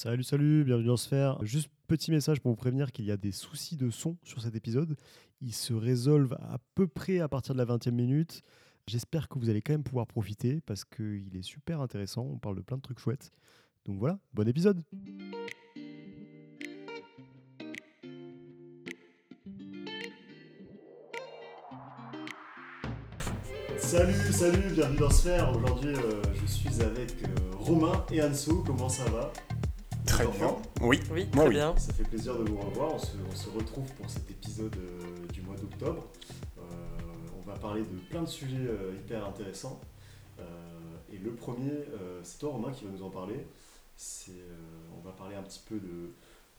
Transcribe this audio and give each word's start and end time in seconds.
Salut, 0.00 0.22
salut, 0.22 0.62
bienvenue 0.62 0.86
dans 0.86 0.96
Sphère. 0.96 1.44
Juste 1.44 1.68
petit 1.88 2.12
message 2.12 2.38
pour 2.40 2.52
vous 2.52 2.56
prévenir 2.56 2.92
qu'il 2.92 3.04
y 3.04 3.10
a 3.10 3.16
des 3.16 3.32
soucis 3.32 3.74
de 3.76 3.90
son 3.90 4.16
sur 4.22 4.40
cet 4.40 4.54
épisode. 4.54 4.94
Ils 5.40 5.52
se 5.52 5.74
résolvent 5.74 6.34
à 6.34 6.58
peu 6.76 6.86
près 6.86 7.18
à 7.18 7.26
partir 7.26 7.52
de 7.52 7.58
la 7.58 7.64
20e 7.64 7.90
minute. 7.90 8.42
J'espère 8.86 9.28
que 9.28 9.40
vous 9.40 9.50
allez 9.50 9.60
quand 9.60 9.72
même 9.72 9.82
pouvoir 9.82 10.06
profiter 10.06 10.60
parce 10.60 10.84
qu'il 10.84 11.36
est 11.36 11.42
super 11.42 11.80
intéressant. 11.80 12.22
On 12.32 12.38
parle 12.38 12.54
de 12.54 12.60
plein 12.60 12.76
de 12.76 12.82
trucs 12.82 13.00
chouettes. 13.00 13.32
Donc 13.86 13.98
voilà, 13.98 14.20
bon 14.34 14.46
épisode. 14.46 14.84
Salut, 23.78 24.32
salut, 24.32 24.74
bienvenue 24.74 24.98
dans 25.00 25.10
Sphère. 25.10 25.56
Aujourd'hui, 25.56 25.96
euh, 25.96 26.22
je 26.40 26.46
suis 26.46 26.82
avec 26.82 27.10
euh, 27.24 27.56
Romain 27.58 28.06
et 28.12 28.22
Anso. 28.22 28.62
Comment 28.64 28.88
ça 28.88 29.04
va? 29.10 29.32
Très 30.08 30.26
bien. 30.26 30.56
Oui, 30.80 31.00
Oui, 31.12 31.28
Moi, 31.34 31.44
très 31.44 31.48
oui. 31.48 31.54
bien. 31.54 31.76
Ça 31.76 31.92
fait 31.92 32.02
plaisir 32.04 32.36
de 32.38 32.48
vous 32.50 32.58
revoir. 32.58 32.94
On 32.94 32.98
se, 32.98 33.08
on 33.30 33.36
se 33.36 33.48
retrouve 33.50 33.92
pour 33.94 34.08
cet 34.10 34.30
épisode 34.30 34.74
euh, 34.76 35.26
du 35.32 35.42
mois 35.42 35.56
d'octobre. 35.56 36.06
Euh, 36.58 36.62
on 37.38 37.46
va 37.48 37.56
parler 37.56 37.82
de 37.82 37.98
plein 38.10 38.22
de 38.22 38.28
sujets 38.28 38.56
euh, 38.58 38.92
hyper 38.96 39.24
intéressants. 39.26 39.80
Euh, 40.40 40.42
et 41.12 41.18
le 41.18 41.32
premier, 41.32 41.70
euh, 41.70 42.20
c'est 42.22 42.38
toi 42.38 42.50
Romain 42.52 42.72
qui 42.72 42.84
va 42.84 42.90
nous 42.90 43.02
en 43.02 43.10
parler. 43.10 43.46
C'est, 43.96 44.32
euh, 44.32 44.56
on 44.96 45.00
va 45.06 45.12
parler 45.12 45.36
un 45.36 45.42
petit 45.42 45.60
peu 45.68 45.76
de, 45.76 46.12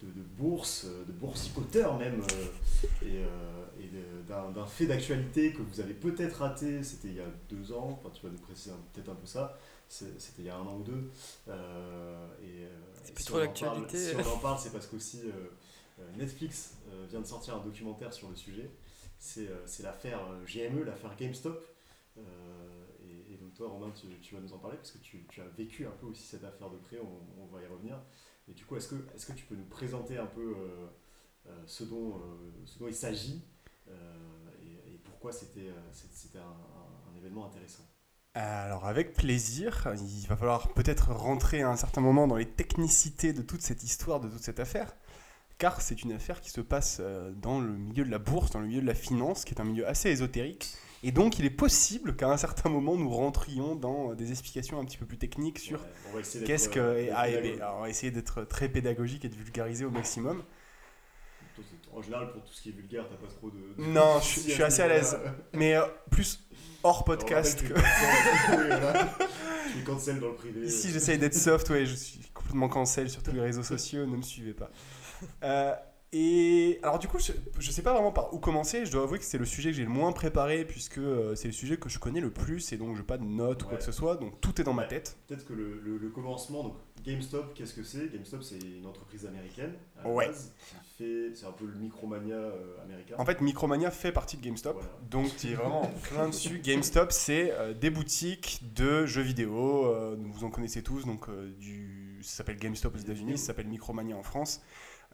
de, 0.05 0.11
de 0.11 0.21
bourse, 0.37 0.85
de 1.07 1.11
boursicoteur 1.11 1.97
même, 1.97 2.21
euh, 2.21 3.05
et, 3.05 3.17
euh, 3.23 3.65
et 3.79 3.87
de- 3.87 4.27
d'un, 4.27 4.51
d'un 4.51 4.65
fait 4.65 4.85
d'actualité 4.85 5.53
que 5.53 5.61
vous 5.61 5.79
avez 5.79 5.93
peut-être 5.93 6.39
raté. 6.39 6.83
C'était 6.83 7.07
il 7.09 7.15
y 7.15 7.21
a 7.21 7.31
deux 7.49 7.71
ans. 7.71 7.99
Enfin, 7.99 8.09
tu 8.13 8.25
vas 8.25 8.31
nous 8.31 8.39
préciser 8.39 8.71
un- 8.71 8.79
peut-être 8.93 9.09
un 9.09 9.15
peu 9.15 9.25
ça. 9.25 9.57
C'était 9.89 10.43
il 10.43 10.45
y 10.45 10.49
a 10.49 10.55
un 10.55 10.61
an 10.65 10.77
ou 10.77 10.83
deux. 10.83 11.09
Euh, 11.47 12.27
et, 12.43 12.63
euh, 12.65 12.69
C'est 13.03 13.17
si 13.17 13.25
trop 13.25 13.39
on 13.39 13.41
en 13.43 13.47
parle- 13.47 13.81
l'actualité. 13.81 13.97
Si 14.21 14.27
on 14.27 14.33
en 14.35 14.37
parle, 14.37 14.59
c'est 14.59 14.71
parce 14.71 14.87
qu'aussi 14.87 15.21
euh, 15.25 16.11
Netflix 16.15 16.75
vient 17.09 17.21
de 17.21 17.25
sortir 17.25 17.55
un 17.55 17.63
documentaire 17.63 18.13
sur 18.13 18.29
le 18.29 18.35
sujet. 18.35 18.69
C'est 19.17 19.49
c'est 19.65 19.83
l'affaire 19.83 20.21
GME, 20.45 20.83
l'affaire 20.83 21.15
GameStop. 21.17 21.65
Et, 22.17 23.33
et 23.33 23.37
donc 23.37 23.53
toi, 23.55 23.67
Romain, 23.69 23.91
tu, 23.91 24.07
tu 24.21 24.35
vas 24.35 24.41
nous 24.41 24.53
en 24.53 24.57
parler 24.59 24.77
parce 24.77 24.91
que 24.91 24.97
tu, 24.99 25.25
tu 25.29 25.41
as 25.41 25.47
vécu 25.57 25.85
un 25.85 25.91
peu 25.91 26.05
aussi 26.05 26.23
cette 26.23 26.43
affaire 26.43 26.69
de 26.69 26.77
près. 26.77 26.99
On, 26.99 27.41
on 27.43 27.45
va 27.47 27.61
y 27.61 27.65
revenir. 27.67 27.97
Et 28.47 28.53
du 28.53 28.63
coup, 28.65 28.75
est-ce 28.77 28.87
que, 28.89 28.95
est 28.95 29.25
que 29.25 29.33
tu 29.33 29.45
peux 29.45 29.55
nous 29.55 29.65
présenter 29.65 30.17
un 30.17 30.25
peu 30.25 30.55
euh, 30.57 30.87
ce, 31.67 31.83
dont, 31.83 32.15
euh, 32.15 32.51
ce 32.65 32.79
dont 32.79 32.87
il 32.87 32.95
s'agit 32.95 33.41
euh, 33.89 33.91
et, 34.63 34.93
et 34.93 34.97
pourquoi 35.03 35.31
c'était 35.31 35.71
c'est- 35.91 36.11
c'était 36.13 36.39
un, 36.39 36.41
un- 36.43 37.11
un 37.13 37.17
événement 37.17 37.45
intéressant? 37.47 37.83
Alors 38.35 38.85
avec 38.87 39.13
plaisir, 39.13 39.87
il 39.97 40.27
va 40.27 40.35
falloir 40.37 40.69
peut-être 40.73 41.11
rentrer 41.11 41.61
à 41.61 41.69
un 41.69 41.75
certain 41.75 42.01
moment 42.01 42.27
dans 42.27 42.35
les 42.35 42.45
technicités 42.45 43.33
de 43.33 43.41
toute 43.41 43.61
cette 43.61 43.83
histoire, 43.83 44.19
de 44.19 44.29
toute 44.29 44.43
cette 44.43 44.59
affaire, 44.59 44.95
car 45.57 45.81
c'est 45.81 46.03
une 46.03 46.11
affaire 46.13 46.39
qui 46.41 46.49
se 46.51 46.61
passe 46.61 46.97
euh, 47.01 47.31
dans 47.33 47.59
le 47.59 47.71
milieu 47.73 48.05
de 48.05 48.11
la 48.11 48.19
bourse, 48.19 48.51
dans 48.51 48.59
le 48.59 48.67
milieu 48.67 48.81
de 48.81 48.87
la 48.87 48.93
finance, 48.95 49.43
qui 49.45 49.53
est 49.53 49.59
un 49.61 49.65
milieu 49.65 49.87
assez 49.87 50.09
ésotérique, 50.09 50.73
et 51.03 51.11
donc 51.11 51.39
il 51.39 51.45
est 51.45 51.49
possible 51.49 52.15
qu'à 52.15 52.29
un 52.29 52.37
certain 52.37 52.69
moment 52.69 52.95
nous 52.95 53.09
rentrions 53.09 53.75
dans 53.75 54.13
des 54.13 54.31
explications 54.31 54.79
un 54.79 54.85
petit 54.85 54.97
peu 54.97 55.05
plus 55.05 55.17
techniques 55.17 55.59
sur 55.59 55.79
Ouais, 56.13 56.21
qu'est-ce 56.45 56.69
que... 56.69 56.79
euh, 56.79 57.11
ah, 57.13 57.21
alors, 57.21 57.77
on 57.77 57.81
va 57.81 57.89
essayer 57.89 58.11
d'être 58.11 58.43
très 58.43 58.69
pédagogique 58.69 59.25
et 59.25 59.29
de 59.29 59.35
vulgariser 59.35 59.85
au 59.85 59.91
maximum. 59.91 60.43
En 61.93 62.01
général, 62.01 62.31
pour 62.31 62.43
tout 62.43 62.53
ce 62.53 62.61
qui 62.61 62.69
est 62.69 62.73
vulgaire, 62.73 63.05
t'as 63.09 63.15
pas 63.17 63.27
trop 63.33 63.49
de. 63.49 63.57
Non, 63.81 64.19
je 64.21 64.25
suis- 64.39 64.51
je 64.51 64.63
assez 64.63 64.81
à 64.81 64.87
l'aise. 64.87 65.17
Mais 65.53 65.75
euh, 65.75 65.81
plus 66.11 66.47
hors 66.83 67.03
podcast 67.03 67.61
que. 67.67 67.73
Tu 69.71 69.79
es 69.81 69.83
cancel 69.83 70.19
dans 70.19 70.29
le 70.29 70.33
privé. 70.33 70.65
Ici, 70.65 70.89
j'essaye 70.91 71.19
d'être 71.19 71.35
soft, 71.35 71.69
ouais, 71.69 71.85
je 71.85 71.93
suis 71.93 72.19
complètement 72.33 72.69
cancel 72.69 73.07
sur 73.07 73.21
tous 73.21 73.31
les 73.31 73.41
réseaux 73.41 73.61
sociaux, 73.61 74.07
ne 74.07 74.17
me 74.17 74.21
suivez 74.23 74.53
pas. 74.53 74.71
Euh, 75.43 75.75
et 76.11 76.79
alors, 76.81 76.97
du 76.97 77.07
coup, 77.07 77.19
je, 77.19 77.31
je 77.59 77.71
sais 77.71 77.83
pas 77.83 77.93
vraiment 77.93 78.11
par 78.11 78.33
où 78.33 78.39
commencer. 78.39 78.85
Je 78.85 78.91
dois 78.91 79.03
avouer 79.03 79.19
que 79.19 79.25
c'est 79.25 79.37
le 79.37 79.45
sujet 79.45 79.69
que 79.69 79.75
j'ai 79.77 79.83
le 79.83 79.89
moins 79.89 80.11
préparé, 80.11 80.65
puisque 80.65 80.97
euh, 80.97 81.35
c'est 81.35 81.47
le 81.47 81.53
sujet 81.53 81.77
que 81.77 81.87
je 81.87 81.99
connais 81.99 82.19
le 82.21 82.31
plus, 82.31 82.71
et 82.73 82.77
donc 82.77 82.95
je 82.95 83.01
n'ai 83.01 83.05
pas 83.05 83.17
de 83.17 83.23
notes 83.25 83.63
ou 83.63 83.67
quoi 83.67 83.77
que 83.77 83.83
ce 83.83 83.91
soit, 83.91 84.15
donc 84.15 84.41
tout 84.41 84.59
est 84.59 84.63
dans 84.63 84.73
ma 84.73 84.85
tête. 84.85 85.17
Peut-être 85.27 85.45
que 85.45 85.53
le, 85.53 85.79
le- 85.83 85.97
le 85.97 86.09
commencement, 86.09 86.63
donc 86.63 86.73
GameStop, 87.03 87.53
qu'est-ce 87.53 87.73
que 87.75 87.83
c'est? 87.83 88.11
GameStop, 88.11 88.41
c'est 88.43 88.57
une 88.57 88.85
entreprise 88.87 89.25
américaine 89.25 89.73
à 89.99 90.03
la 90.03 90.09
Ouais. 90.13 90.27
base 90.27 90.53
qui 90.83 91.03
fait, 91.03 91.35
c'est 91.35 91.45
un 91.45 91.51
peu 91.51 91.65
le 91.65 91.75
Micromania 91.75 92.35
euh, 92.35 92.83
américain. 92.83 93.15
En 93.19 93.25
fait, 93.25 93.39
Micromania 93.41 93.91
fait 93.91 94.11
partie 94.11 94.35
de 94.37 94.41
GameStop, 94.41 94.73
Voilà. 94.75 94.89
donc 95.11 95.35
tu 95.37 95.47
es 95.49 95.53
vraiment 95.53 95.83
en 95.83 95.87
plein 96.11 96.27
dessus. 96.27 96.59
GameStop, 96.63 97.11
c'est 97.11 97.51
euh, 97.51 97.73
des 97.75 97.91
boutiques 97.91 98.61
de 98.75 99.05
jeux 99.05 99.21
vidéo, 99.21 99.85
vous 100.17 100.43
en 100.43 100.49
connaissez 100.49 100.81
tous, 100.81 101.05
donc 101.05 101.27
du, 101.59 102.19
ça 102.23 102.37
s'appelle 102.37 102.57
GameStop 102.57 102.95
aux 102.95 102.99
États-Unis, 102.99 103.37
ça 103.37 103.45
s'appelle 103.47 103.67
Micromania 103.67 104.15
en 104.17 104.23
France. 104.23 104.61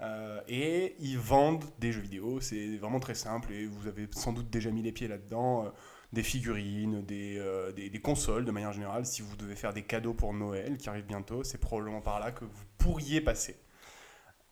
Euh, 0.02 0.42
et 0.48 0.96
ils 1.00 1.18
vendent 1.18 1.64
des 1.80 1.92
jeux 1.92 2.02
vidéo, 2.02 2.42
c'est 2.42 2.78
vraiment 2.78 3.00
très 3.00 3.16
simple 3.16 3.54
et 3.54 3.66
vous 3.66 3.88
avez 3.88 4.08
sans 4.12 4.34
doute 4.34 4.50
déjà 4.50 4.70
mis 4.70 4.82
les 4.82 4.92
pieds 4.92 5.08
là-dedans. 5.08 5.66
euh, 5.66 5.70
des 6.14 6.24
figurines, 6.24 7.04
des, 7.04 7.38
euh, 7.38 7.74
des, 7.74 7.90
des 7.90 8.00
consoles 8.00 8.46
de 8.46 8.52
manière 8.52 8.72
générale. 8.72 9.06
Si 9.06 9.22
vous 9.22 9.36
devez 9.36 9.56
faire 9.56 9.74
des 9.74 9.82
cadeaux 9.84 10.14
pour 10.14 10.34
Noël 10.34 10.78
qui 10.78 10.88
arrive 10.88 11.06
bientôt, 11.06 11.44
c'est 11.44 11.58
probablement 11.58 12.00
par 12.00 12.20
là 12.22 12.32
que 12.32 12.46
vous 12.46 12.64
pourriez 12.78 13.20
passer. 13.20 13.60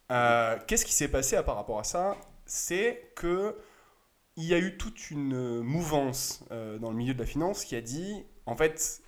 Qu'est-ce 0.10 0.86
qui 0.86 0.92
s'est 0.92 1.08
passé 1.08 1.38
à 1.38 1.44
par 1.44 1.56
rapport 1.56 1.80
à 1.80 1.84
ça? 1.86 2.18
C'est 2.46 3.14
que 3.16 3.56
il 4.36 4.44
y 4.44 4.54
a 4.54 4.60
eu 4.60 4.78
toute 4.78 5.10
une 5.10 5.62
mouvance 5.62 6.44
dans 6.50 6.92
le 6.92 6.98
milieu 6.98 7.14
de 7.14 7.20
la 7.20 7.26
finance 7.26 7.64
qui 7.64 7.76
a 7.76 7.82
dit, 7.82 8.26
en 8.46 8.58
fait, 8.58 9.02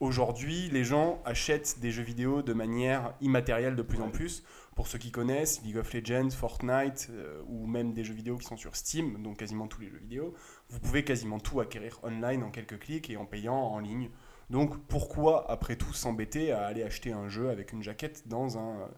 aujourd'hui, 0.00 0.70
les 0.70 0.82
gens 0.82 1.20
achètent 1.26 1.78
des 1.80 1.90
jeux 1.90 2.02
vidéo 2.02 2.42
de 2.42 2.54
manière 2.54 3.14
immatérielle 3.20 3.76
de 3.76 3.82
plus 3.82 4.00
en 4.00 4.08
plus. 4.08 4.44
Pour 4.76 4.86
ceux 4.86 4.98
qui 4.98 5.10
connaissent, 5.10 5.62
League 5.62 5.76
of 5.76 5.92
Legends, 5.92 6.30
Fortnite, 6.30 7.08
euh, 7.10 7.42
ou 7.46 7.66
même 7.66 7.92
des 7.92 8.04
jeux 8.04 8.14
vidéo 8.14 8.38
qui 8.38 8.46
sont 8.46 8.56
sur 8.56 8.76
Steam, 8.76 9.22
donc 9.22 9.38
quasiment 9.38 9.66
tous 9.66 9.80
les 9.80 9.90
jeux 9.90 9.98
vidéo, 9.98 10.34
vous 10.68 10.78
pouvez 10.80 11.04
quasiment 11.04 11.38
tout 11.38 11.60
acquérir 11.60 11.98
online 12.02 12.42
en 12.42 12.50
quelques 12.50 12.78
clics 12.78 13.10
et 13.10 13.16
en 13.16 13.26
payant 13.26 13.56
en 13.56 13.78
ligne. 13.78 14.10
Donc 14.48 14.76
pourquoi, 14.86 15.50
après 15.50 15.76
tout, 15.76 15.92
s'embêter 15.92 16.52
à 16.52 16.66
aller 16.66 16.82
acheter 16.82 17.12
un 17.12 17.28
jeu 17.28 17.50
avec 17.50 17.72
une 17.72 17.82
jaquette 17.82 18.26
dans 18.26 18.58
un, 18.58 18.88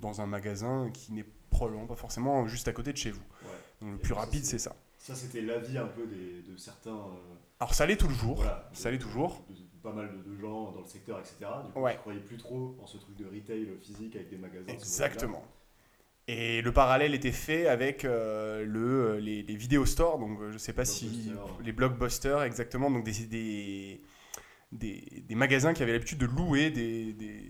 dans 0.00 0.20
un 0.20 0.26
magasin 0.26 0.90
qui 0.92 1.12
n'est 1.12 1.26
probablement 1.50 1.86
pas 1.86 1.96
forcément 1.96 2.46
juste 2.46 2.68
à 2.68 2.72
côté 2.72 2.92
de 2.92 2.98
chez 2.98 3.10
vous? 3.10 3.22
Ouais. 3.42 3.48
donc 3.82 3.90
le 3.90 3.96
Et 3.96 4.00
plus 4.02 4.12
rapide, 4.14 4.44
c'est- 4.44 4.58
ça. 4.58 4.74
Ça, 4.98 5.14
c'était 5.14 5.42
l'avis 5.42 5.78
un 5.78 5.86
peu 5.86 6.06
des, 6.06 6.42
de 6.42 6.56
certains. 6.56 6.90
euh, 6.90 7.34
Alors 7.60 7.74
ça 7.74 7.86
l'est 7.86 7.96
toujours. 7.96 8.36
voilà, 8.36 8.68
ça 8.72 8.90
l'est 8.90 8.98
toujours. 8.98 9.44
de 9.48 9.54
pas 9.86 9.92
mal 9.92 10.10
de, 10.10 10.30
de 10.30 10.40
gens 10.40 10.72
dans 10.72 10.80
le 10.80 10.86
secteur, 10.86 11.18
etc. 11.20 11.36
Du 11.64 11.72
coup, 11.72 11.80
Ouais. 11.80 11.92
je 11.94 11.98
croyais 11.98 12.20
plus 12.20 12.36
trop 12.36 12.76
en 12.82 12.86
ce 12.86 12.98
truc 12.98 13.16
de 13.16 13.24
retail 13.26 13.68
physique 13.82 14.16
avec 14.16 14.28
des 14.30 14.36
magasins. 14.38 14.72
Exactement. 14.72 15.44
Et 16.28 16.60
le 16.60 16.72
parallèle 16.72 17.14
était 17.14 17.30
fait 17.30 17.68
avec 17.68 18.04
euh, 18.04 18.64
le, 18.64 19.18
les, 19.20 19.42
les 19.44 19.56
vidéo 19.56 19.86
stores, 19.86 20.18
donc 20.18 20.40
euh, 20.40 20.50
je 20.50 20.58
sais 20.58 20.72
pas 20.72 20.84
si 20.84 21.30
les 21.64 21.70
blockbusters, 21.72 22.42
exactement, 22.42 22.90
donc 22.90 23.04
des, 23.04 23.26
des, 23.26 24.00
des, 24.72 25.22
des 25.28 25.34
magasins 25.36 25.72
qui 25.72 25.84
avaient 25.84 25.92
l'habitude 25.92 26.18
de 26.18 26.26
louer 26.26 26.70
des, 26.72 27.12
des, 27.12 27.42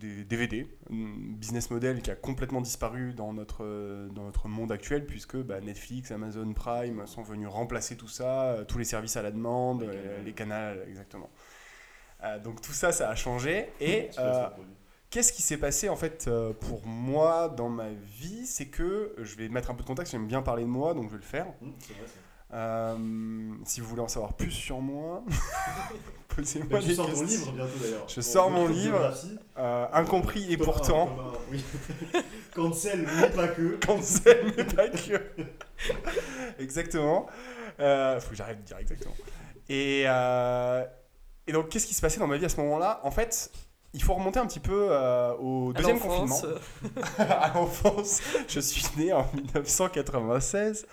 des 0.00 0.24
DVD, 0.24 0.66
un 0.90 0.94
business 1.36 1.70
model 1.70 2.00
qui 2.00 2.10
a 2.10 2.14
complètement 2.16 2.62
disparu 2.62 3.12
dans 3.12 3.34
notre, 3.34 3.62
euh, 3.62 4.08
dans 4.08 4.24
notre 4.24 4.48
monde 4.48 4.72
actuel, 4.72 5.04
puisque 5.04 5.36
bah, 5.36 5.60
Netflix, 5.60 6.10
Amazon 6.10 6.50
Prime 6.54 7.06
sont 7.06 7.22
venus 7.22 7.48
remplacer 7.48 7.94
tout 7.96 8.08
ça, 8.08 8.52
euh, 8.52 8.64
tous 8.64 8.78
les 8.78 8.84
services 8.84 9.16
à 9.18 9.22
la 9.22 9.32
demande, 9.32 9.82
Les 9.82 9.88
euh, 9.90 10.22
les 10.24 10.32
canals, 10.32 10.82
exactement. 10.88 11.28
Euh, 12.24 12.38
donc 12.38 12.60
tout 12.60 12.72
ça, 12.72 12.92
ça 12.92 13.08
a 13.08 13.14
changé. 13.14 13.70
Et 13.80 14.10
euh. 14.18 14.48
Qu'est-ce 15.10 15.32
qui 15.32 15.42
s'est 15.42 15.58
passé 15.58 15.88
en 15.88 15.96
fait 15.96 16.26
euh, 16.26 16.52
pour 16.52 16.86
moi 16.86 17.48
dans 17.48 17.68
ma 17.68 17.90
vie? 17.90 18.46
C'est 18.46 18.66
que 18.66 19.14
je 19.18 19.36
vais 19.36 19.48
mettre 19.48 19.70
un 19.70 19.74
peu 19.74 19.82
de 19.82 19.86
contexte, 19.86 20.12
j'aime 20.12 20.26
bien 20.26 20.42
parler 20.42 20.64
de 20.64 20.68
moi, 20.68 20.94
donc 20.94 21.04
je 21.04 21.12
vais 21.12 21.18
le 21.18 21.22
faire. 21.22 21.46
C'est 21.78 21.92
vrai, 21.92 22.06
ça. 22.06 22.20
Euh, 22.54 22.96
si 23.64 23.80
vous 23.80 23.88
voulez 23.88 24.02
en 24.02 24.08
savoir 24.08 24.34
plus 24.34 24.52
sur 24.52 24.80
moi, 24.80 25.24
posez-moi 26.28 26.78
tu 26.80 26.94
sors 26.94 27.12
ton 27.12 27.22
livre 27.22 27.52
bientôt 27.52 27.78
d'ailleurs. 27.80 28.08
Je 28.08 28.20
sors 28.20 28.50
mon 28.50 28.68
livre. 28.68 29.12
Euh, 29.58 29.86
incompris 29.92 30.52
et 30.52 30.56
pourtant, 30.56 31.16
oui. 31.50 31.64
Cancel, 32.54 33.08
mais 33.20 33.30
pas 33.30 33.48
que. 33.48 33.76
cancel, 33.86 34.52
mais 34.56 34.64
pas 34.64 34.88
que. 34.88 35.20
exactement. 36.60 37.26
Euh, 37.80 38.20
faut 38.20 38.30
que 38.30 38.36
j'arrête 38.36 38.60
de 38.60 38.64
dire 38.64 38.78
exactement. 38.78 39.14
Et, 39.68 40.04
et 41.46 41.52
donc, 41.52 41.68
qu'est-ce 41.68 41.86
qui 41.86 41.94
se 41.94 42.00
passait 42.00 42.20
dans 42.20 42.26
ma 42.26 42.36
vie 42.36 42.44
à 42.44 42.48
ce 42.48 42.60
moment-là? 42.60 43.00
En 43.02 43.10
fait, 43.10 43.50
il 43.94 44.02
faut 44.02 44.14
remonter 44.14 44.40
un 44.40 44.46
petit 44.46 44.60
peu 44.60 44.88
euh, 44.90 45.32
au 45.38 45.70
À 45.70 45.74
deuxième 45.74 45.98
l'enfance, 45.98 46.42
confinement. 46.42 47.04
à 47.18 47.52
l'enfance. 47.54 48.20
Je 48.48 48.58
suis 48.58 48.84
né 48.96 49.12
en 49.12 49.24
1996. 49.34 50.86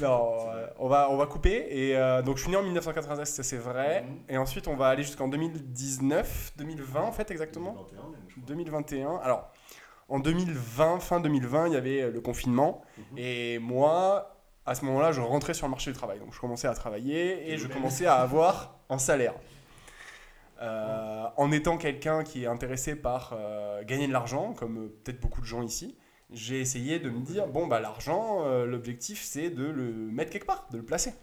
Non, 0.00 0.48
euh, 0.48 0.66
on, 0.78 0.88
va, 0.88 1.10
on 1.10 1.16
va 1.18 1.26
couper. 1.26 1.66
Et 1.68 1.96
euh, 1.96 2.22
donc, 2.22 2.38
je 2.38 2.42
suis 2.42 2.50
né 2.50 2.56
en 2.56 2.62
1996, 2.62 3.28
ça 3.28 3.42
c'est 3.42 3.58
vrai. 3.58 4.02
Mhm. 4.02 4.18
Et 4.30 4.38
ensuite, 4.38 4.66
on 4.66 4.76
va 4.76 4.88
aller 4.88 5.02
jusqu'en 5.02 5.28
2019, 5.28 6.52
2020 6.56 7.02
en 7.02 7.12
fait, 7.12 7.30
exactement. 7.30 7.72
2021 7.72 8.02
même, 8.10 8.20
je 8.28 8.34
crois. 8.34 8.46
2021. 8.46 9.16
Alors, 9.16 9.50
en 10.08 10.18
2020, 10.18 11.00
fin 11.00 11.20
2020, 11.20 11.66
il 11.66 11.72
y 11.74 11.76
avait 11.76 12.10
le 12.10 12.20
confinement. 12.22 12.80
Mhm. 12.96 13.18
Et 13.18 13.58
moi, 13.58 14.38
à 14.64 14.74
ce 14.74 14.86
moment-là, 14.86 15.12
je 15.12 15.20
rentrais 15.20 15.52
sur 15.52 15.66
le 15.66 15.70
marché 15.72 15.90
du 15.90 15.98
travail. 15.98 16.18
Donc, 16.18 16.32
je 16.32 16.40
commençais 16.40 16.66
à 16.66 16.72
travailler 16.72 17.52
et 17.52 17.58
je 17.58 17.68
commençais 17.68 18.06
à 18.06 18.14
avoir 18.14 18.78
un 18.88 18.98
salaire. 18.98 19.34
Euh, 20.60 21.26
en 21.36 21.52
étant 21.52 21.76
quelqu'un 21.78 22.24
qui 22.24 22.44
est 22.44 22.46
intéressé 22.46 22.96
par 22.96 23.32
euh, 23.32 23.84
gagner 23.84 24.08
de 24.08 24.12
l'argent, 24.12 24.54
comme 24.54 24.78
euh, 24.86 25.00
peut-être 25.04 25.20
beaucoup 25.20 25.40
de 25.40 25.46
gens 25.46 25.62
ici, 25.62 25.96
j'ai 26.30 26.60
essayé 26.60 26.98
de 26.98 27.10
me 27.10 27.20
dire 27.20 27.46
bon, 27.46 27.66
bah, 27.66 27.80
l'argent, 27.80 28.44
euh, 28.44 28.66
l'objectif, 28.66 29.22
c'est 29.22 29.50
de 29.50 29.64
le 29.64 29.92
mettre 29.92 30.30
quelque 30.30 30.46
part, 30.46 30.66
de 30.72 30.78
le 30.78 30.84
placer. 30.84 31.14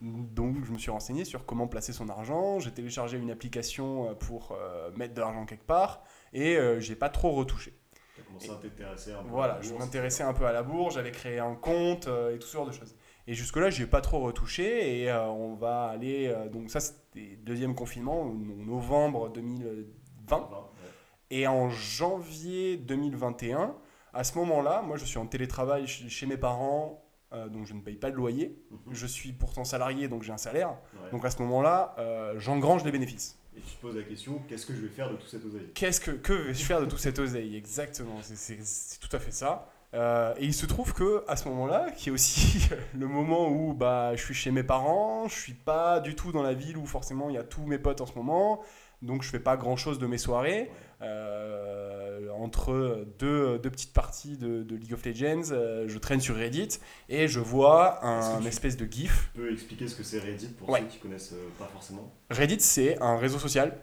Donc, 0.00 0.64
je 0.64 0.72
me 0.72 0.78
suis 0.78 0.92
renseigné 0.92 1.24
sur 1.24 1.44
comment 1.46 1.66
placer 1.66 1.92
son 1.92 2.08
argent. 2.08 2.60
J'ai 2.60 2.70
téléchargé 2.70 3.18
une 3.18 3.30
application 3.30 4.14
pour 4.20 4.56
mettre 4.96 5.14
de 5.14 5.20
l'argent 5.20 5.46
quelque 5.46 5.66
part 5.66 6.04
et 6.32 6.56
j'ai 6.78 6.94
pas 6.94 7.08
trop 7.08 7.32
retouché. 7.32 7.76
As 8.16 8.22
commencé 8.22 8.50
à 8.50 8.54
t'intéresser 8.54 9.10
un 9.10 9.22
peu. 9.24 9.28
à 9.28 9.32
Voilà, 9.32 9.54
la 9.54 9.62
je 9.62 9.70
bourse, 9.70 9.80
m'intéressais 9.80 10.22
etc. 10.22 10.30
un 10.30 10.38
peu 10.38 10.46
à 10.46 10.52
la 10.52 10.62
bourse, 10.62 10.94
j'avais 10.94 11.10
créé 11.10 11.40
un 11.40 11.56
compte 11.56 12.06
et 12.06 12.38
tout 12.38 12.46
ce 12.46 12.52
genre 12.56 12.66
de 12.66 12.72
choses. 12.72 12.94
Et 13.26 13.34
jusque-là, 13.34 13.70
j'ai 13.70 13.86
pas 13.86 14.00
trop 14.02 14.20
retouché 14.20 15.00
et 15.02 15.10
euh, 15.10 15.26
on 15.26 15.54
va 15.54 15.86
aller. 15.86 16.26
euh, 16.28 16.48
donc, 16.48 16.70
ça, 16.70 16.80
c'était 16.80 17.36
deuxième 17.42 17.74
confinement, 17.74 18.22
en 18.22 18.34
novembre 18.34 19.30
2020. 19.30 19.86
Enfin, 20.26 20.48
ouais. 20.50 20.90
Et 21.30 21.46
en 21.46 21.70
janvier 21.70 22.76
2021, 22.76 23.74
à 24.12 24.24
ce 24.24 24.36
moment-là, 24.38 24.82
moi, 24.82 24.96
je 24.96 25.04
suis 25.04 25.18
en 25.18 25.26
télétravail 25.26 25.86
chez 25.86 26.08
chez 26.08 26.26
mes 26.26 26.36
parents, 26.36 27.02
euh, 27.32 27.48
donc 27.48 27.66
je 27.66 27.72
ne 27.74 27.80
paye 27.80 27.96
pas 27.96 28.10
de 28.10 28.16
loyer. 28.16 28.56
Mhm. 28.70 28.78
Je 28.94 29.06
suis 29.06 29.32
pourtant 29.32 29.64
salarié, 29.64 30.06
donc 30.08 30.22
j'ai 30.22 30.32
un 30.32 30.36
salaire. 30.38 30.68
Ouais. 31.02 31.10
Donc 31.10 31.24
à 31.24 31.30
ce 31.30 31.40
moment-là, 31.42 31.94
euh, 31.98 32.34
j'engrange 32.38 32.84
les 32.84 32.92
bénéfices. 32.92 33.38
Et 33.56 33.60
tu 33.60 33.76
te 33.76 33.80
poses 33.80 33.96
la 33.96 34.02
question 34.02 34.40
qu'est-ce 34.48 34.66
que 34.66 34.74
je 34.74 34.80
vais 34.80 34.88
faire 34.88 35.10
de 35.10 35.16
tout 35.16 35.26
cet 35.26 35.44
oseille 35.44 35.70
Qu'est-ce 35.74 36.00
que, 36.00 36.10
que 36.10 36.32
vais-je 36.32 36.64
faire 36.64 36.80
de 36.80 36.86
tout 36.86 36.98
cet 36.98 37.18
oseille 37.20 37.56
Exactement, 37.56 38.18
c'est- 38.20 38.36
c'est 38.36 38.58
c'est 38.62 38.98
tout 39.00 39.14
à 39.16 39.18
fait 39.20 39.30
ça. 39.30 39.68
Euh, 39.94 40.34
et 40.38 40.44
il 40.44 40.54
se 40.54 40.66
trouve 40.66 40.92
que 40.92 41.24
à 41.28 41.36
ce 41.36 41.48
moment-là, 41.48 41.90
qui 41.92 42.08
est 42.08 42.12
aussi 42.12 42.68
le 42.94 43.06
moment 43.06 43.48
où 43.48 43.72
bah, 43.74 44.16
je 44.16 44.22
suis 44.22 44.34
chez 44.34 44.50
mes 44.50 44.64
parents, 44.64 45.28
je 45.28 45.34
suis 45.38 45.54
pas 45.54 46.00
du 46.00 46.14
tout 46.16 46.32
dans 46.32 46.42
la 46.42 46.52
ville 46.54 46.76
où 46.76 46.84
forcément 46.86 47.30
il 47.30 47.34
y 47.34 47.38
a 47.38 47.44
tous 47.44 47.62
mes 47.64 47.78
potes 47.78 48.00
en 48.00 48.06
ce 48.06 48.14
moment, 48.14 48.60
donc 49.02 49.22
je 49.22 49.28
fais 49.30 49.38
pas 49.38 49.56
grand-chose 49.56 49.98
de 50.00 50.06
mes 50.06 50.18
soirées. 50.18 50.70
Euh, 51.02 52.28
entre 52.30 53.06
deux, 53.18 53.58
deux 53.58 53.70
petites 53.70 53.92
parties 53.92 54.36
de, 54.36 54.62
de 54.62 54.74
League 54.76 54.94
of 54.94 55.04
Legends, 55.04 55.50
euh, 55.52 55.84
je 55.86 55.98
traîne 55.98 56.20
sur 56.20 56.34
Reddit 56.36 56.78
et 57.08 57.28
je 57.28 57.40
vois 57.40 58.04
un 58.04 58.42
espèce 58.44 58.76
de 58.76 58.86
gif. 58.90 59.30
Tu 59.34 59.40
peux 59.40 59.52
expliquer 59.52 59.86
ce 59.86 59.94
que 59.94 60.02
c'est 60.02 60.18
Reddit 60.18 60.48
pour 60.48 60.68
Ouais. 60.70 60.80
ceux 60.80 60.86
qui 60.86 60.98
connaissent 60.98 61.34
pas 61.58 61.66
forcément? 61.72 62.12
Reddit, 62.30 62.60
c'est 62.60 63.00
un 63.02 63.16
réseau 63.16 63.38
social 63.38 63.76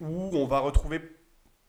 où 0.00 0.30
on 0.32 0.46
va 0.46 0.60
retrouver 0.60 1.00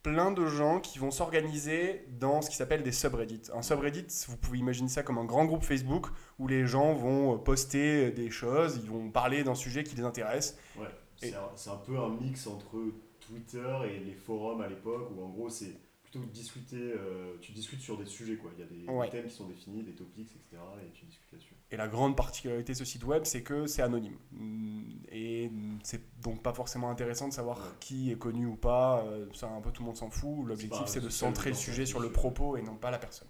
plein 0.03 0.31
de 0.31 0.45
gens 0.47 0.79
qui 0.81 0.99
vont 0.99 1.11
s'organiser 1.11 2.05
dans 2.19 2.41
ce 2.41 2.49
qui 2.49 2.55
s'appelle 2.57 2.83
des 2.83 2.91
subreddits. 2.91 3.49
Un 3.53 3.61
subreddit, 3.61 4.05
vous 4.27 4.37
pouvez 4.37 4.59
imaginer 4.59 4.89
ça 4.89 5.01
comme 5.01 5.17
un 5.17 5.23
grand 5.25 5.45
groupe 5.45 5.63
Facebook 5.63 6.07
où 6.39 6.47
les 6.47 6.67
gens 6.67 6.93
vont 6.93 7.39
poster 7.39 8.11
des 8.11 8.29
choses, 8.29 8.79
ils 8.83 8.89
vont 8.89 9.09
parler 9.09 9.43
d'un 9.43 9.55
sujet 9.55 9.83
qui 9.83 9.95
les 9.95 10.03
intéresse. 10.03 10.57
Ouais, 10.77 10.87
c'est 11.17 11.33
un, 11.69 11.75
peu 11.77 11.97
un 11.97 12.09
mix 12.09 12.47
entre 12.47 12.75
Twitter 13.21 13.73
et 13.89 13.99
les 13.99 14.13
forums 14.13 14.61
à 14.61 14.67
l'époque 14.67 15.09
où 15.15 15.23
en 15.23 15.29
gros 15.29 15.49
c'est 15.49 15.73
plutôt 16.03 16.19
que 16.19 16.33
discuter, 16.33 16.75
euh, 16.77 17.35
tu 17.39 17.53
discutes 17.53 17.79
sur 17.81 17.97
des 17.97 18.05
sujets 18.05 18.35
quoi. 18.35 18.51
Il 18.57 18.59
y 18.59 18.63
a 18.63 18.67
des, 18.67 18.85
des 18.85 18.89
Ouais. 18.91 19.09
thèmes 19.09 19.27
qui 19.27 19.33
sont 19.33 19.47
définis, 19.47 19.83
des 19.83 19.93
topics, 19.93 20.27
etc. 20.35 20.61
et 20.85 20.91
tu 20.93 21.05
discutes 21.05 21.31
là-dessus. 21.31 21.52
Et 21.71 21.77
la 21.77 21.87
grande 21.87 22.15
particularité 22.15 22.73
de 22.73 22.77
ce 22.77 22.85
site 22.85 23.03
web, 23.03 23.23
c'est 23.25 23.41
que 23.41 23.65
c'est 23.65 23.81
anonyme. 23.81 24.17
Mm, 24.31 24.83
Et 25.11 25.51
c'est 25.83 26.01
donc 26.21 26.43
pas 26.43 26.53
forcément 26.53 26.89
intéressant 26.89 27.27
de 27.27 27.33
savoir 27.33 27.57
Ouais. 27.59 27.63
qui 27.79 28.11
est 28.11 28.17
connu 28.17 28.45
ou 28.45 28.55
pas. 28.55 29.03
euh, 29.05 29.27
Ça, 29.33 29.47
un 29.49 29.59
peu 29.61 29.71
tout 29.71 29.81
le 29.81 29.87
monde 29.87 29.97
s'en 29.97 30.09
fout. 30.09 30.45
L'objectif, 30.45 30.83
c'est 30.85 30.99
de 31.01 31.09
centrer 31.09 31.49
le 31.49 31.55
sujet 31.55 31.85
sur 31.85 31.99
le 31.99 32.11
propos 32.11 32.57
et 32.57 32.61
non 32.61 32.75
pas 32.75 32.91
la 32.91 32.99
personne. 32.99 33.27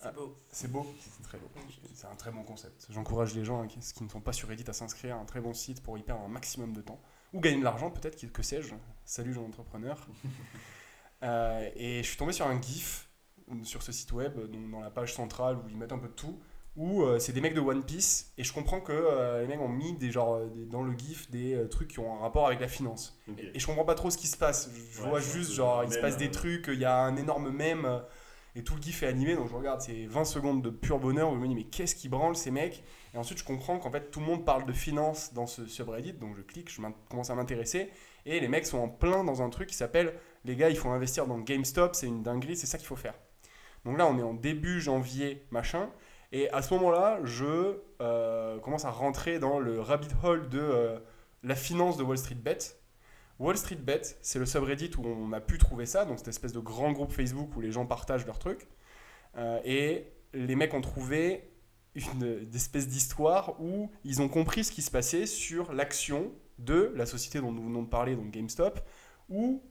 C'est 0.00 0.14
beau. 0.14 0.36
C'est 0.50 0.70
beau, 0.70 0.86
c'est 1.00 1.22
très 1.22 1.38
beau. 1.38 1.48
C'est 1.94 2.06
un 2.06 2.14
très 2.14 2.30
bon 2.30 2.44
concept. 2.44 2.86
J'encourage 2.90 3.34
les 3.34 3.44
gens 3.44 3.62
hein, 3.62 3.66
qui, 3.66 3.80
qui 3.80 4.04
ne 4.04 4.08
sont 4.08 4.20
pas 4.20 4.32
sur 4.32 4.48
Reddit 4.48 4.64
à 4.68 4.72
s'inscrire 4.72 5.16
à 5.16 5.18
un 5.18 5.24
très 5.24 5.40
bon 5.40 5.52
site 5.52 5.82
pour 5.82 5.98
y 5.98 6.02
perdre 6.02 6.22
un 6.22 6.28
maximum 6.28 6.72
de 6.74 6.80
temps. 6.82 7.00
Ou 7.32 7.40
gagner 7.40 7.58
de 7.58 7.64
l'argent, 7.64 7.90
peut-être, 7.90 8.14
qui- 8.14 8.28
que 8.30 8.42
sais-je. 8.42 8.74
Salut, 9.04 9.32
jeune 9.32 9.44
entrepreneur. 9.46 10.06
Euh, 11.22 11.70
et 11.74 12.02
je 12.02 12.08
suis 12.08 12.18
tombé 12.18 12.32
sur 12.32 12.46
un 12.46 12.60
GIF 12.60 13.08
sur 13.62 13.82
ce 13.82 13.90
site 13.90 14.12
web, 14.12 14.38
donc 14.50 14.70
dans 14.70 14.80
la 14.80 14.90
page 14.90 15.14
centrale 15.14 15.56
où 15.56 15.62
ils 15.70 15.76
mettent 15.76 15.92
un 15.92 15.98
peu 15.98 16.08
de 16.08 16.12
tout, 16.12 16.38
où 16.76 17.02
euh, 17.02 17.18
c'est 17.18 17.32
des 17.32 17.40
mecs 17.40 17.54
de 17.54 17.60
One 17.60 17.84
Piece. 17.84 18.32
Et 18.38 18.44
je 18.44 18.52
comprends 18.52 18.80
que 18.80 18.92
euh, 18.92 19.40
les 19.42 19.46
mecs 19.48 19.60
ont 19.60 19.68
mis 19.68 19.94
des, 19.94 20.10
genre, 20.10 20.34
euh, 20.34 20.46
des- 20.48 20.66
dans 20.66 20.82
le 20.82 20.92
GIF 20.96 21.30
des 21.30 21.54
euh, 21.54 21.68
trucs 21.68 21.88
qui 21.88 21.98
ont 22.00 22.14
un 22.16 22.18
rapport 22.20 22.46
avec 22.46 22.60
la 22.60 22.68
finance. 22.68 23.18
Ok. 23.30 23.40
Et 23.54 23.58
je 23.58 23.66
comprends 23.66 23.84
pas 23.84 23.94
trop 23.94 24.10
ce 24.10 24.18
qui 24.18 24.26
se 24.26 24.36
passe. 24.36 24.70
Je 24.92 25.00
Ouais, 25.02 25.08
vois 25.08 25.20
juste, 25.20 25.52
genre, 25.52 25.84
il 25.84 25.92
se 25.92 25.98
passe 25.98 26.16
des 26.16 26.30
trucs, 26.30 26.66
il 26.68 26.78
y 26.80 26.84
a 26.84 26.96
un 26.98 27.16
énorme 27.16 27.50
mème, 27.50 28.02
et 28.54 28.62
tout 28.64 28.74
le 28.76 28.82
gif 28.82 29.02
est 29.02 29.06
animé, 29.06 29.34
donc 29.36 29.48
je 29.50 29.54
regarde, 29.54 29.80
c'est 29.82 30.06
20 30.06 30.24
secondes 30.24 30.62
de 30.62 30.70
pur 30.70 30.98
bonheur, 30.98 31.30
où 31.30 31.34
je 31.34 31.40
me 31.40 31.48
dis, 31.48 31.54
mais 31.54 31.64
qu'est-ce 31.64 31.94
qui 31.94 32.08
branle 32.08 32.36
ces 32.36 32.50
mecs? 32.50 32.82
Et 33.14 33.18
ensuite, 33.18 33.38
je 33.38 33.44
comprends 33.44 33.78
qu'en 33.78 33.90
fait, 33.90 34.10
tout 34.10 34.20
le 34.20 34.26
monde 34.26 34.44
parle 34.44 34.64
de 34.66 34.72
finance 34.72 35.32
dans 35.34 35.46
ce 35.46 35.66
subreddit, 35.66 36.14
donc 36.14 36.36
je 36.36 36.42
clique, 36.42 36.70
je 36.70 36.80
commence 37.10 37.30
à 37.30 37.34
m'intéresser, 37.34 37.90
et 38.24 38.40
les 38.40 38.48
mecs 38.48 38.66
sont 38.66 38.78
en 38.78 38.88
plein 38.88 39.24
dans 39.24 39.42
un 39.42 39.50
truc 39.50 39.68
qui 39.68 39.76
s'appelle, 39.76 40.14
les 40.44 40.56
gars, 40.56 40.70
il 40.70 40.76
faut 40.76 40.88
investir 40.88 41.26
dans 41.26 41.38
GameStop, 41.38 41.94
c'est 41.94 42.06
une 42.06 42.22
dinguerie, 42.22 42.56
c'est 42.56 42.66
ça 42.66 42.78
qu'il 42.78 42.86
faut 42.86 42.96
faire. 42.96 43.14
Donc 43.84 43.98
là, 43.98 44.06
on 44.06 44.18
est 44.18 44.22
en 44.22 44.34
début 44.34 44.80
janvier, 44.80 45.46
machin, 45.50 45.90
et 46.36 46.50
à 46.50 46.60
ce 46.60 46.74
moment-là, 46.74 47.18
je 47.24 47.78
euh, 48.02 48.58
commence 48.58 48.84
à 48.84 48.90
rentrer 48.90 49.38
dans 49.38 49.58
le 49.58 49.80
rabbit 49.80 50.10
hole 50.22 50.50
de 50.50 50.60
euh, 50.60 50.98
la 51.42 51.54
finance 51.54 51.96
de 51.96 52.02
Wall 52.02 52.18
Street 52.18 52.34
Bet. 52.34 52.58
Wall 53.38 53.56
Street 53.56 53.76
Bet, 53.76 54.02
c'est 54.20 54.38
le 54.38 54.44
subreddit 54.44 54.90
où 54.98 55.06
on 55.06 55.32
a 55.32 55.40
pu 55.40 55.56
trouver 55.56 55.86
ça, 55.86 56.04
donc 56.04 56.18
cette 56.18 56.28
espèce 56.28 56.52
de 56.52 56.58
grand 56.58 56.92
groupe 56.92 57.10
Facebook 57.10 57.56
où 57.56 57.62
les 57.62 57.72
gens 57.72 57.86
partagent 57.86 58.26
leurs 58.26 58.38
trucs. 58.38 58.68
Euh, 59.38 59.60
et 59.64 60.12
les 60.34 60.56
mecs 60.56 60.74
ont 60.74 60.82
trouvé 60.82 61.50
une, 61.94 62.40
une 62.42 62.54
espèce 62.54 62.86
d'histoire 62.86 63.58
où 63.58 63.90
ils 64.04 64.20
ont 64.20 64.28
compris 64.28 64.62
ce 64.62 64.72
qui 64.72 64.82
se 64.82 64.90
passait 64.90 65.24
sur 65.24 65.72
l'action 65.72 66.32
de 66.58 66.92
la 66.96 67.06
société 67.06 67.40
dont 67.40 67.50
nous 67.50 67.64
venons 67.64 67.82
de 67.82 67.88
parler, 67.88 68.14
donc 68.14 68.30
GameStop, 68.30 68.78
où 69.30 69.62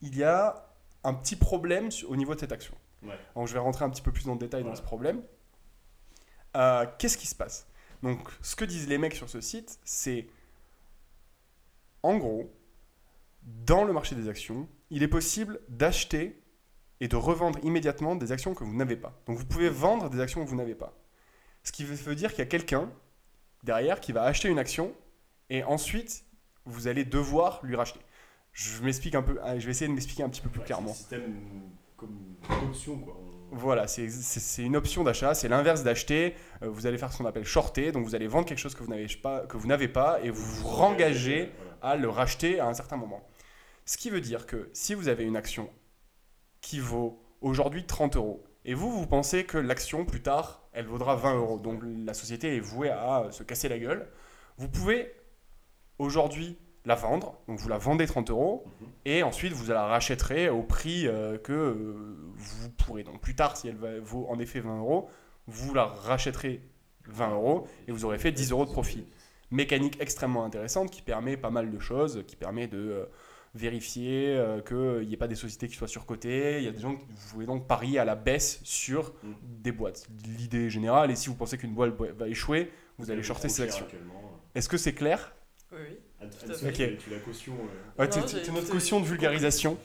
il 0.00 0.16
y 0.16 0.24
a 0.24 0.68
un 1.04 1.14
petit 1.14 1.36
problème 1.36 1.90
au 2.08 2.16
niveau 2.16 2.34
de 2.34 2.40
cette 2.40 2.50
action. 2.50 2.74
Ouais. 3.04 3.14
Donc 3.36 3.46
je 3.46 3.52
vais 3.52 3.60
rentrer 3.60 3.84
un 3.84 3.90
petit 3.90 4.02
peu 4.02 4.10
plus 4.10 4.24
dans 4.24 4.32
le 4.32 4.40
détail 4.40 4.64
dans 4.64 4.74
ce 4.74 4.82
problème. 4.82 5.22
Euh, 6.56 6.86
Qu'est-ce 6.98 7.16
qui 7.16 7.26
se 7.26 7.34
passe 7.34 7.66
Donc 8.02 8.28
ce 8.40 8.56
que 8.56 8.64
disent 8.64 8.88
les 8.88 8.98
mecs 8.98 9.14
sur 9.14 9.28
ce 9.28 9.40
site, 9.40 9.78
c'est 9.84 10.26
en 12.02 12.16
gros, 12.16 12.52
dans 13.42 13.84
le 13.84 13.92
marché 13.92 14.14
des 14.14 14.28
actions, 14.28 14.68
il 14.90 15.02
est 15.02 15.08
possible 15.08 15.60
d'acheter 15.68 16.40
et 17.00 17.08
de 17.08 17.16
revendre 17.16 17.58
immédiatement 17.64 18.16
des 18.16 18.32
actions 18.32 18.54
que 18.54 18.64
vous 18.64 18.74
n'avez 18.74 18.96
pas. 18.96 19.20
Donc 19.26 19.38
vous 19.38 19.46
pouvez 19.46 19.68
vendre 19.68 20.10
des 20.10 20.20
actions 20.20 20.44
que 20.44 20.48
vous 20.48 20.56
n'avez 20.56 20.74
pas. 20.74 20.94
Ce 21.64 21.72
qui 21.72 21.84
veut 21.84 22.14
dire 22.14 22.30
qu'il 22.30 22.40
y 22.40 22.42
a 22.42 22.46
quelqu'un 22.46 22.90
derrière 23.62 24.00
qui 24.00 24.12
va 24.12 24.22
acheter 24.24 24.48
une 24.48 24.58
action 24.58 24.92
et 25.50 25.62
ensuite 25.64 26.24
vous 26.64 26.88
allez 26.88 27.04
devoir 27.04 27.60
lui 27.64 27.76
racheter. 27.76 28.00
Je 28.52 28.82
m'explique 28.82 29.14
un 29.14 29.22
peu, 29.22 29.38
je 29.58 29.64
vais 29.64 29.70
essayer 29.70 29.88
de 29.88 29.94
m'expliquer 29.94 30.22
un 30.22 30.28
petit 30.28 30.40
peu 30.40 30.48
plus 30.50 30.60
Ouais, 30.60 30.66
clairement. 30.66 30.92
C'est 30.92 31.16
un 31.16 31.20
système 31.20 31.70
comme 31.96 32.36
d'option 32.60 32.98
quoi. 32.98 33.18
Voilà, 33.54 33.86
c'est 33.86 34.62
une 34.62 34.76
option 34.76 35.04
d'achat, 35.04 35.34
c'est 35.34 35.46
l'inverse 35.46 35.82
d'acheter. 35.82 36.34
Euh, 36.62 36.70
vous 36.70 36.86
allez 36.86 36.96
faire 36.96 37.12
ce 37.12 37.18
qu'on 37.18 37.26
appelle 37.26 37.44
shorter, 37.44 37.92
donc 37.92 38.06
vous 38.06 38.14
allez 38.14 38.26
vendre 38.26 38.46
quelque 38.46 38.58
chose 38.58 38.74
que 38.74 38.82
vous 38.82 38.88
n'avez 38.88 39.06
pas, 39.08 39.40
que 39.40 39.58
vous 39.58 39.66
n'avez 39.66 39.88
pas 39.88 40.20
et 40.22 40.30
vous 40.30 40.42
vous 40.42 40.66
rengagez 40.68 41.52
à 41.82 41.96
le 41.96 42.08
racheter 42.08 42.60
à 42.60 42.66
un 42.66 42.72
certain 42.72 42.96
moment. 42.96 43.22
Ce 43.84 43.98
qui 43.98 44.08
veut 44.08 44.22
dire 44.22 44.46
que 44.46 44.70
si 44.72 44.94
vous 44.94 45.08
avez 45.08 45.24
une 45.24 45.36
action 45.36 45.68
qui 46.62 46.80
vaut 46.80 47.22
aujourd'hui 47.42 47.84
30 47.84 48.16
euros 48.16 48.42
et 48.64 48.72
vous, 48.72 48.90
vous 48.90 49.06
pensez 49.06 49.44
que 49.44 49.58
l'action 49.58 50.06
plus 50.06 50.22
tard, 50.22 50.66
elle 50.72 50.86
vaudra 50.86 51.14
20 51.14 51.36
euros, 51.36 51.58
donc 51.58 51.82
la 51.84 52.14
société 52.14 52.56
est 52.56 52.60
vouée 52.60 52.88
à 52.88 53.26
se 53.32 53.42
casser 53.42 53.68
la 53.68 53.78
gueule, 53.78 54.08
vous 54.56 54.70
pouvez 54.70 55.12
aujourd'hui 55.98 56.56
la 56.84 56.94
vendre, 56.96 57.38
donc 57.46 57.58
vous 57.60 57.68
la 57.68 57.78
vendez 57.78 58.06
30 58.06 58.30
euros 58.30 58.64
Mhm. 58.80 58.88
et 59.04 59.22
ensuite 59.22 59.52
vous 59.52 59.70
la 59.70 59.86
rachèterez 59.86 60.48
au 60.48 60.62
prix 60.62 61.06
euh, 61.06 61.38
que 61.38 61.52
euh, 61.52 62.16
vous 62.36 62.70
pourrez. 62.70 63.04
Donc 63.04 63.20
plus 63.20 63.34
tard, 63.36 63.56
si 63.56 63.68
elle 63.68 63.76
va- 63.76 64.00
vaut 64.00 64.26
en 64.28 64.38
effet 64.40 64.60
20 64.60 64.78
euros, 64.78 65.08
vous 65.46 65.74
la 65.74 65.84
rachèterez 65.86 66.60
20 67.06 67.30
euros 67.34 67.66
et 67.86 67.92
vous 67.92 68.04
aurez 68.04 68.18
fait 68.18 68.32
10 68.32 68.50
euros 68.50 68.64
de 68.64 68.70
profit 68.70 69.06
mécanique 69.50 69.96
extrêmement 70.00 70.44
intéressante 70.44 70.90
qui 70.90 71.02
permet 71.02 71.36
pas 71.36 71.50
mal 71.50 71.70
de 71.70 71.78
choses, 71.78 72.24
qui 72.26 72.36
permet 72.36 72.66
de 72.68 72.78
euh, 72.78 73.04
vérifier 73.54 74.34
euh, 74.36 74.60
qu'il 74.62 75.06
n'y 75.06 75.12
ait 75.14 75.18
pas 75.18 75.28
des 75.28 75.34
sociétés 75.34 75.68
qui 75.68 75.74
soient 75.76 75.88
surcotées. 75.88 76.58
Il 76.58 76.64
y 76.64 76.68
a 76.68 76.72
des 76.72 76.80
gens 76.80 76.96
qui 76.96 77.04
vous 77.08 77.30
pouvez 77.32 77.46
donc 77.46 77.66
parier 77.68 77.98
à 77.98 78.04
la 78.04 78.14
baisse 78.14 78.60
sur 78.64 79.12
Mm. 79.22 79.32
des 79.42 79.72
boîtes. 79.72 80.08
L'idée 80.38 80.70
générale, 80.70 81.10
et 81.10 81.16
si 81.16 81.28
vous 81.28 81.34
pensez 81.34 81.58
qu'une 81.58 81.74
boîte 81.74 81.92
va 81.94 82.28
échouer, 82.28 82.70
vous 82.98 83.10
allez 83.10 83.22
shorter 83.22 83.48
cher 83.48 83.66
actions. 83.66 83.86
Est-ce 84.54 84.68
que 84.68 84.76
c'est 84.78 84.94
clair? 84.94 85.34
Oui, 85.70 85.98
fait. 86.30 86.96
tu- 86.96 87.10
la 87.10 87.18
caution. 87.18 87.52
euh, 87.98 88.02
Ouais, 88.02 88.08
t'es- 88.08 88.50
notre 88.52 88.68
caution 88.70 89.00
de 89.00 89.06
vulgarisation. 89.06 89.76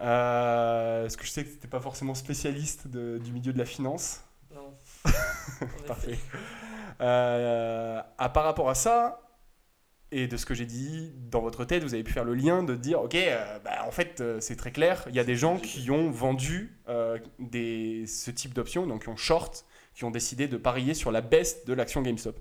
Euh, 0.00 1.02
Parce 1.02 1.16
que 1.16 1.24
je 1.24 1.30
sais 1.30 1.42
que 1.44 1.48
tu 1.48 1.54
n'étais 1.54 1.68
pas 1.68 1.80
forcément 1.80 2.14
spécialiste 2.14 2.88
de- 2.88 3.18
du 3.18 3.30
milieu 3.32 3.52
de 3.52 3.58
la 3.58 3.64
finance? 3.64 4.20
Non. 4.54 4.74
Parfait. 5.86 6.18
Euh, 7.00 8.00
à 8.18 8.28
par 8.28 8.44
rapport 8.44 8.68
à 8.70 8.74
ça, 8.74 9.20
et 10.10 10.26
de 10.28 10.36
ce 10.36 10.46
que 10.46 10.54
j'ai 10.54 10.66
dit 10.66 11.12
dans 11.30 11.40
votre 11.40 11.64
tête, 11.64 11.82
vous 11.82 11.94
avez 11.94 12.04
pu 12.04 12.12
faire 12.12 12.24
le 12.24 12.34
lien 12.34 12.62
de 12.62 12.74
dire, 12.76 13.00
ok, 13.02 13.14
euh, 13.16 13.58
bah, 13.64 13.84
en 13.86 13.90
fait, 13.90 14.20
euh, 14.20 14.38
c'est 14.40 14.56
très 14.56 14.70
clair, 14.70 15.04
il 15.08 15.14
y 15.14 15.18
a 15.18 15.24
des 15.24 15.36
gens 15.36 15.58
qui 15.58 15.90
ont 15.90 16.10
vendu 16.10 16.76
euh, 16.88 17.18
des, 17.38 18.06
ce 18.06 18.30
type 18.30 18.54
d'options, 18.54 18.86
donc 18.86 19.02
qui 19.04 19.08
ont 19.08 19.16
short, 19.16 19.64
qui 19.94 20.04
ont 20.04 20.10
décidé 20.10 20.46
de 20.48 20.56
parier 20.56 20.94
sur 20.94 21.10
la 21.12 21.20
baisse 21.20 21.64
de 21.64 21.72
l'action 21.72 22.02
GameStop. 22.02 22.38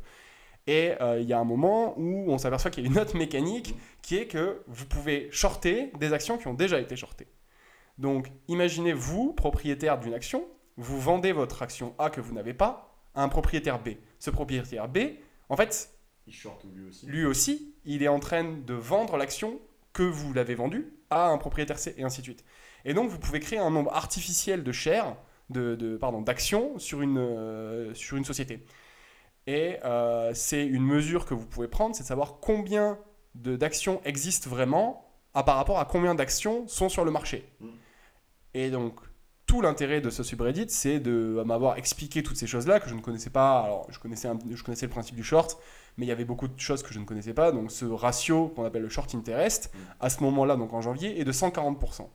Et 0.68 0.94
euh, 1.02 1.20
il 1.20 1.28
y 1.28 1.34
a 1.34 1.40
un 1.40 1.44
moment 1.44 1.94
où 1.98 2.32
on 2.32 2.38
s'aperçoit 2.38 2.72
qu'il 2.72 2.84
y 2.86 2.88
a 2.88 2.90
une 2.90 2.98
autre 3.00 3.18
mécanique 3.18 3.76
qui 4.02 4.16
est 4.18 4.28
que 4.28 4.62
vous 4.68 4.86
pouvez 4.86 5.28
shorter 5.32 5.92
des 6.00 6.14
actions 6.14 6.38
qui 6.38 6.48
ont 6.48 6.54
déjà 6.54 6.80
été 6.80 6.96
shortées. 6.96 7.28
Donc, 7.98 8.32
imaginez 8.48 8.94
vous, 8.94 9.34
propriétaire 9.34 10.00
d'une 10.00 10.14
action, 10.14 10.46
vous 10.78 11.00
vendez 11.00 11.32
votre 11.34 11.62
action 11.62 11.94
A 12.00 12.10
que 12.10 12.22
vous 12.22 12.34
n'avez 12.34 12.54
pas 12.54 12.96
à 13.14 13.24
un 13.24 13.30
propriétaire 13.30 13.78
B. 13.80 13.90
Ce 14.20 14.30
propriétaire 14.32 14.88
B, 14.88 15.00
en 15.50 15.58
fait, 15.58 15.90
Il 16.26 16.34
short 16.34 16.66
lui 16.74 16.88
aussi. 16.88 17.06
lui 17.06 17.26
aussi, 17.26 17.76
il 17.86 18.02
est 18.02 18.08
en 18.08 18.20
train 18.20 18.44
de 18.44 18.74
vendre 18.74 19.18
l'action 19.18 19.60
que 19.92 20.02
vous 20.04 20.34
l'avez 20.34 20.56
vendue 20.56 20.92
à 21.10 21.28
un 21.28 21.38
propriétaire 21.38 21.78
C 21.78 21.94
et 21.98 22.04
ainsi 22.04 22.22
de 22.22 22.26
suite. 22.26 22.46
Et 22.86 22.94
donc, 22.94 23.10
vous 23.10 23.20
pouvez 23.20 23.40
créer 23.40 23.60
un 23.60 23.70
nombre 23.70 23.94
artificiel 23.94 24.64
de 24.64 24.72
shares, 24.72 25.18
de, 25.50 25.76
de- 25.76 25.98
pardon, 25.98 26.22
d'actions 26.22 26.80
sur 26.80 27.02
une, 27.02 27.18
euh, 27.20 27.94
sur 27.94 28.18
une 28.18 28.26
société. 28.26 28.66
Et 29.48 29.78
euh, 29.84 30.32
c'est 30.34 30.66
une 30.66 30.84
mesure 30.86 31.26
que 31.26 31.34
vous 31.34 31.46
pouvez 31.46 31.68
prendre, 31.68 31.96
c'est 31.96 32.04
de 32.04 32.08
savoir 32.08 32.40
combien 32.40 32.98
d'actions 33.36 34.02
existent 34.06 34.50
vraiment 34.50 35.10
à, 35.34 35.44
par 35.44 35.58
rapport 35.58 35.80
à 35.80 35.86
combien 35.86 36.16
d'actions 36.16 36.68
sont 36.68 36.88
sur 36.90 37.04
le 37.04 37.12
marché. 37.12 37.50
Mm. 37.60 37.68
Et 38.54 38.70
donc, 38.72 39.00
tout 39.48 39.62
l'intérêt 39.62 40.00
de 40.00 40.10
ce 40.10 40.24
subreddit, 40.24 40.70
c'est 40.70 41.00
de 41.00 41.42
m'avoir 41.46 41.78
expliqué 41.78 42.24
toutes 42.24 42.38
ces 42.38 42.48
choses-là 42.48 42.80
que 42.80 42.88
je 42.88 42.96
ne 42.96 43.02
connaissais 43.02 43.32
pas. 43.32 43.60
Alors, 43.62 43.88
je 43.92 44.00
connaissais, 44.00 44.28
un- 44.28 44.40
je 44.50 44.64
connaissais 44.64 44.86
le 44.86 44.92
principe 44.92 45.16
du 45.16 45.24
short, 45.24 45.60
mais 45.98 46.06
il 46.06 46.10
y 46.10 46.12
avait 46.14 46.24
beaucoup 46.26 46.48
de 46.48 46.58
choses 46.60 46.82
que 46.84 46.94
je 46.94 47.00
ne 47.00 47.06
connaissais 47.06 47.34
pas. 47.34 47.52
Donc, 47.52 47.72
ce 47.72 47.86
ratio 47.86 48.48
qu'on 48.50 48.64
appelle 48.64 48.84
le 48.84 48.90
short 48.90 49.14
interest, 49.16 49.72
Mm. 49.74 49.78
à 50.00 50.10
ce 50.10 50.24
moment-là, 50.24 50.56
donc 50.56 50.72
en 50.74 50.82
janvier, 50.82 51.20
est 51.20 51.26
de 51.26 51.32
140%. 51.34 52.10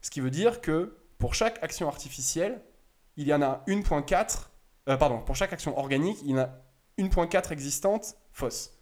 Ce 0.00 0.10
qui 0.10 0.20
veut 0.20 0.30
dire 0.30 0.60
que 0.60 0.96
pour 1.18 1.34
chaque 1.34 1.62
action 1.62 1.88
artificielle, 1.88 2.62
il 3.16 3.26
y 3.26 3.34
en 3.34 3.42
a 3.42 3.62
1.4, 3.66 4.50
euh, 4.88 4.96
pardon, 4.96 5.20
pour 5.20 5.36
chaque 5.36 5.52
action 5.52 5.76
organique, 5.78 6.18
il 6.22 6.30
y 6.30 6.34
en 6.34 6.38
a 6.38 6.50
1.4 6.98 7.52
existantes 7.52 8.16
fausses. 8.32 8.72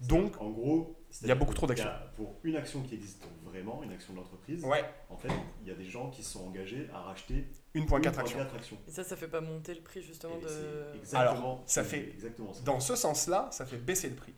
Donc, 0.00 0.40
En 0.40 0.50
gros, 0.50 0.94
Il 1.22 1.26
y 1.28 1.30
a 1.32 1.34
beaucoup 1.34 1.54
trop 1.54 1.68
a- 1.70 1.74
Pour 2.14 2.36
une 2.44 2.54
action 2.54 2.82
qui 2.82 2.94
existe 2.94 3.24
vraiment, 3.44 3.82
une 3.82 3.90
action 3.90 4.12
de 4.12 4.18
l'entreprise, 4.18 4.62
ouais, 4.64 4.84
en 5.08 5.16
fait, 5.16 5.30
il 5.62 5.68
y 5.68 5.70
a 5.72 5.74
des 5.74 5.84
gens 5.86 6.10
qui 6.10 6.22
se 6.22 6.32
sont 6.32 6.46
engagés 6.46 6.88
à 6.94 7.00
racheter 7.00 7.48
1.4 7.74 8.18
actions. 8.20 8.38
1.4 8.38 8.54
actions. 8.54 8.76
Et 8.86 8.90
ça, 8.92 9.02
ça 9.02 9.16
fait 9.16 9.26
pas 9.26 9.40
monter 9.40 9.74
le 9.74 9.80
prix 9.80 10.00
justement 10.02 10.36
Et 10.38 10.42
de. 10.42 10.94
exactement, 10.98 11.20
Alors, 11.20 11.62
ça 11.66 11.82
fait- 11.82 12.10
exactement 12.10 12.52
ça. 12.52 12.62
Dans 12.62 12.78
ce 12.78 12.94
sens-là, 12.94 13.48
ça 13.50 13.66
fait 13.66 13.78
baisser 13.78 14.08
le 14.10 14.14
prix. 14.14 14.34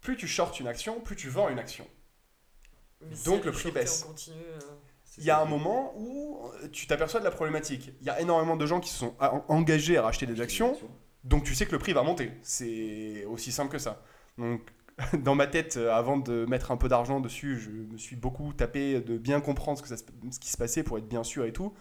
Plus 0.00 0.16
tu 0.16 0.26
shortes 0.26 0.58
une 0.58 0.66
action, 0.66 1.00
plus 1.00 1.14
tu 1.14 1.28
vends 1.28 1.48
une 1.48 1.58
action. 1.60 1.86
Mais 3.02 3.14
donc 3.24 3.44
le 3.44 3.52
prix 3.52 3.70
baisse. 3.70 4.04
euh, 4.30 4.58
Il 5.16 5.24
y 5.24 5.30
a 5.30 5.40
un 5.40 5.46
moment 5.46 5.94
où 5.96 6.38
euh, 6.62 6.68
tu 6.70 6.86
t'aperçois 6.86 7.20
de 7.20 7.24
la 7.24 7.30
problématique. 7.30 7.92
Il 8.00 8.06
y 8.06 8.10
a 8.10 8.20
énormément 8.20 8.56
de 8.56 8.66
gens 8.66 8.78
qui 8.80 8.90
se 8.90 8.98
sont 8.98 9.14
engagés 9.48 9.96
à 9.96 10.02
racheter 10.02 10.26
des 10.26 10.40
actions, 10.40 10.76
donc 11.24 11.44
tu 11.44 11.54
sais 11.54 11.66
que 11.66 11.72
le 11.72 11.78
prix 11.78 11.92
va 11.92 12.02
monter. 12.02 12.32
C'est 12.42 13.24
aussi 13.24 13.50
simple 13.50 13.72
que 13.72 13.78
ça. 13.78 14.02
Donc, 14.36 14.60
dans 15.24 15.34
ma 15.34 15.46
tête, 15.46 15.76
euh, 15.76 15.92
avant 15.92 16.16
de 16.18 16.44
mettre 16.46 16.70
un 16.70 16.76
peu 16.76 16.88
d'argent 16.88 17.20
dessus, 17.20 17.58
je 17.58 17.70
me 17.70 17.96
suis 17.98 18.16
beaucoup 18.16 18.52
tapé 18.52 19.00
de 19.00 19.16
bien 19.16 19.40
comprendre 19.40 19.78
ce, 19.78 19.82
que 19.82 19.88
ça 19.88 19.96
se- 19.96 20.04
ce 20.30 20.38
qui 20.40 20.50
se 20.50 20.56
passait 20.56 20.82
pour 20.82 20.98
être 20.98 21.08
bien 21.08 21.24
sûr 21.24 21.44
et 21.44 21.52
tout. 21.52 21.72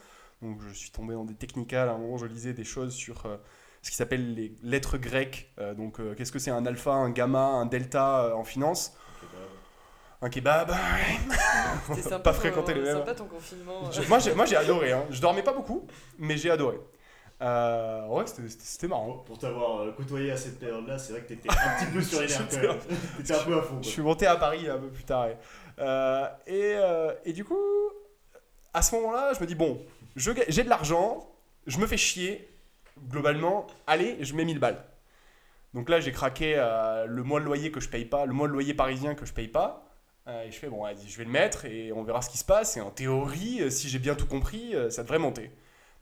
Donc, 0.42 0.62
je 0.68 0.74
suis 0.74 0.92
tombé 0.92 1.14
dans 1.16 1.26
des 1.26 1.34
technicales. 1.36 1.90
À 1.90 1.94
un 1.94 1.98
moment, 1.98 2.18
je 2.18 2.28
lisais 2.28 2.54
des 2.54 2.64
choses 2.64 2.94
sur 2.94 3.26
euh, 3.26 3.38
ce 3.82 3.90
qui 3.92 3.96
s'appelle 3.98 4.34
les 4.36 4.56
lettres 4.64 4.98
grecques. 4.98 5.52
Donc, 5.78 6.00
qu'est-ce 6.16 6.32
que 6.32 6.40
c'est 6.40 6.52
un 6.52 6.66
alpha, 6.66 6.92
un 6.92 7.10
gamma, 7.10 7.40
un 7.46 7.66
delta 7.66 8.36
en 8.36 8.44
finance? 8.44 8.96
Un 10.22 10.30
kebab. 10.30 10.72
C'était 11.88 12.02
sympa. 12.10 12.20
Pas 12.20 12.32
ton- 12.34 12.40
fréquenter 12.40 12.74
les 12.74 12.82
mêmes. 12.82 12.98
Sympa 12.98 13.14
ton 13.16 13.26
confinement. 13.26 13.92
Je- 13.92 14.02
moi, 14.08 14.20
j'ai, 14.20 14.34
moi, 14.34 14.46
j'ai 14.46 14.56
adoré. 14.56 14.92
Hein. 14.92 15.06
Je 15.12 15.22
dormais 15.22 15.44
pas 15.44 15.54
beaucoup, 15.54 15.86
mais 16.18 16.38
j'ai 16.38 16.50
adoré. 16.50 16.80
Euh, 17.40 18.08
ouais, 18.08 18.26
c'était, 18.26 18.50
c'était- 18.50 18.64
c'était 18.66 18.88
marrant. 18.88 19.18
Pour, 19.26 19.38
t'avoir 19.38 19.82
euh, 19.82 19.92
côtoyé 19.92 20.32
à 20.32 20.38
cette 20.38 20.60
période-là, 20.60 20.98
c'est 20.98 21.14
vrai 21.14 21.22
que 21.22 21.28
t'étais 21.28 21.50
un 21.50 21.54
petit 21.86 21.92
peu 21.94 22.02
sur 22.02 22.20
les 22.22 22.28
nerfs 22.28 22.48
quand 22.50 22.58
même. 22.62 22.78
T'étais 23.18 23.36
un 23.36 23.44
peu 23.44 23.58
à 23.60 23.62
fond. 23.62 23.78
Je 23.82 23.90
suis 23.90 24.02
monté 24.02 24.26
à 24.26 24.36
Paris 24.38 24.68
un 24.68 24.78
peu 24.80 24.88
plus 24.90 25.04
tard. 25.04 25.28
ouais. 25.28 25.38
Euh, 25.80 26.28
et, 26.48 26.74
euh, 26.76 27.14
et 27.26 27.34
du 27.34 27.46
coup, 27.46 27.60
à 28.74 28.82
ce 28.82 28.96
moment-là, 28.96 29.34
je 29.36 29.40
me 29.40 29.46
dis 29.46 29.54
bon, 29.54 29.80
je 30.16 30.32
j'ai 30.48 30.64
de 30.64 30.70
l'argent, 30.70 31.30
je 31.68 31.78
me 31.78 31.86
fais 31.86 31.98
chier. 31.98 32.50
Globalement, 33.10 33.68
allez, 33.86 34.18
je 34.22 34.34
mets 34.34 34.44
1000 34.46 34.58
balles. 34.58 34.84
Donc 35.76 35.90
là, 35.90 36.00
j'ai 36.00 36.12
craqué 36.12 36.56
euh, 36.58 37.06
le 37.06 37.22
mois 37.22 37.40
de 37.40 37.46
loyer 37.46 37.70
que 37.72 37.80
je 37.80 37.88
paye 37.90 38.06
pas, 38.06 38.26
le 38.26 38.34
mois 38.34 38.48
de 38.48 38.54
loyer 38.54 38.74
parisien 38.74 39.14
que 39.14 39.28
je 39.28 39.34
paye 39.34 39.48
pas. 39.48 39.87
Euh, 40.28 40.44
et 40.44 40.52
je 40.52 40.58
fais 40.60 40.68
bon, 40.70 40.84
vas-y, 40.84 41.08
je 41.08 41.18
vais 41.18 41.24
le 41.24 41.30
mettre 41.32 41.66
et 41.66 41.94
on 41.94 42.04
verra 42.04 42.22
ce 42.22 42.30
qui 42.30 42.38
se 42.38 42.44
passe. 42.46 42.76
Et 42.78 42.82
en 42.82 42.92
théorie, 42.92 43.62
euh, 43.62 43.70
si 43.70 43.88
j'ai 43.90 44.00
bien 44.00 44.14
tout 44.16 44.28
compris, 44.28 44.76
euh, 44.76 44.90
ça 44.90 45.04
devrait 45.04 45.20
monter. 45.20 45.52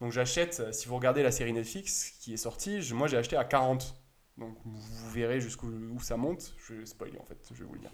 Donc 0.02 0.12
j'achète, 0.12 0.74
si 0.74 0.88
vous 0.88 0.96
regardez 0.96 1.22
la 1.24 1.32
série 1.32 1.54
Netflix 1.54 2.12
qui 2.20 2.34
est 2.34 2.38
sortie, 2.38 2.82
je- 2.82 2.96
moi 2.96 3.08
j'ai 3.08 3.18
acheté 3.18 3.38
à 3.38 3.44
40. 3.46 3.96
Donc 4.38 4.58
vous 4.66 5.10
verrez 5.12 5.40
jusqu'où 5.40 5.68
où 5.68 6.00
ça 6.02 6.18
monte. 6.18 6.54
Je 6.58 6.74
vais 6.74 6.86
spoiler 6.86 7.18
en 7.20 7.26
fait, 7.26 7.38
je 7.54 7.60
vais 7.60 7.66
vous 7.66 7.76
le 7.76 7.80
dire. 7.80 7.92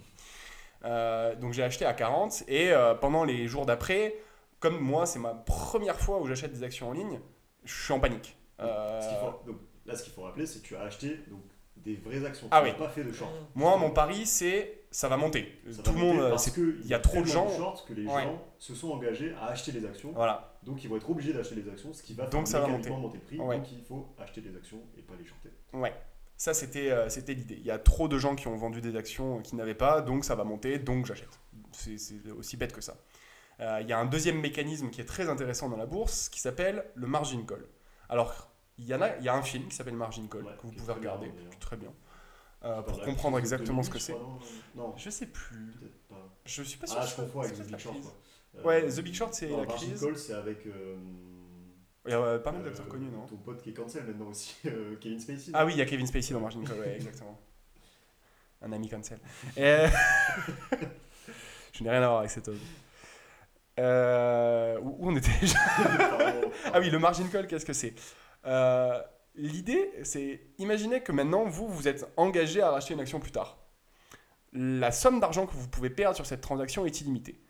Euh, 0.86 1.36
donc 1.36 1.54
j'ai 1.54 1.64
acheté 1.64 1.86
à 1.86 1.94
40 1.94 2.44
et 2.48 2.72
euh, 2.72 2.96
pendant 2.96 3.24
les 3.24 3.48
jours 3.48 3.66
d'après, 3.68 4.16
comme 4.60 4.80
moi 4.80 5.06
c'est 5.06 5.20
ma 5.20 5.34
première 5.36 6.00
fois 6.00 6.20
où 6.20 6.28
j'achète 6.28 6.54
des 6.54 6.64
actions 6.64 6.90
en 6.90 6.94
ligne, 6.94 7.20
je 7.66 7.84
suis 7.84 7.94
en 7.94 8.00
panique. 8.00 8.36
Euh, 8.60 9.00
Ce 9.02 9.10
qu'il 9.10 9.18
faut- 9.18 9.46
donc, 9.52 9.58
là, 9.86 9.96
ce 9.96 10.04
qu'il 10.04 10.14
faut 10.14 10.22
rappeler, 10.24 10.46
c'est 10.48 10.60
que 10.62 10.68
tu 10.68 10.76
as 10.76 10.82
acheté 10.82 11.20
donc, 11.30 11.42
des 11.78 11.96
vraies 11.98 12.26
actions. 12.26 12.48
Ah 12.50 12.62
tu 12.62 12.66
oui. 12.68 12.72
n'as 12.72 12.78
pas 12.78 12.90
fait 12.90 13.04
de 13.04 13.12
short. 13.12 13.32
Moi 13.54 13.78
mon 13.78 13.92
pari 13.92 14.26
c'est 14.26 14.81
ça 14.91 15.07
va 15.07 15.17
monter. 15.17 15.60
Ça 15.71 15.81
Tout 15.83 15.91
va 15.93 16.00
le 16.00 16.05
monde, 16.05 16.17
monter 16.17 16.29
parce 16.29 16.43
c'est- 16.45 16.51
que 16.55 16.77
il 16.81 16.88
y 16.88 16.93
a 16.93 17.00
trop 17.00 17.21
de 17.21 17.25
gens. 17.27 17.48
short 17.50 17.88
que 17.88 17.93
les 17.93 18.05
Ouais. 18.05 18.24
gens 18.24 18.41
se 18.60 18.75
sont 18.75 18.91
engagés 18.91 19.33
à 19.41 19.48
acheter 19.48 19.71
des 19.71 19.86
actions. 19.86 20.12
voilà. 20.13 20.57
Donc 20.63 20.83
ils 20.83 20.89
vont 20.89 20.98
être 20.98 21.10
obligés 21.10 21.33
d'acheter 21.33 21.55
les 21.55 21.67
actions, 21.69 21.93
ce 21.93 22.03
qui 22.03 22.13
va 22.13 22.25
Donc 22.27 22.48
faire 22.48 22.48
ça 22.48 22.60
va 22.62 22.67
monter 22.67 22.89
le 22.89 23.19
prix. 23.24 23.39
Ouais. 23.39 23.57
Donc 23.57 23.71
il 23.71 23.81
faut 23.83 24.13
acheter 24.19 24.41
des 24.41 24.55
actions 24.55 24.81
et 24.98 25.01
pas 25.01 25.13
les 25.17 25.25
shorter. 25.25 25.50
Ouais. 25.74 25.93
Ça, 26.38 26.53
c'était 26.53 26.91
euh, 26.91 27.07
c'était 27.10 27.33
l'idée. 27.36 27.55
Il 27.60 27.65
y 27.65 27.71
a 27.71 27.77
trop 27.79 28.07
de 28.07 28.17
gens 28.17 28.36
qui 28.36 28.48
ont 28.48 28.55
vendu 28.55 28.81
des 28.81 28.95
actions 28.95 29.41
qui 29.41 29.55
n'avaient 29.55 29.75
pas, 29.75 30.01
donc 30.01 30.25
ça 30.25 30.36
va 30.36 30.43
monter, 30.43 30.79
donc 30.79 31.05
j'achète. 31.05 31.39
C'est 31.71 31.98
c'est 31.98 32.29
aussi 32.31 32.57
bête 32.57 32.74
que 32.74 32.81
ça. 32.81 32.98
Euh, 33.60 33.77
il 33.81 33.88
y 33.88 33.93
a 33.93 34.00
un 34.00 34.05
deuxième 34.05 34.39
mécanisme 34.39 34.89
qui 34.89 35.01
est 35.01 35.05
très 35.05 35.29
intéressant 35.29 35.69
dans 35.69 35.77
la 35.77 35.86
bourse 35.86 36.29
qui 36.29 36.39
s'appelle 36.39 36.83
le 36.95 37.05
margin 37.05 37.45
call. 37.45 37.63
Alors, 38.10 38.50
il 38.79 38.86
y, 38.88 38.95
en 38.95 39.01
a, 39.03 39.15
il 39.17 39.24
y 39.24 39.29
a 39.29 39.36
un 39.36 39.43
film 39.43 39.67
qui 39.67 39.75
s'appelle 39.75 39.95
Margin 39.95 40.27
Call 40.27 40.43
Ouais, 40.43 40.53
que 40.57 40.63
vous 40.63 40.71
pouvez 40.71 40.86
bien, 40.86 40.95
regarder, 40.95 41.31
très 41.60 41.77
bien, 41.77 41.93
euh, 42.63 42.82
pour 42.82 43.01
comprendre 43.01 43.38
exactement 43.39 43.84
ce 43.84 43.89
2008, 43.89 43.94
que 43.94 44.00
c'est. 44.06 44.13
crois, 44.13 44.39
Non, 44.75 44.94
Je 44.98 45.10
sais 45.10 45.25
plus. 45.27 45.74
Je 46.46 46.63
suis 46.63 46.77
pas 46.77 46.88
sûr. 46.88 46.98
Ah, 47.00 47.06
je 47.06 47.15
confonds 47.15 47.41
avec 47.41 47.53
The 47.56 47.63
Big 47.68 47.77
Short. 47.77 47.98
Ouais, 48.63 48.84
Euh, 48.84 48.91
The 48.91 49.00
Big 49.01 49.13
Short, 49.13 49.34
c'est 49.34 49.48
la 49.50 49.58
Margin 49.65 49.75
crise. 49.88 50.01
Call, 50.01 50.18
c'est 50.18 50.34
avec. 50.34 50.65
euh, 50.68 50.98
Il 52.06 52.12
y 52.12 52.13
a 52.13 52.20
euh, 52.20 52.39
pas 52.39 52.51
mal 52.51 52.62
euh, 52.62 52.65
d'acteurs 52.65 52.88
connus, 52.88 53.10
non 53.10 53.25
Ton 53.27 53.38
pote 53.38 53.62
qui 53.62 53.70
est 53.70 53.74
cancel 53.74 54.03
maintenant 54.06 54.27
aussi, 54.27 54.56
euh, 54.65 54.96
Kevin 55.00 55.20
Spacey. 55.20 55.51
Ah 55.53 55.65
oui, 55.65 55.74
il 55.74 55.77
y 55.77 55.82
a 55.82 55.86
Kevin 55.86 56.06
Spacey 56.08 56.34
dans 56.34 56.39
Margin 56.41 56.63
Call, 56.63 56.80
ouais, 56.80 56.96
exactement. 56.96 57.39
Un 58.62 58.72
ami 58.74 58.89
cancel. 58.89 59.20
Et- 59.58 59.86
je 61.74 61.84
n'ai 61.84 61.89
rien 61.89 62.01
à 62.03 62.08
voir 62.08 62.20
avec 62.20 62.32
cet 62.32 62.48
homme. 62.48 62.60
Euh, 63.80 64.77
où 64.82 64.98
on 65.10 65.15
était 65.15 65.32
déjà. 65.39 65.58
Ah 66.74 66.80
oui, 66.80 66.89
le 66.89 67.00
margin 67.00 67.27
call, 67.30 67.48
qu'est-ce 67.48 67.65
que 67.65 67.74
c'est? 67.74 67.94
Euh, 68.46 69.01
L'idée, 69.36 69.92
c'est 70.04 70.42
imaginez 70.58 71.02
que 71.02 71.12
maintenant, 71.12 71.46
vous, 71.46 71.68
vous 71.68 71.88
êtes 71.88 72.06
engagé 72.18 72.62
à 72.62 72.72
racheter 72.72 72.94
une 72.94 73.00
action 73.00 73.20
plus 73.20 73.32
tard. 73.32 73.58
La 74.54 74.92
somme 74.92 75.20
d'argent 75.20 75.48
que 75.48 75.54
vous 75.54 75.70
pouvez 75.70 75.90
perdre 75.90 76.16
sur 76.16 76.26
cette 76.26 76.42
transaction 76.42 76.86
est 76.86 77.02
illimitée. 77.02 77.42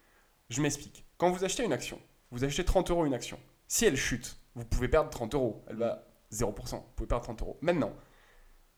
Je 0.50 0.62
m'explique. 0.62 1.06
Quand 1.18 1.32
vous 1.32 1.44
achetez 1.44 1.64
une 1.64 1.74
action, 1.74 2.00
vous 2.30 2.44
achetez 2.44 2.64
30 2.64 2.92
euros 2.92 3.06
une 3.06 3.14
action. 3.14 3.40
Si 3.68 3.86
elle 3.86 3.98
chute, 3.98 4.38
vous 4.54 4.66
pouvez 4.66 4.88
perdre 4.88 5.10
30 5.10 5.34
euros. 5.34 5.64
Elle 5.68 5.78
va 5.78 6.06
0%. 6.32 6.76
Vous 6.76 6.82
pouvez 6.96 7.08
perdre 7.08 7.24
30 7.24 7.42
euros. 7.42 7.58
Maintenant, 7.62 7.94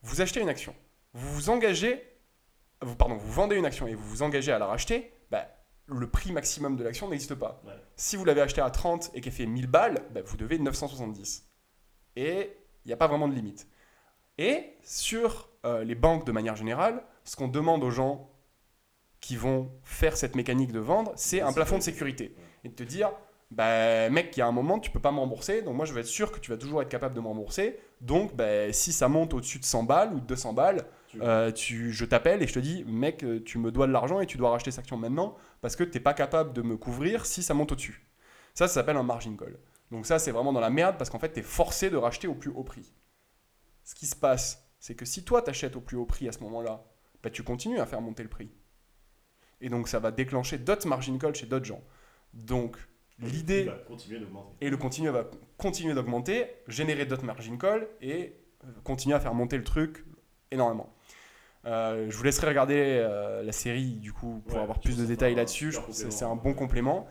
vous 0.02 0.20
achetez 0.20 0.40
une 0.40 0.48
action. 0.48 0.74
Vous 1.12 1.32
vous 1.34 1.50
engagez, 1.50 2.02
vous, 2.80 2.96
pardon, 2.96 3.16
vous 3.16 3.32
vendez 3.32 3.56
une 3.56 3.66
action 3.66 3.86
et 3.86 3.94
vous 3.94 4.08
vous 4.08 4.22
engagez 4.22 4.52
à 4.52 4.58
la 4.58 4.66
racheter, 4.66 5.12
bah, 5.30 5.46
le 5.86 6.08
prix 6.08 6.32
maximum 6.32 6.76
de 6.76 6.84
l'action 6.84 7.08
n'existe 7.08 7.34
pas. 7.34 7.60
Ouais. 7.66 7.74
Si 7.96 8.16
vous 8.16 8.24
l'avez 8.24 8.40
acheté 8.40 8.60
à 8.60 8.70
30 8.70 9.10
et 9.14 9.20
qu'elle 9.20 9.32
fait 9.32 9.46
1000 9.46 9.66
balles, 9.66 10.02
bah, 10.12 10.22
vous 10.24 10.36
devez 10.36 10.58
970. 10.58 11.48
Et 12.16 12.56
il 12.84 12.88
n'y 12.88 12.92
a 12.92 12.96
pas 12.96 13.06
vraiment 13.06 13.28
de 13.28 13.34
limite. 13.34 13.66
Et 14.38 14.74
sur 14.82 15.48
euh, 15.64 15.84
les 15.84 15.94
banques 15.94 16.26
de 16.26 16.32
manière 16.32 16.56
générale, 16.56 17.02
ce 17.24 17.36
qu'on 17.36 17.48
demande 17.48 17.84
aux 17.84 17.90
gens 17.90 18.30
qui 19.20 19.36
vont 19.36 19.70
faire 19.84 20.16
cette 20.16 20.36
mécanique 20.36 20.72
de 20.72 20.80
vendre, 20.80 21.12
c'est 21.16 21.40
un 21.40 21.52
plafond 21.52 21.78
de 21.78 21.82
sécurité. 21.82 22.34
Et 22.62 22.68
de 22.68 22.74
te 22.74 22.82
dire, 22.82 23.10
bah, 23.50 24.10
mec, 24.10 24.36
il 24.36 24.40
y 24.40 24.42
a 24.42 24.46
un 24.46 24.52
moment, 24.52 24.78
tu 24.78 24.90
peux 24.90 25.00
pas 25.00 25.12
me 25.12 25.18
rembourser, 25.18 25.62
donc 25.62 25.76
moi 25.76 25.86
je 25.86 25.94
vais 25.94 26.00
être 26.00 26.06
sûr 26.06 26.32
que 26.32 26.40
tu 26.40 26.50
vas 26.50 26.56
toujours 26.56 26.82
être 26.82 26.88
capable 26.88 27.14
de 27.14 27.20
me 27.20 27.26
rembourser. 27.26 27.78
Donc 28.00 28.34
bah, 28.34 28.72
si 28.72 28.92
ça 28.92 29.08
monte 29.08 29.32
au-dessus 29.32 29.58
de 29.58 29.64
100 29.64 29.84
balles 29.84 30.12
ou 30.12 30.20
de 30.20 30.26
200 30.26 30.52
balles, 30.52 30.84
euh, 31.20 31.52
tu, 31.52 31.92
je 31.92 32.04
t'appelle 32.04 32.42
et 32.42 32.46
je 32.46 32.54
te 32.54 32.58
dis, 32.58 32.84
mec, 32.86 33.22
euh, 33.22 33.42
tu 33.44 33.58
me 33.58 33.70
dois 33.70 33.86
de 33.86 33.92
l'argent 33.92 34.20
et 34.20 34.26
tu 34.26 34.36
dois 34.36 34.50
racheter 34.50 34.70
cette 34.72 34.80
action 34.80 34.96
maintenant 34.96 35.36
parce 35.60 35.76
que 35.76 35.84
tu 35.84 35.96
n'es 35.96 36.02
pas 36.02 36.14
capable 36.14 36.52
de 36.52 36.62
me 36.62 36.76
couvrir 36.76 37.24
si 37.24 37.42
ça 37.42 37.54
monte 37.54 37.72
au-dessus. 37.72 38.04
Ça, 38.54 38.66
ça 38.68 38.74
s'appelle 38.74 38.96
un 38.96 39.02
margin 39.02 39.36
call. 39.36 39.56
Donc 39.90 40.06
ça, 40.06 40.18
c'est 40.18 40.30
vraiment 40.32 40.52
dans 40.52 40.60
la 40.60 40.70
merde 40.70 40.96
parce 40.98 41.10
qu'en 41.10 41.18
fait, 41.18 41.32
tu 41.32 41.40
es 41.40 41.42
forcé 41.42 41.90
de 41.90 41.96
racheter 41.96 42.26
au 42.26 42.34
plus 42.34 42.50
haut 42.50 42.64
prix. 42.64 42.92
Ce 43.84 43.94
qui 43.94 44.06
se 44.06 44.16
passe, 44.16 44.66
c'est 44.78 44.94
que 44.94 45.04
si 45.04 45.24
toi, 45.24 45.42
tu 45.42 45.50
achètes 45.50 45.76
au 45.76 45.80
plus 45.80 45.96
haut 45.96 46.06
prix 46.06 46.28
à 46.28 46.32
ce 46.32 46.40
moment-là, 46.40 46.84
bah, 47.22 47.30
tu 47.30 47.42
continues 47.42 47.78
à 47.80 47.86
faire 47.86 48.00
monter 48.00 48.22
le 48.22 48.28
prix. 48.28 48.50
Et 49.60 49.68
donc, 49.68 49.88
ça 49.88 49.98
va 49.98 50.10
déclencher 50.10 50.58
d'autres 50.58 50.86
margin 50.88 51.18
calls 51.18 51.34
chez 51.34 51.46
d'autres 51.46 51.64
gens. 51.64 51.82
Donc, 52.32 52.76
l'idée 53.18 53.70
et 54.60 54.68
le 54.70 54.76
continu 54.76 55.08
va 55.08 55.24
continuer 55.56 55.94
d'augmenter, 55.94 56.46
générer 56.66 57.06
d'autres 57.06 57.24
margin 57.24 57.56
calls 57.56 57.86
et 58.00 58.34
euh, 58.64 58.68
continuer 58.82 59.14
à 59.14 59.20
faire 59.20 59.34
monter 59.34 59.56
le 59.56 59.64
truc 59.64 60.04
énormément. 60.50 60.92
Euh, 61.66 62.10
je 62.10 62.16
vous 62.16 62.24
laisserai 62.24 62.48
regarder 62.48 62.76
euh, 62.76 63.42
la 63.42 63.52
série 63.52 63.92
du 63.94 64.12
coup 64.12 64.42
pour 64.46 64.56
Ouais, 64.56 64.62
avoir 64.62 64.80
plus 64.80 64.98
de 64.98 65.04
détails 65.06 65.34
là-dessus. 65.34 65.72
Je 65.72 65.78
trouve 65.80 65.96
que 65.96 66.10
c'est 66.10 66.24
un 66.24 66.36
bon 66.36 66.52
complément. 66.52 67.06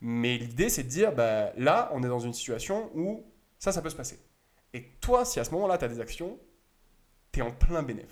Mais 0.00 0.38
l'idée 0.38 0.68
c'est 0.68 0.84
de 0.84 0.88
dire 0.88 1.12
bah, 1.12 1.52
là 1.56 1.90
on 1.92 2.02
est 2.02 2.08
dans 2.08 2.20
une 2.20 2.32
situation 2.32 2.90
où 2.94 3.24
ça 3.58 3.72
ça 3.72 3.82
peut 3.82 3.90
se 3.90 3.96
passer. 3.96 4.18
Et 4.74 4.84
toi 5.00 5.24
si 5.24 5.40
à 5.40 5.44
ce 5.44 5.50
moment-là 5.52 5.78
tu 5.78 5.84
as 5.84 5.88
des 5.88 6.00
actions, 6.00 6.38
tu 7.32 7.40
es 7.40 7.42
en 7.42 7.50
plein 7.50 7.82
bénéf. 7.82 8.10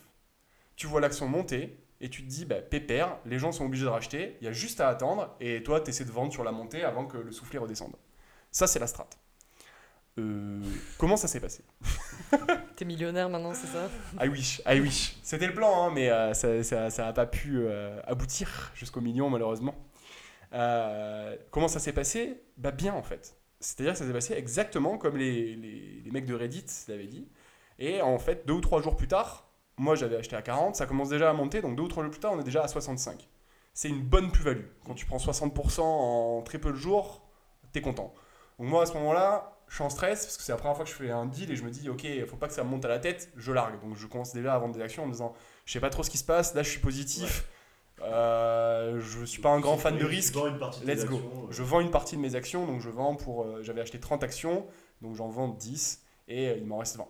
Tu 0.76 0.86
vois 0.86 1.00
l'action 1.00 1.28
monter 1.28 1.78
et 2.00 2.10
tu 2.10 2.22
te 2.22 2.28
dis 2.28 2.44
bah, 2.44 2.60
pépère, 2.60 3.18
les 3.24 3.38
gens 3.38 3.52
sont 3.52 3.64
obligés 3.64 3.84
de 3.84 3.90
racheter, 3.90 4.36
il 4.40 4.44
y 4.44 4.48
a 4.48 4.52
juste 4.52 4.80
à 4.80 4.88
attendre 4.88 5.34
et 5.40 5.62
toi 5.62 5.80
tu 5.80 5.90
essaies 5.90 6.04
de 6.04 6.10
vendre 6.10 6.32
sur 6.32 6.44
la 6.44 6.52
montée 6.52 6.84
avant 6.84 7.06
que 7.06 7.18
le 7.18 7.32
soufflet 7.32 7.58
redescende. 7.58 7.96
Ça 8.50 8.66
c'est 8.66 8.78
la 8.78 8.86
strat. 8.86 9.08
Euh, 10.18 10.60
comment 10.96 11.16
ça 11.16 11.28
s'est 11.28 11.40
passé? 11.40 11.62
T'es 12.76 12.84
millionnaire 12.84 13.28
maintenant, 13.28 13.52
c'est 13.52 13.66
ça? 13.66 13.88
I 14.22 14.28
wish, 14.28 14.62
I 14.66 14.80
wish. 14.80 15.16
C'était 15.22 15.46
le 15.46 15.54
plan, 15.54 15.86
hein, 15.86 15.92
mais 15.94 16.10
euh, 16.10 16.32
ça 16.32 16.76
n'a 16.76 16.90
ça, 16.90 17.12
pas 17.12 17.26
pu 17.26 17.58
euh, 17.58 18.00
aboutir 18.06 18.72
jusqu'au 18.74 19.00
million, 19.00 19.28
malheureusement. 19.28 19.74
Euh, 20.56 21.36
comment 21.50 21.68
ça 21.68 21.78
s'est 21.80 21.92
passé? 21.92 22.42
Bah 22.56 22.70
bien, 22.72 22.94
en 22.94 23.02
fait. 23.02 23.36
C'est-à-dire 23.60 23.92
que 23.92 23.98
ça 23.98 24.06
s'est 24.06 24.12
passé 24.12 24.34
exactement 24.34 24.98
comme 24.98 25.16
les, 25.16 25.54
les- 25.56 26.10
mecs 26.10 26.26
de 26.26 26.34
Reddit 26.34 26.64
l'avaient 26.88 27.06
dit. 27.06 27.28
Et 27.78 28.00
en 28.02 28.18
fait, 28.18 28.46
deux 28.46 28.54
ou 28.54 28.60
trois 28.60 28.80
jours 28.82 28.96
plus 28.96 29.08
tard, 29.08 29.50
moi 29.76 29.94
j'avais 29.94 30.16
acheté 30.16 30.34
à 30.36 30.42
40, 30.42 30.76
ça 30.76 30.86
commence 30.86 31.10
déjà 31.10 31.28
à 31.30 31.32
monter, 31.34 31.60
donc 31.60 31.76
deux 31.76 31.82
ou 31.82 31.88
trois 31.88 32.02
jours 32.02 32.10
plus 32.10 32.20
tard, 32.20 32.32
on 32.32 32.40
est 32.40 32.44
déjà 32.44 32.62
à 32.62 32.68
65. 32.68 33.28
C'est 33.74 33.88
une 33.90 34.02
bonne 34.02 34.30
plus-value. 34.32 34.64
Quand 34.86 34.94
tu 34.94 35.04
prends 35.04 35.18
60% 35.18 35.80
en 35.82 36.42
très 36.42 36.58
peu 36.58 36.70
de 36.70 36.76
jours, 36.76 37.28
t'es 37.72 37.82
content. 37.82 38.14
Donc 38.58 38.68
moi, 38.68 38.82
à 38.82 38.86
ce 38.86 38.94
moment-là, 38.94 39.58
je 39.68 39.74
suis 39.74 39.84
en 39.84 39.90
stress 39.90 40.24
parce 40.24 40.36
que 40.38 40.42
c'est 40.42 40.52
la 40.52 40.58
première 40.58 40.76
fois 40.76 40.84
que 40.86 40.90
je 40.90 40.96
fais 40.96 41.10
un 41.10 41.26
deal 41.26 41.50
et 41.50 41.56
je 41.56 41.64
me 41.64 41.70
dis, 41.70 41.90
ok, 41.90 42.04
il 42.04 42.24
faut 42.26 42.36
pas 42.36 42.48
que 42.48 42.54
ça 42.54 42.64
monte 42.64 42.84
à 42.86 42.88
la 42.88 42.98
tête, 42.98 43.30
je 43.36 43.52
largue. 43.52 43.78
Donc 43.82 43.96
je 43.96 44.06
commence 44.06 44.32
déjà 44.32 44.54
à 44.54 44.58
vendre 44.58 44.74
des 44.74 44.80
actions 44.80 45.02
en 45.02 45.06
me 45.06 45.12
disant, 45.12 45.34
je 45.66 45.72
sais 45.72 45.80
pas 45.80 45.90
trop 45.90 46.02
ce 46.02 46.08
qui 46.10 46.18
se 46.18 46.24
passe, 46.24 46.54
là 46.54 46.62
je 46.62 46.70
suis 46.70 46.80
positif, 46.80 47.46
euh, 48.02 49.00
je 49.00 49.24
suis 49.24 49.40
pas 49.40 49.50
un 49.50 49.60
grand 49.60 49.76
fan 49.78 49.96
de 49.96 50.04
risque. 50.04 50.34
vends 50.34 50.46
une 50.48 50.58
partie 50.58 50.80
de 50.80 50.86
tes 50.86 50.94
Let's 50.94 51.04
go. 51.06 51.16
actions, 51.16 51.30
euh, 51.44 51.46
Je 51.52 51.62
vends 51.62 51.80
une 51.80 51.90
partie 51.90 52.16
de 52.16 52.20
mes 52.20 52.34
actions, 52.34 52.66
donc 52.66 52.80
je 52.80 52.90
vends 52.90 53.14
pour. 53.16 53.44
euh, 53.44 53.62
J'avais 53.62 53.80
acheté 53.80 53.98
30 54.00 54.22
actions, 54.22 54.66
donc 55.02 55.14
j'en 55.16 55.28
vends 55.28 55.48
10 55.48 56.02
et 56.28 56.48
euh, 56.48 56.56
il 56.58 56.66
m'en 56.66 56.78
reste 56.78 56.96
20. 56.96 57.06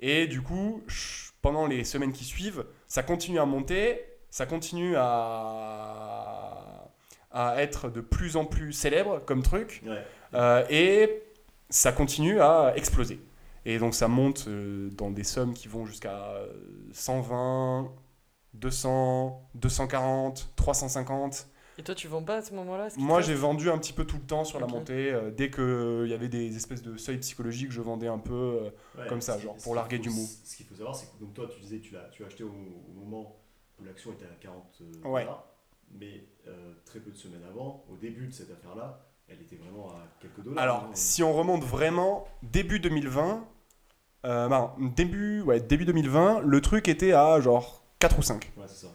Et 0.00 0.26
du 0.26 0.42
coup, 0.42 0.82
je- 0.86 1.30
pendant 1.42 1.66
les 1.66 1.84
semaines 1.84 2.12
qui 2.12 2.24
suivent, 2.24 2.64
ça 2.88 3.02
continue 3.02 3.38
à 3.38 3.44
monter, 3.46 4.04
ça 4.30 4.46
continue 4.46 4.94
à, 4.96 6.90
à 7.30 7.62
être 7.62 7.88
de 7.90 8.00
plus 8.00 8.36
en 8.36 8.44
plus 8.44 8.72
célèbre 8.72 9.20
comme 9.24 9.42
truc, 9.42 9.82
Ouais. 9.86 10.02
euh, 10.34 10.64
et 10.70 11.22
ça 11.70 11.92
continue 11.92 12.40
à 12.40 12.72
exploser. 12.76 13.20
Et 13.64 13.78
donc 13.78 13.94
ça 13.94 14.06
monte 14.08 14.48
dans 14.48 15.10
des 15.10 15.24
sommes 15.24 15.52
qui 15.54 15.66
vont 15.68 15.86
jusqu'à 15.86 16.16
euh, 16.16 16.46
120, 16.92 17.90
200, 18.60 19.48
240, 19.54 20.52
350. 20.56 21.48
Et 21.78 21.82
toi, 21.82 21.94
tu 21.94 22.08
vends 22.08 22.22
pas 22.22 22.36
à 22.36 22.42
ce 22.42 22.54
moment-là 22.54 22.88
ce 22.88 22.98
Moi, 22.98 23.20
j'ai 23.20 23.34
vendu 23.34 23.70
un 23.70 23.76
petit 23.78 23.92
peu 23.92 24.06
tout 24.06 24.16
le 24.16 24.22
temps 24.22 24.44
sur 24.44 24.58
la 24.58 24.66
montée. 24.66 25.12
euh, 25.12 25.30
dès 25.30 25.50
qu'il 25.50 26.08
y 26.08 26.14
avait 26.14 26.28
des 26.28 26.56
espèces 26.56 26.82
de 26.82 26.96
seuils 26.96 27.18
psychologiques, 27.18 27.70
je 27.70 27.82
vendais 27.82 28.08
un 28.08 28.18
peu. 28.18 28.32
euh, 28.34 28.70
Ouais, 28.98 29.06
Comme 29.08 29.20
ça, 29.20 29.38
genre, 29.38 29.56
pour 29.62 29.74
larguer 29.74 29.98
faut- 29.98 30.02
du 30.04 30.08
mou. 30.10 30.26
Ce 30.44 30.56
qu'il 30.56 30.64
faut 30.64 30.74
savoir, 30.74 30.96
c'est 30.96 31.06
que 31.06 31.20
donc 31.20 31.34
toi, 31.34 31.46
tu 31.52 31.60
disais 31.60 31.78
que 31.78 31.84
tu 31.84 31.92
l'as 31.94 32.08
tu 32.12 32.24
as 32.24 32.28
acheté 32.28 32.44
au, 32.44 32.48
au 32.48 32.98
moment 32.98 33.36
où 33.78 33.84
l'action 33.84 34.10
était 34.12 34.24
à 34.24 34.34
40 34.40 34.64
euh, 34.80 35.08
Ouais. 35.08 35.24
dollars, 35.24 35.44
mais 35.90 36.24
euh, 36.48 36.72
très 36.86 36.98
peu 37.00 37.10
de 37.10 37.16
semaines 37.16 37.44
avant, 37.46 37.84
au 37.92 37.96
début 37.96 38.26
de 38.26 38.32
cette 38.32 38.50
affaire-là, 38.50 39.04
elle 39.28 39.42
était 39.42 39.56
vraiment 39.56 39.90
à 39.90 39.98
quelques 40.20 40.40
dollars. 40.42 40.62
Alors, 40.62 40.84
hein. 40.84 40.90
si 40.94 41.22
on 41.22 41.34
remonte 41.34 41.62
vraiment 41.62 42.26
début 42.42 42.80
2020, 42.80 43.44
euh, 44.24 44.48
ben, 44.48 44.72
début, 44.96 45.42
ouais, 45.42 45.60
début 45.60 45.84
2020, 45.84 46.40
le 46.40 46.60
truc 46.62 46.88
était 46.88 47.12
à 47.12 47.38
genre 47.40 47.82
4 47.98 48.18
ou 48.18 48.22
5. 48.22 48.52
Ouais, 48.56 48.68
ça. 48.68 48.88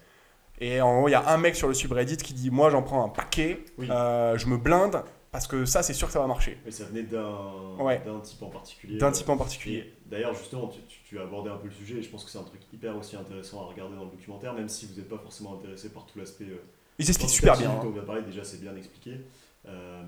Et 0.60 0.80
en 0.82 0.98
gros, 1.00 1.08
il 1.08 1.12
y 1.12 1.16
a 1.16 1.28
un 1.30 1.38
mec 1.38 1.56
sur 1.56 1.68
le 1.68 1.74
subreddit 1.74 2.18
qui 2.18 2.34
dit 2.34 2.52
Moi, 2.52 2.70
j'en 2.70 2.84
prends 2.84 3.04
un 3.04 3.10
paquet, 3.10 3.64
Oui. 3.78 3.88
euh, 3.90 4.38
je 4.38 4.46
me 4.48 4.58
blinde 4.58 5.02
parce 5.32 5.48
que 5.48 5.66
ça, 5.66 5.82
c'est 5.82 5.94
sûr 5.94 6.08
que 6.08 6.14
ça 6.14 6.20
va 6.20 6.28
marcher. 6.28 6.60
Mais 6.66 6.72
ça 6.72 6.84
venait 6.86 7.04
d'un 7.04 7.76
Ouais. 7.80 8.02
type 8.24 8.44
en 8.44 8.50
particulier. 8.50 8.98
D'un 8.98 9.08
euh, 9.08 9.12
type 9.12 9.30
en 9.30 9.38
particulier. 9.38 9.94
D'ailleurs, 10.06 10.34
justement, 10.36 10.68
tu, 10.68 10.82
tu- 10.88 11.00
tu 11.06 11.20
as 11.20 11.24
abordé 11.24 11.50
un 11.50 11.56
peu 11.58 11.68
le 11.68 11.74
sujet 11.74 11.96
et 11.96 12.04
je 12.04 12.10
pense 12.10 12.24
que 12.26 12.30
c'est 12.30 12.38
un 12.38 12.44
truc 12.44 12.62
hyper 12.72 12.96
aussi 12.98 13.16
intéressant 13.16 13.62
à 13.62 13.66
regarder 13.66 13.96
dans 13.96 14.04
le 14.06 14.12
documentaire, 14.12 14.54
même 14.54 14.70
si 14.70 14.86
vous 14.86 14.96
n'êtes 14.96 15.10
pas 15.10 15.18
forcément 15.18 15.56
intéressé 15.56 15.90
par 15.90 16.06
tout 16.06 16.20
l'aspect. 16.20 16.44
euh, 16.50 16.62
Il 17.00 17.06
s'explique 17.06 17.30
super 17.32 17.58
bien. 17.58 17.72
hein. 17.72 17.80
on 17.84 17.90
vient 17.90 18.02
de 18.02 18.06
parler, 18.06 18.22
déjà, 18.22 18.44
c'est 18.44 18.60
bien 18.62 18.76
expliqué. 18.76 19.22
Euh, 19.68 20.04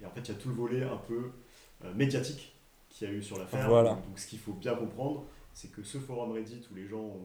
et 0.00 0.06
en 0.06 0.10
fait, 0.10 0.20
il 0.20 0.28
y 0.28 0.30
a 0.30 0.34
tout 0.34 0.48
le 0.48 0.54
volet 0.54 0.82
un 0.84 0.96
peu 1.08 1.32
médiatique 1.94 2.54
qu'il 2.88 3.08
y 3.08 3.10
a 3.10 3.14
eu 3.14 3.22
sur 3.22 3.38
l'affaire. 3.38 3.68
Voilà. 3.68 3.90
Donc, 3.90 4.16
ce 4.18 4.26
qu'il 4.26 4.38
faut 4.38 4.52
bien 4.52 4.74
comprendre, 4.74 5.24
c'est 5.52 5.70
que 5.72 5.82
ce 5.82 5.98
forum 5.98 6.32
Reddit 6.32 6.62
où 6.70 6.74
les 6.76 6.86
gens 6.86 6.98
ont 7.00 7.20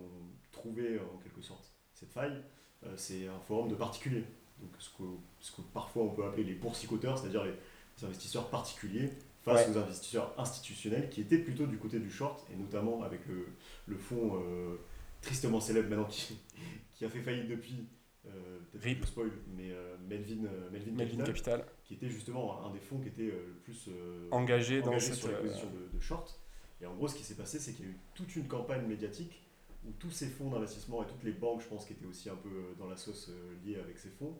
trouvé 0.58 0.96
euh, 0.96 1.00
en 1.14 1.18
quelque 1.18 1.42
sorte 1.42 1.74
cette 1.94 2.12
faille, 2.12 2.42
euh, 2.86 2.94
c'est 2.96 3.28
un 3.28 3.40
forum 3.40 3.70
de 3.70 3.76
particuliers. 3.76 4.26
Donc, 4.60 4.72
ce 4.80 4.90
que, 4.90 5.04
ce 5.40 5.52
que 5.52 5.62
parfois 5.74 6.04
on 6.04 6.10
peut 6.10 6.26
appeler 6.26 6.44
les 6.44 6.56
boursicoteurs, 6.56 7.18
c'est-à-dire 7.18 7.44
les, 7.44 7.54
les 7.98 8.06
investisseurs 8.06 8.50
particuliers 8.50 9.10
face 9.44 9.70
aux 9.70 9.78
investisseurs 9.78 10.34
institutionnels 10.38 11.10
qui 11.10 11.22
étaient 11.22 11.38
plutôt 11.38 11.68
du 11.68 11.78
côté 11.78 12.00
du 12.00 12.12
short 12.12 12.46
et 12.52 12.56
notamment 12.58 13.02
avec 13.04 13.22
le, 13.28 13.48
le 13.88 13.98
fonds 13.98 14.32
euh, 14.44 14.76
tristement 15.22 15.60
célèbre 15.62 15.90
maintenant 15.90 16.06
qui, 16.06 16.38
qui 16.94 17.06
a 17.06 17.10
fait 17.10 17.22
faillite 17.22 17.48
depuis. 17.48 17.88
euh, 18.26 18.60
peut-être 18.74 19.08
spoil, 19.08 19.32
mais 19.56 19.72
euh, 19.72 19.96
Melvin, 20.10 20.50
Melvin, 20.72 20.92
Melvin 20.92 21.24
Capital, 21.24 21.26
Capital, 21.28 21.66
qui 21.86 21.94
était 21.94 22.10
justement 22.10 22.66
un 22.66 22.72
des 22.72 22.80
fonds 22.80 23.00
qui 23.00 23.08
était 23.08 23.28
le 23.32 23.56
plus 23.64 23.90
engagé 24.32 24.82
dans 24.82 24.88
engagé 24.88 25.14
cette. 25.14 25.20
sur 25.20 25.30
de, 25.72 25.88
de 25.94 26.00
short. 26.00 26.40
Et 26.82 26.86
en 26.86 26.94
gros, 26.96 27.08
ce 27.08 27.16
qui 27.16 27.24
s'est 27.24 27.36
passé, 27.36 27.58
c'est 27.60 27.74
qu'il 27.74 27.86
y 27.86 27.88
a 27.88 27.92
eu 27.92 27.98
toute 28.16 28.36
une 28.36 28.48
campagne 28.48 28.86
médiatique 28.86 29.47
où 29.88 29.92
tous 30.00 30.12
ces 30.12 30.28
fonds 30.28 30.50
d'investissement 30.50 31.04
et 31.04 31.08
toutes 31.08 31.24
les 31.24 31.32
banques, 31.32 31.62
je 31.62 31.68
pense, 31.68 31.86
qui 31.86 31.94
étaient 31.94 32.06
aussi 32.06 32.30
un 32.30 32.36
peu 32.36 32.50
euh, 32.50 32.76
dans 32.78 32.88
la 32.90 32.98
sauce 32.98 33.30
euh, 33.30 33.56
liée 33.66 33.80
avec 33.84 33.98
ces 33.98 34.10
fonds, 34.10 34.38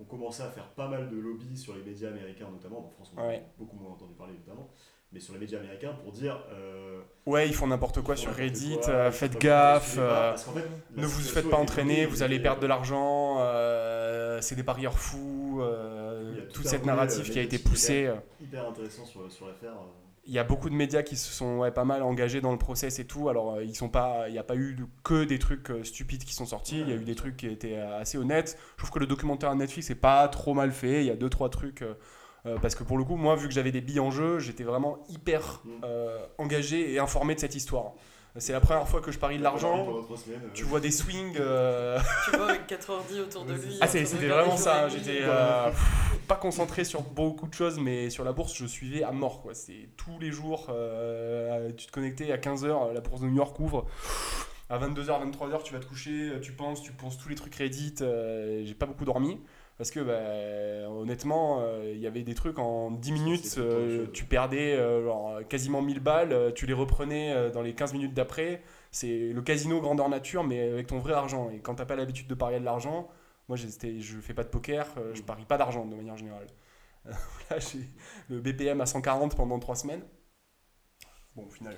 ont 0.00 0.04
commencé 0.04 0.42
à 0.42 0.50
faire 0.50 0.68
pas 0.74 0.88
mal 0.88 1.08
de 1.10 1.16
lobby 1.16 1.56
sur 1.56 1.74
les 1.74 1.82
médias 1.82 2.08
américains 2.08 2.48
notamment. 2.50 2.86
En 2.86 2.88
France, 2.88 3.12
on 3.16 3.20
a 3.20 3.24
beaucoup 3.58 3.76
moins 3.76 3.90
entendu 3.92 4.14
parler 4.14 4.34
évidemment, 4.34 4.68
mais 5.12 5.18
sur 5.18 5.32
les 5.34 5.40
médias 5.40 5.58
américains 5.58 5.92
pour 6.04 6.12
dire. 6.12 6.44
euh, 6.52 7.00
Ouais, 7.26 7.48
ils 7.48 7.54
font 7.54 7.66
n'importe 7.66 8.00
quoi 8.02 8.14
sur 8.16 8.32
Reddit, 8.32 8.78
quoi, 8.78 8.88
euh, 8.90 9.10
faites 9.10 9.38
gaffe. 9.38 9.96
euh, 9.98 10.36
fait, 10.36 10.64
Ne 10.96 11.04
vous 11.06 11.20
faites 11.20 11.50
pas 11.50 11.56
entraîner, 11.56 12.06
vous 12.06 12.22
allez 12.22 12.38
perdre 12.40 12.60
de 12.62 12.66
l'argent, 12.68 13.38
c'est 14.40 14.54
des 14.54 14.62
parieurs 14.62 14.98
fous, 14.98 15.60
toute 16.54 16.66
cette 16.66 16.86
narrative 16.86 17.30
qui 17.30 17.38
a 17.38 17.42
été 17.42 17.58
poussée. 17.58 18.10
Hyper 18.40 18.68
intéressant 18.68 19.04
sur, 19.04 19.30
sur 19.30 19.48
l'affaire. 19.48 19.74
Il 20.28 20.34
y 20.34 20.38
a 20.38 20.44
beaucoup 20.44 20.68
de 20.70 20.74
médias 20.74 21.02
qui 21.02 21.16
se 21.16 21.32
sont 21.32 21.58
ouais, 21.58 21.70
pas 21.72 21.84
mal 21.84 22.02
engagés 22.02 22.40
dans 22.42 22.52
le 22.52 22.58
process 22.58 22.98
et 22.98 23.06
tout. 23.06 23.28
Alors, 23.30 23.54
euh, 23.54 23.64
ils 23.64 23.74
sont 23.74 23.88
pas, 23.88 24.28
il 24.28 24.32
n'y 24.32 24.38
a 24.38 24.44
pas 24.44 24.56
eu 24.56 24.76
que 25.02 25.24
des 25.24 25.38
trucs 25.38 25.70
euh, 25.70 25.82
stupides 25.82 26.22
qui 26.24 26.34
sont 26.34 26.44
sortis. 26.46 26.80
Il 26.80 26.88
y 26.88 26.92
a 26.92 26.96
eu 26.96 27.04
des 27.04 27.14
trucs 27.14 27.36
qui 27.38 27.46
étaient 27.46 27.78
euh, 27.78 27.98
assez 28.00 28.18
honnêtes. 28.18 28.58
Je 28.76 28.82
trouve 28.82 28.90
que 28.90 28.98
le 28.98 29.06
documentaire 29.06 29.54
Netflix 29.56 29.88
est 29.90 29.94
pas 29.94 30.28
trop 30.28 30.52
mal 30.54 30.70
fait. 30.70 31.00
Il 31.00 31.06
y 31.06 31.10
a 31.10 31.16
deux 31.16 31.30
trois 31.30 31.48
trucs. 31.48 31.82
euh, 31.82 31.94
parce 32.62 32.74
que 32.74 32.84
pour 32.84 32.98
le 32.98 33.04
coup, 33.04 33.16
moi, 33.16 33.36
vu 33.36 33.48
que 33.48 33.54
j'avais 33.54 33.72
des 33.72 33.80
billes 33.80 34.00
en 34.00 34.10
jeu, 34.10 34.38
j'étais 34.38 34.64
vraiment 34.64 34.98
hyper 35.08 35.60
Mm. 35.64 35.70
euh, 35.84 36.18
engagé 36.38 36.92
et 36.92 36.98
informé 36.98 37.34
de 37.34 37.40
cette 37.40 37.54
histoire. 37.56 37.94
C'est 38.36 38.52
la 38.52 38.60
première 38.60 38.86
fois 38.86 39.00
que 39.00 39.10
je 39.10 39.18
parie 39.18 39.38
de 39.38 39.42
l'argent. 39.42 39.88
Tu 40.54 40.64
vois 40.64 40.78
des 40.80 40.90
swings. 40.92 41.36
euh, 41.40 41.98
Tu 42.30 42.36
vois, 42.36 42.50
avec 42.50 42.66
4 42.68 42.90
ordi 42.90 43.20
autour 43.20 43.44
de 43.44 43.54
lui. 43.54 43.60
c'est. 43.72 43.78
Ah, 43.80 43.86
c'est- 43.88 44.04
c'était 44.04 44.28
vraiment 44.28 44.56
ça. 44.56 44.88
J'étais 44.88 45.20
euh, 45.22 45.70
pas 46.28 46.36
concentré 46.36 46.84
sur 46.84 47.02
beaucoup 47.02 47.48
de 47.48 47.54
choses, 47.54 47.78
mais 47.80 48.10
sur 48.10 48.22
la 48.24 48.32
bourse, 48.32 48.54
je 48.54 48.66
suivais 48.66 49.02
à 49.02 49.10
mort. 49.12 49.42
Quoi. 49.42 49.54
C'était 49.54 49.88
tous 49.96 50.18
les 50.20 50.30
jours. 50.30 50.66
euh, 50.70 51.72
tu 51.76 51.86
te 51.86 51.92
connectais 51.92 52.30
à 52.30 52.36
15h, 52.36 52.92
la 52.92 53.00
bourse 53.00 53.20
de 53.22 53.26
New 53.26 53.36
York 53.36 53.58
ouvre. 53.58 53.86
À 54.70 54.78
22h, 54.78 55.18
23h, 55.32 55.62
tu 55.64 55.72
vas 55.72 55.80
te 55.80 55.86
coucher, 55.86 56.32
tu 56.42 56.52
penses, 56.52 56.82
tu 56.82 56.92
penses 56.92 57.16
tous 57.18 57.28
les 57.30 57.34
trucs 57.34 57.54
Reddit. 57.54 57.94
euh, 58.02 58.62
J'ai 58.64 58.74
pas 58.74 58.86
beaucoup 58.86 59.06
dormi. 59.06 59.40
Parce 59.78 59.92
que 59.92 60.00
bah, 60.00 60.90
honnêtement, 60.90 61.60
euh, 61.60 61.92
il 61.94 62.00
y 62.00 62.06
avait 62.08 62.24
des 62.24 62.34
trucs 62.34 62.58
en 62.58 62.90
10 62.90 63.12
minutes, 63.12 63.54
euh, 63.58 64.08
tu 64.12 64.24
perdais 64.24 64.74
euh, 64.74 65.04
genre, 65.04 65.40
quasiment 65.48 65.82
1000 65.82 66.00
balles, 66.00 66.52
tu 66.54 66.66
les 66.66 66.72
reprenais 66.72 67.50
dans 67.52 67.62
les 67.62 67.74
15 67.74 67.92
minutes 67.92 68.12
d'après. 68.12 68.62
C'est 68.90 69.30
le 69.32 69.40
casino 69.42 69.80
grandeur 69.80 70.08
nature, 70.08 70.42
mais 70.42 70.60
avec 70.60 70.88
ton 70.88 70.98
vrai 70.98 71.12
argent. 71.12 71.50
Et 71.50 71.60
quand 71.60 71.76
t'as 71.76 71.86
pas 71.86 71.94
l'habitude 71.94 72.26
de 72.26 72.34
parier 72.34 72.58
de 72.58 72.64
l'argent, 72.64 73.08
moi 73.48 73.56
je 73.56 73.66
fais 74.20 74.34
pas 74.34 74.44
de 74.44 74.48
poker, 74.48 74.86
je 75.14 75.20
Mm. 75.20 75.24
parie 75.24 75.44
pas 75.44 75.58
d'argent 75.58 75.86
de 75.86 75.94
manière 75.94 76.16
générale. 76.16 76.46
Là, 77.50 77.58
j'ai 77.58 77.88
le 78.28 78.40
BPM 78.40 78.80
à 78.80 78.86
140 78.86 79.36
pendant 79.36 79.58
3 79.60 79.76
semaines. 79.76 80.02
Bon, 81.36 81.46
au 81.46 81.50
final. 81.50 81.76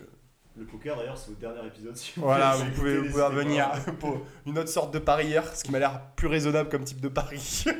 Le 0.56 0.64
poker 0.64 0.96
d'ailleurs, 0.96 1.16
c'est 1.16 1.30
au 1.30 1.34
dernier 1.34 1.66
épisode. 1.66 1.96
Si 1.96 2.12
vous 2.16 2.22
Voilà, 2.22 2.56
vous 2.56 2.70
pouvez, 2.72 2.98
vous 2.98 3.10
pouvez 3.10 3.22
revenir 3.22 3.70
pour 4.00 4.26
une 4.46 4.58
autre 4.58 4.68
sorte 4.68 4.92
de 4.92 4.98
parieur, 4.98 5.44
ce 5.54 5.64
qui 5.64 5.70
m'a 5.70 5.78
l'air 5.78 6.00
plus 6.16 6.26
raisonnable 6.26 6.68
comme 6.68 6.84
type 6.84 7.00
de 7.00 7.08
pari. 7.08 7.64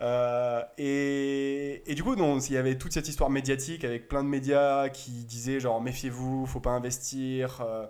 Euh, 0.00 0.60
et, 0.76 1.88
et 1.90 1.94
du 1.94 2.02
coup, 2.02 2.16
non, 2.16 2.40
il 2.40 2.52
y 2.52 2.56
avait 2.56 2.76
toute 2.76 2.92
cette 2.92 3.08
histoire 3.08 3.30
médiatique 3.30 3.84
avec 3.84 4.08
plein 4.08 4.24
de 4.24 4.28
médias 4.28 4.88
qui 4.88 5.24
disaient 5.24 5.60
genre 5.60 5.80
méfiez-vous, 5.80 6.46
faut 6.46 6.58
pas 6.58 6.72
investir, 6.72 7.60
euh, 7.60 7.86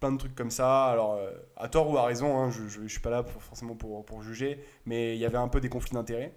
plein 0.00 0.12
de 0.12 0.18
trucs 0.18 0.34
comme 0.34 0.50
ça. 0.50 0.86
Alors, 0.86 1.14
euh, 1.14 1.30
à 1.56 1.68
tort 1.68 1.90
ou 1.90 1.96
à 1.96 2.04
raison, 2.04 2.38
hein, 2.38 2.50
je, 2.50 2.68
je, 2.68 2.82
je 2.82 2.88
suis 2.88 3.00
pas 3.00 3.10
là 3.10 3.22
pour, 3.22 3.42
forcément 3.42 3.74
pour, 3.74 4.04
pour 4.04 4.22
juger, 4.22 4.62
mais 4.84 5.16
il 5.16 5.18
y 5.18 5.24
avait 5.24 5.38
un 5.38 5.48
peu 5.48 5.60
des 5.60 5.70
conflits 5.70 5.94
d'intérêts. 5.94 6.34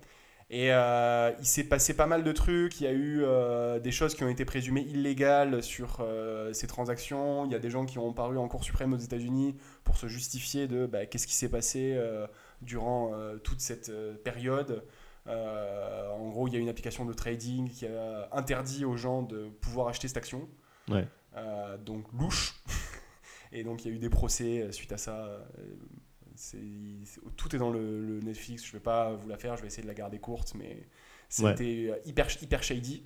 Et 0.51 0.71
euh, 0.71 1.31
il 1.39 1.45
s'est 1.45 1.63
passé 1.63 1.95
pas 1.95 2.05
mal 2.05 2.23
de 2.23 2.31
trucs. 2.31 2.79
Il 2.79 2.83
y 2.83 2.87
a 2.87 2.91
eu 2.91 3.23
euh, 3.23 3.79
des 3.79 3.91
choses 3.91 4.13
qui 4.13 4.23
ont 4.23 4.29
été 4.29 4.45
présumées 4.45 4.81
illégales 4.81 5.63
sur 5.63 5.97
euh, 6.01 6.53
ces 6.53 6.67
transactions. 6.67 7.45
Il 7.45 7.51
y 7.51 7.55
a 7.55 7.59
des 7.59 7.71
gens 7.71 7.85
qui 7.85 7.97
ont 7.97 8.13
paru 8.13 8.37
en 8.37 8.47
Cour 8.47 8.63
suprême 8.63 8.93
aux 8.93 8.97
États-Unis 8.97 9.55
pour 9.83 9.97
se 9.97 10.07
justifier 10.07 10.67
de 10.67 10.85
bah, 10.85 11.07
qu'est-ce 11.07 11.25
qui 11.25 11.33
s'est 11.33 11.49
passé 11.49 11.99
durant 12.61 13.11
toute 13.43 13.59
cette 13.59 13.91
période. 14.23 14.83
En 15.27 16.29
gros, 16.29 16.47
il 16.47 16.53
y 16.53 16.57
a 16.57 16.59
une 16.59 16.69
application 16.69 17.05
de 17.05 17.13
trading 17.13 17.69
qui 17.69 17.87
a 17.87 18.29
interdit 18.31 18.85
aux 18.85 18.97
gens 18.97 19.23
de 19.23 19.49
pouvoir 19.61 19.87
acheter 19.87 20.07
cette 20.07 20.17
action. 20.17 20.47
Ouais. 20.89 21.07
Donc 21.83 22.05
louche. 22.13 22.55
Et 23.51 23.63
donc 23.63 23.85
il 23.85 23.89
y 23.89 23.93
a 23.93 23.95
eu 23.95 23.99
des 23.99 24.09
procès 24.09 24.71
suite 24.71 24.91
à 24.91 24.97
ça. 24.97 25.27
C'est- 26.35 27.19
tout 27.37 27.55
est 27.55 27.59
dans 27.59 27.69
le, 27.71 28.01
le 28.05 28.19
Netflix. 28.21 28.65
Je 28.65 28.71
vais 28.73 28.79
pas 28.79 29.13
vous 29.13 29.27
la 29.27 29.37
faire. 29.37 29.55
Je 29.57 29.61
vais 29.61 29.67
essayer 29.67 29.83
de 29.83 29.87
la 29.87 29.93
garder 29.93 30.19
courte, 30.19 30.53
mais 30.55 30.87
c'était 31.29 31.87
euh, 31.91 31.97
hyper 32.05 32.27
hyper 32.41 32.63
shady. 32.63 33.03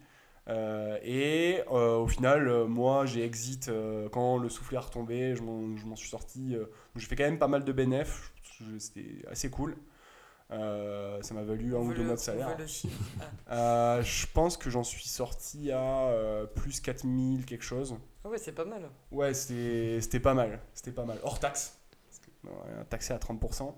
Euh, 0.48 0.98
et 1.04 1.62
euh, 1.72 1.98
au 1.98 2.08
final, 2.08 2.48
euh, 2.48 2.65
moi, 2.65 3.06
j'ai 3.06 3.24
exit 3.24 3.70
quand 4.12 4.38
le 4.38 4.50
soufflet 4.50 4.78
a 4.78 4.82
retombé. 4.82 5.36
Je 5.36 5.42
m'en 5.44 5.96
suis 5.96 6.10
sorti. 6.10 6.56
j'ai 6.96 7.06
fait 7.08 7.15
quand 7.15 7.24
même 7.26 7.39
pas 7.39 7.48
mal 7.48 7.63
de 7.63 7.72
bénéf. 7.72 8.34
Je- 8.60 8.78
C'était 8.80 9.24
assez 9.30 9.50
cool. 9.50 9.76
Ça 10.50 11.34
m'a 11.36 11.44
valu 11.44 11.76
un 11.76 11.80
ou 11.80 11.94
deux 11.94 12.04
mois 12.04 12.15
de 12.15 12.20
salaire. 12.20 12.48
je 14.04 14.26
pense 14.34 14.58
que 14.58 14.70
j'en 14.70 14.84
suis 14.84 15.08
sorti 15.08 15.72
à 15.72 16.12
plus 16.56 16.80
4000 16.80 17.46
quelque 17.46 17.63
chose. 17.63 17.96
Ah 18.26 18.30
ouais, 18.30 18.38
c'est 18.38 18.52
pas 18.52 18.65
mal. 18.65 18.89
Ouais, 19.12 19.34
c'était 19.34 20.20
pas 20.20 20.34
mal. 20.34 20.60
C'était 20.74 20.92
pas 20.92 21.06
mal. 21.06 21.20
Hors 21.24 21.39
taxe. 21.39 21.78
Parce 22.08 22.20
que, 22.20 22.29
non, 22.29 22.29
euh, 22.29 22.29
taxé 22.89 23.13
à 23.13 23.17
30%. 23.17 23.73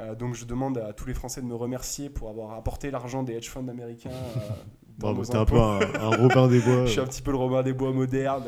Euh, 0.00 0.14
donc 0.14 0.34
je 0.34 0.46
demande 0.46 0.78
à 0.78 0.92
tous 0.94 1.06
les 1.06 1.12
Français 1.14 1.42
de 1.42 1.46
me 1.46 1.54
remercier 1.54 2.08
pour 2.08 2.30
avoir 2.30 2.52
apporté 2.54 2.90
l'argent 2.90 3.22
des 3.22 3.34
hedge 3.34 3.48
funds 3.50 3.68
américains. 3.68 4.10
euh, 4.10 4.40
dans 4.98 5.08
Bravo, 5.12 5.18
nos 5.18 5.24
c'était 5.24 5.36
un 5.38 5.44
peu 5.44 5.58
un, 5.60 5.80
un 5.80 6.16
Robin 6.16 6.48
des 6.48 6.60
Bois. 6.60 6.84
Je 6.86 6.90
suis 6.92 7.00
un 7.00 7.06
petit 7.06 7.20
peu 7.22 7.30
le 7.30 7.36
Robin 7.36 7.62
des 7.62 7.72
Bois 7.74 7.92
moderne. 7.92 8.44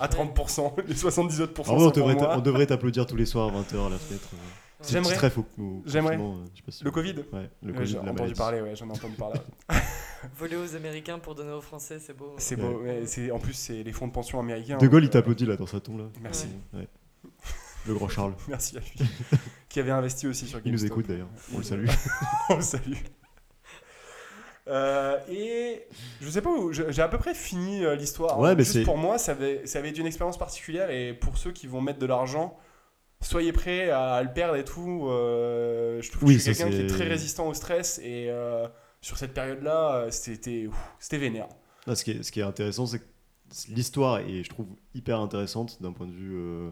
à 0.00 0.08
30%. 0.08 0.72
Les 0.88 0.94
78% 0.94 1.70
En 1.70 1.74
vrai, 1.74 1.74
on 1.74 1.78
pour 1.78 1.92
devrait, 1.92 2.14
moi. 2.14 2.36
on 2.36 2.40
devrait 2.40 2.66
t'applaudir 2.66 3.06
tous 3.06 3.16
les 3.16 3.26
soirs 3.26 3.48
à 3.48 3.60
20h 3.60 3.86
à 3.86 3.90
la 3.90 3.98
fenêtre. 3.98 4.28
C'est 4.80 4.94
J'aimerais. 4.94 5.14
très 5.14 5.30
faux. 5.30 5.46
au 5.60 5.82
J'aimerais. 5.86 6.18
euh, 6.18 6.44
si- 6.68 6.82
Le 6.82 6.90
Covid 6.90 7.14
Ouais, 7.32 7.48
le 7.62 7.70
Ouais, 7.72 7.78
Covid, 7.78 7.86
J'ai 7.86 7.94
la 7.94 8.02
entendu 8.02 8.14
maladie. 8.18 8.34
parler, 8.34 8.60
ouais, 8.60 8.74
j'en 8.74 8.88
ai 8.88 8.90
entendu 8.90 9.14
parler. 9.14 9.38
Voler 10.36 10.56
aux 10.56 10.74
Américains 10.74 11.20
pour 11.20 11.36
donner 11.36 11.52
aux 11.52 11.60
Français, 11.60 12.00
c'est 12.00 12.16
beau. 12.16 12.34
C'est 12.38 12.56
beau. 12.56 12.80
ouais, 12.82 13.30
en 13.30 13.38
plus, 13.38 13.52
c'est 13.52 13.84
les 13.84 13.92
fonds 13.92 14.08
de 14.08 14.12
pension 14.12 14.40
américains. 14.40 14.78
De 14.78 14.86
Gaulle, 14.88 15.04
il 15.04 15.06
euh, 15.06 15.10
t'applaudit 15.10 15.46
là 15.46 15.56
dans 15.56 15.66
sa 15.66 15.78
tombe 15.78 15.98
là. 15.98 16.04
Merci. 16.20 16.48
Ouais. 16.72 16.88
Le 17.86 17.94
grand 17.94 18.08
Charles. 18.08 18.34
Merci 18.48 18.76
à 18.76 18.80
lui. 18.80 19.08
qui 19.68 19.80
avait 19.80 19.90
investi 19.90 20.26
aussi 20.26 20.46
sur 20.46 20.58
Il 20.64 20.72
nous 20.72 20.78
GameStop. 20.78 20.90
écoute 20.98 21.06
d'ailleurs. 21.08 21.28
On 21.54 21.58
le 21.58 21.64
salue. 21.64 21.86
On 22.50 22.56
le 22.56 22.62
salue. 22.62 22.94
Euh, 24.68 25.18
et 25.28 25.82
je 26.20 26.30
sais 26.30 26.40
pas 26.40 26.50
où, 26.50 26.72
j'ai 26.72 27.02
à 27.02 27.08
peu 27.08 27.18
près 27.18 27.34
fini 27.34 27.84
euh, 27.84 27.96
l'histoire. 27.96 28.38
Ouais, 28.38 28.54
mais 28.54 28.62
Juste 28.62 28.74
c'est- 28.78 28.84
pour 28.84 28.96
moi, 28.96 29.18
ça 29.18 29.32
avait, 29.32 29.66
ça 29.66 29.80
avait 29.80 29.88
été 29.90 30.00
une 30.00 30.06
expérience 30.06 30.38
particulière 30.38 30.90
et 30.90 31.14
pour 31.14 31.36
ceux 31.36 31.50
qui 31.50 31.66
vont 31.66 31.80
mettre 31.80 31.98
de 31.98 32.06
l'argent, 32.06 32.56
soyez 33.20 33.52
prêts 33.52 33.90
à, 33.90 34.22
le 34.22 34.32
perdre 34.32 34.54
et 34.54 34.64
tout. 34.64 35.08
euh, 35.08 36.00
je 36.00 36.10
trouve 36.12 36.28
Oui, 36.28 36.34
que 36.36 36.38
je 36.42 36.52
suis 36.52 36.54
quelqu'un 36.54 36.70
qui 36.70 36.80
est 36.82 36.86
très 36.86 37.08
résistant 37.08 37.48
au 37.48 37.54
stress 37.54 37.98
et 38.04 38.30
sur 39.00 39.18
cette 39.18 39.34
période-là, 39.34 40.06
c'était, 40.10 40.68
vénère. 41.10 41.48
Ce, 41.92 42.04
qui 42.04 42.12
est, 42.12 42.22
ce 42.22 42.30
qui 42.30 42.38
est 42.38 42.44
intéressant, 42.44 42.86
c'est 42.86 43.00
que 43.00 43.04
l'histoire 43.68 44.18
est, 44.20 44.44
je 44.44 44.48
trouve, 44.48 44.68
hyper 44.94 45.18
intéressante 45.18 45.82
d'un 45.82 45.92
point 45.92 46.06
de 46.06 46.12
vue 46.12 46.70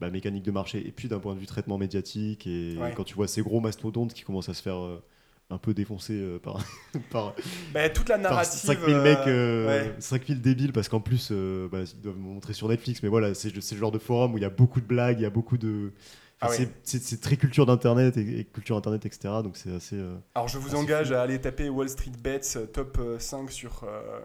bah, 0.00 0.10
mécanique 0.10 0.42
de 0.44 0.50
marché 0.50 0.86
et 0.86 0.90
puis 0.92 1.08
d'un 1.08 1.18
point 1.20 1.34
de 1.34 1.40
vue 1.40 1.46
traitement 1.46 1.78
médiatique. 1.78 2.46
Et 2.46 2.76
Ouais. 2.78 2.92
quand 2.96 3.04
tu 3.04 3.14
vois 3.14 3.28
ces 3.28 3.42
gros 3.42 3.60
mastodontes 3.60 4.12
qui 4.14 4.22
commencent 4.22 4.48
à 4.48 4.54
se 4.54 4.62
faire 4.62 4.78
euh, 4.82 5.02
un 5.50 5.58
peu 5.58 5.74
défoncer 5.74 6.14
euh, 6.14 6.38
par, 6.38 6.58
par, 7.10 7.34
Bah, 7.72 7.88
toute 7.90 8.08
la 8.08 8.18
narrative. 8.18 8.60
5000 8.60 8.94
euh, 8.94 9.02
mecs, 9.02 9.90
ouais. 9.90 9.94
5000 10.00 10.40
débiles, 10.40 10.72
parce 10.72 10.88
qu'en 10.88 11.00
plus, 11.00 11.30
bah, 11.30 11.80
ils 11.82 12.00
doivent 12.00 12.18
montrer 12.18 12.52
sur 12.54 12.68
Netflix, 12.68 13.02
mais 13.02 13.08
voilà, 13.08 13.34
c'est 13.34 13.54
le 13.54 13.60
genre 13.78 13.92
de 13.92 13.98
forum 13.98 14.34
où 14.34 14.38
il 14.38 14.42
y 14.42 14.46
a 14.46 14.50
beaucoup 14.50 14.80
de 14.80 14.86
blagues, 14.86 15.18
il 15.20 15.22
y 15.22 15.26
a 15.26 15.30
beaucoup 15.30 15.58
de. 15.58 15.92
Ah 16.40 16.48
c'est- 16.82 17.20
très 17.22 17.36
culture 17.38 17.64
d'internet 17.64 18.18
et, 18.18 18.40
et 18.40 18.44
culture 18.44 18.76
internet, 18.76 19.06
etc. 19.06 19.34
Donc 19.42 19.56
c'est 19.56 19.72
assez. 19.74 19.96
euh, 19.96 20.16
Alors 20.34 20.46
je 20.48 20.58
vous 20.58 20.74
engage 20.74 21.08
fou. 21.08 21.14
à 21.14 21.20
aller 21.20 21.40
taper 21.40 21.70
Wall 21.70 21.88
Street 21.88 22.12
Bets 22.22 22.66
top 22.70 22.98
euh, 23.00 23.18
5 23.18 23.50
sur, 23.50 23.82
euh, 23.84 24.20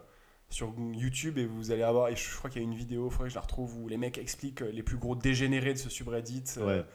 sur 0.49 0.73
YouTube 0.93 1.37
et 1.37 1.45
vous 1.45 1.71
allez 1.71 1.83
avoir, 1.83 2.09
et 2.09 2.15
je 2.15 2.35
crois 2.37 2.49
qu'il 2.49 2.61
y 2.61 2.65
a 2.65 2.67
une 2.67 2.75
vidéo, 2.75 3.07
il 3.07 3.11
faudrait 3.11 3.27
que 3.27 3.31
je 3.31 3.35
la 3.35 3.41
retrouve, 3.41 3.77
où 3.77 3.87
les 3.87 3.97
mecs 3.97 4.17
expliquent 4.17 4.61
euh, 4.63 4.71
les 4.71 4.83
plus 4.83 4.97
gros 4.97 5.15
dégénérés 5.15 5.73
de 5.73 5.77
ce 5.79 5.89
subreddit. 5.89 6.43
euh, 6.57 6.79
Ouais. 6.81 6.85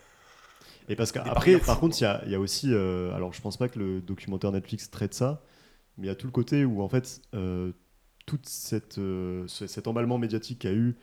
Et 0.89 0.97
parce 0.97 1.13
qu'après, 1.13 1.59
par 1.61 1.81
contre, 1.81 1.97
il 2.01 2.05
y 2.05 2.07
a, 2.07 2.23
il 2.27 2.33
y 2.33 2.35
a 2.35 2.41
aussi. 2.41 2.69
euh, 2.73 3.13
alors, 3.15 3.33
je 3.33 3.41
pense 3.41 3.57
pas 3.57 3.69
que 3.69 3.79
le 3.79 4.01
documentaire 4.01 4.53
Netflix 4.53 4.91
traite 4.91 5.15
ça, 5.15 5.43
mais 5.99 6.07
il 6.07 6.09
y 6.09 6.13
a 6.13 6.15
tout 6.17 6.27
le 6.27 6.33
côté 6.33 6.65
où, 6.65 6.83
en 6.83 6.89
fait, 6.89 7.23
euh, 7.35 7.73
toute 8.27 8.47
cette, 8.49 8.99
euh, 8.99 9.45
ce- 9.49 9.67
cet 9.67 9.87
emballement 9.89 10.19
médiatique 10.19 10.61
qui 10.61 10.69
a 10.69 10.73
eu, 10.75 10.97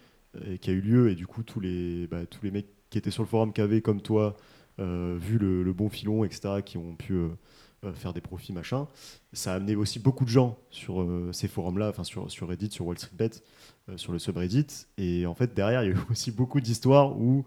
qui 0.62 0.70
a 0.70 0.74
eu 0.74 0.82
lieu, 0.82 1.10
et 1.12 1.16
du 1.16 1.28
coup, 1.28 1.44
tous 1.44 1.60
les, 1.60 2.08
bah, 2.08 2.26
tous 2.26 2.44
les 2.44 2.52
mecs 2.52 2.68
qui 2.90 2.98
étaient 2.98 3.12
sur 3.12 3.24
le 3.24 3.28
forum 3.30 3.54
KV 3.54 3.82
comme 3.82 4.02
toi, 4.02 4.38
vu 4.80 5.38
le, 5.40 5.64
le 5.64 5.74
bon 5.74 5.90
filon, 5.90 6.24
etc., 6.26 6.62
qui 6.64 6.78
ont 6.78 6.96
pu 6.96 7.16
faire 7.96 8.13
des 8.13 8.22
profits, 8.22 8.54
machin, 8.54 8.88
ça 9.34 9.54
a 9.54 9.56
amené 9.56 9.76
aussi 9.76 10.00
beaucoup 10.00 10.24
de 10.26 10.30
gens 10.30 10.58
sur 10.70 11.02
euh, 11.02 11.32
ces 11.34 11.48
forums-là, 11.48 11.89
enfin, 11.89 12.04
sur, 12.04 12.30
sur 12.30 12.48
Reddit, 12.48 12.70
sur 12.72 12.86
Wall 12.86 12.98
Street 12.98 13.15
Bet, 13.17 13.32
euh, 13.89 13.98
sur 13.98 14.12
le 14.13 14.20
subreddit. 14.20 14.67
Et 14.98 15.26
en 15.26 15.34
fait, 15.36 15.54
derrière, 15.54 15.84
il 15.84 15.89
y 15.89 15.94
a 15.94 15.96
eu 15.96 16.00
aussi 16.12 16.32
beaucoup 16.32 16.62
d'histoires 16.62 17.17
où 17.20 17.46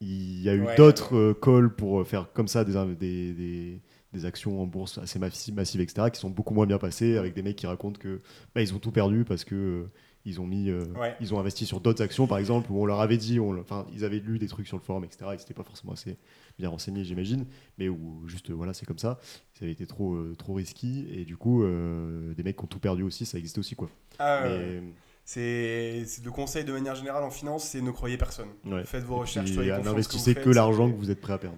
il 0.00 0.40
y 0.42 0.48
a 0.48 0.54
eu 0.54 0.66
Ouais, 0.66 0.76
d'autres 0.76 1.14
euh, 1.16 1.34
calls 1.34 1.74
pour 1.74 2.06
faire 2.06 2.32
comme 2.32 2.48
ça 2.48 2.64
des, 2.64 2.72
des, 2.96 3.34
des, 3.34 3.80
des 4.12 4.24
actions 4.24 4.62
en 4.62 4.66
bourse 4.66 4.98
assez 4.98 5.18
massi- 5.18 5.52
massives, 5.52 5.80
etc., 5.80 6.10
qui 6.10 6.20
sont 6.20 6.30
beaucoup 6.30 6.54
moins 6.54 6.66
bien 6.66 6.78
passées, 6.78 7.18
avec 7.18 7.34
des 7.34 7.42
mecs 7.42 7.56
qui 7.56 7.66
racontent 7.66 7.98
que 8.00 8.20
bah, 8.54 8.62
ils 8.62 8.74
ont 8.74 8.78
tout 8.78 8.92
perdu 8.92 9.24
parce 9.24 9.44
que 9.44 9.88
ils 10.26 10.40
ont 10.40 10.46
mis, 10.46 10.68
euh, 10.70 10.84
Ouais. 10.98 11.16
ils 11.20 11.32
ont 11.34 11.38
investi 11.40 11.64
sur 11.66 11.80
d'autres 11.80 12.02
actions, 12.02 12.26
par 12.26 12.38
exemple, 12.38 12.70
où 12.70 12.80
on 12.82 12.84
leur 12.86 13.00
avait 13.00 13.16
dit, 13.16 13.40
on, 13.40 13.58
enfin, 13.58 13.86
ils 13.92 14.04
avaient 14.04 14.18
lu 14.18 14.38
des 14.38 14.48
trucs 14.48 14.66
sur 14.66 14.76
le 14.76 14.82
forum, 14.82 15.04
etc., 15.04 15.30
et 15.34 15.38
c'était 15.38 15.54
pas 15.54 15.62
forcément 15.64 15.92
assez 15.94 16.16
bien 16.58 16.68
renseigné, 16.68 17.04
j'imagine, 17.04 17.46
mais 17.78 17.88
où 17.88 18.22
juste, 18.26 18.50
euh, 18.50 18.54
voilà, 18.54 18.74
c'est 18.74 18.84
comme 18.86 18.98
ça, 18.98 19.18
ça 19.54 19.64
avait 19.64 19.72
été 19.72 19.86
trop, 19.86 20.14
euh, 20.14 20.34
trop 20.36 20.52
risqué, 20.54 20.88
et 21.20 21.24
du 21.24 21.36
coup, 21.36 21.62
euh, 21.62 22.34
des 22.34 22.42
mecs 22.42 22.56
qui 22.58 22.64
ont 22.64 22.68
tout 22.68 22.78
perdu 22.80 23.02
aussi, 23.02 23.24
ça 23.24 23.38
existe 23.38 23.58
aussi, 23.58 23.74
quoi. 23.76 23.88
Ah, 24.18 24.42
Mais. 24.44 24.82
C'est 25.24 26.04
le 26.24 26.30
conseil 26.32 26.64
de 26.64 26.72
manière 26.72 26.96
générale 26.96 27.22
en 27.22 27.30
finance, 27.30 27.64
c'est 27.64 27.80
ne 27.80 27.90
croyez 27.92 28.16
personne. 28.18 28.48
ouais. 28.66 28.84
Faites 28.84 29.04
vos 29.04 29.18
Et 29.18 29.20
recherches, 29.20 29.52
soyez 29.52 29.70
que 29.70 29.84
N'investissez 29.84 30.34
que 30.34 30.50
l'argent 30.50 30.90
que 30.90 30.96
vous 30.96 31.10
êtes 31.10 31.20
prêt 31.20 31.34
à 31.34 31.38
perdre. 31.38 31.56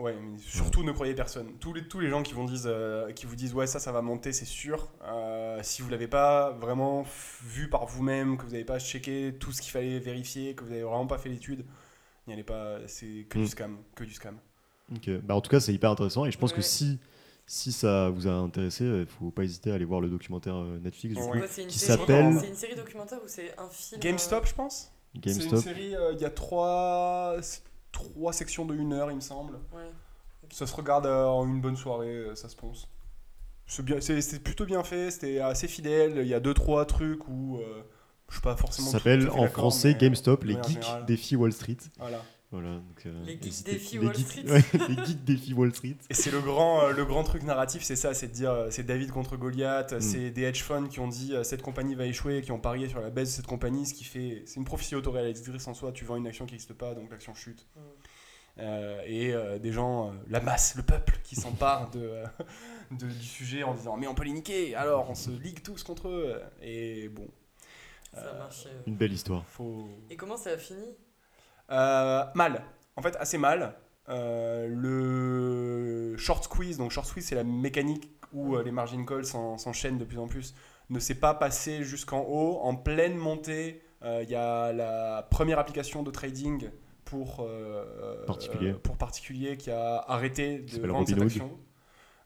Ouais, 0.00 0.14
mais 0.20 0.38
surtout 0.38 0.82
ne 0.82 0.92
croyez 0.92 1.14
personne. 1.14 1.52
Tous 1.60 1.72
les, 1.74 1.86
tous 1.86 2.00
les 2.00 2.08
gens 2.08 2.22
qui, 2.22 2.32
vont 2.32 2.44
disent, 2.44 2.64
euh, 2.66 3.12
qui 3.12 3.26
vous 3.26 3.36
disent 3.36 3.52
ouais 3.54 3.66
ça 3.66 3.78
ça 3.78 3.92
va 3.92 4.00
monter 4.02 4.32
c'est 4.32 4.44
sûr. 4.46 4.88
Euh, 5.04 5.58
si 5.62 5.82
vous 5.82 5.90
l'avez 5.90 6.08
pas 6.08 6.50
vraiment 6.52 7.04
vu 7.42 7.68
par 7.68 7.86
vous-même, 7.86 8.36
que 8.38 8.44
vous 8.44 8.52
n'avez 8.52 8.64
pas 8.64 8.78
checké 8.78 9.34
tout 9.38 9.52
ce 9.52 9.60
qu'il 9.60 9.70
fallait 9.72 9.98
vérifier, 9.98 10.54
que 10.54 10.64
vous 10.64 10.70
n'avez 10.70 10.82
vraiment 10.82 11.06
pas 11.06 11.18
fait 11.18 11.28
l'étude, 11.28 11.64
n'y 12.26 12.32
allez 12.32 12.42
pas. 12.44 12.78
C'est 12.86 13.26
que 13.28 13.38
Mm. 13.38 13.42
du 13.42 13.48
scam, 13.48 13.78
que 13.94 14.04
du 14.04 14.14
scam. 14.14 14.38
Ok. 14.94 15.10
Bah, 15.22 15.34
en 15.34 15.40
tout 15.40 15.50
cas, 15.50 15.60
c'est 15.60 15.72
hyper 15.74 15.90
intéressant 15.90 16.24
et 16.24 16.30
je 16.32 16.38
pense 16.38 16.52
que 16.52 16.62
si, 16.62 16.98
si 17.46 17.70
ça 17.70 18.08
vous 18.10 18.26
a 18.26 18.32
intéressé, 18.32 18.84
il 18.84 19.06
faut 19.06 19.30
pas 19.30 19.44
hésiter 19.44 19.70
à 19.70 19.74
aller 19.74 19.84
voir 19.84 20.00
le 20.00 20.08
documentaire 20.08 20.56
euh, 20.56 20.78
Netflix 20.78 21.14
du 21.16 21.20
Ouais. 21.22 21.30
coup, 21.30 21.38
Ouais, 21.38 21.46
c'est 21.48 21.62
une 21.62 21.68
qui 21.68 21.78
série- 21.78 21.98
s'appelle- 22.00 22.36
C'est 22.40 22.48
une 22.48 22.54
série 22.56 22.74
documentaire 22.74 23.18
ou 23.22 23.28
c'est 23.28 23.56
un 23.58 23.68
film 23.68 24.00
GameStop 24.00 24.46
je 24.46 24.54
pense. 24.54 24.90
C'est 25.12 25.16
une 25.16 25.20
GameStop. 25.38 25.58
série, 25.62 25.94
euh, 25.94 26.12
il 26.14 26.20
y 26.20 26.24
a 26.24 26.30
trois, 26.30 27.36
trois 27.92 28.32
sections 28.32 28.64
de 28.64 28.74
une 28.74 28.92
heure 28.92 29.10
il 29.10 29.16
me 29.16 29.20
semble. 29.20 29.54
Ouais. 29.72 29.90
Ça 30.50 30.66
se 30.66 30.74
regarde 30.74 31.06
euh, 31.06 31.26
en 31.26 31.46
une 31.46 31.60
bonne 31.60 31.76
soirée, 31.76 32.08
euh, 32.08 32.34
ça 32.34 32.48
se 32.48 32.56
ponce. 32.56 32.88
C'est 33.66 34.42
plutôt 34.42 34.64
bien 34.64 34.82
fait, 34.82 35.12
c'était 35.12 35.38
assez 35.38 35.68
fidèle. 35.68 36.18
Il 36.18 36.26
y 36.26 36.34
a 36.34 36.40
deux 36.40 36.54
trois 36.54 36.84
trucs 36.86 37.28
où 37.28 37.58
euh, 37.58 37.82
je 38.28 38.34
suis 38.34 38.42
pas 38.42 38.52
Ça 38.52 38.56
forcément. 38.56 38.90
s'appelle 38.90 39.28
à 39.28 39.30
fait 39.30 39.38
en 39.38 39.46
français 39.46 39.92
mais, 39.92 39.98
GameStop, 39.98 40.42
les 40.42 40.54
geeks 40.54 40.82
générale, 40.82 41.06
défient 41.06 41.36
Wall 41.36 41.52
Street. 41.52 41.76
Voilà. 41.98 42.20
Voilà, 42.52 42.70
donc, 42.78 43.06
euh, 43.06 43.24
Les 43.24 43.34
geeks 43.34 43.46
hésitez- 43.46 43.72
défient 43.74 43.98
les 43.98 44.06
Wall 44.06 44.16
geeks- 44.16 44.26
Street. 44.26 44.50
ouais, 44.50 44.62
les 44.88 45.04
geeks 45.04 45.24
défient 45.24 45.54
Wall 45.54 45.72
Street. 45.72 45.96
Et 46.10 46.14
c'est 46.14 46.32
le 46.32 46.40
grand, 46.40 46.82
euh, 46.82 46.92
le 46.92 47.04
grand 47.04 47.22
truc 47.22 47.44
narratif, 47.44 47.84
c'est 47.84 47.94
ça, 47.94 48.12
c'est 48.12 48.26
de 48.26 48.32
dire, 48.32 48.50
euh, 48.50 48.70
c'est 48.70 48.82
David 48.82 49.12
contre 49.12 49.36
Goliath, 49.36 49.92
Mm. 49.92 50.00
c'est 50.00 50.30
des 50.32 50.42
hedge 50.42 50.62
funds 50.62 50.88
qui 50.88 50.98
ont 50.98 51.06
dit 51.06 51.32
euh, 51.32 51.44
cette 51.44 51.62
compagnie 51.62 51.94
va 51.94 52.06
échouer, 52.06 52.42
qui 52.42 52.50
ont 52.50 52.58
parié 52.58 52.88
sur 52.88 53.00
la 53.00 53.10
baisse 53.10 53.28
de 53.28 53.34
cette 53.36 53.46
compagnie, 53.46 53.86
ce 53.86 53.94
qui 53.94 54.02
fait, 54.02 54.42
c'est 54.46 54.56
une 54.56 54.64
prophétie 54.64 54.96
autoréalisatrice 54.96 55.68
en 55.68 55.74
soi. 55.74 55.92
Tu 55.92 56.04
vends 56.04 56.16
une 56.16 56.26
action 56.26 56.44
qui 56.44 56.54
n'existe 56.54 56.72
pas, 56.74 56.92
donc 56.94 57.08
l'action 57.10 57.34
chute. 57.34 57.68
Mm. 57.76 57.80
Euh, 58.58 59.00
et 59.06 59.32
euh, 59.32 59.60
des 59.60 59.70
gens, 59.72 60.08
euh, 60.08 60.12
la 60.28 60.40
masse, 60.40 60.74
le 60.74 60.82
peuple, 60.82 61.20
qui 61.22 61.36
s'empare 61.36 61.88
de, 61.92 62.00
euh, 62.02 62.24
de- 62.90 63.06
du 63.06 63.24
sujet 63.26 63.62
en 63.62 63.74
disant 63.74 63.96
mais 63.96 64.08
on 64.08 64.14
peut 64.16 64.24
les 64.24 64.32
niquer, 64.32 64.74
alors 64.74 65.08
on 65.08 65.14
se 65.14 65.30
ligue 65.30 65.62
tous 65.62 65.84
contre 65.84 66.08
eux. 66.08 66.40
Et 66.60 67.08
bon, 67.10 67.28
Ça 68.12 68.22
Euh, 68.22 68.38
marche. 68.38 68.64
euh. 68.66 68.82
Une 68.88 68.96
belle 68.96 69.12
histoire. 69.12 69.46
faut. 69.46 69.88
Et 70.10 70.16
comment 70.16 70.36
ça 70.36 70.50
a 70.50 70.56
fini? 70.58 70.96
Mal. 71.70 72.62
En 72.96 73.02
fait, 73.02 73.16
assez 73.16 73.38
mal. 73.38 73.74
Euh, 74.08 74.66
le 74.68 76.16
short 76.16 76.44
squeeze, 76.44 76.78
donc 76.78 76.90
short 76.90 77.06
squeeze, 77.06 77.26
c'est 77.26 77.34
la 77.36 77.44
mécanique 77.44 78.10
où 78.32 78.56
euh, 78.56 78.62
les 78.62 78.72
margin 78.72 79.04
calls 79.06 79.24
s'en- 79.24 79.56
s'enchaînent 79.58 79.98
de 79.98 80.04
plus 80.04 80.18
en 80.18 80.26
plus, 80.26 80.54
ne 80.88 80.98
s'est 80.98 81.14
pas 81.14 81.34
passé 81.34 81.84
jusqu'en 81.84 82.20
haut. 82.22 82.58
En 82.62 82.74
pleine 82.74 83.16
montée, 83.16 83.82
euh, 84.02 84.20
il 84.24 84.30
y 84.30 84.34
a 84.34 84.72
la 84.72 85.26
première 85.30 85.58
application 85.58 86.02
de 86.02 86.10
trading 86.10 86.70
pour 87.04 87.38
euh, 87.40 88.24
Particulier. 88.26 88.70
euh, 88.72 88.78
pour 88.82 88.96
particulier 88.96 89.56
qui 89.56 89.70
a 89.70 89.96
arrêté 90.08 90.58
de 90.60 90.86
vendre 90.92 91.06
cette 91.08 91.18
action. 91.22 91.58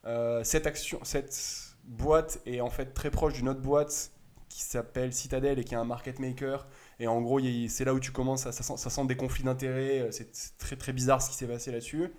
Euh, 0.06 0.44
cette 0.44 0.66
action, 0.66 0.98
cette 1.02 1.74
boîte 1.84 2.40
est 2.46 2.60
en 2.60 2.70
fait 2.70 2.94
très 2.94 3.10
proche 3.10 3.34
d'une 3.34 3.48
autre 3.48 3.60
boîte 3.62 4.10
qui 4.48 4.62
s'appelle 4.62 5.12
Citadel 5.12 5.58
et 5.58 5.64
qui 5.64 5.74
est 5.74 5.78
un 5.78 5.84
market 5.84 6.18
maker. 6.18 6.66
Et 7.00 7.06
en 7.06 7.20
gros, 7.20 7.40
c'est 7.68 7.84
là 7.84 7.92
où 7.94 8.00
tu 8.00 8.12
commences, 8.12 8.46
à, 8.46 8.52
ça, 8.52 8.62
sent, 8.62 8.76
ça 8.76 8.90
sent 8.90 9.06
des 9.06 9.16
conflits 9.16 9.44
d'intérêts. 9.44 10.00
euh, 10.00 10.10
C'est 10.10 10.30
très 10.58 10.76
très 10.76 10.92
bizarre 10.92 11.20
ce 11.22 11.30
qui 11.30 11.36
s'est 11.36 11.46
passé 11.46 11.72
là-dessus. 11.72 12.12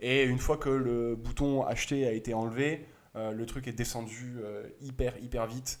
Et 0.00 0.24
une 0.24 0.38
fois 0.38 0.56
que 0.56 0.68
le 0.70 1.14
bouton 1.16 1.64
acheter 1.64 2.06
a 2.06 2.12
été 2.12 2.34
enlevé, 2.34 2.86
euh, 3.16 3.32
le 3.32 3.46
truc 3.46 3.68
est 3.68 3.72
descendu 3.72 4.36
euh, 4.42 4.66
hyper 4.80 5.16
hyper 5.22 5.46
vite. 5.46 5.80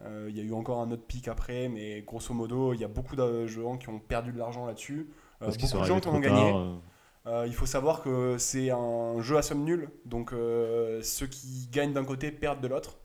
Euh, 0.00 0.26
Il 0.28 0.36
y 0.36 0.40
a 0.40 0.42
eu 0.44 0.52
encore 0.52 0.80
un 0.80 0.90
autre 0.90 1.06
pic 1.06 1.28
après, 1.28 1.68
mais 1.68 2.02
grosso 2.02 2.34
modo, 2.34 2.72
il 2.74 2.80
y 2.80 2.84
a 2.84 2.88
beaucoup 2.88 3.16
de 3.16 3.46
gens 3.46 3.76
qui 3.78 3.88
ont 3.88 4.00
perdu 4.00 4.32
de 4.32 4.38
l'argent 4.38 4.66
là-dessus. 4.66 5.08
Euh, 5.42 5.46
beaucoup 5.46 5.78
de 5.78 5.84
gens 5.84 6.00
qui 6.00 6.08
en 6.08 6.14
ont 6.14 6.20
gagné. 6.20 6.52
euh. 6.52 6.74
Euh, 7.26 7.44
il 7.46 7.54
faut 7.54 7.64
savoir 7.64 8.02
que 8.02 8.36
c'est 8.38 8.70
un 8.70 9.18
jeu 9.22 9.38
à 9.38 9.42
somme 9.42 9.64
nulle, 9.64 9.88
donc 10.04 10.32
euh, 10.34 11.00
ceux 11.02 11.26
qui 11.26 11.68
gagnent 11.72 11.94
d'un 11.94 12.04
côté 12.04 12.30
perdent 12.30 12.60
de 12.60 12.68
l'autre. 12.68 12.98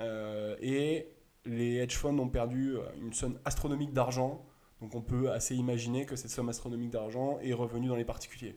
Euh, 0.00 0.56
et 0.60 1.06
les 1.44 1.76
hedge 1.76 1.96
funds 1.96 2.18
ont 2.18 2.28
perdu 2.28 2.76
euh, 2.76 2.80
une 3.00 3.12
somme 3.12 3.38
astronomique 3.44 3.92
d'argent, 3.92 4.44
donc 4.80 4.94
on 4.94 5.00
peut 5.02 5.30
assez 5.30 5.54
imaginer 5.56 6.06
que 6.06 6.16
cette 6.16 6.30
somme 6.30 6.48
astronomique 6.48 6.90
d'argent 6.90 7.38
est 7.42 7.52
revenue 7.52 7.88
dans 7.88 7.96
les 7.96 8.04
particuliers. 8.04 8.56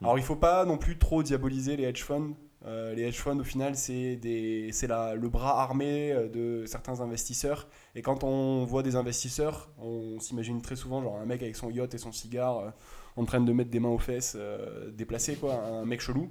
Mm. 0.00 0.04
Alors 0.04 0.18
il 0.18 0.24
faut 0.24 0.36
pas 0.36 0.64
non 0.64 0.78
plus 0.78 0.98
trop 0.98 1.22
diaboliser 1.22 1.76
les 1.76 1.84
hedge 1.84 2.02
funds. 2.02 2.34
Euh, 2.64 2.94
les 2.94 3.02
hedge 3.02 3.18
funds, 3.18 3.38
au 3.38 3.44
final, 3.44 3.76
c'est 3.76 4.18
le 4.24 5.26
bras 5.28 5.62
armé 5.62 6.10
euh, 6.10 6.28
de 6.28 6.64
certains 6.66 7.00
investisseurs. 7.00 7.68
Et 7.94 8.02
quand 8.02 8.24
on 8.24 8.64
voit 8.64 8.82
des 8.82 8.96
investisseurs, 8.96 9.70
on 9.78 10.18
s'imagine 10.18 10.60
très 10.62 10.74
souvent 10.74 11.00
genre 11.02 11.16
un 11.18 11.26
mec 11.26 11.42
avec 11.42 11.54
son 11.54 11.70
yacht 11.70 11.94
et 11.94 11.98
son 11.98 12.12
cigare 12.12 12.58
euh, 12.58 12.70
en 13.16 13.24
train 13.24 13.40
de 13.40 13.52
mettre 13.52 13.70
des 13.70 13.78
mains 13.78 13.90
aux 13.90 13.98
fesses 13.98 14.34
euh, 14.36 14.90
déplacées, 14.90 15.36
quoi, 15.36 15.54
un 15.54 15.84
mec 15.84 16.00
chelou. 16.00 16.28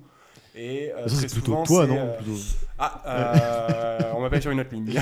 Et 0.55 0.91
euh, 0.91 1.08
Ça, 1.08 1.15
très 1.17 1.27
c'est 1.27 1.34
plutôt 1.34 1.51
souvent, 1.51 1.63
toi, 1.63 1.88
non 1.88 1.97
euh, 1.97 2.17
Plutôt- 2.17 2.39
Ah, 2.79 3.01
euh, 3.08 3.99
on 4.15 4.21
m'appelle 4.21 4.41
sur 4.41 4.51
une 4.51 4.60
autre 4.60 4.73
ligne. 4.73 5.01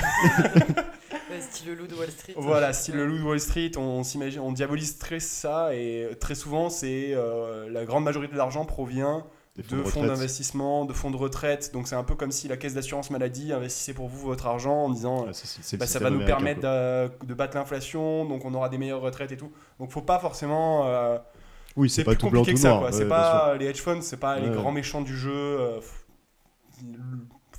Style 1.50 1.68
le 1.68 1.74
loup 1.74 1.86
de 1.86 1.94
Wall 1.94 2.10
Street. 2.10 2.34
Voilà, 2.36 2.72
style 2.72 2.96
le 2.96 3.06
loup 3.06 3.18
de 3.18 3.22
Wall 3.22 3.40
Street, 3.40 3.72
on, 3.76 4.02
s'imagine, 4.02 4.40
on 4.40 4.52
diabolise 4.52 4.98
très 4.98 5.20
ça 5.20 5.74
et 5.74 6.08
très 6.20 6.34
souvent, 6.34 6.68
c'est 6.70 7.12
euh, 7.14 7.68
la 7.70 7.84
grande 7.84 8.04
majorité 8.04 8.32
de 8.32 8.38
l'argent 8.38 8.64
provient 8.64 9.24
Des 9.56 9.62
de 9.62 9.68
fonds 9.68 9.76
de 9.76 9.82
fonds 9.82 10.00
retraite. 10.00 10.16
d'investissement, 10.16 10.84
de 10.84 10.92
fonds 10.92 11.10
de 11.10 11.16
retraite. 11.16 11.72
Donc 11.72 11.86
c'est 11.88 11.94
un 11.96 12.04
peu 12.04 12.14
comme 12.14 12.32
si 12.32 12.48
la 12.48 12.56
caisse 12.56 12.74
d'assurance 12.74 13.10
maladie 13.10 13.52
investissait 13.52 13.94
pour 13.94 14.08
vous 14.08 14.26
votre 14.26 14.46
argent 14.46 14.84
en 14.84 14.90
disant 14.90 15.26
bah, 15.26 15.32
ça 15.32 15.46
système 15.46 16.02
va 16.02 16.10
nous 16.10 16.24
permettre 16.24 16.60
de, 16.62 17.10
de 17.26 17.34
battre 17.34 17.56
l'inflation, 17.56 18.24
donc 18.24 18.44
on 18.44 18.52
aura 18.54 18.68
des 18.68 18.78
meilleures 18.78 19.00
retraites 19.02 19.30
et 19.32 19.36
tout. 19.36 19.52
Donc 19.78 19.90
faut 19.92 20.02
pas 20.02 20.18
forcément. 20.18 20.86
euh, 20.86 21.18
Oui, 21.76 21.88
c'est 21.90 22.04
pas 22.04 22.12
plus 22.12 22.18
tout 22.18 22.30
blanc, 22.30 22.40
compliqué 22.40 22.60
tout 22.60 22.66
noir. 22.66 22.82
ouais, 22.82 22.92
c'est 22.92 23.08
pas 23.08 23.54
les 23.56 23.66
hedge 23.66 23.80
funds, 23.80 24.00
c'est 24.02 24.16
pas 24.18 24.38
les 24.38 24.50
grands 24.50 24.66
ouais. 24.70 24.72
méchants 24.72 25.02
du 25.02 25.16
jeu. 25.16 25.32
euh, 25.32 25.80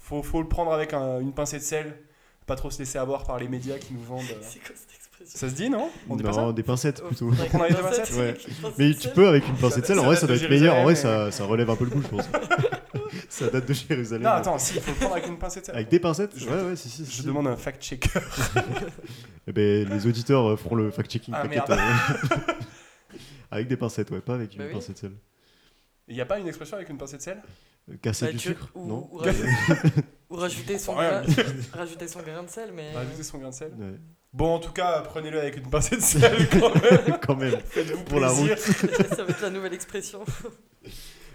faut, 0.01 0.21
faut 0.21 0.41
le 0.41 0.47
prendre 0.47 0.71
avec 0.71 0.93
un- 0.93 1.19
une 1.19 1.33
pincée 1.33 1.57
de 1.57 1.63
sel. 1.63 1.97
Pas 2.45 2.55
trop 2.55 2.69
se 2.69 2.79
laisser 2.79 2.97
avoir 2.97 3.23
par 3.25 3.39
les 3.39 3.47
médias 3.47 3.77
qui 3.77 3.93
nous 3.93 4.01
vendent. 4.03 4.21
euh. 4.31 4.35
C'est 4.41 4.59
quoi 4.59 4.75
cette 4.75 4.93
expression? 4.95 5.37
Ça 5.39 5.49
se 5.49 5.55
dit, 5.55 5.69
non? 5.69 5.89
On 6.09 6.15
dit 6.15 6.23
pas 6.23 6.33
ça? 6.33 6.41
Non, 6.41 6.51
des 6.51 6.61
pincettes 6.63 7.01
Oh, 7.03 7.07
plutôt. 7.07 7.31
avec 7.31 7.53
On 7.53 7.61
a 7.61 7.67
une 7.69 7.75
des 7.75 7.81
pincette, 7.81 7.99
pincettes? 8.01 8.15
Ouais. 8.17 8.27
avec 8.29 8.47
une 8.47 8.53
pincette 8.55 8.77
Mais 8.77 8.93
tu 8.93 9.09
peux 9.09 9.27
avec 9.27 9.47
une 9.47 9.55
pincée 9.55 9.81
de 9.81 9.85
sel, 9.85 9.99
en 9.99 10.03
vrai 10.03 10.15
ça 10.15 10.27
doit 10.27 10.35
être 10.35 10.49
meilleur, 10.49 10.75
en 10.75 10.83
vrai 10.83 10.95
ça, 10.95 11.31
ça 11.31 11.45
relève 11.45 11.69
un 11.69 11.75
peu 11.75 11.85
le 11.85 11.89
goût 11.91 12.01
je 12.03 12.07
pense. 12.09 12.25
ça 13.29 13.49
date 13.49 13.65
de 13.67 13.73
Jérusalem. 13.73 14.23
Non, 14.23 14.29
attends, 14.31 14.59
si, 14.59 14.75
il 14.75 14.81
faut 14.81 14.91
le 14.91 14.97
prendre 14.97 15.13
avec 15.13 15.27
une 15.27 15.37
pincée 15.39 15.61
de 15.61 15.65
sel. 15.65 15.75
Avec 15.75 15.89
des 15.89 15.99
pincettes? 15.99 16.33
Je- 16.37 16.47
Ouais, 16.47 16.61
ouais, 16.61 16.75
si, 16.75 16.89
si. 16.89 17.05
Je 17.05 17.09
si. 17.11 17.23
demande 17.23 17.47
un 17.47 17.57
fact-checker. 17.57 18.09
Eh 19.47 19.51
ben, 19.51 19.87
les 19.87 20.07
auditeurs 20.07 20.49
euh, 20.49 20.55
feront 20.57 20.73
le 20.75 20.89
fact-checking, 20.91 21.33
Ah, 21.37 21.43
t'inquiète. 21.43 21.69
euh. 21.69 21.77
avec 23.51 23.67
des 23.67 23.77
pincettes, 23.77 24.09
ouais, 24.11 24.19
pas 24.19 24.33
avec 24.35 24.53
une 24.53 24.59
Bah 24.59 24.65
oui. 24.67 24.73
pincée 24.73 24.93
de 24.93 24.97
sel. 24.97 25.11
Il 26.07 26.15
n'y 26.15 26.21
a 26.21 26.25
pas 26.25 26.39
une 26.39 26.47
expression 26.47 26.77
avec 26.77 26.89
une 26.89 26.97
pincée 26.97 27.17
de 27.17 27.21
sel 27.21 27.41
Euh, 27.91 27.95
Casser 28.01 28.25
Bah, 28.25 28.31
du 28.31 28.37
tu- 28.37 28.47
sucre? 28.49 28.69
ou, 28.75 28.87
Non 28.87 29.07
ou 29.11 29.21
ou 30.29 30.35
rajouter 30.35 30.77
son 30.79 30.93
grain, 30.93 31.21
rajouter 31.73 32.07
son 32.07 32.19
grain 32.21 32.43
de 32.43 32.49
sel, 32.49 32.71
mais 32.75 32.93
Rajouter 32.93 33.23
son 33.23 33.37
grain 33.37 33.49
de 33.49 33.53
sel. 33.55 33.71
Ouais. 33.77 33.99
Bon, 34.33 34.55
en 34.55 34.59
tout 34.59 34.71
cas, 34.73 35.01
prenez-le 35.01 35.39
avec 35.39 35.55
une 35.57 35.69
pincée 35.69 35.95
de 35.95 36.01
sel 36.01 36.49
quand 36.51 36.73
même. 36.75 37.17
Quand 37.25 37.35
même. 37.37 37.57
Faites-vous 37.69 38.03
Pour 38.03 38.19
la 38.19 38.27
plaisir. 38.29 38.57
ça 39.15 39.23
va 39.23 39.29
être 39.29 39.41
la 39.41 39.49
nouvelle 39.49 39.73
expression. 39.73 40.19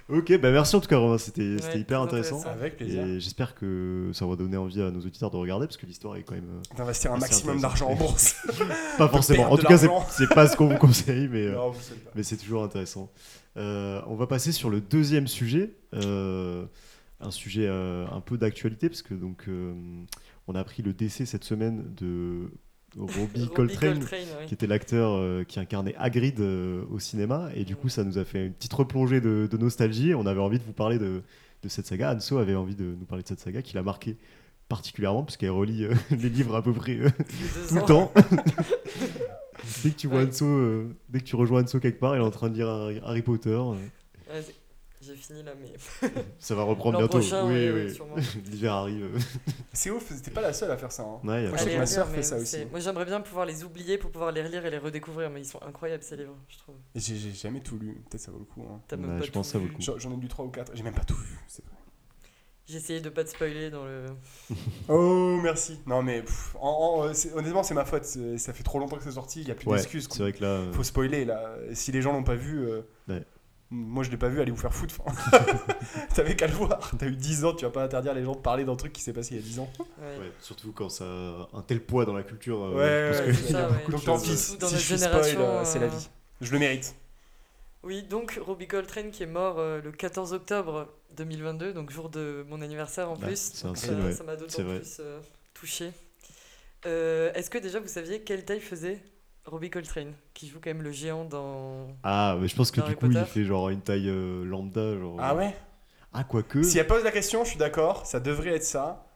Ok, 0.08 0.36
bah 0.40 0.50
merci 0.50 0.74
en 0.74 0.80
tout 0.80 0.88
cas 0.88 0.96
Romain, 0.98 1.18
c'était 1.18 1.40
Ouais, 1.54 1.56
c'était 1.62 1.78
hyper 1.78 2.00
intéressant. 2.00 2.40
intéressant. 2.40 2.58
Avec 2.60 2.76
plaisir. 2.78 3.06
Et 3.06 3.20
j'espère 3.20 3.54
que 3.54 4.10
ça 4.12 4.26
va 4.26 4.34
donner 4.34 4.56
envie 4.56 4.82
à 4.82 4.90
nos 4.90 4.98
auditeurs 5.00 5.30
de 5.30 5.36
regarder 5.36 5.66
parce 5.68 5.76
que 5.76 5.86
l'histoire 5.86 6.16
est 6.16 6.24
quand 6.24 6.34
même 6.34 6.50
euh, 6.50 6.76
D'investir 6.76 7.12
un 7.12 7.18
maximum 7.18 7.60
d'argent 7.60 7.88
en 7.90 7.94
bourse. 7.94 8.34
pas 8.98 9.06
forcément. 9.08 9.52
En 9.52 9.56
tout 9.56 9.66
cas, 9.68 9.78
c'est- 9.78 10.26
pas 10.34 10.48
ce 10.48 10.56
qu'on 10.56 10.66
vous 10.66 10.78
conseille, 10.78 11.28
mais, 11.28 11.44
euh, 11.46 11.54
Non, 11.54 11.72
mais 12.16 12.24
c'est 12.24 12.36
toujours 12.38 12.64
intéressant. 12.64 13.12
Euh, 13.56 14.00
on 14.08 14.16
va 14.16 14.26
passer 14.26 14.50
sur 14.50 14.68
le 14.68 14.80
deuxième 14.80 15.28
sujet, 15.28 15.76
euh, 15.94 16.64
un 17.20 17.30
sujet 17.30 17.66
euh, 17.66 18.06
un 18.10 18.20
peu 18.20 18.38
d'actualité 18.38 18.88
parce 18.88 19.02
que 19.02 19.14
donc 19.14 19.44
euh, 19.48 19.72
on 20.48 20.54
a 20.54 20.60
appris 20.60 20.82
le 20.82 20.92
décès 20.92 21.26
cette 21.26 21.44
semaine 21.44 21.84
de 21.96 22.50
Robbie 22.98 23.20
Robbie 23.20 23.48
Coltrane. 23.48 24.04
qui 24.46 24.54
était 24.54 24.66
l'acteur 24.66 25.12
euh, 25.12 25.44
qui 25.44 25.60
incarnait 25.60 25.94
Hagrid 25.96 26.40
euh, 26.40 26.84
au 26.90 26.98
cinéma. 26.98 27.50
Et 27.54 27.64
du 27.64 27.76
coup, 27.76 27.88
ça 27.88 28.04
nous 28.04 28.18
a 28.18 28.24
fait 28.24 28.46
une 28.46 28.52
petite 28.52 28.72
replongée 28.72 29.20
de, 29.20 29.48
de 29.50 29.56
nostalgie. 29.56 30.14
On 30.14 30.26
avait 30.26 30.40
envie 30.40 30.58
de 30.58 30.64
vous 30.64 30.72
parler 30.72 30.98
de, 30.98 31.22
de 31.62 31.68
cette 31.68 31.86
saga. 31.86 32.14
Anso 32.14 32.38
avait 32.38 32.54
envie 32.54 32.74
de 32.74 32.96
nous 32.98 33.06
parler 33.06 33.22
de 33.22 33.28
cette 33.28 33.40
saga 33.40 33.62
qui 33.62 33.74
l'a 33.74 33.82
marqué 33.82 34.16
particulièrement, 34.68 35.24
parce 35.24 35.36
qu'elle 35.36 35.50
relie 35.50 35.84
euh, 35.84 35.94
les 36.10 36.28
livres 36.28 36.54
à 36.54 36.62
peu 36.62 36.72
près 36.72 36.96
tout 37.68 37.74
le 37.74 37.82
temps. 37.86 38.12
dès 39.84 39.90
que 39.90 39.96
tu 39.96 40.06
vois 40.06 40.20
Ouais. 40.20 40.28
Anso, 40.28 40.84
dès 41.08 41.20
que 41.20 41.24
tu 41.24 41.36
rejoins 41.36 41.62
Anso 41.62 41.80
quelque 41.80 41.98
part, 41.98 42.16
il 42.16 42.20
est 42.20 42.24
en 42.24 42.30
train 42.30 42.48
de 42.48 42.54
lire 42.54 42.68
Harry, 43.04 43.22
Potter. 43.22 43.56
Ouais, 43.56 44.42
J'ai 45.02 45.16
fini 45.16 45.42
là, 45.42 45.52
mais 45.58 45.72
ça 46.38 46.54
va 46.54 46.62
reprendre 46.62 46.98
bientôt. 46.98 47.18
prochain, 47.18 47.46
oui, 47.46 47.70
oui. 47.70 47.98
L'hiver 48.50 48.74
arrive. 48.74 49.08
C'est 49.72 49.90
ouf, 49.90 50.06
c'était 50.14 50.30
pas 50.30 50.42
la 50.42 50.52
seule 50.52 50.70
à 50.70 50.76
faire 50.76 50.92
ça. 50.92 51.04
hein. 51.04 51.26
Ouais, 51.26 51.40
il 51.40 51.44
y 51.44 51.46
a 51.46 51.48
Moi, 51.48 51.50
pas 51.52 51.56
je 51.56 51.62
sais 51.62 51.62
Allez, 51.62 51.72
que 51.74 51.78
ma 51.78 51.84
lire, 52.04 52.14
fait 52.14 52.22
ça 52.22 52.36
aussi. 52.36 52.66
Moi, 52.70 52.80
j'aimerais 52.80 53.06
bien 53.06 53.20
pouvoir 53.22 53.46
les 53.46 53.64
oublier 53.64 53.96
pour 53.96 54.10
pouvoir 54.10 54.30
les 54.30 54.42
relire 54.42 54.66
et 54.66 54.70
les 54.70 54.76
redécouvrir, 54.78 55.30
mais 55.30 55.40
ils 55.40 55.46
sont 55.46 55.62
incroyables 55.62 56.02
ces 56.02 56.16
livres, 56.18 56.36
je 56.48 56.58
trouve. 56.58 56.74
J'ai 56.94 57.16
j'ai 57.16 57.32
jamais 57.32 57.60
tout 57.60 57.78
lu. 57.78 58.02
Peut-être 58.10 58.20
ça 58.20 58.30
vaut 58.30 58.40
le 58.40 58.44
coup. 58.44 58.62
hein. 58.70 58.82
T'as 58.88 58.96
même 58.98 59.12
Ouais, 59.14 59.18
pas 59.20 59.24
je 59.24 59.30
pense 59.30 59.46
que 59.46 59.52
ça 59.52 59.58
vaut 59.58 59.66
le 59.66 59.72
coup. 59.72 59.80
J'en 59.80 60.12
ai 60.12 60.16
lu 60.16 60.28
3 60.28 60.44
ou 60.44 60.50
4. 60.50 60.72
J'ai 60.74 60.82
même 60.82 60.94
pas 60.94 61.04
tout 61.04 61.16
vu. 61.16 61.38
c'est 61.48 61.64
vrai. 61.64 61.74
J'ai 62.66 62.76
essayé 62.76 63.00
de 63.00 63.08
pas 63.08 63.24
te 63.24 63.30
spoiler 63.30 63.68
dans 63.70 63.84
le. 63.84 64.04
Oh, 64.88 65.40
merci. 65.42 65.80
Non, 65.86 66.02
mais 66.04 66.20
pff, 66.22 66.54
en- 66.60 67.00
en, 67.00 67.08
euh, 67.08 67.12
honnêtement, 67.34 67.62
c'est 67.64 67.74
ma 67.74 67.84
faute. 67.84 68.04
Ça 68.04 68.52
fait 68.52 68.62
trop 68.62 68.78
longtemps 68.78 68.96
que 68.96 69.02
c'est 69.02 69.10
sorti. 69.12 69.40
Il 69.40 69.48
y 69.48 69.50
a 69.50 69.54
plus 69.56 69.66
Ouais, 69.66 69.78
d'excuses. 69.78 70.06
c'est 70.10 70.22
vrai 70.22 70.32
que 70.32 70.42
là. 70.42 70.48
euh, 70.50 70.72
Faut 70.72 70.84
spoiler 70.84 71.24
là. 71.24 71.54
Si 71.72 71.90
les 71.90 72.00
gens 72.02 72.12
l'ont 72.12 72.22
pas 72.22 72.36
vu, 72.36 72.58
euh. 72.68 72.82
Moi 73.70 74.02
je 74.02 74.10
l'ai 74.10 74.16
pas 74.16 74.28
vu, 74.28 74.40
allez 74.40 74.50
vous 74.50 74.56
faire 74.56 74.74
foutre. 74.74 74.96
T'avais 76.14 76.34
qu'à 76.36 76.46
le 76.46 76.52
voir. 76.54 76.90
T'as 76.98 77.06
eu 77.06 77.14
10 77.16 77.44
ans, 77.44 77.54
tu 77.54 77.64
vas 77.64 77.70
pas 77.70 77.84
interdire 77.84 78.14
les 78.14 78.24
gens 78.24 78.34
de 78.34 78.40
parler 78.40 78.64
d'un 78.64 78.76
truc 78.76 78.92
qui 78.92 79.00
s'est 79.02 79.12
passé 79.12 79.34
il 79.34 79.40
y 79.40 79.40
a 79.40 79.46
10 79.46 79.58
ans. 79.60 79.70
Ouais. 79.78 79.84
ouais, 80.18 80.32
surtout 80.40 80.72
quand 80.72 80.88
ça 80.88 81.04
a 81.04 81.48
un 81.54 81.62
tel 81.62 81.80
poids 81.80 82.04
dans 82.04 82.14
la 82.14 82.22
culture. 82.22 82.62
euh, 82.64 82.70
Ouais, 82.74 83.18
ouais, 83.20 83.26
que- 83.26 83.32
c'est 83.32 83.44
il 83.50 83.52
y 83.52 83.56
a 83.56 83.60
ça, 83.60 83.68
beaucoup 83.68 83.92
de 83.92 83.96
Donc 83.96 84.04
tant 84.04 84.18
pis, 84.20 84.36
si 84.36 84.56
je 84.60 84.76
suis 84.76 84.98
spoil, 84.98 85.36
euh, 85.38 85.64
c'est 85.64 85.78
la 85.78 85.86
euh, 85.86 85.88
vie. 85.88 86.08
Je 86.40 86.52
le 86.52 86.58
mérite. 86.58 86.94
Oui, 87.82 88.02
donc 88.02 88.38
Robbie 88.44 88.66
Coltrane 88.68 89.10
qui 89.10 89.22
est 89.22 89.26
mort 89.26 89.58
euh, 89.58 89.80
le 89.82 89.90
14 89.92 90.32
octobre 90.34 90.88
2022, 91.16 91.72
donc 91.72 91.90
jour 91.90 92.10
de 92.10 92.44
mon 92.48 92.60
anniversaire 92.60 93.08
en 93.10 93.14
Ouais, 93.16 93.26
plus. 93.28 93.62
Donc 93.62 93.76
signe, 93.78 94.12
ça 94.12 94.24
m'a 94.24 94.36
d'autant 94.36 94.62
plus 94.64 94.96
euh, 95.00 95.20
touché. 95.54 95.92
Euh, 96.86 97.32
Est-ce 97.34 97.48
que 97.50 97.58
déjà 97.58 97.78
vous 97.80 97.88
saviez 97.88 98.20
quelle 98.22 98.44
taille 98.44 98.60
faisait 98.60 99.00
Robbie 99.46 99.70
Coltrane, 99.70 100.12
qui 100.34 100.48
joue 100.48 100.58
quand 100.62 100.70
même 100.70 100.82
le 100.82 100.92
géant 100.92 101.24
dans. 101.24 101.88
Ah, 102.02 102.36
mais 102.40 102.46
je 102.48 102.54
pense 102.56 102.70
que 102.70 102.80
du 102.80 102.94
coup, 102.96 103.10
il 103.10 103.24
fait 103.24 103.44
genre 103.44 103.70
une 103.70 103.80
taille 103.80 104.08
euh, 104.08 104.44
lambda. 104.44 104.96
Genre... 104.98 105.16
Ah 105.20 105.34
ouais? 105.34 105.56
Ah, 106.12 106.24
quoique. 106.24 106.62
Si 106.62 106.78
elle 106.78 106.86
pose 106.86 107.04
la 107.04 107.10
question, 107.10 107.44
je 107.44 107.50
suis 107.50 107.58
d'accord, 107.58 108.06
ça 108.06 108.20
devrait 108.20 108.50
être 108.56 108.64
ça. 108.64 109.06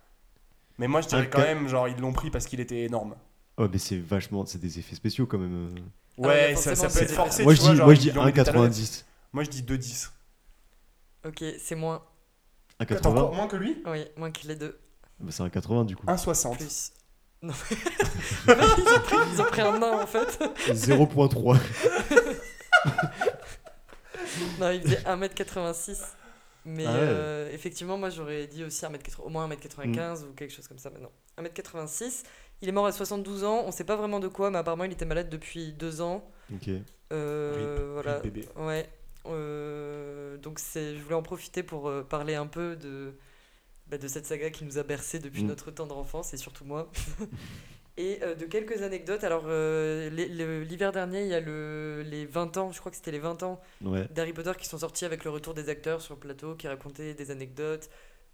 Mais 0.78 0.88
moi 0.88 1.00
je 1.02 1.08
dirais 1.08 1.28
quand 1.30 1.40
même, 1.40 1.68
genre 1.68 1.86
ils 1.88 1.96
l'ont 1.98 2.12
pris 2.12 2.30
parce 2.30 2.46
qu'il 2.46 2.58
était 2.60 2.80
énorme. 2.84 3.14
Ouais, 3.58 3.68
mais 3.70 3.78
c'est 3.78 3.98
vachement. 3.98 4.44
C'est 4.46 4.58
des 4.58 4.78
effets 4.80 4.96
spéciaux 4.96 5.26
quand 5.26 5.38
même. 5.38 5.68
euh. 5.76 5.80
Ah 6.18 6.26
ouais, 6.26 6.54
ça, 6.56 6.74
ça 6.74 6.88
forcément, 6.88 6.92
peut 6.92 7.02
être 7.04 7.14
forcé. 7.16 7.42
Moi, 7.44 7.54
tu 7.54 7.60
je 7.60 7.62
vois, 7.62 7.70
dis, 7.72 7.76
genre, 7.76 7.86
moi, 7.86 7.94
je 7.94 8.00
dis 8.00 8.08
ils 8.08 8.18
ont 8.18 8.24
mis 8.24 8.32
des 8.32 8.44
talents. 8.44 8.64
1,90. 8.66 9.04
Moi 9.32 9.44
je 9.44 9.50
dis 9.50 9.62
2,10. 9.62 10.10
Ok, 11.26 11.44
c'est 11.58 11.74
moins. 11.74 12.02
T'as 12.78 12.84
1,80 12.86 13.06
encore 13.06 13.34
moins 13.34 13.46
que 13.46 13.56
lui? 13.56 13.82
Oui, 13.86 14.04
moins 14.16 14.30
qu'il 14.30 14.48
les 14.48 14.56
deux. 14.56 14.78
bah, 15.20 15.30
C'est 15.30 15.42
1,80 15.44 15.86
du 15.86 15.96
coup. 15.96 16.06
1,60. 16.06 16.56
Plus. 16.56 16.92
Non. 17.44 17.52
ils, 18.48 18.52
ont 18.52 19.00
pris, 19.00 19.16
ils 19.34 19.40
ont 19.40 19.44
pris 19.44 19.60
un 19.60 19.78
nain 19.78 20.00
en 20.02 20.06
fait. 20.06 20.40
0,3. 20.70 21.58
Non, 24.60 24.70
il 24.70 24.82
faisait 24.82 24.96
1m86. 25.02 26.00
Mais 26.66 26.86
Ah 26.86 26.92
ouais. 26.92 26.98
euh, 27.00 27.52
effectivement, 27.52 27.98
moi 27.98 28.08
j'aurais 28.08 28.46
dit 28.46 28.64
aussi 28.64 28.84
1m80, 28.84 29.20
au 29.22 29.28
moins 29.28 29.46
1m95 29.48 30.24
ou 30.24 30.32
quelque 30.32 30.52
chose 30.52 30.66
comme 30.66 30.78
ça 30.78 30.90
maintenant. 30.90 31.10
1m86. 31.38 32.22
Il 32.62 32.68
est 32.68 32.72
mort 32.72 32.86
à 32.86 32.92
72 32.92 33.44
ans. 33.44 33.62
On 33.66 33.70
sait 33.70 33.84
pas 33.84 33.96
vraiment 33.96 34.20
de 34.20 34.28
quoi, 34.28 34.50
mais 34.50 34.58
apparemment 34.58 34.84
il 34.84 34.92
était 34.92 35.04
malade 35.04 35.28
depuis 35.28 35.72
deux 35.72 36.00
ans. 36.00 36.24
Ok. 36.52 36.70
Euh, 37.12 37.76
Rip, 37.76 37.84
voilà. 37.92 38.14
rip 38.20 38.32
bébé. 38.32 38.48
Ouais. 38.56 38.88
Euh, 39.26 40.36
donc 40.38 40.58
je 40.74 40.98
voulais 41.02 41.14
en 41.14 41.22
profiter 41.22 41.62
pour 41.62 41.88
euh, 41.88 42.02
parler 42.02 42.34
un 42.34 42.46
peu 42.46 42.76
de, 42.76 43.14
bah, 43.88 43.98
de 43.98 44.08
cette 44.08 44.26
saga 44.26 44.50
qui 44.50 44.64
nous 44.64 44.78
a 44.78 44.82
bercé 44.82 45.18
depuis 45.18 45.44
Mm. 45.44 45.48
notre 45.48 45.70
tendre 45.70 45.96
enfance 45.98 46.32
et 46.34 46.36
surtout 46.36 46.64
moi. 46.64 46.90
et 47.96 48.18
euh, 48.22 48.34
de 48.34 48.44
quelques 48.46 48.82
anecdotes. 48.82 49.22
Alors 49.24 49.44
euh, 49.46 50.08
l'hiver 50.64 50.90
dernier, 50.92 51.22
il 51.22 51.28
y 51.28 51.34
a 51.34 51.40
le, 51.40 52.02
les 52.06 52.26
20 52.26 52.56
ans, 52.56 52.72
je 52.72 52.80
crois 52.80 52.90
que 52.90 52.96
c'était 52.96 53.12
les 53.12 53.18
20 53.18 53.42
ans 53.42 53.60
Ouais. 53.82 54.08
d'Harry 54.10 54.32
Potter 54.32 54.52
qui 54.58 54.66
sont 54.66 54.78
sortis 54.78 55.04
avec 55.04 55.24
le 55.24 55.30
retour 55.30 55.54
des 55.54 55.68
acteurs 55.68 56.00
sur 56.00 56.14
le 56.14 56.20
plateau, 56.20 56.54
qui 56.54 56.66
racontaient 56.66 57.14
des 57.14 57.30
anecdotes, 57.30 57.88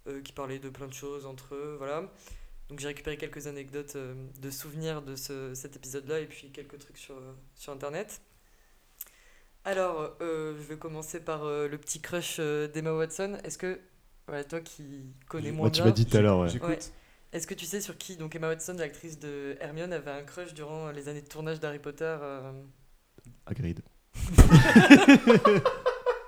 euh, 0.07 0.21
qui 0.21 0.31
parlait 0.33 0.57
de 0.59 0.69
plein 0.69 0.87
de 0.87 0.93
choses 0.93 1.25
entre 1.25 1.53
eux, 1.55 1.75
voilà. 1.77 2.11
Donc 2.69 2.79
j'ai 2.79 2.87
récupéré 2.87 3.17
quelques 3.17 3.47
anecdotes 3.47 3.97
de 3.97 4.49
souvenirs 4.49 5.01
de 5.01 5.17
ce, 5.17 5.53
cet 5.53 5.75
épisode-là 5.75 6.21
et 6.21 6.25
puis 6.25 6.51
quelques 6.51 6.79
trucs 6.79 6.97
sur, 6.97 7.15
sur 7.53 7.73
Internet. 7.73 8.21
Alors, 9.65 10.15
je 10.21 10.53
vais 10.67 10.77
commencer 10.77 11.19
par 11.19 11.43
le 11.45 11.77
petit 11.77 11.99
crush 12.01 12.39
d'Emma 12.39 12.93
Watson. 12.93 13.37
Est-ce 13.43 13.57
que, 13.57 13.79
voilà, 14.27 14.43
toi 14.43 14.59
qui 14.61 15.13
connais 15.27 15.51
moins 15.51 15.63
Moi, 15.63 15.71
tu 15.71 15.83
m'as 15.83 15.91
dit 15.91 16.05
tout 16.05 16.17
à 16.17 16.21
l'heure, 16.21 16.39
ouais. 16.39 16.49
Est-ce 17.33 17.47
que 17.47 17.53
tu 17.53 17.65
sais 17.65 17.79
sur 17.79 17.97
qui 17.97 18.17
donc 18.17 18.35
Emma 18.35 18.49
Watson, 18.49 18.75
l'actrice 18.77 19.17
de 19.17 19.55
Hermione, 19.61 19.93
avait 19.93 20.11
un 20.11 20.23
crush 20.23 20.53
durant 20.53 20.91
les 20.91 21.07
années 21.07 21.21
de 21.21 21.27
tournage 21.27 21.61
d'Harry 21.61 21.79
Potter 21.79 22.17
euh, 22.21 22.51
Agreed. 23.45 23.79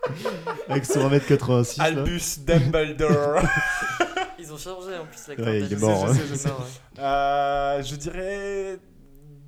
Avec 0.69 0.85
son 0.85 1.09
1m86. 1.09 1.77
là. 1.77 1.83
Albus 1.85 2.39
Dumbledore. 2.39 3.41
Ils 4.39 4.51
ont 4.51 4.57
changé 4.57 4.97
en 4.97 5.05
plus 5.05 5.27
l'acteur. 5.27 5.47
Ouais, 5.47 5.61
il 5.61 5.71
est 5.71 5.79
mort, 5.79 6.13
Je 6.13 6.35
sais, 6.35 6.35
sais. 6.35 6.49
Euh, 6.99 7.81
dirais 7.81 8.77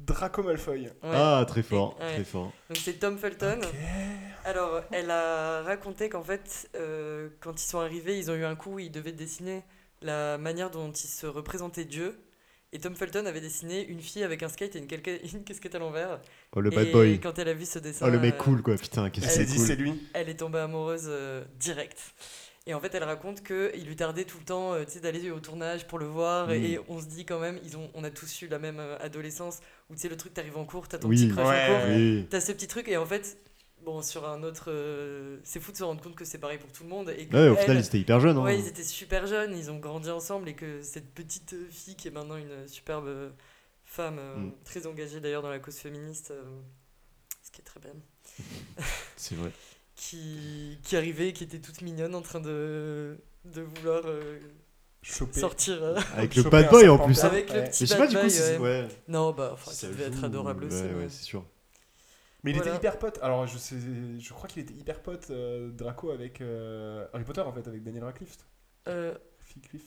Draco 0.05 0.41
Malfoy. 0.43 0.83
Ouais. 0.83 0.91
Ah, 1.03 1.43
très 1.47 1.63
fort, 1.63 1.97
très 1.97 2.23
fort. 2.23 2.53
Donc 2.69 2.77
c'est 2.77 2.93
Tom 2.93 3.17
Felton. 3.17 3.59
Alors, 4.45 4.83
elle 4.91 5.09
a 5.09 5.63
raconté 5.63 6.07
qu'en 6.09 6.23
fait, 6.23 6.69
euh, 6.75 7.29
quand 7.41 7.59
ils 7.61 7.65
sont 7.67 7.79
arrivés, 7.79 8.17
ils 8.17 8.29
ont 8.29 8.35
eu 8.35 8.45
un 8.45 8.55
coup 8.55 8.73
où 8.75 8.79
ils 8.79 8.91
devaient 8.91 9.11
dessiner 9.11 9.63
la 10.01 10.37
manière 10.37 10.69
dont 10.69 10.91
ils 10.91 11.07
se 11.07 11.25
représentaient 11.25 11.85
Dieu. 11.85 12.19
Et 12.71 12.79
Tom 12.79 12.93
Felton 12.95 13.25
avait 13.25 13.41
dessiné 13.41 13.85
une 13.87 14.01
fille 14.01 14.23
avec 14.23 14.43
un 14.43 14.49
skate 14.49 14.75
et 14.75 14.79
une, 14.79 14.85
calca- 14.87 15.19
une 15.33 15.43
casquette 15.43 15.73
à 15.75 15.79
l'envers. 15.79 16.19
Oh, 16.55 16.61
le 16.61 16.69
bad 16.69 16.87
et 16.87 16.91
boy. 16.91 17.19
quand 17.19 17.39
elle 17.39 17.47
a 17.49 17.53
vu 17.53 17.65
ce 17.65 17.79
dessin, 17.79 18.05
Oh, 18.07 18.11
le 18.11 18.19
mec 18.19 18.35
euh, 18.35 18.37
cool, 18.37 18.61
quoi. 18.61 18.75
Putain, 18.75 19.09
qu'est-ce 19.09 19.25
Elle 19.25 19.31
que 19.31 19.35
s'est 19.37 19.45
c'est 19.45 19.51
dit, 19.51 19.57
cool. 19.57 19.67
c'est 19.67 19.75
lui. 19.75 20.09
elle 20.13 20.29
est 20.29 20.35
tombée 20.35 20.59
amoureuse 20.59 21.05
euh, 21.07 21.43
direct. 21.59 21.97
Et 22.67 22.73
en 22.73 22.79
fait, 22.79 22.93
elle 22.95 23.03
raconte 23.03 23.43
qu'il 23.43 23.85
lui 23.85 23.95
tardait 23.95 24.25
tout 24.25 24.39
le 24.39 24.45
temps 24.45 24.73
euh, 24.73 24.83
tu 24.85 24.91
sais, 24.93 24.99
d'aller 24.99 25.29
au 25.31 25.39
tournage 25.39 25.87
pour 25.87 25.99
le 25.99 26.05
voir. 26.07 26.51
Et 26.51 26.79
on 26.89 26.99
se 26.99 27.05
dit 27.05 27.23
quand 27.25 27.39
même, 27.39 27.59
ils 27.63 27.77
ont, 27.77 27.89
on 27.93 28.03
a 28.03 28.09
tous 28.09 28.41
eu 28.41 28.47
la 28.47 28.59
même 28.59 28.79
euh, 28.79 28.97
adolescence 28.99 29.59
où 29.89 29.93
tu 29.95 30.01
sais, 30.01 30.09
le 30.09 30.17
truc, 30.17 30.33
t'arrives 30.33 30.57
en 30.57 30.65
cours, 30.65 30.87
t'as 30.87 30.97
ton 30.97 31.07
Oui. 31.07 31.15
petit 31.15 31.29
crush 31.33 31.47
Ouais. 31.47 31.67
en 31.69 31.79
cours. 31.79 31.89
Oui. 31.95 32.27
T'as 32.29 32.41
ce 32.41 32.51
petit 32.51 32.67
truc, 32.67 32.87
et 32.89 32.97
en 32.97 33.05
fait, 33.05 33.37
bon, 33.85 34.01
sur 34.01 34.27
un 34.27 34.43
autre. 34.43 34.65
euh, 34.69 35.37
c'est 35.43 35.59
fou 35.61 35.71
de 35.71 35.77
se 35.77 35.83
rendre 35.83 36.01
compte 36.01 36.15
que 36.15 36.25
c'est 36.25 36.39
pareil 36.39 36.57
pour 36.57 36.71
tout 36.71 36.83
le 36.83 36.89
monde. 36.89 37.09
Et 37.17 37.27
que 37.27 37.35
Ouais, 37.37 37.47
au 37.49 37.55
elle- 37.55 37.61
final, 37.61 37.77
ils 37.77 37.85
étaient 37.85 37.99
hyper 37.99 38.19
jeunes. 38.19 38.37
hein. 38.37 38.43
Ouais, 38.43 38.59
ils 38.59 38.67
étaient 38.67 38.83
super 38.83 39.27
jeunes, 39.27 39.55
ils 39.57 39.71
ont 39.71 39.77
grandi 39.79 40.09
ensemble 40.09 40.49
et 40.49 40.55
que 40.55 40.81
cette 40.81 41.13
petite 41.13 41.53
euh, 41.53 41.67
fille 41.69 41.95
qui 41.95 42.07
est 42.07 42.11
maintenant 42.11 42.35
une 42.37 42.67
superbe 42.67 43.07
euh, 43.07 43.29
femme, 43.85 44.17
euh, 44.19 44.35
Mm. 44.37 44.51
très 44.65 44.87
engagée 44.87 45.19
d'ailleurs 45.21 45.41
dans 45.43 45.49
la 45.49 45.59
cause 45.59 45.75
féministe, 45.77 46.31
euh, 46.31 46.43
ce 47.43 47.51
qui 47.51 47.61
est 47.61 47.63
très 47.63 47.79
bien, 47.79 47.91
C'est 49.15 49.35
vrai. 49.35 49.51
qui, 49.95 50.77
qui 50.83 50.97
arrivait, 50.97 51.31
qui 51.33 51.43
était 51.43 51.59
toute 51.59 51.81
mignonne 51.81 52.15
en 52.15 52.21
train 52.21 52.39
de, 52.41 53.17
de 53.45 53.61
vouloir 53.61 54.01
euh, 54.05 54.39
Choper. 55.03 55.39
sortir 55.39 55.81
euh, 55.83 55.99
Avec 56.15 56.35
le 56.35 56.43
bad 56.43 56.69
boy 56.69 56.89
en 56.89 56.97
plus. 56.97 57.23
hein. 57.23 57.27
avec 57.27 57.49
le 57.53 57.59
ouais. 57.59 57.69
petit 57.69 57.83
Mais 57.83 57.87
je 57.87 57.91
sais 57.93 57.97
pas 57.97 58.07
du 58.07 58.15
coup 58.15 58.21
boy, 58.21 58.31
si 58.31 58.39
ouais. 58.41 58.45
c'est. 58.47 58.57
Ouais. 58.57 58.87
Non, 59.07 59.31
bah, 59.31 59.51
enfin, 59.53 59.71
ça 59.71 59.77
ça 59.81 59.87
devait 59.87 60.05
être 60.05 60.23
adorable 60.23 60.65
aussi. 60.65 60.81
Ouais, 60.81 61.07
c'est 61.09 61.23
sûr. 61.23 61.45
Mais 62.45 62.51
il 62.51 62.57
Voilà. 62.57 62.71
était 62.71 62.77
hyper 62.77 62.99
pote. 62.99 63.19
Alors, 63.23 63.47
je, 63.47 63.57
sais, 63.57 63.75
je 64.19 64.33
crois 64.33 64.47
qu'il 64.47 64.61
était 64.61 64.75
hyper 64.75 65.01
pote, 65.01 65.27
euh, 65.31 65.71
Draco, 65.71 66.11
avec 66.11 66.41
euh, 66.41 67.07
Harry 67.11 67.23
Potter, 67.23 67.41
en 67.41 67.51
fait, 67.51 67.67
avec 67.67 67.81
Daniel 67.81 68.03
Radcliffe. 68.03 68.37
Euh, 68.87 69.15
Cliff. 69.67 69.81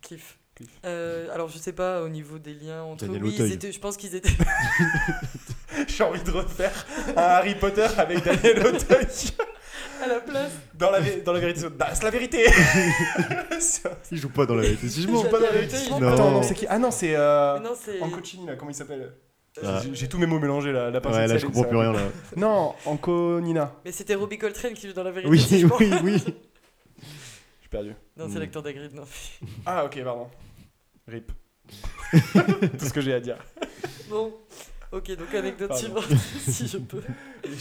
Cliff. 0.00 0.38
Cliff. 0.54 0.70
Euh, 0.86 1.28
alors, 1.34 1.48
je 1.48 1.58
sais 1.58 1.72
pas 1.72 2.02
au 2.02 2.08
niveau 2.08 2.38
des 2.38 2.54
liens 2.54 2.84
entre 2.84 3.04
eux. 3.04 3.08
Daniel 3.08 3.24
Oui, 3.24 3.34
ils 3.36 3.52
étaient, 3.52 3.72
je 3.72 3.80
pense 3.80 3.96
qu'ils 3.96 4.14
étaient. 4.14 4.30
J'ai 5.88 6.04
envie 6.04 6.22
de 6.22 6.30
refaire 6.30 6.86
un 7.16 7.20
Harry 7.20 7.56
Potter 7.56 7.86
avec 7.96 8.22
Daniel 8.24 8.64
Auteuil. 8.64 9.06
à 10.02 10.06
la 10.06 10.20
place. 10.20 10.52
Dans 10.74 10.92
la, 10.92 11.00
dans 11.00 11.32
la 11.32 11.40
vérité, 11.40 11.66
c'est 11.92 12.04
la 12.04 12.10
vérité. 12.10 12.46
Il 14.12 14.18
joue 14.18 14.28
pas 14.28 14.46
dans 14.46 14.54
la 14.54 14.62
vérité. 14.62 14.88
Si 14.88 15.02
je 15.02 15.08
joue 15.08 15.22
pas 15.24 15.40
dans 15.40 15.46
la 15.46 15.50
vérité. 15.50 15.76
Non. 15.90 16.12
Attends, 16.12 16.30
non, 16.30 16.42
c'est 16.44 16.54
qui? 16.54 16.66
Ah 16.68 16.78
non, 16.78 16.92
c'est 16.92 17.16
euh, 17.16 17.58
non, 17.58 17.72
c'est. 17.74 18.00
Ancocini, 18.00 18.46
là, 18.46 18.54
comment 18.54 18.70
il 18.70 18.74
s'appelle? 18.74 19.12
Ah. 19.64 19.80
J'ai- 19.84 19.94
J'ai 19.94 20.08
tous 20.08 20.18
mes 20.18 20.26
mots 20.26 20.38
mélangés 20.38 20.72
là. 20.72 20.90
La 20.90 21.00
Ouais, 21.00 21.26
là, 21.26 21.36
je 21.38 21.46
comprends 21.46 21.64
plus 21.64 21.76
rien, 21.76 21.92
là. 21.92 22.00
Non, 22.36 22.74
Anconina. 22.86 23.74
Mais 23.84 23.92
c'était 23.92 24.14
Robbie 24.14 24.38
Coltrane 24.38 24.74
qui 24.74 24.86
joue 24.88 24.92
dans 24.94 25.02
la 25.02 25.10
vérité. 25.10 25.30
Oui, 25.30 25.38
si 25.40 25.64
oui, 25.64 25.90
oui. 26.04 26.16
Je 26.18 27.60
suis 27.60 27.68
perdu. 27.70 27.94
Non, 28.16 28.28
c'est 28.28 28.36
Mm. 28.36 28.40
l'acteur 28.40 28.62
d'Agrid, 28.62 28.94
non. 28.94 29.04
Ah, 29.66 29.84
ok, 29.84 30.02
pardon. 30.04 30.28
Rip. 31.06 31.32
Tout 32.78 32.84
ce 32.86 32.92
que 32.92 33.00
j'ai 33.00 33.12
à 33.14 33.20
dire. 33.20 33.36
Bon, 34.08 34.32
ok, 34.92 35.16
donc 35.16 35.34
anecdote 35.34 35.74
suivante, 35.74 36.04
si 36.48 36.66
je 36.66 36.78
peux. 36.78 37.02
Oui. 37.44 37.56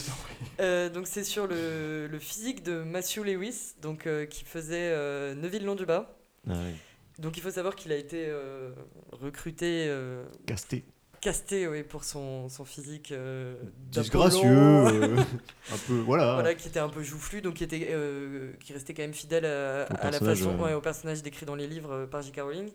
Euh, 0.61 0.89
donc 0.89 1.07
c'est 1.07 1.23
sur 1.25 1.45
le, 1.47 2.07
le 2.07 2.19
physique 2.19 2.63
de 2.63 2.83
Matthew 2.83 3.23
Lewis, 3.25 3.73
donc, 3.81 4.07
euh, 4.07 4.25
qui 4.25 4.43
faisait 4.45 4.91
euh, 4.93 5.35
Neville 5.35 5.65
Londubat. 5.65 6.17
Ah, 6.49 6.53
ouais. 6.53 6.75
Donc 7.19 7.35
il 7.35 7.41
faut 7.43 7.51
savoir 7.51 7.75
qu'il 7.75 7.91
a 7.91 7.95
été 7.97 8.25
euh, 8.27 8.71
recruté, 9.11 9.85
euh, 9.89 10.23
Casté. 10.45 10.85
Casté 11.21 11.67
ouais, 11.67 11.83
pour 11.83 12.03
son, 12.03 12.49
son 12.49 12.65
physique 12.65 13.11
euh, 13.11 13.55
Disgracieux. 13.91 14.47
euh, 14.47 15.17
un 15.73 15.77
peu. 15.87 15.93
Voilà. 15.99 16.33
Voilà, 16.35 16.55
qui 16.55 16.67
était 16.67 16.79
un 16.79 16.89
peu 16.89 17.03
joufflu, 17.03 17.41
donc 17.41 17.55
qui, 17.55 17.63
était, 17.63 17.89
euh, 17.91 18.53
qui 18.59 18.73
restait 18.73 18.93
quand 18.93 19.03
même 19.03 19.13
fidèle 19.13 19.45
à, 19.45 20.11
la 20.11 20.19
façon, 20.19 20.57
ouais. 20.59 20.73
au 20.73 20.81
personnage 20.81 21.21
décrit 21.23 21.45
dans 21.45 21.55
les 21.55 21.67
livres 21.67 22.05
par 22.05 22.21
J.K. 22.21 22.41
Rowling. 22.41 22.69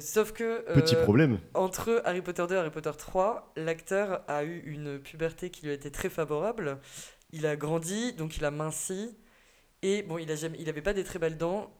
Sauf 0.00 0.32
que 0.32 0.60
Petit 0.74 0.94
problème. 0.94 1.38
entre 1.54 2.02
Harry 2.04 2.20
Potter 2.20 2.44
2 2.46 2.54
et 2.54 2.58
Harry 2.58 2.70
Potter 2.70 2.90
3, 2.96 3.52
l'acteur 3.56 4.22
a 4.28 4.44
eu 4.44 4.60
une 4.66 4.98
puberté 4.98 5.48
qui 5.48 5.62
lui 5.64 5.70
a 5.70 5.74
été 5.74 5.90
très 5.90 6.10
favorable. 6.10 6.78
Il 7.32 7.46
a 7.46 7.56
grandi, 7.56 8.12
donc 8.12 8.36
il 8.36 8.44
a 8.44 8.50
minci. 8.50 9.16
Et 9.82 10.02
bon, 10.02 10.18
il 10.18 10.30
a 10.30 10.34
jamais, 10.34 10.58
il 10.60 10.68
avait 10.68 10.82
pas 10.82 10.92
des 10.92 11.04
très 11.04 11.18
belles 11.18 11.38
dents, 11.38 11.72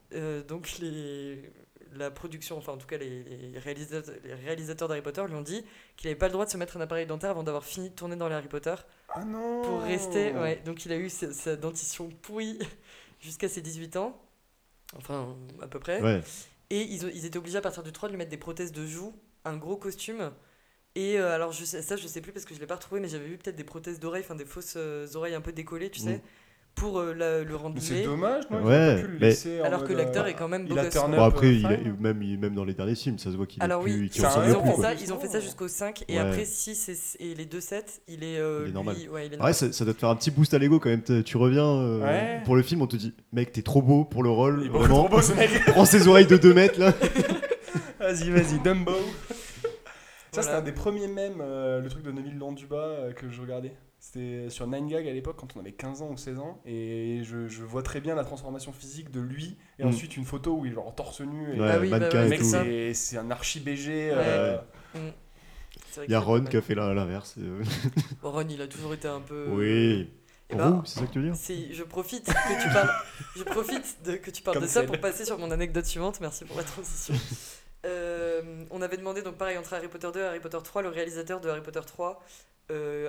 donc 0.49 0.79
les, 0.81 1.53
la 1.95 2.11
production, 2.11 2.57
enfin 2.59 2.73
en 2.73 2.77
tout 2.77 2.87
cas 2.87 2.97
les, 2.99 3.23
les 3.23 3.59
réalisateurs, 3.59 4.15
les 4.25 4.35
réalisateurs 4.35 4.89
d'Harry 4.89 5.03
Potter 5.03 5.23
lui 5.27 5.35
ont 5.35 5.43
dit 5.43 5.65
qu'il 5.97 6.09
n'avait 6.09 6.19
pas 6.19 6.27
le 6.27 6.33
droit 6.33 6.45
de 6.47 6.51
se 6.51 6.57
mettre 6.57 6.77
un 6.77 6.81
appareil 6.81 7.07
dentaire 7.07 7.31
avant 7.31 7.43
d'avoir 7.43 7.65
fini 7.65 7.91
de 7.91 7.95
tourner 7.95 8.17
dans 8.17 8.29
les 8.29 8.35
Harry 8.35 8.49
Potter 8.49 8.75
Ah 9.09 9.25
non 9.25 9.63
pour 9.63 9.83
rester. 9.83 10.33
Ouais, 10.33 10.57
donc 10.65 10.85
il 10.87 10.93
a 10.93 10.97
eu 10.97 11.09
sa, 11.11 11.33
sa 11.33 11.57
dentition 11.57 12.09
pourrie 12.23 12.59
jusqu'à 13.21 13.49
ses 13.49 13.61
18 13.61 13.97
ans, 13.97 14.21
enfin 14.97 15.37
à 15.61 15.67
peu 15.69 15.79
près. 15.79 16.01
Ouais. 16.01 16.23
Et 16.71 16.83
ils, 16.83 17.03
ils 17.15 17.27
étaient 17.27 17.39
obligés 17.39 17.59
à 17.59 17.63
partir 17.63 17.83
du 17.83 17.93
3 17.93 18.09
de 18.09 18.13
lui 18.15 18.19
mettre 18.19 18.31
des 18.31 18.37
prothèses 18.37 18.73
de 18.73 18.87
joues, 18.87 19.15
un 19.45 19.57
gros 19.57 19.77
costume. 19.77 20.31
Et 20.95 21.19
euh, 21.19 21.35
alors, 21.35 21.53
je 21.53 21.65
sais, 21.65 21.83
ça, 21.83 21.97
je 21.97 22.07
sais 22.07 22.21
plus 22.21 22.33
parce 22.33 22.45
que 22.45 22.55
je 22.55 22.61
l'ai 22.61 22.67
pas 22.67 22.75
retrouvé, 22.77 23.01
mais 23.01 23.09
j'avais 23.09 23.27
vu 23.27 23.39
peut-être 23.39 23.57
des 23.57 23.65
prothèses 23.65 24.01
d'oreilles, 24.01 24.23
enfin 24.25 24.35
des 24.35 24.45
fausses 24.45 24.75
euh, 24.77 25.07
oreilles 25.15 25.35
un 25.35 25.41
peu 25.41 25.53
décollées, 25.53 25.91
tu 25.91 26.01
sais, 26.01 26.17
Mm. 26.17 26.21
Pour 26.75 26.99
euh, 26.99 27.13
la- 27.13 27.43
le 27.45 27.57
rendre 27.57 27.77
c'est 27.81 28.05
dommage, 28.05 28.45
non 28.51 28.63
Ouais, 28.65 29.03
pu 29.03 29.09
le 29.09 29.19
laisser 29.19 29.61
Alors 29.61 29.85
que 29.85 29.93
l'acteur 29.93 30.25
euh, 30.25 30.29
est 30.29 30.35
quand 30.35 30.49
même 30.49 30.67
beau 30.67 30.75
il 30.75 30.79
a 30.79 30.85
gosse. 30.85 30.95
Bon, 30.95 31.23
après, 31.23 31.55
il 31.55 31.67
est- 31.67 31.77
fine. 31.77 31.97
même, 32.01 32.23
il- 32.23 32.39
même 32.39 32.55
dans 32.55 32.65
les 32.65 32.73
derniers 32.73 32.95
films, 32.95 33.19
ça 33.19 33.31
se 33.31 33.37
voit 33.37 33.47
qu'il 33.47 33.61
est 33.61 33.65
Alors 33.65 33.83
plus. 33.83 33.93
oui, 33.93 34.11
un 34.23 34.27
ressemble 34.29 34.47
Ils 34.49 34.57
ont, 34.57 34.63
plus, 34.63 34.71
fait 34.71 34.81
ça, 34.83 34.95
ils 34.95 35.13
ont 35.13 35.19
fait 35.19 35.29
ça 35.29 35.41
jusqu'au 35.41 35.69
5, 35.69 36.05
et 36.09 36.15
Ouais. 36.15 36.19
après 36.21 36.45
6 36.47 36.89
et, 37.21 37.31
et 37.31 37.35
les 37.35 37.45
deux 37.45 37.61
7, 37.61 38.01
il 38.09 38.25
est. 38.25 38.39
euh, 38.39 38.61
Il 38.61 38.63
est 38.63 38.67
lui- 38.69 38.73
normal. 38.73 38.97
ouais, 38.97 39.03
il 39.05 39.11
est 39.11 39.17
Ouais, 39.33 39.37
normal. 39.37 39.55
ça, 39.55 39.73
ça 39.73 39.85
doit 39.85 39.93
te 39.95 39.99
faire 39.99 40.09
un 40.09 40.17
petit 40.17 40.31
boost 40.31 40.55
à 40.55 40.59
l'ego 40.59 40.79
quand 40.81 40.89
même. 40.91 41.03
Tu 41.25 41.37
reviens 41.37 41.67
euh, 41.67 42.01
Ouais. 42.03 42.41
pour 42.45 42.57
le 42.57 42.63
film, 42.63 42.81
on 42.81 42.87
te 42.87 42.97
dit, 42.97 43.15
mec, 43.33 43.53
t'es 43.53 43.63
trop 43.63 43.83
beau 43.83 44.05
pour 44.05 44.23
le 44.23 44.31
rôle. 44.31 44.61
Il 44.63 44.67
est 44.67 44.71
vraiment. 44.71 45.05
trop 45.05 45.09
beau 45.17 45.21
ce 45.23 45.35
mec. 45.35 45.51
Prends 45.67 45.85
ses 45.85 46.09
oreilles 46.09 46.27
de 46.27 46.37
2 46.39 46.55
mètres 46.55 46.81
là. 46.81 46.95
Vas-y, 48.01 48.31
vas-y, 48.31 48.59
Dumbo. 48.65 48.93
Ça, 50.33 50.43
c'était 50.43 50.43
Voilà. 50.43 50.59
un 50.59 50.63
des 50.63 50.73
premiers 50.73 51.09
mèmes, 51.09 51.41
euh, 51.41 51.81
le 51.81 51.89
truc 51.89 52.03
de 52.05 52.11
Neville 52.13 52.39
Londubat 52.39 52.77
euh, 52.77 53.13
que 53.13 53.29
je 53.31 53.41
regardais. 53.41 53.73
C'était 54.03 54.49
sur 54.49 54.67
9gag 54.67 55.07
à 55.09 55.13
l'époque, 55.13 55.37
quand 55.39 55.55
on 55.57 55.61
avait 55.61 55.73
15 55.73 56.01
ans 56.03 56.09
ou 56.11 56.17
16 56.17 56.39
ans. 56.39 56.61
Et 56.65 57.21
je, 57.23 57.49
je 57.49 57.63
vois 57.63 57.83
très 57.83 58.01
bien 58.01 58.15
la 58.15 58.25
transformation 58.25 58.73
physique 58.73 59.11
de 59.11 59.21
lui. 59.21 59.59
Et 59.79 59.85
Mm. 59.85 59.89
ensuite, 59.89 60.17
une 60.17 60.25
photo 60.25 60.55
où 60.57 60.65
il 60.65 60.73
est 60.73 60.75
genre 60.75 60.95
torse 60.95 61.21
nu. 61.21 61.55
Et 61.55 61.61
Ouais, 61.61 61.69
Ah 61.71 61.79
oui, 61.79 61.91
bah 61.91 61.99
ouais, 61.99 62.29
mec, 62.29 62.43
c'est 62.43 62.95
c'est 62.95 63.19
un 63.19 63.31
archi 63.31 63.61
BG. 63.61 64.11
euh, 64.13 64.59
vrai 64.95 66.05
Il 66.09 66.11
y 66.11 66.15
a 66.15 66.21
Ron 66.21 66.45
qui 66.45 66.57
a 66.57 66.63
fait 66.63 66.75
l'inverse. 66.75 67.35
euh. 67.39 67.63
Bon, 68.23 68.31
Ron, 68.33 68.47
il 68.49 68.63
a 68.63 68.67
toujours 68.67 68.95
été 68.95 69.07
un 69.07 69.21
peu. 69.21 69.47
Oui. 69.51 70.11
Eh 70.53 70.57
ben, 70.57 70.83
c'est 70.85 70.99
ça 71.01 71.07
que 71.07 71.13
tu 71.13 71.19
veux 71.21 71.27
dire 71.27 71.37
Si 71.37 71.73
je 71.75 71.85
profite 71.85 72.25
que 72.25 72.63
tu 72.63 72.69
parles, 72.73 72.91
je 73.37 73.43
profite 73.45 73.99
de, 74.05 74.17
que 74.17 74.31
tu 74.33 74.43
parles 74.43 74.57
Comme 74.57 74.65
de 74.65 74.69
ça 74.69 74.83
pour 74.83 74.99
passer 74.99 75.25
sur 75.25 75.39
mon 75.39 75.51
anecdote 75.53 75.85
suivante. 75.85 76.21
Merci 76.21 76.45
pour 76.47 76.57
la 76.57 76.65
transition. 76.65 77.15
Euh, 77.87 78.65
on 78.71 78.83
avait 78.83 78.97
demandé 78.97 79.23
donc 79.23 79.37
pareil 79.37 79.57
entre 79.59 79.73
Harry 79.75 79.89
Potter 79.89 80.09
2 80.13 80.21
et 80.21 80.25
Harry 80.25 80.41
Potter 80.41 80.59
3, 80.63 80.83
le 80.83 80.89
réalisateur 80.89 81.41
de 81.41 81.49
Harry 81.49 81.63
Potter 81.63 81.81
3, 81.87 82.11
euh, 82.11 82.60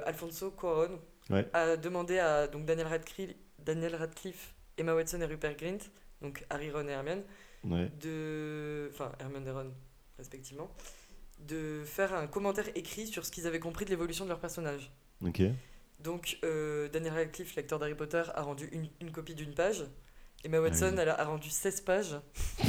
Alfonso 0.06 0.52
Cuarón, 0.52 1.00
Ouais. 1.30 1.48
a 1.54 1.78
demandé 1.78 2.20
à 2.20 2.48
donc 2.48 2.66
Daniel 2.66 2.88
Radcliffe, 2.88 3.36
Daniel 3.60 3.96
Radcliffe, 3.96 4.54
Emma 4.78 4.94
Watson 4.96 5.22
et 5.22 5.26
Rupert 5.26 5.56
Grint, 5.56 5.78
donc 6.22 6.44
Harry, 6.50 6.72
Ron 6.72 6.88
et 6.88 6.92
Hermione, 6.92 7.24
Ouais. 7.64 7.90
de, 8.02 8.90
enfin 8.94 9.12
Hermione 9.20 9.48
et 9.48 9.52
Ron 9.52 9.72
respectivement, 10.18 10.70
de 11.40 11.84
faire 11.86 12.14
un 12.14 12.28
commentaire 12.28 12.68
écrit 12.76 13.08
sur 13.08 13.26
ce 13.26 13.32
qu'ils 13.32 13.48
avaient 13.48 13.60
compris 13.60 13.86
de 13.86 13.90
l'évolution 13.92 14.26
de 14.26 14.30
leur 14.30 14.40
personnage. 14.40 14.92
Ok. 15.26 15.42
Donc, 16.00 16.38
euh, 16.44 16.90
Daniel 16.90 17.14
Radcliffe, 17.14 17.56
l'acteur 17.56 17.78
d'Harry 17.80 17.96
Potter, 17.96 18.24
a 18.34 18.42
rendu 18.42 18.68
une, 18.72 18.88
une 19.00 19.12
copie 19.12 19.36
d'une 19.36 19.54
page. 19.54 19.86
Emma 20.44 20.60
Watson, 20.60 20.90
oui. 20.94 21.00
elle 21.00 21.10
a, 21.10 21.20
a 21.22 21.26
rendu 21.26 21.50
16 21.52 21.82
pages. 21.82 22.16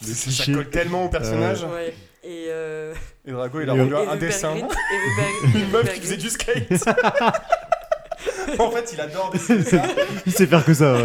Ça 0.00 0.52
colle 0.52 0.70
tellement 0.70 1.04
au 1.06 1.08
personnage. 1.08 1.64
Ouais. 1.64 1.94
Et, 2.24 2.46
euh, 2.48 2.94
Et 3.26 3.32
Drago, 3.32 3.60
il 3.60 3.70
a 3.70 3.74
Et 3.74 3.80
rendu 3.80 3.92
et 3.92 3.96
un 3.96 4.00
Rupert 4.00 4.16
dessin. 4.18 4.54
Une 5.54 5.70
meuf 5.70 5.92
qui 5.94 6.00
faisait 6.00 6.16
du 6.16 6.28
skate. 6.28 6.70
en 8.58 8.70
fait, 8.70 8.92
il 8.92 9.00
adore 9.00 9.30
dessiner 9.30 9.62
ça. 9.62 9.82
Il 10.26 10.32
sait 10.32 10.46
faire 10.46 10.64
que 10.64 10.74
ça. 10.74 10.94
ouais. 10.94 11.02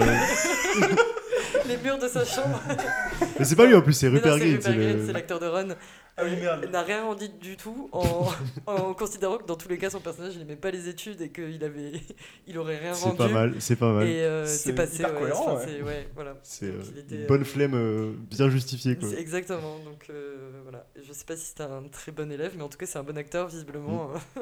les 1.68 1.78
murs 1.78 1.98
de 2.00 2.08
sa 2.08 2.26
chambre. 2.26 2.60
Mais 3.40 3.46
c'est 3.46 3.56
pas 3.56 3.66
lui 3.66 3.76
en 3.76 3.82
plus, 3.82 3.94
c'est 3.94 4.08
non, 4.08 4.14
Rupert 4.16 4.34
c'est 4.34 4.40
Grint. 4.40 4.52
Rupert 4.58 4.72
c'est 4.72 4.76
le- 4.76 5.06
c'est 5.06 5.14
l'acteur 5.14 5.40
de 5.40 5.48
Ron. 5.48 5.68
Ah 6.16 6.24
oui, 6.26 6.36
merde. 6.36 6.70
N'a 6.72 6.84
rien 6.84 7.04
rendu 7.06 7.28
du 7.28 7.58
tout 7.58 7.90
en, 7.92 8.28
en 8.68 8.94
considérant 8.94 9.40
que 9.40 9.48
dans 9.48 9.56
tous 9.56 9.68
les 9.68 9.80
cas 9.80 9.90
son 9.90 10.00
personnage 10.00 10.34
il 10.36 10.40
n'aimait 10.40 10.56
pas 10.56 10.70
les 10.70 10.88
études 10.88 11.20
et 11.22 11.30
qu'il 11.30 11.64
avait 11.64 11.94
il 12.48 12.58
aurait 12.60 12.78
rien 12.78 12.94
C'est 12.94 13.06
rendu. 13.06 13.18
pas 13.18 13.28
mal, 13.30 13.56
c'est 13.60 13.76
pas 13.76 13.92
mal. 13.94 14.08
Et 14.08 14.22
euh, 14.22 14.46
C'est 14.46 14.58
c'est 14.58 14.74
passé. 14.76 14.98
hyper 14.98 15.14
ouais, 15.14 15.20
cohérent, 15.22 15.56
ouais. 15.58 15.66
c'est- 15.66 15.82
ouais, 15.82 16.08
voilà. 16.14 16.38
C'est 16.44 16.68
euh, 16.68 16.82
était, 17.00 17.16
une 17.16 17.22
euh, 17.24 17.28
bonne 17.28 17.44
flemme 17.46 17.74
euh, 17.74 18.14
bien 18.30 18.48
justifiée 18.50 18.96
quoi. 18.96 19.10
C'est 19.10 19.20
exactement. 19.20 19.80
Donc 19.80 20.12
voilà. 20.64 20.86
Je 21.04 21.12
sais 21.14 21.26
pas 21.26 21.36
si 21.36 21.46
c'était 21.48 21.64
un 21.64 21.84
très 21.92 22.12
bon 22.12 22.32
élève, 22.32 22.54
mais 22.56 22.64
en 22.64 22.70
tout 22.70 22.78
cas 22.78 22.86
c'est 22.86 23.00
un 23.00 23.04
bon 23.04 23.18
acteur 23.18 23.48
visiblement. 23.48 24.10
Mm. 24.36 24.40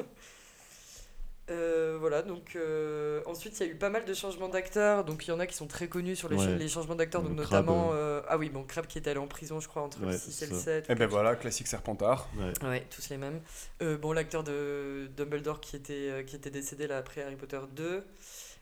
Euh, 1.52 1.96
voilà. 2.00 2.22
Donc 2.22 2.56
euh, 2.56 3.20
ensuite 3.26 3.58
il 3.60 3.66
y 3.66 3.68
a 3.68 3.72
eu 3.72 3.76
pas 3.76 3.90
mal 3.90 4.04
de 4.04 4.14
changements 4.14 4.48
d'acteurs. 4.48 5.04
Donc 5.04 5.26
il 5.26 5.30
y 5.30 5.32
en 5.32 5.40
a 5.40 5.46
qui 5.46 5.54
sont 5.54 5.66
très 5.66 5.86
connus 5.88 6.16
sur 6.16 6.28
les, 6.28 6.36
Ouais. 6.36 6.56
les 6.56 6.68
changements 6.68 6.94
d'acteurs. 6.94 7.22
Donc 7.22 7.36
Le 7.36 7.42
Crabbe, 7.44 7.66
notamment 7.66 7.90
euh, 7.92 8.20
ah 8.28 8.38
oui 8.38 8.48
bon 8.48 8.64
Crabbe 8.64 8.86
qui 8.86 8.98
est 8.98 9.06
allé 9.08 9.18
en 9.18 9.26
prison 9.28 9.60
je 9.60 9.68
crois 9.68 9.82
entre 9.82 10.00
le 10.00 10.08
Ouais, 10.08 10.18
6 10.18 10.28
et 10.28 10.32
c'est 10.32 10.46
le 10.50 10.56
ça. 10.56 10.62
7. 10.64 10.90
Et 10.90 10.94
ben 10.94 11.06
voilà, 11.06 11.36
classique 11.36 11.66
Serpentard. 11.68 12.28
Ouais. 12.36 12.68
Ouais, 12.68 12.86
tous 12.90 13.08
les 13.10 13.16
mêmes. 13.18 13.40
Euh, 13.82 13.96
bon, 13.98 14.12
l'acteur 14.12 14.42
de 14.44 15.08
Dumbledore 15.16 15.60
qui 15.60 15.76
était, 15.76 15.92
euh, 16.10 16.22
qui 16.22 16.36
était 16.36 16.50
décédé 16.50 16.86
là 16.86 16.98
après 16.98 17.22
Harry 17.22 17.36
Potter 17.36 17.60
2. 17.76 18.04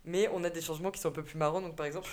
Mais 0.05 0.29
on 0.33 0.43
a 0.45 0.51
des 0.51 0.61
changements 0.63 0.91
qui 0.91 1.01
sont 1.01 1.09
un 1.09 1.13
peu 1.13 1.23
plus 1.23 1.37
marrants. 1.39 1.61
Donc, 1.61 1.77
par 1.77 1.85
exemple, 1.87 2.09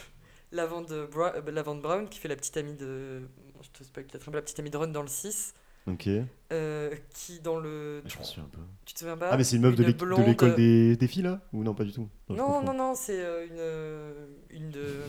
Lavande, 0.51 1.07
Bra- 1.11 1.33
euh, 1.35 1.51
Lavande 1.51 1.81
Brown 1.81 2.07
qui 2.09 2.19
fait 2.19 2.27
la 2.27 2.35
petite 2.35 2.57
amie 2.57 2.73
de. 2.75 3.21
Je 3.61 3.69
te 3.79 3.83
spoil 3.83 4.05
peut-être 4.05 4.29
la 4.31 4.41
petite 4.41 4.59
amie 4.59 4.69
de 4.69 4.77
Ron 4.77 4.87
dans 4.87 5.01
le 5.01 5.07
6. 5.07 5.53
Ok, 5.87 6.09
euh, 6.51 6.93
qui 7.13 7.39
dans 7.39 7.59
le. 7.59 8.01
je 8.05 8.17
me 8.17 8.23
souviens 8.23 8.43
un 8.43 8.49
peu. 8.49 8.61
Tu 8.85 8.93
te 8.93 8.99
souviens 8.99 9.17
pas 9.17 9.29
Ah, 9.31 9.37
mais 9.37 9.43
c'est 9.43 9.55
une 9.55 9.61
meuf 9.61 9.75
de 9.75 9.83
une 9.83 10.25
l'école 10.25 10.55
des, 10.55 10.97
des 10.97 11.07
filles 11.07 11.23
là? 11.23 11.41
Ou 11.53 11.63
non, 11.63 11.73
pas 11.73 11.85
du 11.85 11.93
tout? 11.93 12.09
Je 12.29 12.35
Non, 12.35 12.45
confonds. 12.45 12.65
non, 12.65 12.73
non, 12.73 12.95
c'est 12.95 13.19
euh, 13.19 13.45
une, 13.45 13.57
euh, 13.57 14.25
une 14.49 14.69
de. 14.71 15.01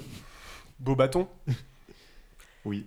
Beau 0.78 0.94
bâton? 0.94 1.28
Oui. 2.64 2.86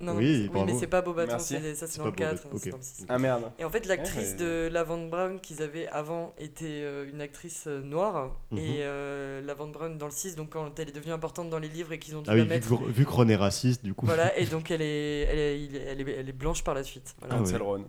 Non, 0.00 0.14
Oui, 0.14 0.24
mais 0.24 0.46
c'est- 0.46 0.58
oui, 0.60 0.64
mais 0.72 0.78
c'est 0.78 0.86
pas 0.86 1.02
Bobaton, 1.02 1.32
Merci. 1.32 1.56
c'est 1.60 1.74
ça 1.74 1.88
c'est 1.88 1.98
dans 1.98 2.04
le 2.04 2.12
4, 2.12 2.44
Bobaton, 2.44 2.58
c'est 2.58 2.68
ok. 2.68 2.70
dans 2.70 2.76
le 2.78 2.82
6. 2.84 3.06
Ah 3.08 3.18
merde. 3.18 3.50
Et 3.58 3.64
en 3.64 3.70
fait, 3.70 3.84
l'actrice 3.86 4.30
Ouais, 4.30 4.36
de 4.36 4.68
Lavande 4.70 5.10
Brown 5.10 5.40
qu'ils 5.40 5.60
avaient 5.60 5.88
avant 5.88 6.34
était 6.38 6.66
euh, 6.84 7.10
une 7.12 7.20
actrice 7.20 7.64
euh, 7.66 7.80
noire. 7.82 8.36
Mhm. 8.52 8.58
Et 8.58 8.76
euh, 8.82 9.40
Lavande 9.42 9.72
Brown 9.72 9.98
dans 9.98 10.06
le 10.06 10.12
6, 10.12 10.36
donc 10.36 10.50
quand 10.50 10.78
elle 10.78 10.90
est 10.90 10.92
devenue 10.92 11.12
importante 11.12 11.50
dans 11.50 11.58
les 11.58 11.66
livres 11.68 11.92
et 11.92 11.98
qu'ils 11.98 12.14
ont 12.14 12.22
dû 12.22 12.30
Ah 12.30 12.34
oui, 12.34 12.38
la 12.38 12.44
vu 12.44 12.50
mettre. 12.50 12.68
que, 12.68 12.84
vu 12.90 13.04
que 13.04 13.10
Ron 13.10 13.28
est 13.28 13.34
raciste, 13.34 13.84
du 13.84 13.92
coup. 13.92 14.06
Voilà, 14.06 14.38
et 14.38 14.44
donc 14.46 14.70
elle 14.70 14.82
est, 14.82 15.20
elle 15.22 15.38
est, 15.38 15.64
elle 15.88 16.00
est, 16.08 16.12
elle 16.12 16.28
est 16.28 16.32
blanche 16.32 16.62
par 16.62 16.74
la 16.74 16.84
suite. 16.84 17.16
Voilà. 17.18 17.34
Ah 17.36 17.42
ouais. 17.42 17.56
Ron. 17.56 17.84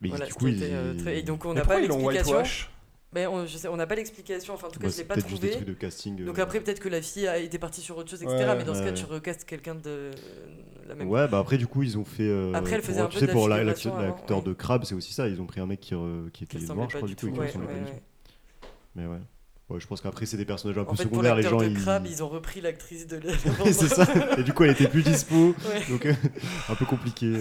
Mais 0.00 0.08
Voilà, 0.08 0.24
du 0.24 0.32
coup, 0.32 0.46
il... 0.48 0.62
était, 0.62 0.72
euh, 0.72 0.94
très- 0.98 1.18
Et 1.18 1.22
donc 1.22 1.44
on 1.44 1.52
n'a 1.52 1.62
pas 1.62 1.78
l'explication. 1.78 2.42
Mais 3.12 3.26
on, 3.26 3.76
n'a 3.76 3.86
pas 3.88 3.96
l'explication, 3.96 4.54
enfin 4.54 4.68
en 4.68 4.70
tout 4.70 4.78
cas 4.78 4.86
Bah, 4.86 4.92
je 4.92 4.98
l'ai 4.98 5.04
pas 5.04 5.14
peut-être 5.14 5.28
juste 5.28 5.42
des 5.42 5.50
trouvé. 5.50 5.64
trucs 5.64 5.76
de 5.76 5.80
casting. 5.80 6.24
Donc 6.24 6.38
euh, 6.38 6.42
après 6.42 6.60
peut-être 6.60 6.78
que 6.78 6.88
la 6.88 7.02
fille 7.02 7.26
a 7.26 7.38
été 7.38 7.58
partie 7.58 7.80
sur 7.80 7.96
autre 7.98 8.08
chose, 8.08 8.22
etc. 8.22 8.36
Ouais, 8.36 8.56
mais 8.56 8.62
dans 8.64 8.72
ce 8.74 8.78
cas 8.80 8.84
ouais. 8.86 8.94
tu 8.94 9.04
recastes 9.04 9.44
quelqu'un 9.44 9.74
de 9.74 9.80
euh, 9.88 10.12
la 10.86 10.94
même. 10.94 11.08
Ouais, 11.08 11.26
bah 11.26 11.38
après, 11.40 11.58
du 11.58 11.66
coup, 11.66 11.82
ils 11.82 11.98
ont 11.98 12.04
fait. 12.04 12.22
euh, 12.28 12.52
Après, 12.54 12.74
elle 12.74 12.80
pour- 12.82 12.90
faisait 12.90 13.00
un 13.00 13.06
tu 13.08 13.14
peu 13.14 13.20
sais, 13.20 13.26
de 13.26 13.32
pour 13.32 13.48
l'acteur 13.48 14.42
de 14.42 14.52
Crabbe, 14.52 14.84
c'est 14.84 14.94
aussi 14.94 15.12
ça. 15.12 15.26
Ils 15.26 15.40
ont 15.40 15.46
pris 15.46 15.60
un 15.60 15.66
mec 15.66 15.80
qui, 15.80 15.94
re- 15.94 16.30
qui 16.30 16.44
était 16.44 16.58
noir, 16.58 16.88
je 16.88 16.96
crois, 16.98 17.08
du 17.08 17.16
coup. 17.16 17.26
Mais 18.94 19.06
ouais. 19.06 19.18
Ouais, 19.70 19.78
je 19.80 19.86
pense 19.86 20.00
qu'après, 20.00 20.26
c'est 20.26 20.36
des 20.36 20.44
personnages 20.44 20.78
un 20.78 20.84
peu 20.84 20.96
fait, 20.96 21.04
pour 21.04 21.12
secondaires. 21.12 21.36
Les 21.36 21.42
gens, 21.42 21.58
de 21.58 21.66
ils. 21.66 21.80
Crabbe, 21.80 22.06
ils 22.08 22.22
ont 22.24 22.28
repris 22.28 22.60
l'actrice 22.60 23.06
de 23.06 23.18
la. 23.18 23.32
c'est 23.72 23.88
ça. 23.88 24.04
Et 24.38 24.42
du 24.44 24.52
coup, 24.52 24.64
elle 24.64 24.70
était 24.72 24.88
plus 24.88 25.02
dispo. 25.04 25.34
Ouais. 25.48 25.82
Donc, 25.88 26.06
euh, 26.06 26.12
un 26.68 26.74
peu 26.76 26.84
compliqué. 26.86 27.32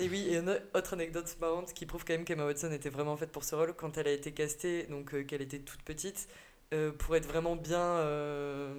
Et 0.00 0.08
oui, 0.08 0.28
et 0.30 0.38
une 0.38 0.58
autre 0.74 0.94
anecdote 0.94 1.36
marrante 1.42 1.74
qui 1.74 1.84
prouve 1.84 2.06
quand 2.06 2.14
même 2.14 2.24
qu'Emma 2.24 2.46
Watson 2.46 2.72
était 2.72 2.88
vraiment 2.88 3.18
faite 3.18 3.30
pour 3.30 3.44
ce 3.44 3.54
rôle 3.54 3.74
quand 3.74 3.98
elle 3.98 4.08
a 4.08 4.12
été 4.12 4.32
castée, 4.32 4.84
donc 4.84 5.12
euh, 5.12 5.24
qu'elle 5.24 5.42
était 5.42 5.58
toute 5.58 5.82
petite, 5.82 6.26
euh, 6.72 6.90
pour 6.90 7.16
être 7.16 7.26
vraiment 7.26 7.54
bien, 7.54 7.78
euh, 7.78 8.72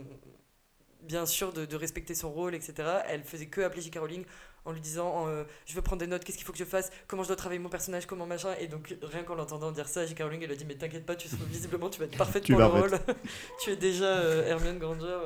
bien 1.04 1.28
sûre 1.28 1.54
de, 1.54 1.66
de 1.66 1.76
respecter 1.76 2.16
son 2.16 2.32
rôle, 2.32 2.56
etc. 2.56 2.74
Elle 3.08 3.24
faisait 3.24 3.46
que 3.46 3.62
appeler 3.62 3.84
J.K. 3.84 4.00
Rowling 4.00 4.26
en 4.66 4.72
lui 4.72 4.82
disant 4.82 5.28
Je 5.66 5.76
veux 5.76 5.84
prendre 5.84 6.00
des 6.00 6.08
notes, 6.08 6.24
qu'est-ce 6.24 6.38
qu'il 6.38 6.46
faut 6.46 6.54
que 6.54 6.58
je 6.58 6.66
fasse, 6.66 6.92
comment 7.08 7.22
je 7.22 7.28
dois 7.28 7.36
travailler 7.36 7.60
mon 7.60 7.70
personnage, 7.70 8.08
comment 8.08 8.26
machin. 8.26 8.56
Et 8.60 8.68
donc, 8.68 8.96
rien 9.04 9.24
qu'en 9.24 9.36
l'entendant 9.36 9.72
dire 9.72 9.88
ça, 9.88 10.08
J.K. 10.08 10.24
Rowling, 10.24 10.42
elle 10.44 10.52
a 10.52 10.56
dit 10.56 10.66
Mais 10.66 10.76
t'inquiète 10.76 11.06
pas, 11.06 11.16
tu 11.16 11.28
seras, 11.28 11.46
visiblement, 11.50 11.92
tu 11.92 12.00
vas 12.00 12.06
être 12.06 12.18
parfaite 12.18 12.48
pour 12.48 12.58
le 12.58 12.66
rôle. 12.66 13.00
tu 13.62 13.70
es 13.70 13.76
déjà 13.76 14.24
Hermione 14.48 14.80
Granger. 14.80 15.20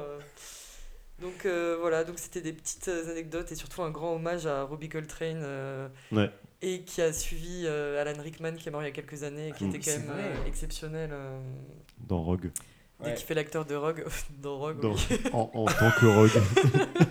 Donc 1.22 1.45
euh, 1.45 1.78
voilà, 1.80 2.03
donc 2.03 2.20
c'était 2.20 2.41
des 2.41 2.51
petites 2.53 2.88
euh, 2.89 3.09
anecdotes 3.11 3.51
et 3.51 3.55
surtout 3.55 3.82
un 3.84 3.89
grand 3.89 4.16
hommage 4.16 4.45
à 4.47 4.63
Robbie 4.63 4.89
Coltrane 4.89 5.41
euh, 5.43 5.88
Ouais. 6.11 6.30
et 6.61 6.82
qui 6.82 7.01
a 7.01 7.13
suivi 7.13 7.63
euh, 7.66 8.01
Alan 8.01 8.22
Rickman 8.22 8.53
qui 8.55 8.68
est 8.68 8.72
mort 8.72 8.82
il 8.82 8.86
y 8.86 8.89
a 8.89 8.91
quelques 8.91 9.24
années 9.24 9.47
et 9.49 9.51
qui 9.53 9.63
Mm. 9.66 9.76
était 9.76 9.80
quand 9.91 9.97
même 9.99 10.07
vrai. 10.07 10.47
exceptionnel 10.47 11.09
euh, 11.13 11.39
Dans 11.99 12.22
Rogue. 12.22 12.51
Ouais. 12.99 13.13
qui 13.13 13.24
fait 13.24 13.34
l'acteur 13.34 13.66
de 13.66 13.76
Rogue 13.76 14.05
dans 14.41 14.57
Rogue. 14.57 14.80
Dans- 14.82 14.93
oui. 14.93 15.20
en, 15.34 15.49
en 15.53 15.66
tant 15.66 15.91
que 15.91 16.05
Rogue. 16.05 16.32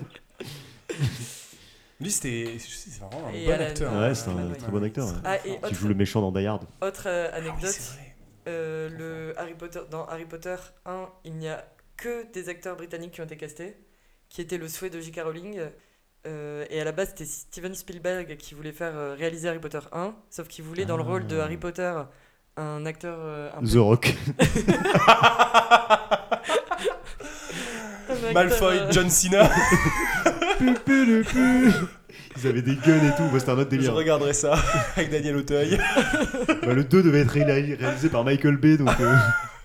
Lui, 2.01 2.11
c'était 2.11 2.57
c'est 2.59 3.01
vraiment 3.01 3.29
un 3.29 3.33
Et 3.33 3.47
bon 3.47 3.53
Alan- 3.53 3.65
acteur. 3.67 3.93
Ah, 3.95 4.01
ouais, 4.09 4.15
c'est 4.15 4.29
un 4.29 4.51
très 4.53 4.71
bon 4.71 4.83
acteur. 4.83 5.07
ouais. 5.07 5.13
Ah, 5.25 5.37
et 5.39 5.41
Qui 5.43 5.65
autre, 5.65 5.75
joue 5.75 5.89
le 5.89 5.95
méchant 5.95 6.21
dans 6.21 6.33
Die 6.33 6.47
Hard. 6.47 6.65
autre 6.83 7.05
euh, 7.07 7.31
Ah 7.33 7.39
oui, 7.41 7.49
anecdote, 7.49 7.81
euh, 8.49 8.89
le 8.91 9.39
Harry 9.41 9.55
Potter, 9.55 9.81
dans 9.91 10.05
Harry 10.07 10.25
Potter 10.27 10.57
1, 10.85 11.09
il 11.25 11.35
n'y 11.35 11.49
a 11.49 11.65
que 11.97 12.31
des 12.33 12.49
acteurs 12.49 12.77
britanniques 12.77 13.13
qui 13.13 13.21
ont 13.21 13.25
été 13.25 13.37
castés, 13.37 13.77
qui 14.35 14.41
était 14.41 14.59
le 14.59 14.67
souhait 14.69 14.91
de 14.91 15.01
J.K. 15.01 15.21
Rowling. 15.25 15.61
Euh, 16.27 16.65
et 16.71 16.81
à 16.81 16.85
la 16.85 16.91
base, 16.93 17.11
c'était 17.11 17.25
Steven 17.25 17.75
Spielberg 17.75 18.37
qui 18.37 18.55
voulait 18.55 18.73
faire 18.73 18.93
euh, 18.97 19.15
réaliser 19.17 19.49
Harry 19.49 19.61
Potter 19.61 19.79
1, 19.93 20.13
sauf 20.29 20.49
qu'il 20.49 20.65
voulait 20.65 20.87
dans 20.87 20.97
le 20.97 21.03
rôle 21.05 21.27
de 21.27 21.39
Ah. 21.39 21.45
Harry 21.45 21.57
Potter 21.57 21.93
un 22.57 22.85
acteur 22.87 23.17
euh, 23.21 23.51
un 23.57 23.61
peu- 23.61 23.67
The 23.69 23.77
Rock. 23.77 24.15
un 28.09 28.15
acteur, 28.15 28.33
Malfoy, 28.33 28.77
euh, 28.79 28.91
John 28.91 29.09
Cena. 29.11 29.49
Pu, 30.59 30.73
pu, 30.75 31.05
le, 31.05 31.23
pu. 31.23 31.69
Ils 32.37 32.47
avaient 32.47 32.63
des 32.63 32.77
guns 32.77 33.05
et 33.05 33.17
tout. 33.17 33.25
Bah, 33.33 33.39
C'était 33.41 33.51
un 33.51 33.59
autre 33.59 33.71
Je 33.73 33.77
délire. 33.77 33.93
regarderai 33.95 34.33
ça 34.33 34.55
avec 34.97 35.11
Daniel 35.11 35.37
Auteuil. 35.37 35.79
Bah, 36.63 36.73
le 36.75 36.85
2 36.85 37.03
devait 37.03 37.21
être 37.21 37.31
ré- 37.33 37.43
réalisé 37.75 38.09
par 38.09 38.23
Michael 38.25 38.57
Bay. 38.57 38.77
Donc, 38.77 38.89
euh, 39.01 39.17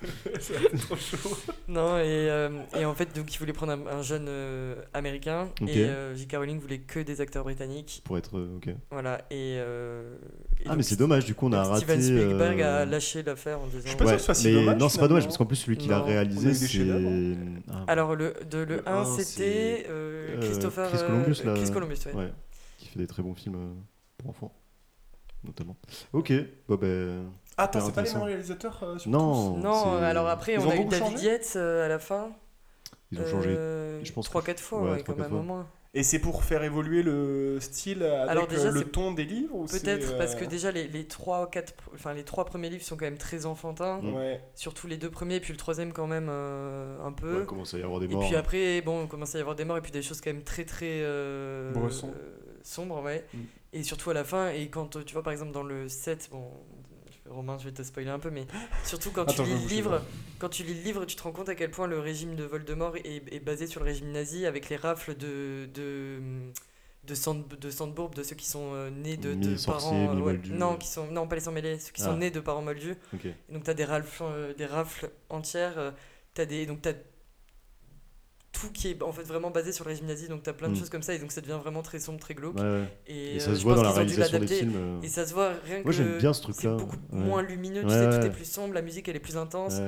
Trop 0.81 0.95
chaud. 0.95 1.37
Non, 1.67 1.97
et, 1.97 2.03
euh, 2.07 2.49
et 2.77 2.85
en 2.85 2.93
fait, 2.95 3.13
donc, 3.15 3.33
il 3.33 3.37
voulait 3.37 3.53
prendre 3.53 3.73
un, 3.73 3.97
un 3.97 4.01
jeune 4.01 4.27
euh, 4.29 4.75
américain, 4.93 5.49
et 5.67 5.83
euh, 5.83 6.15
J.K. 6.15 6.35
Rowling 6.37 6.59
voulait 6.59 6.79
que 6.79 6.99
des 6.99 7.19
acteurs 7.21 7.43
britanniques. 7.43 8.01
pour 8.05 8.17
être. 8.17 8.37
euh, 8.37 8.55
ok. 8.57 8.69
Voilà, 8.91 9.17
et. 9.29 9.57
euh, 9.59 10.15
et 10.59 10.63
Ah, 10.65 10.69
donc, 10.69 10.77
mais 10.77 10.83
c'est 10.83 10.95
dommage. 10.95 11.25
Du 11.25 11.35
coup, 11.35 11.47
on 11.47 11.51
a 11.53 11.63
raté. 11.63 11.85
Steven 11.85 12.01
Spielberg 12.01 12.61
euh, 12.61 12.81
a 12.83 12.85
lâché 12.85 13.23
l'affaire 13.23 13.59
en 13.59 13.67
disant. 13.67 13.87
suis 13.87 13.95
pas 13.97 14.05
Ouais, 14.05 14.09
sûr 14.11 14.15
que 14.17 14.19
ce 14.21 14.25
soit 14.25 14.33
si 14.35 14.47
mais 14.47 14.53
dommage, 14.53 14.77
non, 14.77 14.89
c'est 14.89 14.99
pas 14.99 15.07
dommage 15.07 15.23
parce 15.25 15.37
qu'en 15.37 15.45
plus, 15.45 15.55
celui 15.57 15.77
qui 15.77 15.87
l'a 15.89 16.01
réalisé, 16.01 16.53
c'est. 16.53 16.67
chefs-d'œuvre. 16.67 17.37
Ah, 17.69 17.83
Alors, 17.87 18.15
le, 18.15 18.33
de, 18.49 18.59
le 18.59 18.65
Le 18.77 18.89
1, 18.89 18.93
un, 19.01 19.05
c'était 19.17 19.85
Christopher. 20.41 20.89
Chris 20.89 20.99
Columbus, 21.05 21.41
là. 21.45 21.53
Chris 21.55 21.71
Columbus, 21.71 21.97
ouais. 22.05 22.13
ouais. 22.13 22.33
Qui 22.77 22.87
fait 22.87 22.99
des 22.99 23.07
très 23.07 23.21
bons 23.21 23.33
films 23.35 23.57
pour 24.17 24.29
enfants. 24.29 24.53
Notamment. 25.43 25.77
Ok. 26.13 26.33
Bon, 26.67 26.75
ben. 26.75 27.23
Attends, 27.59 27.79
Super 27.85 27.85
c'est 27.87 27.95
pas 27.95 28.01
les 28.01 28.13
mêmes 28.13 28.23
réalisateurs 28.29 28.79
euh, 28.83 28.97
sur 28.97 29.11
Non. 29.11 29.53
tous 29.55 29.59
Non, 29.61 29.97
alors 29.97 30.27
après, 30.27 30.53
Ils 30.53 30.59
on 30.59 30.67
ont 30.67 30.69
a 30.71 30.75
eu 30.75 30.77
beaucoup 30.79 30.89
David 30.91 31.07
changé 31.17 31.25
Yates 31.27 31.53
euh, 31.55 31.85
à 31.85 31.87
la 31.89 31.99
fin. 31.99 32.29
Ils 33.11 33.19
ont 33.21 33.25
changé. 33.27 33.49
Euh, 33.57 34.03
je 34.03 34.11
pense 34.13 34.27
que- 34.29 34.33
3-4 34.37 34.59
fois, 34.59 34.81
ouais, 34.81 34.91
ouais, 34.91 34.97
quand 35.03 35.13
quatre 35.13 35.17
même, 35.17 35.33
au 35.33 35.37
fois. 35.37 35.41
moins. 35.45 35.67
Et 35.95 36.03
c'est 36.03 36.19
pour 36.19 36.43
faire 36.43 36.63
évoluer 36.63 37.01
le 37.01 37.57
style 37.59 38.03
avec 38.03 38.29
Alors 38.29 38.45
déjà, 38.45 38.67
euh, 38.67 38.71
le 38.71 38.79
c'est- 38.81 38.85
ton 38.91 39.11
des 39.11 39.23
livres 39.25 39.55
ou 39.55 39.67
c'est, 39.67 39.81
Peut-être 39.83 40.19
parce 40.19 40.35
que 40.35 40.43
euh, 40.43 40.47
déjà, 40.47 40.69
les, 40.71 40.87
les, 40.87 41.05
3, 41.07 41.49
4, 41.49 41.73
enfin, 41.95 42.13
les 42.13 42.23
trois 42.23 42.45
premiers 42.45 42.69
livres 42.69 42.83
sont 42.83 42.95
quand 42.95 43.05
même 43.05 43.17
très 43.17 43.47
enfantins. 43.47 43.99
Mm. 44.03 44.13
Ouais. 44.13 44.39
Surtout 44.53 44.85
les 44.85 44.97
deux 44.97 45.09
premiers, 45.09 45.39
puis 45.39 45.51
le 45.51 45.57
troisième 45.57 45.91
quand 45.91 46.05
même 46.05 46.27
euh, 46.29 47.03
un 47.03 47.11
peu. 47.11 47.39
Ouais, 47.39 47.45
commence 47.47 47.73
à 47.73 47.79
y 47.79 47.83
avoir 47.83 47.99
des 47.99 48.05
et 48.05 48.09
morts. 48.09 48.23
puis 48.27 48.35
après, 48.35 48.81
bon, 48.81 49.01
on 49.01 49.07
commence 49.07 49.33
à 49.33 49.39
y 49.39 49.41
avoir 49.41 49.55
des 49.55 49.65
morts 49.65 49.77
et 49.77 49.81
puis 49.81 49.91
des 49.91 50.03
choses 50.03 50.21
quand 50.21 50.31
même 50.31 50.43
très 50.43 50.63
très 50.63 51.01
euh, 51.01 51.71
Bresson. 51.73 52.09
euh, 52.15 52.37
sombres, 52.61 53.01
ouais. 53.01 53.25
Mm. 53.33 53.37
Et 53.73 53.81
surtout 53.83 54.11
à 54.11 54.13
la 54.13 54.23
fin, 54.23 54.49
et 54.51 54.67
quand 54.69 55.03
tu 55.03 55.13
vois 55.13 55.23
par 55.23 55.33
exemple 55.33 55.53
dans 55.53 55.63
le 55.63 55.89
7, 55.89 56.29
bon, 56.31 56.51
Romain, 57.29 57.57
je 57.59 57.65
vais 57.65 57.71
te 57.71 57.83
spoiler 57.83 58.09
un 58.09 58.19
peu, 58.19 58.29
mais 58.29 58.45
surtout 58.83 59.11
quand 59.11 59.23
Attends, 59.23 59.43
tu 59.43 59.49
lis 59.49 59.61
le 59.63 59.67
livre, 59.69 60.01
quand 60.39 60.49
tu 60.49 60.63
lis 60.63 60.73
le 60.73 60.81
livre, 60.81 61.05
tu 61.05 61.15
te 61.15 61.23
rends 61.23 61.31
compte 61.31 61.49
à 61.49 61.55
quel 61.55 61.71
point 61.71 61.87
le 61.87 61.99
régime 61.99 62.35
de 62.35 62.43
Voldemort 62.43 62.95
est, 62.97 63.23
est 63.31 63.39
basé 63.39 63.67
sur 63.67 63.81
le 63.81 63.85
régime 63.87 64.11
nazi 64.11 64.45
avec 64.45 64.69
les 64.69 64.75
rafles 64.75 65.15
de 65.15 65.67
de 65.73 66.19
de, 67.05 67.15
Sand, 67.15 67.47
de 67.47 67.69
Sandbourg, 67.71 68.09
de 68.11 68.21
ceux 68.23 68.35
qui 68.35 68.45
sont 68.45 68.71
euh, 68.73 68.89
nés 68.91 69.17
de, 69.17 69.35
parents 69.65 69.93
mi-moldus. 69.93 70.51
non 70.51 70.75
qui 70.75 70.87
sont 70.87 71.07
non 71.07 71.27
pas 71.27 71.35
les 71.35 71.41
sans 71.41 71.51
mêlés 71.51 71.79
ceux 71.79 71.91
qui 71.91 72.01
Ah. 72.01 72.05
sont 72.05 72.17
nés 72.17 72.29
de 72.29 72.39
parents 72.39 72.61
moldus 72.61 72.95
Ok. 73.13 73.25
et 73.25 73.33
donc 73.53 73.63
tu 73.63 73.69
as 73.69 73.73
des 73.73 73.85
rafles, 73.85 74.23
euh, 74.23 74.53
des 74.53 74.65
rafles 74.67 75.09
entières, 75.29 75.79
euh, 75.79 75.91
t'as 76.35 76.45
des, 76.45 76.65
donc 76.67 76.81
tout 78.51 78.71
qui 78.73 78.89
est 78.89 79.01
en 79.03 79.11
fait 79.11 79.23
vraiment 79.23 79.51
basé 79.51 79.71
sur 79.71 79.85
le 79.85 79.89
régime 79.89 80.07
nazi, 80.07 80.27
donc 80.27 80.43
tu 80.43 80.49
as 80.49 80.53
plein 80.53 80.67
de 80.69 80.73
Mm. 80.73 80.77
choses 80.77 80.89
comme 80.89 81.03
ça, 81.03 81.13
et 81.13 81.19
donc 81.19 81.31
ça 81.31 81.39
devient 81.41 81.59
vraiment 81.61 81.81
très 81.83 81.99
sombre, 81.99 82.19
très 82.19 82.33
glauque. 82.33 82.55
Ouais, 82.57 82.61
ouais. 82.63 82.83
Et, 83.07 83.35
Et 83.35 83.35
euh, 83.35 83.39
ça 83.39 83.55
se 83.55 83.61
voit 83.61 83.75
dans 83.75 83.83
la 83.83 83.91
réalisation 83.91 84.39
des 84.39 84.47
films. 84.47 84.73
euh, 84.75 85.01
Et 85.03 85.07
ça 85.07 85.25
se 85.25 85.33
voit 85.33 85.51
rien 85.65 85.75
Moi, 85.77 85.83
que. 85.85 85.91
j'aime 85.91 86.17
bien 86.17 86.33
ce 86.33 86.41
C'est 86.41 86.51
truc-là. 86.51 86.75
beaucoup 86.75 86.95
Ouais. 87.11 87.19
moins 87.19 87.41
lumineux, 87.43 87.83
tu 87.83 87.89
sais, 87.89 88.09
tout 88.19 88.25
est 88.25 88.31
plus 88.31 88.45
sombre, 88.49 88.73
la 88.73 88.81
musique 88.81 89.07
elle 89.07 89.15
est 89.15 89.19
plus 89.19 89.37
intense. 89.37 89.79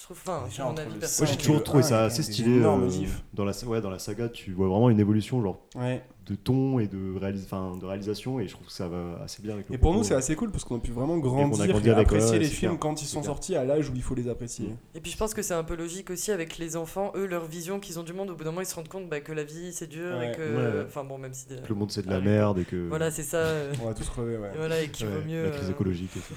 Je 0.00 0.04
trouve, 0.06 0.16
enfin, 0.24 0.44
Déjà, 0.46 0.56
c'est 0.56 0.62
mon 0.62 0.68
entre 0.70 0.80
avis 0.82 0.94
le 0.94 0.98
personnel. 1.00 1.28
Moi 1.30 1.36
j'ai 1.38 1.44
toujours 1.46 1.62
trouvé 1.62 1.82
il 1.82 1.86
y 1.86 1.88
ça 1.90 2.00
a 2.00 2.04
assez 2.04 2.22
quand 2.22 2.22
même 2.22 2.26
des 2.28 2.32
stylé. 2.32 2.56
énormes 2.56 2.84
euh, 2.84 3.06
dans, 3.34 3.44
la, 3.44 3.52
ouais, 3.66 3.80
dans 3.82 3.90
la 3.90 3.98
saga, 3.98 4.28
tu 4.30 4.52
vois 4.52 4.68
vraiment 4.68 4.88
une 4.88 4.98
évolution 4.98 5.42
genre, 5.42 5.60
Ouais. 5.76 6.02
de 6.26 6.34
ton 6.36 6.78
et 6.78 6.86
de, 6.86 6.96
réalis- 7.18 7.44
enfin, 7.44 7.76
de 7.78 7.84
réalisation 7.84 8.40
et 8.40 8.46
je 8.48 8.54
trouve 8.54 8.66
que 8.68 8.72
ça 8.72 8.88
va 8.88 9.20
assez 9.22 9.42
bien 9.42 9.52
avec 9.54 9.68
le 9.68 9.74
Et 9.74 9.78
pour 9.78 9.90
nous, 9.90 9.98
propos. 9.98 10.08
c'est 10.08 10.14
assez 10.14 10.34
cool 10.36 10.50
parce 10.52 10.64
qu'on 10.64 10.76
a 10.76 10.80
pu 10.80 10.90
vraiment 10.92 11.18
grandir 11.18 11.60
a 11.60 11.64
et, 11.66 11.68
grandi 11.68 11.90
avec, 11.90 12.06
apprécier 12.06 12.32
ouais, 12.32 12.38
les 12.38 12.44
c'est 12.46 12.50
films 12.54 12.70
clair. 12.72 12.80
quand 12.80 13.02
ils 13.02 13.04
C'est 13.04 13.12
sont 13.12 13.20
clair. 13.20 13.32
sortis 13.32 13.56
à 13.56 13.64
l'âge 13.64 13.90
où 13.90 13.92
il 13.94 14.00
faut 14.02 14.14
les 14.14 14.28
apprécier. 14.28 14.74
Et 14.94 15.00
puis 15.00 15.12
je 15.12 15.18
pense 15.18 15.34
que 15.34 15.42
c'est 15.42 15.52
un 15.54 15.64
peu 15.64 15.74
logique 15.76 16.08
aussi 16.08 16.32
avec 16.32 16.56
les 16.56 16.76
enfants, 16.76 17.12
eux, 17.14 17.26
leur 17.26 17.44
vision 17.44 17.78
qu'ils 17.78 17.98
ont 17.98 18.02
du 18.04 18.14
monde, 18.14 18.30
au 18.30 18.34
bout 18.36 18.44
d'un 18.44 18.50
moment 18.52 18.62
ils 18.62 18.66
se 18.66 18.74
rendent 18.76 18.88
compte 18.88 19.06
bah, 19.08 19.20
que 19.20 19.32
la 19.32 19.44
vie 19.44 19.72
c'est 19.74 19.86
dur 19.88 20.16
Ouais. 20.16 20.32
et 20.32 20.34
que. 20.34 20.40
Ouais, 20.40 20.78
ouais. 20.78 20.84
Enfin 20.86 21.04
bon, 21.04 21.18
même 21.18 21.34
si. 21.34 21.44
Que 21.46 21.68
le 21.68 21.74
monde 21.74 21.90
c'est 21.90 22.02
de 22.02 22.08
Ah 22.08 22.12
la 22.14 22.18
oui. 22.20 22.24
merde 22.24 22.58
et 22.58 22.64
que 22.64 22.88
Voilà, 22.88 23.10
c'est 23.10 23.22
ça. 23.22 23.36
euh, 23.36 23.72
On 23.82 23.86
va 23.86 23.92
tous 23.94 24.08
crever, 24.08 24.38
ouais. 24.38 24.48
et 24.54 24.56
voilà, 24.56 24.80
et 24.80 24.88
qu'il 24.88 25.06
ouais, 25.06 25.12
vaut 25.12 25.28
mieux. 25.28 25.44
la 25.44 25.50
crise 25.50 25.68
euh, 25.68 25.72
écologique 25.72 26.16
et 26.16 26.20
tout. 26.20 26.34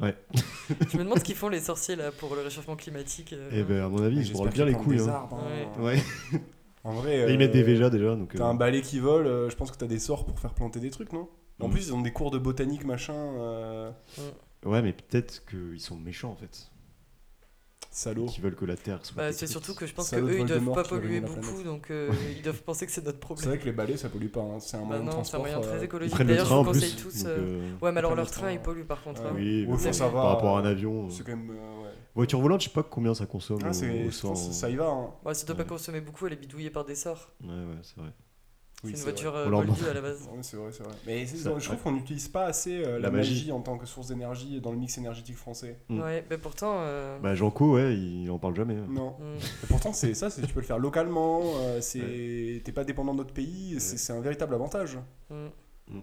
Je 0.90 0.98
me 0.98 1.04
demande 1.04 1.18
ce 1.18 1.24
qu'ils 1.24 1.34
font 1.36 1.48
les 1.48 1.60
sorciers 1.60 1.96
là 1.96 2.10
pour 2.12 2.34
le 2.34 2.42
réchauffement 2.42 2.76
climatique. 2.76 3.32
euh. 3.32 3.50
Et 3.52 3.62
ben 3.62 3.84
à 3.84 3.88
mon 3.88 4.02
avis, 4.02 4.18
ils 4.18 4.26
se 4.26 4.32
branlent 4.32 4.50
bien 4.50 4.64
les 4.64 4.72
couilles. 4.74 4.96
des 4.96 5.08
hein. 5.08 5.12
arbres, 5.12 5.38
hein. 5.38 5.80
Ouais. 5.82 5.94
Ouais. 5.96 6.02
En 6.82 6.92
vrai, 6.92 7.32
ils 7.32 7.38
mettent 7.38 7.52
des 7.52 7.62
euh, 7.62 7.64
Véjas 7.66 7.90
déjà 7.90 8.14
donc. 8.14 8.34
T'as 8.34 8.44
euh, 8.44 8.48
un 8.50 8.54
balai 8.54 8.82
qui 8.82 8.98
vole, 8.98 9.26
euh, 9.26 9.48
je 9.48 9.56
pense 9.56 9.70
que 9.70 9.76
t'as 9.78 9.86
des 9.86 9.98
sorts 9.98 10.26
pour 10.26 10.38
faire 10.38 10.52
planter 10.52 10.80
des 10.80 10.90
trucs, 10.90 11.12
non? 11.12 11.28
En 11.60 11.68
Mhm. 11.68 11.72
plus, 11.72 11.86
ils 11.88 11.94
ont 11.94 12.00
des 12.02 12.12
cours 12.12 12.30
de 12.30 12.38
botanique, 12.38 12.84
machin. 12.84 13.14
euh, 13.14 13.90
Ouais, 14.66 14.82
mais 14.82 14.92
peut-être 14.92 15.44
qu'ils 15.46 15.80
sont 15.80 15.96
méchants 15.96 16.30
en 16.32 16.36
fait. 16.36 16.70
Salaud. 17.96 18.26
Qui 18.26 18.40
veulent 18.40 18.56
que 18.56 18.64
la 18.64 18.76
Terre 18.76 18.98
soit. 19.02 19.16
Bah, 19.16 19.32
c'est 19.32 19.46
surtout 19.46 19.72
que 19.72 19.86
je 19.86 19.94
pense 19.94 20.08
C'est 20.08 20.16
que 20.16 20.20
un 20.20 20.24
autre 20.24 20.34
eux 20.34 20.38
ils 20.40 20.46
doivent 20.46 20.74
pas 20.74 20.82
va 20.82 20.88
polluer 20.88 21.20
beaucoup 21.20 21.62
donc 21.62 21.92
euh, 21.92 22.10
ils 22.36 22.42
doivent 22.42 22.60
penser 22.62 22.86
que 22.86 22.92
c'est 22.92 23.04
notre 23.04 23.18
C'est 23.18 23.20
problème. 23.20 23.48
vrai 23.50 23.58
que 23.60 23.64
les 23.66 23.72
balais, 23.72 23.96
ça 23.96 24.08
pollue 24.08 24.26
pas. 24.26 24.40
hein. 24.40 24.58
C'est 24.58 24.76
un 24.76 24.80
Bah 24.80 24.86
moyen 24.98 25.04
de 25.04 25.10
non, 25.10 25.22
c'est 25.22 25.36
un 25.36 25.38
moyen 25.38 25.60
très 25.60 25.70
euh, 25.74 25.78
Ils 25.78 25.84
écologique. 25.84 26.18
D'ailleurs, 26.18 26.46
je 26.46 26.54
vous 26.54 26.64
conseille 26.64 26.92
plus. 26.92 27.02
tous. 27.02 27.24
euh, 27.26 27.36
euh, 27.38 27.70
Ouais, 27.80 27.92
mais 27.92 27.98
alors 27.98 28.16
leur 28.16 28.24
le 28.24 28.30
train 28.30 28.40
train, 28.42 28.50
il 28.52 28.58
pollue 28.60 28.82
par 28.84 29.00
contre. 29.04 29.22
Ouais. 29.22 29.28
hein. 29.28 29.32
Oui, 29.36 29.60
Ouais, 29.64 29.66
bon, 29.76 29.92
savoir, 29.92 30.24
par 30.24 30.34
rapport 30.34 30.56
à 30.56 30.60
un 30.60 30.64
euh, 30.64 30.70
avion. 30.72 31.08
C'est 31.08 31.22
quand 31.24 31.36
même. 31.36 31.50
euh, 31.50 31.82
ouais. 31.84 31.90
Voiture 32.16 32.40
volante, 32.40 32.60
je 32.62 32.66
sais 32.68 32.72
pas 32.74 32.82
combien 32.82 33.14
ça 33.14 33.26
consomme. 33.26 33.60
Ah, 33.64 33.70
au- 33.70 33.72
c'est- 34.10 34.34
ça 34.34 34.68
y 34.68 34.74
va. 34.76 34.86
hein. 34.88 35.10
Ouais, 35.24 35.34
ça 35.34 35.46
doit 35.46 35.56
pas 35.56 35.64
consommer 35.64 36.00
beaucoup, 36.00 36.26
elle 36.26 36.32
est 36.32 36.36
bidouillée 36.36 36.70
par 36.70 36.84
des 36.84 36.96
sorts. 36.96 37.30
Ouais, 37.42 37.48
ouais, 37.48 37.78
c'est 37.82 37.96
vrai. 38.00 38.10
Oui, 38.84 38.90
c'est 38.92 38.98
une 38.98 39.02
voiture 39.04 39.32
vrai. 39.32 39.40
euh, 39.42 39.90
à 39.90 39.94
la 39.94 40.00
base. 40.02 40.22
Ouais, 40.30 40.38
c'est 40.42 40.56
vrai, 40.56 40.70
c'est 40.72 40.82
vrai. 40.82 40.92
Mais 41.06 41.26
c'est- 41.26 41.38
je 41.58 41.64
trouve 41.66 41.78
qu'on 41.82 41.92
n'utilise 41.92 42.28
pas 42.28 42.44
assez 42.46 42.84
euh, 42.84 42.92
la, 42.94 42.98
La 42.98 43.10
magie. 43.10 43.32
magie. 43.34 43.52
en 43.52 43.60
tant 43.60 43.78
que 43.78 43.86
source 43.86 44.08
d'énergie 44.08 44.60
dans 44.60 44.70
le 44.72 44.76
mix 44.78 44.98
énergétique 44.98 45.36
français. 45.36 45.78
Mm. 45.88 46.00
Ouais, 46.00 46.24
mais 46.28 46.38
pourtant. 46.38 46.74
euh, 46.80 47.18
Bah, 47.20 47.34
Janko, 47.34 47.74
ouais, 47.74 47.96
il 47.96 48.30
en 48.30 48.38
parle 48.38 48.54
jamais. 48.56 48.74
hein. 48.76 48.86
Non. 48.88 49.16
Et 49.62 49.66
pourtant, 49.66 49.92
c'est 49.92 50.14
ça, 50.14 50.28
c'est- 50.30 50.42
tu 50.46 50.52
peux 50.52 50.60
le 50.60 50.66
faire 50.66 50.78
localement. 50.78 51.40
euh, 51.60 51.80
c'est 51.80 52.60
T'es 52.64 52.72
pas 52.72 52.84
dépendant 52.84 53.14
d'autres 53.14 53.34
pays. 53.34 53.76
C'est 53.78 53.96
c'est 53.96 54.12
un 54.12 54.20
véritable 54.20 54.54
avantage. 54.54 54.98
Mm. 55.30 55.98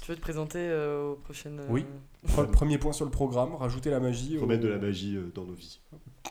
Tu 0.00 0.12
veux 0.12 0.16
te 0.16 0.20
présenter 0.22 0.58
euh, 0.60 1.10
aux 1.10 1.16
prochaines. 1.16 1.60
euh, 1.60 1.66
Oui. 1.68 1.84
Pre- 2.26 2.50
Premier 2.50 2.78
point 2.78 2.92
sur 2.92 3.04
le 3.04 3.10
programme, 3.10 3.54
rajouter 3.54 3.90
la 3.90 4.00
magie. 4.00 4.38
au- 4.38 4.42
Remettre 4.42 4.62
de 4.62 4.68
la 4.68 4.78
magie 4.78 5.16
euh, 5.16 5.30
dans 5.34 5.44
nos 5.44 5.52
vies. 5.54 5.80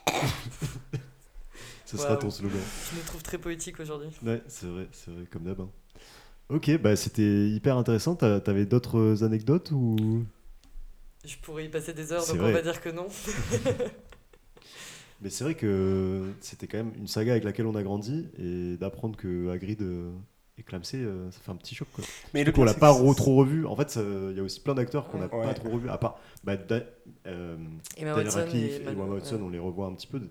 Ce 1.87 1.97
sera 1.97 2.17
ton 2.17 2.29
slogan. 2.29 2.59
Je 2.91 2.97
me 2.99 3.03
trouve 3.05 3.23
très 3.23 3.37
poétique 3.39 3.79
aujourd'hui. 3.79 4.09
Ouais, 4.23 4.41
c'est 4.47 4.67
vrai, 4.67 4.87
c'est 4.91 5.09
vrai, 5.11 5.23
comme 5.31 5.43
d'hab. 5.43 5.61
hein. 5.61 5.69
Ok, 6.49 6.69
bah 6.81 6.95
c'était 6.95 7.49
hyper 7.49 7.77
intéressant. 7.77 8.15
T'avais 8.15 8.65
d'autres 8.65 9.23
anecdotes 9.23 9.71
ou? 9.71 10.23
Je 11.25 11.35
pourrais 11.41 11.65
y 11.65 11.69
passer 11.69 11.93
des 11.93 12.11
heures, 12.13 12.25
donc 12.25 12.37
vrai. 12.37 12.51
on 12.51 12.53
va 12.53 12.61
dire 12.61 12.79
que 12.81 12.89
non. 12.89 13.07
Mais 15.21 15.29
c'est 15.29 15.43
vrai 15.43 15.55
que 15.55 16.31
c'était 16.41 16.67
quand 16.67 16.77
même 16.77 16.93
une 16.95 17.07
saga 17.07 17.31
avec 17.31 17.43
laquelle 17.43 17.65
on 17.65 17.75
a 17.75 17.81
grandi 17.83 18.27
et 18.37 18.77
d'apprendre 18.77 19.17
que 19.17 19.49
Hagrid 19.49 19.81
euh, 19.81 20.11
est 20.59 20.63
clamsé, 20.63 20.97
euh, 20.99 21.31
ça 21.31 21.39
fait 21.41 21.51
un 21.51 21.55
petit 21.55 21.73
choc. 21.73 21.87
Quoi. 21.91 22.03
Mais 22.35 22.43
Le 22.43 22.51
pire, 22.51 22.61
on 22.61 22.65
l'a 22.65 22.75
pas 22.75 22.91
re- 22.93 23.15
trop 23.15 23.35
revu. 23.35 23.65
En 23.65 23.75
fait, 23.75 23.97
il 24.31 24.37
y 24.37 24.39
a 24.39 24.43
aussi 24.43 24.59
plein 24.59 24.75
d'acteurs 24.75 25.07
qu'on 25.07 25.17
n'a 25.17 25.25
Ouais. 25.33 25.43
pas 25.43 25.53
trop 25.55 25.69
revu. 25.69 25.89
À 25.89 25.97
part 25.97 26.19
bah, 26.43 26.55
Da- 26.55 26.83
euh, 27.25 27.57
Emma 27.97 28.13
Daniel 28.13 28.31
Radcliffe 28.33 28.79
et 28.79 28.83
et 28.83 28.87
Emma 28.89 29.05
Watson, 29.05 29.37
ouais. 29.37 29.41
on 29.41 29.49
les 29.49 29.59
revoit 29.59 29.87
un 29.87 29.95
petit 29.95 30.07
peu. 30.07 30.21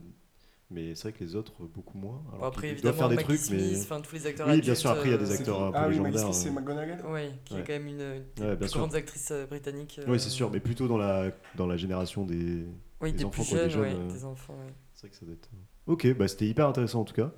Mais 0.69 0.97
c'est 0.97 1.03
vrai 1.03 1.13
que 1.13 1.23
les 1.23 1.37
autres, 1.37 1.53
beaucoup 1.63 1.97
moins. 1.97 2.23
Alors 2.29 2.41
Bon, 2.41 2.47
après, 2.47 2.71
évidemment, 2.71 2.97
faire 2.99 3.09
des 3.09 3.17
trucs, 3.19 3.41
mais. 3.51 3.77
Enfin 3.79 4.01
tous 4.01 4.15
les 4.17 4.27
acteurs 4.27 4.49
Oui, 4.49 4.61
bien 4.61 4.75
sûr, 4.75 4.91
après, 4.91 5.09
il 5.09 5.13
y 5.13 5.15
a 5.15 5.19
des 5.19 5.31
euh, 5.31 5.35
acteurs 5.35 5.63
un 5.63 5.71
peu 5.71 5.79
Ah 5.79 5.87
oui, 5.89 5.97
légendaires. 5.97 6.35
C'est 6.35 6.49
euh. 6.49 6.53
McGonagall 6.53 7.07
Ouais, 7.07 7.31
qui 7.45 7.55
est 7.55 7.63
quand 7.65 7.73
même 7.73 7.87
une 7.87 7.99
des 8.35 8.43
Ouais, 8.43 8.69
sûr. 8.69 8.81
grandes 8.81 8.95
actrices 8.97 9.31
euh, 9.31 9.47
britanniques. 9.47 10.01
Oui, 10.09 10.15
euh, 10.15 10.19
c'est 10.19 10.31
sûr, 10.31 10.51
mais 10.51 10.59
plutôt 10.59 10.89
dans 10.89 10.99
la, 10.99 11.31
dans 11.55 11.67
la 11.69 11.77
génération 11.77 12.25
des. 12.27 12.67
Oui, 13.01 13.13
des 13.13 13.19
des 13.19 13.25
enfants, 13.27 13.43
plus 13.45 13.53
quoi, 13.55 13.65
des 13.65 13.71
jeunes, 13.71 13.83
ouais, 13.83 13.95
euh. 13.95 14.13
des 14.13 14.25
enfants. 14.25 14.55
ouais. 14.55 14.73
C'est 14.95 15.03
vrai 15.03 15.11
que 15.11 15.17
ça 15.17 15.25
doit 15.27 15.35
être. 15.35 15.51
Ok, 15.87 16.17
bah 16.17 16.27
c'était 16.27 16.47
hyper 16.49 16.67
intéressant 16.67 17.03
en 17.03 17.05
tout 17.05 17.15
cas. 17.15 17.33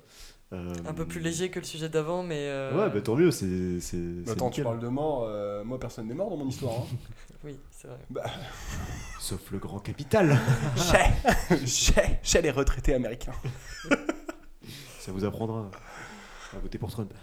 Euh, 0.51 0.73
Un 0.87 0.93
peu 0.95 1.05
plus 1.05 1.19
léger 1.19 1.49
que 1.51 1.59
le 1.59 1.65
sujet 1.65 1.89
d'avant, 1.89 2.23
mais. 2.23 2.47
euh, 2.47 2.75
Ouais, 2.75 2.89
bah 2.91 3.01
tant 3.01 3.15
mieux, 3.15 3.29
c'est. 3.29 3.79
c'est- 3.79 4.27
Attends, 4.29 4.49
tu 4.49 4.63
parles 4.63 4.79
de 4.79 4.87
mort. 4.87 5.25
euh, 5.27 5.63
moi, 5.63 5.79
personne 5.79 6.07
n'est 6.07 6.15
mort 6.15 6.29
dans 6.31 6.37
mon 6.37 6.47
histoire. 6.47 6.73
hein. 6.73 6.85
Oui, 7.45 7.57
c'est 7.71 7.87
vrai. 7.87 7.99
Sauf 9.19 9.51
le 9.51 9.59
grand 9.59 9.79
capital. 9.79 10.37
Chez, 10.75 11.65
chez, 11.67 12.19
chez 12.23 12.41
les 12.41 12.51
retraités 12.51 12.93
américains. 12.95 13.31
Ça 14.99 15.11
vous 15.13 15.23
apprendra 15.23 15.69
à 16.53 16.59
voter 16.59 16.77
pour 16.77 16.91
Trump. 16.91 17.13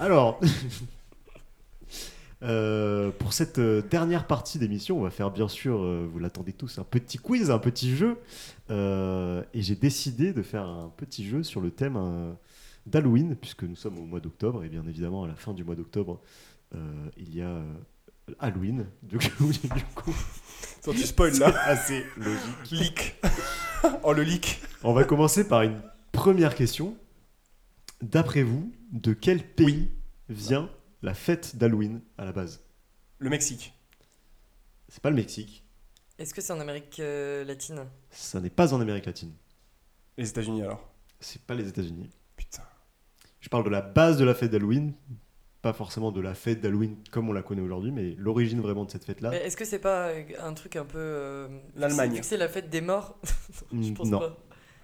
Alors, 0.00 0.40
euh, 2.44 3.10
pour 3.10 3.32
cette 3.32 3.58
euh, 3.58 3.82
dernière 3.82 4.26
partie 4.26 4.58
d'émission, 4.58 4.98
on 4.98 5.02
va 5.02 5.10
faire 5.10 5.30
bien 5.30 5.48
sûr, 5.48 5.80
euh, 5.80 6.06
vous 6.10 6.18
l'attendez 6.18 6.52
tous, 6.52 6.78
un 6.78 6.84
petit 6.84 7.16
quiz, 7.16 7.50
un 7.50 7.58
petit 7.58 7.96
jeu. 7.96 8.18
Et 8.70 9.62
j'ai 9.62 9.76
décidé 9.76 10.32
de 10.32 10.42
faire 10.42 10.64
un 10.66 10.92
petit 10.96 11.26
jeu 11.26 11.42
sur 11.42 11.60
le 11.60 11.70
thème 11.70 12.36
d'Halloween, 12.86 13.36
puisque 13.36 13.64
nous 13.64 13.76
sommes 13.76 13.98
au 13.98 14.04
mois 14.04 14.20
d'octobre, 14.20 14.64
et 14.64 14.68
bien 14.68 14.84
évidemment, 14.86 15.24
à 15.24 15.28
la 15.28 15.34
fin 15.34 15.52
du 15.54 15.64
mois 15.64 15.74
d'octobre, 15.74 16.20
il 17.16 17.34
y 17.34 17.42
a 17.42 17.62
Halloween. 18.40 18.86
Du 19.02 19.18
coup, 19.18 19.52
du 19.52 19.84
coup, 19.94 20.14
tu 20.92 20.98
spoil 20.98 21.38
là. 21.38 21.54
assez 21.64 22.04
logique. 22.16 22.70
Leak. 22.70 23.22
oh, 24.02 24.12
le 24.12 24.22
leak. 24.22 24.60
On 24.82 24.92
va 24.92 25.04
commencer 25.04 25.46
par 25.46 25.62
une 25.62 25.80
première 26.12 26.54
question. 26.54 26.96
D'après 28.02 28.42
vous, 28.42 28.72
de 28.92 29.12
quel 29.12 29.42
pays 29.42 29.90
vient 30.28 30.68
la 31.04 31.12
fête 31.14 31.56
d'Halloween 31.56 32.00
à 32.16 32.24
la 32.24 32.32
base 32.32 32.64
Le 33.18 33.28
Mexique. 33.28 33.74
C'est 34.88 35.02
pas 35.02 35.10
le 35.10 35.16
Mexique, 35.16 35.62
Est-ce 36.18 36.32
que 36.32 36.40
c'est 36.40 36.52
en 36.52 36.60
Amérique 36.60 36.98
euh, 37.00 37.44
latine? 37.44 37.84
Ça 38.10 38.40
n'est 38.40 38.48
pas 38.50 38.72
en 38.72 38.80
Amérique 38.80 39.04
latine, 39.06 39.32
Les 40.16 40.28
États-Unis 40.30 40.62
alors? 40.62 40.88
c'est 41.20 41.42
pas 41.42 41.54
les 41.54 41.68
États-Unis. 41.68 42.08
Putain. 42.36 42.62
Je 43.40 43.48
parle 43.50 43.64
de 43.64 43.70
la 43.70 43.80
base 43.82 44.16
de 44.18 44.24
la 44.24 44.34
fête 44.34 44.50
d'Halloween, 44.50 44.94
pas 45.62 45.72
forcément 45.74 46.10
de 46.12 46.20
la 46.20 46.34
fête 46.34 46.60
d'Halloween 46.60 46.96
comme 47.10 47.28
on 47.28 47.32
la 47.32 47.42
connaît 47.42 47.62
aujourd'hui, 47.62 47.90
mais 47.92 48.14
l'origine 48.18 48.60
vraiment 48.60 48.84
de 48.86 48.90
cette 48.90 49.04
fête-là. 49.04 49.32
Est-ce 49.44 49.56
que 49.58 49.64
c'est 49.64 49.78
pas 49.78 50.08
euh, 50.08 50.22
un 50.40 50.54
truc 50.54 50.76
un 50.76 50.84
peu. 50.86 50.98
euh, 50.98 51.48
L'Allemagne. 51.76 52.20
c'est 52.22 52.36
la 52.38 52.48
fête 52.48 52.70
des 52.70 52.80
morts? 52.80 53.18
Je 53.72 53.92
pense 53.92 54.08
non, 54.08 54.20
pas. 54.20 54.36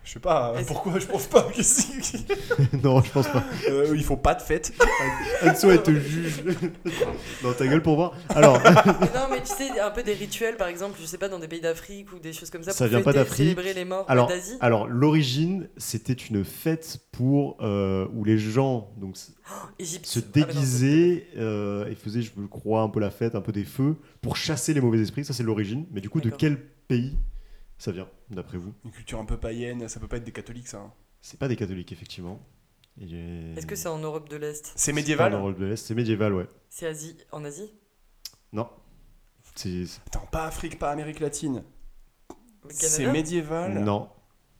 Je 0.02 0.12
sais 0.14 0.18
pas, 0.20 0.54
Est-ce- 0.58 0.66
pourquoi 0.66 0.98
je 0.98 1.06
pense 1.06 1.26
pas 1.26 1.42
que 1.42 1.62
si. 1.62 2.24
non, 2.82 3.00
je 3.02 3.10
pense 3.12 3.28
pas. 3.28 3.44
Euh, 3.68 3.92
ils 3.94 4.02
font 4.02 4.16
pas 4.16 4.34
de 4.34 4.42
fête. 4.42 4.72
Anso, 5.44 5.70
elle 5.70 5.82
te 5.82 5.90
juge. 5.92 6.42
dans 7.42 7.52
ta 7.52 7.66
gueule 7.66 7.82
pour 7.82 7.96
voir. 7.96 8.14
Alors, 8.30 8.58
Mais 8.64 8.70
non, 9.14 9.28
mais 9.30 9.40
tu 9.42 9.52
sais, 9.54 9.78
un 9.78 9.90
peu 9.90 10.02
des 10.02 10.14
rituels, 10.14 10.56
par 10.56 10.68
exemple, 10.68 10.98
je 11.00 11.06
sais 11.06 11.18
pas, 11.18 11.28
dans 11.28 11.38
des 11.38 11.46
pays 11.48 11.60
d'Afrique 11.60 12.12
ou 12.12 12.18
des 12.18 12.32
choses 12.32 12.50
comme 12.50 12.62
ça, 12.62 12.72
Ça 12.72 12.86
pour 12.86 12.88
vient 12.96 13.02
pas 13.02 13.12
fêter, 13.12 13.24
d'Afrique. 13.24 13.36
célébrer 13.50 13.74
les 13.74 13.84
morts 13.84 14.06
Alors, 14.08 14.26
d'Asie. 14.28 14.56
alors 14.60 14.88
l'origine, 14.88 15.68
c'était 15.76 16.14
une 16.14 16.44
fête 16.44 16.98
pour 17.12 17.56
euh, 17.60 18.08
où 18.14 18.24
les 18.24 18.38
gens 18.38 18.90
donc 18.96 19.16
Égypte. 19.78 20.06
se 20.06 20.18
Ah, 20.18 20.22
mais 20.34 20.40
non, 20.40 20.46
déguisaient 20.48 21.26
euh, 21.36 21.86
et 21.88 21.94
faisaient, 21.94 22.22
je 22.22 22.30
crois, 22.50 22.80
un 22.82 22.88
peu 22.88 23.00
la 23.00 23.10
fête, 23.10 23.34
un 23.34 23.42
peu 23.42 23.52
des 23.52 23.64
feux, 23.64 23.96
pour 24.22 24.36
chasser 24.36 24.72
les 24.74 24.80
mauvais 24.80 24.98
esprits. 25.00 25.24
Ça, 25.26 25.34
c'est 25.34 25.42
l'origine. 25.44 25.84
Mais 25.92 26.00
du 26.00 26.08
coup, 26.08 26.20
de 26.20 26.24
D'accord. 26.24 26.38
quel 26.38 26.58
pays 26.88 27.16
ça 27.80 27.92
vient, 27.92 28.08
d'après 28.30 28.58
vous 28.58 28.74
Une 28.84 28.90
culture 28.92 29.18
un 29.18 29.24
peu 29.24 29.36
païenne, 29.38 29.88
ça 29.88 29.98
peut 30.00 30.06
pas 30.08 30.18
être 30.18 30.24
des 30.24 30.32
catholiques 30.32 30.68
ça. 30.68 30.78
hein. 30.78 30.92
C'est 31.22 31.38
pas 31.38 31.48
des 31.48 31.56
catholiques, 31.56 31.92
effectivement. 31.92 32.40
Et 33.00 33.54
Est-ce 33.56 33.66
que 33.66 33.74
c'est 33.76 33.88
en 33.88 33.98
Europe 33.98 34.28
de 34.28 34.36
l'Est? 34.36 34.72
C'est 34.76 34.92
pas 34.92 34.96
médiéval 34.96 35.34
en 35.34 35.38
Europe 35.40 35.58
de 35.58 35.64
l'Est, 35.66 35.86
C'est 35.86 35.94
médiéval, 35.94 36.34
ouais. 36.34 36.46
C'est 36.68 36.86
Asie 36.86 37.16
en 37.32 37.44
Asie? 37.44 37.72
Non. 38.52 38.68
C'est... 39.54 39.86
c'est- 39.86 40.00
Attends, 40.06 40.26
pas 40.26 40.44
Afrique, 40.44 40.78
pas 40.78 40.90
Amérique 40.90 41.20
latine. 41.20 41.64
C'est 42.68 42.98
Canada? 42.98 43.12
médiéval? 43.12 43.78
Non. 43.84 44.10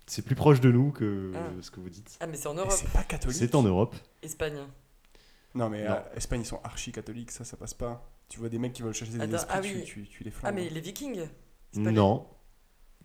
C'est 0.06 0.22
plus 0.22 0.34
proche 0.34 0.60
de 0.60 0.70
nous 0.72 0.90
que 0.90 1.32
Ah. 1.36 1.50
ce 1.60 1.70
que 1.70 1.80
vous 1.80 1.90
dites. 1.90 2.16
Ah, 2.20 2.26
mais 2.26 2.36
c'est 2.36 2.48
en 2.48 2.54
Europe. 2.54 2.72
c'est 2.72 2.90
pas 2.90 3.04
catholique. 3.04 3.36
C'est 3.38 3.54
en 3.54 3.62
Europe. 3.62 3.94
Espagne. 4.22 4.58
Non 5.54 5.68
mais 5.68 5.84
Non. 5.84 5.90
euh, 5.94 6.00
Espagne 6.16 6.40
ils 6.42 6.46
sont 6.46 6.60
archi 6.64 6.92
catholiques, 6.92 7.30
ça 7.32 7.44
ça 7.44 7.56
passe 7.56 7.74
pas. 7.74 8.08
Tu 8.28 8.38
vois 8.38 8.48
des 8.48 8.58
mecs 8.58 8.72
qui 8.72 8.82
veulent 8.82 8.94
chasser 8.94 9.12
des 9.12 9.20
Attends, 9.20 9.34
esprits, 9.36 9.54
ah 9.58 9.60
tu, 9.60 9.74
oui. 9.76 9.84
tu, 9.84 10.06
tu 10.08 10.24
les 10.24 10.30
Ah, 10.30 10.38
flammes. 10.40 10.54
mais 10.54 10.68
les 10.70 10.80
Vikings? 10.80 11.28
C'est 11.72 11.82
pas 11.82 11.90
les- 11.90 11.96
Non. 11.96 12.26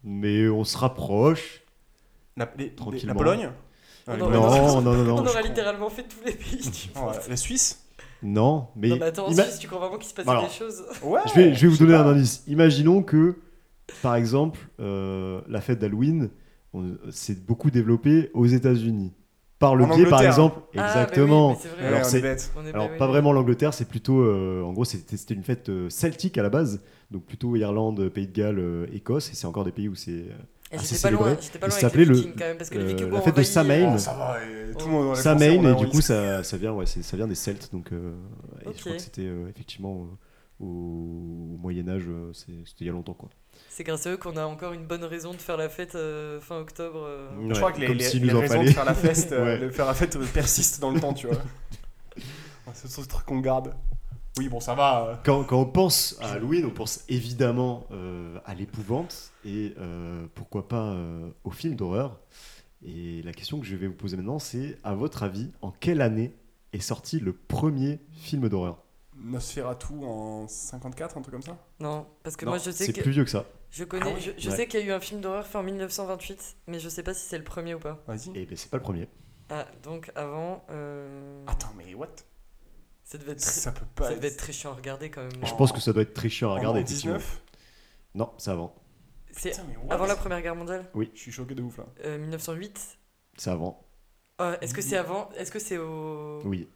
Mais 0.06 0.48
on 0.48 0.64
se 0.64 0.78
rapproche. 0.78 1.64
La, 2.38 2.50
les- 2.58 2.66
les- 2.66 2.76
Tranquillement. 2.76 3.14
la 3.14 3.18
Pologne 3.18 3.50
Ah, 4.08 4.18
Non, 4.18 4.30
non, 4.30 4.40
Non, 4.42 4.82
non, 4.82 4.94
non, 5.04 5.14
On 5.18 5.24
non. 5.24 5.28
aura 5.30 5.42
littéralement 5.42 5.90
fait 5.90 6.04
tous 6.04 6.24
les 6.26 6.34
pays 6.34 6.58
du 6.62 6.90
monde. 7.00 7.10
ouais. 7.10 7.16
La 7.28 7.36
Suisse 7.36 7.84
Non, 8.22 8.68
mais, 8.76 8.90
Non, 8.90 8.98
mais 8.98 9.06
attends, 9.08 9.28
en 9.28 9.32
ima- 9.32 9.44
Suisse, 9.44 9.60
tu 9.60 9.68
crois 9.68 9.80
vraiment 9.80 9.98
qu'il 9.98 10.08
se 10.10 10.14
passe 10.14 10.28
Alors, 10.28 10.44
des 10.48 10.54
choses 10.54 10.84
Ouais. 11.04 11.22
je 11.28 11.34
vais, 11.34 11.54
je 11.56 11.62
vais 11.62 11.68
vous 11.74 11.78
donner 11.78 11.94
pas. 11.94 12.02
un 12.04 12.12
indice. 12.12 12.44
Imaginons 12.48 13.02
que, 13.02 13.36
par 14.04 14.16
exemple, 14.16 14.60
euh, 14.80 15.42
la 15.48 15.60
fête 15.62 15.80
d'Halloween, 15.80 16.30
on- 16.74 16.98
c'est 17.10 17.44
beaucoup 17.46 17.72
développé 17.72 18.30
aux 18.36 18.46
États-Unis. 18.46 19.12
Par 19.58 19.76
le 19.76 19.86
En 19.86 19.96
biais, 19.96 20.06
par 20.06 20.22
exemple, 20.22 20.58
Ah, 20.60 20.62
bah 20.62 20.70
oui, 20.76 20.82
exactement. 20.90 21.56
c'est 21.56 21.68
vrai. 21.70 21.82
Ouais, 21.82 21.88
Alors, 21.88 22.00
on 22.02 22.04
c'est- 22.04 22.20
est 22.20 22.22
bête. 22.22 22.52
On 22.56 22.66
Alors, 22.68 22.90
bah 22.90 22.98
pas 23.00 23.08
vraiment 23.08 23.32
l'Angleterre, 23.34 23.74
c'est 23.74 23.88
plutôt. 23.88 24.20
euh, 24.22 24.62
en 24.62 24.74
gros, 24.74 24.86
c'était 24.86 25.18
c'était 25.18 25.34
une 25.34 25.44
fête 25.44 25.70
euh, 25.70 25.90
celtique 25.90 26.38
à 26.38 26.44
la 26.44 26.50
base. 26.50 26.82
Donc, 27.12 27.26
plutôt 27.26 27.56
Irlande, 27.56 28.10
Pays 28.10 28.28
de 28.28 28.34
Galles, 28.34 28.60
euh, 28.60 28.88
Écosse. 28.94 29.30
Et 29.32 29.36
c'est 29.36 29.48
encore 29.48 29.64
des 29.64 29.72
pays 29.72 29.88
où 29.88 29.96
c'est. 29.96 30.12
euh, 30.12 30.30
Et 30.72 30.76
assez 30.78 30.96
J'étais 30.96 31.02
pas 31.04 31.12
loin, 31.12 31.24
célébré. 31.36 31.60
pas 31.60 31.68
Il 31.68 31.70
loin 31.70 31.80
s'appelait 31.80 32.06
le- 32.06 32.22
quand 32.22 32.40
même, 32.40 32.58
parce 32.58 32.70
que 32.70 32.78
les 32.80 32.84
euh, 32.84 33.10
la 33.12 33.22
fête 33.22 33.36
de 33.36 33.42
Oh, 33.42 33.98
ça 33.98 34.14
va, 34.14 34.38
et 34.42 35.76
du 35.86 35.88
coup, 35.88 36.02
ça, 36.02 36.44
ça, 36.44 36.58
vient, 36.58 36.74
ouais, 36.74 36.86
c'est- 36.88 37.04
ça 37.04 37.16
vient 37.16 37.28
des 37.28 37.36
Celtes. 37.36 37.70
Donc, 37.72 37.92
euh, 37.94 38.14
et 38.66 38.74
je 38.76 38.80
crois 38.82 38.94
que 38.94 39.00
c'était 39.00 39.22
euh, 39.28 39.48
effectivement 39.50 40.08
euh, 40.62 40.64
au, 40.66 41.58
Moyen-Âge, 41.62 42.04
euh, 42.08 42.32
c'est- 42.34 42.52
c'était 42.66 42.86
il 42.86 42.88
y 42.88 42.90
a 42.90 42.94
longtemps. 42.94 43.14
Quoi. 43.14 43.30
C'est 43.70 43.84
grâce 43.84 44.06
à 44.08 44.12
eux 44.12 44.18
qu'on 44.18 44.36
a 44.38 44.46
encore 44.46 44.74
une 44.74 44.86
bonne 44.86 45.04
raison 45.04 45.32
de 45.32 45.38
faire 45.38 45.56
la 45.58 45.70
fête 45.70 45.96
euh, 45.96 46.42
fin 46.42 46.58
octobre. 46.60 47.04
euh. 47.06 47.30
Je 47.44 47.48
Ouais, 47.48 47.54
crois 47.54 47.72
que 47.72 47.80
les, 47.82 47.94
les, 47.94 48.04
s'il 48.04 48.26
les 48.26 48.34
raisons 48.34 48.64
de 48.64 48.70
faire 48.70 48.86
la 48.86 48.94
fête, 48.96 49.32
euh, 49.32 49.44
Ouais. 49.60 49.66
de 49.68 49.70
faire 49.70 49.86
la 49.86 49.94
fête 49.94 50.18
persistent 50.34 50.82
dans 50.82 50.92
le 50.92 51.00
temps, 51.00 51.14
tu 51.14 51.28
vois. 51.28 51.38
C'est 52.74 52.90
ce 52.90 53.02
truc 53.08 53.26
qu'on 53.26 53.40
garde. 53.40 53.74
Oui, 54.38 54.50
bon, 54.50 54.60
ça 54.60 54.76
va. 54.76 55.08
euh. 55.08 55.16
Quand, 55.24 55.44
quand 55.46 55.60
on 55.62 55.66
pense 55.66 56.18
à 56.22 56.34
Halloween, 56.34 56.66
on 56.66 56.70
pense 56.72 57.06
évidemment 57.08 57.86
euh, 57.92 58.38
à 58.46 58.54
l'épouvante 58.54 59.32
et 59.46 59.74
euh, 59.80 60.26
pourquoi 60.36 60.68
pas 60.68 60.92
euh, 60.92 61.30
au 61.46 61.52
film 61.52 61.76
d'horreur. 61.76 62.20
Et 62.86 63.22
la 63.24 63.32
question 63.32 63.60
que 63.60 63.66
je 63.66 63.76
vais 63.76 63.88
vous 63.88 63.94
poser 63.96 64.18
maintenant, 64.18 64.40
c'est 64.40 64.78
à 64.84 64.94
votre 64.94 65.24
avis, 65.24 65.52
en 65.62 65.72
quelle 65.72 66.02
année 66.02 66.34
est 66.74 66.80
sorti 66.82 67.20
le 67.20 67.32
premier 67.34 68.00
film 68.12 68.50
d'horreur? 68.50 68.84
Nosferatu 69.18 69.94
en 70.04 70.46
54, 70.50 71.18
un 71.18 71.22
truc 71.22 71.34
comme 71.34 71.42
ça? 71.42 71.58
Non, 71.80 72.06
parce 72.22 72.36
que 72.36 72.44
Non, 72.44 72.52
moi 72.52 72.58
je 72.58 72.70
sais 72.72 72.86
c'est 72.88 72.94
que 72.94 73.02
plus 73.02 73.12
vieux 73.12 73.24
que 73.24 73.30
ça. 73.30 73.46
je 73.72 73.86
connais, 73.86 74.04
Ah 74.12 74.14
ouais 74.16 74.20
je, 74.20 74.32
je 74.38 74.50
Ouais. 74.50 74.56
sais 74.58 74.68
qu'il 74.68 74.82
y 74.82 74.84
a 74.84 74.86
eu 74.88 74.92
un 74.92 75.00
film 75.00 75.22
d'horreur 75.22 75.48
fait 75.48 75.58
en 75.58 75.64
1928, 75.64 76.58
mais 76.68 76.80
je 76.80 76.90
sais 76.90 77.02
pas 77.02 77.14
si 77.14 77.26
c'est 77.26 77.38
le 77.38 77.46
premier 77.46 77.74
ou 77.76 77.80
pas. 77.80 78.04
Vas-y. 78.08 78.38
Et 78.38 78.46
ben 78.46 78.58
c'est 78.58 78.70
pas 78.70 78.76
le 78.78 78.84
premier. 78.84 79.08
Ah, 79.50 79.66
donc 79.84 80.12
avant, 80.16 80.66
euh, 80.70 81.46
Attends, 81.48 81.72
mais 81.78 81.94
what? 81.94 82.10
Ça 83.06 83.18
devait 83.18 83.32
être 83.32 83.40
très, 83.42 83.52
Ça 83.52 83.72
peut 83.72 83.86
pas 83.96 84.04
ça 84.06 84.12
être. 84.12 84.18
devait 84.18 84.28
être 84.28 84.38
très 84.38 84.52
chiant 84.52 84.72
à 84.72 84.76
regarder 84.76 85.10
quand 85.10 85.22
même. 85.22 85.32
Je 85.46 85.54
En- 85.54 85.56
pense 85.56 85.72
que 85.72 85.80
ça 85.80 85.94
doit 85.94 86.02
être 86.04 86.14
très 86.14 86.28
chiant 86.30 86.50
à 86.52 86.56
regarder. 86.56 86.80
en 86.82 86.84
effectivement. 86.84 87.14
19 87.16 87.42
Non, 88.16 88.34
c'est 88.38 88.52
avant. 88.52 88.76
C'est 89.32 89.54
avant 89.90 90.06
la 90.06 90.16
Première 90.16 90.42
Guerre 90.42 90.56
mondiale, 90.56 90.90
Je 91.14 91.20
suis 91.20 91.32
choqué 91.32 91.56
de 91.56 91.62
ouf 91.62 91.78
là. 91.78 91.86
euh, 92.06 92.18
1908. 92.18 92.98
C'est 93.38 93.50
avant. 93.50 93.86
Ah, 94.38 94.58
Est-ce 94.62 94.74
que 94.74 94.82
c'est 94.82 94.98
avant? 94.98 95.30
Est-ce 95.38 95.52
que 95.52 95.60
c'est 95.60 95.78
au 95.78 96.42
Oui. 96.46 96.68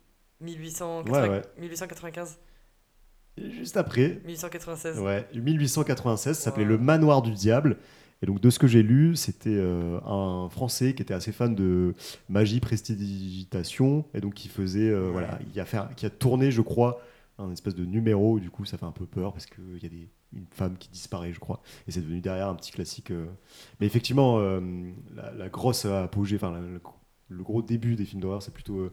1880 0.41 1.21
Ouais, 1.23 1.29
ouais. 1.29 1.41
1895 1.57 2.37
Et 3.37 3.51
juste 3.51 3.75
après, 3.77 4.21
1896 4.25 4.99
Ouais, 4.99 5.27
1896, 5.33 6.37
ça 6.37 6.43
s'appelait. 6.43 6.65
Le 6.65 6.77
Manoir 6.77 7.21
du 7.21 7.31
Diable. 7.31 7.77
Et 8.21 8.25
donc, 8.25 8.41
de 8.41 8.49
ce 8.49 8.59
que 8.59 8.67
j'ai 8.67 8.83
lu, 8.83 9.15
c'était 9.15 9.55
euh, 9.55 9.99
un 10.05 10.49
Français 10.49 10.93
qui 10.93 11.01
était 11.01 11.13
assez 11.13 11.31
fan 11.31 11.55
de 11.55 11.95
magie, 12.27 12.59
prestidigitation, 12.59 14.05
et 14.13 14.19
donc 14.19 14.33
qui 14.33 14.49
faisait, 14.49 14.89
euh, 14.89 15.09
voilà, 15.11 15.39
qui 15.53 15.59
a, 15.59 15.65
fait, 15.65 15.79
qui 15.95 16.05
a 16.05 16.09
tourné, 16.09 16.51
je 16.51 16.61
crois, 16.61 17.01
un 17.37 17.51
espèce 17.51 17.75
de 17.75 17.85
numéro. 17.85 18.39
Du 18.39 18.49
coup, 18.49 18.65
ça 18.65 18.77
fait 18.77 18.85
un 18.85 18.91
peu 18.91 19.05
peur 19.05 19.31
parce 19.31 19.45
qu'il 19.45 19.81
y 19.81 19.85
a 19.85 19.89
une 20.33 20.45
femme 20.51 20.77
qui 20.77 20.89
disparaît, 20.89 21.31
je 21.31 21.39
crois, 21.39 21.61
et 21.87 21.91
c'est 21.91 22.01
devenu 22.01 22.19
derrière 22.19 22.49
un 22.49 22.55
petit 22.55 22.71
classique. 22.71 23.11
euh. 23.11 23.27
Mais 23.79 23.87
effectivement, 23.87 24.39
la, 25.15 25.49
grosse 25.49 25.85
apogée, 25.85 26.35
enfin, 26.35 26.59
le, 27.29 27.43
gros 27.43 27.61
début 27.61 27.95
des 27.95 28.05
films 28.05 28.21
d'horreur, 28.21 28.43
c'est 28.43 28.53
plutôt 28.53 28.91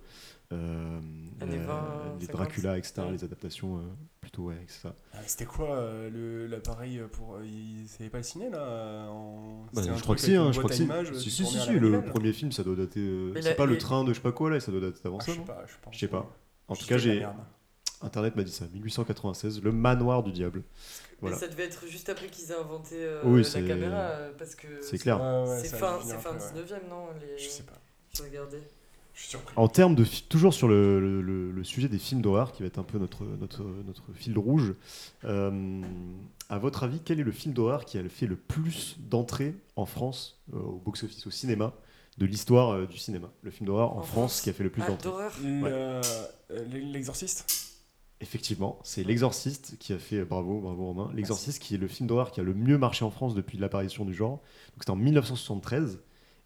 euh, 0.53 1.01
euh, 1.42 1.47
20, 1.47 2.16
les 2.20 2.26
50. 2.26 2.30
Dracula, 2.36 2.78
etc., 2.78 2.94
Ouais. 2.99 3.12
les 3.12 3.24
adaptations, 3.24 3.78
euh, 3.78 3.80
plutôt, 4.20 4.44
ouais, 4.44 4.57
c'est 4.68 4.82
ça. 4.82 4.94
Ah, 5.12 5.18
C'était 5.26 5.44
quoi 5.44 5.70
euh, 5.76 6.09
le- 6.11 6.47
l'appareil 6.47 7.03
pour. 7.12 7.36
euh, 7.36 7.44
il- 7.44 7.86
C'était 7.88 8.09
pas 8.09 8.18
le 8.18 8.24
ciné 8.24 8.49
là 8.51 9.07
en... 9.11 9.66
Bah, 9.72 9.82
un 9.88 9.97
je 9.97 10.03
crois 10.03 10.14
que 10.14 10.20
si, 10.20 10.34
hein, 10.34 10.53
je 10.53 10.59
crois 10.59 10.70
que 10.70 10.76
si. 10.76 10.88
Si, 11.30 11.30
si, 11.30 11.44
si, 11.47 11.70
le 11.72 12.03
premier 12.05 12.32
film, 12.32 12.53
ça 12.53 12.62
doit 12.62 12.76
dater. 12.76 13.01
euh, 13.01 13.32
c'est 13.42 13.55
pas 13.57 13.66
le 13.66 13.78
train 13.78 14.05
de 14.05 14.11
je 14.11 14.14
sais 14.14 14.20
pas 14.22 14.32
quoi 14.32 14.51
là, 14.51 14.61
ça 14.61 14.70
doit 14.72 14.80
dater 14.80 15.01
avant 15.05 15.18
Ah, 15.20 15.24
ça, 15.24 15.32
je 15.32 15.36
sais 15.38 15.44
pas, 15.44 15.64
je 15.66 15.74
pense. 15.82 15.94
Je 15.94 15.99
sais 16.01 16.09
pas. 16.09 16.30
En 16.68 16.76
tout 16.76 16.86
cas, 16.86 16.99
j'ai. 16.99 17.26
Internet 18.03 18.36
m'a 18.36 18.42
dit 18.42 18.53
ça, 18.53 18.66
1896, 18.74 19.62
le 19.62 19.72
manoir 19.72 20.22
du 20.22 20.30
diable. 20.30 20.62
Mais 21.22 21.32
ça 21.32 21.49
devait 21.49 21.64
être 21.64 21.86
juste 21.86 22.09
après 22.11 22.26
qu'ils 22.28 22.51
aient 22.53 22.55
inventé 22.57 22.97
euh, 22.99 23.22
Oui, 23.24 23.42
la 23.42 23.62
caméra, 23.62 24.11
parce 24.38 24.55
que 24.55 24.66
C'est 24.82 24.99
clair. 24.99 25.16
C'est 25.62 25.74
fin, 25.76 25.94
allait 25.94 26.03
venir 26.03 26.14
c'est 26.16 26.22
fin 26.22 26.30
après, 26.34 26.44
ouais. 26.61 26.62
19ème, 26.64 26.88
non. 26.90 27.07
Je 27.38 27.49
sais 27.49 27.62
pas. 27.62 27.72
Je 28.14 28.22
regardais. 28.22 28.62
Je 29.16 29.22
suis 29.22 29.30
surpris. 29.30 29.54
En 29.56 29.66
termes 29.66 29.94
de 29.94 30.04
toujours 30.28 30.52
sur 30.54 30.68
le, 30.68 31.00
le- 31.00 31.22
le- 31.22 31.50
le 31.50 31.64
sujet 31.64 31.88
des 31.88 31.98
films 31.98 32.20
d'horreur, 32.20 32.52
qui 32.52 32.62
va 32.62 32.66
être 32.68 32.78
un 32.78 32.82
peu 32.84 32.98
notre, 32.98 33.24
notre, 33.24 33.62
notre 33.86 34.12
fil 34.12 34.38
rouge, 34.38 34.74
euh, 35.24 35.80
à 36.50 36.58
votre 36.58 36.84
avis, 36.84 37.00
quel 37.02 37.18
est 37.18 37.24
le 37.24 37.32
film 37.32 37.54
d'horreur 37.54 37.84
qui 37.86 37.96
a 37.98 38.08
fait 38.08 38.26
le 38.26 38.36
plus 38.36 38.96
d'entrées 39.00 39.54
en 39.74 39.86
France, 39.86 40.38
euh, 40.54 40.58
au 40.58 40.82
box-office, 40.84 41.26
au 41.26 41.30
cinéma, 41.30 41.72
de 42.18 42.26
l'histoire 42.26 42.70
euh, 42.74 42.86
du 42.86 42.98
cinéma? 42.98 43.30
Le 43.42 43.50
film 43.50 43.66
d'horreur 43.66 43.94
en, 43.94 44.00
En 44.00 44.02
France, 44.02 44.12
France 44.12 44.40
qui 44.42 44.50
a 44.50 44.52
fait 44.52 44.64
le 44.64 44.70
plus 44.70 44.82
Ah, 44.82 44.90
d'entrées. 44.90 45.10
euh, 45.44 46.02
L'exorciste. 46.70 47.72
Effectivement, 48.20 48.78
c'est 48.82 49.02
L'Exorciste 49.02 49.76
qui 49.78 49.92
a 49.92 49.98
fait, 49.98 50.24
bravo, 50.24 50.60
bravo 50.60 50.86
Romain, 50.86 51.10
L'Exorciste 51.14 51.62
qui 51.62 51.74
est 51.74 51.78
le 51.78 51.88
film 51.88 52.06
d'horreur 52.06 52.30
qui 52.32 52.40
a 52.40 52.42
le 52.42 52.54
mieux 52.54 52.78
marché 52.78 53.04
en 53.04 53.10
France 53.10 53.34
depuis 53.34 53.58
l'apparition 53.58 54.04
du 54.04 54.14
genre. 54.14 54.40
Donc 54.72 54.80
c'était 54.80 54.90
en 54.90 54.96
1973 54.96 56.00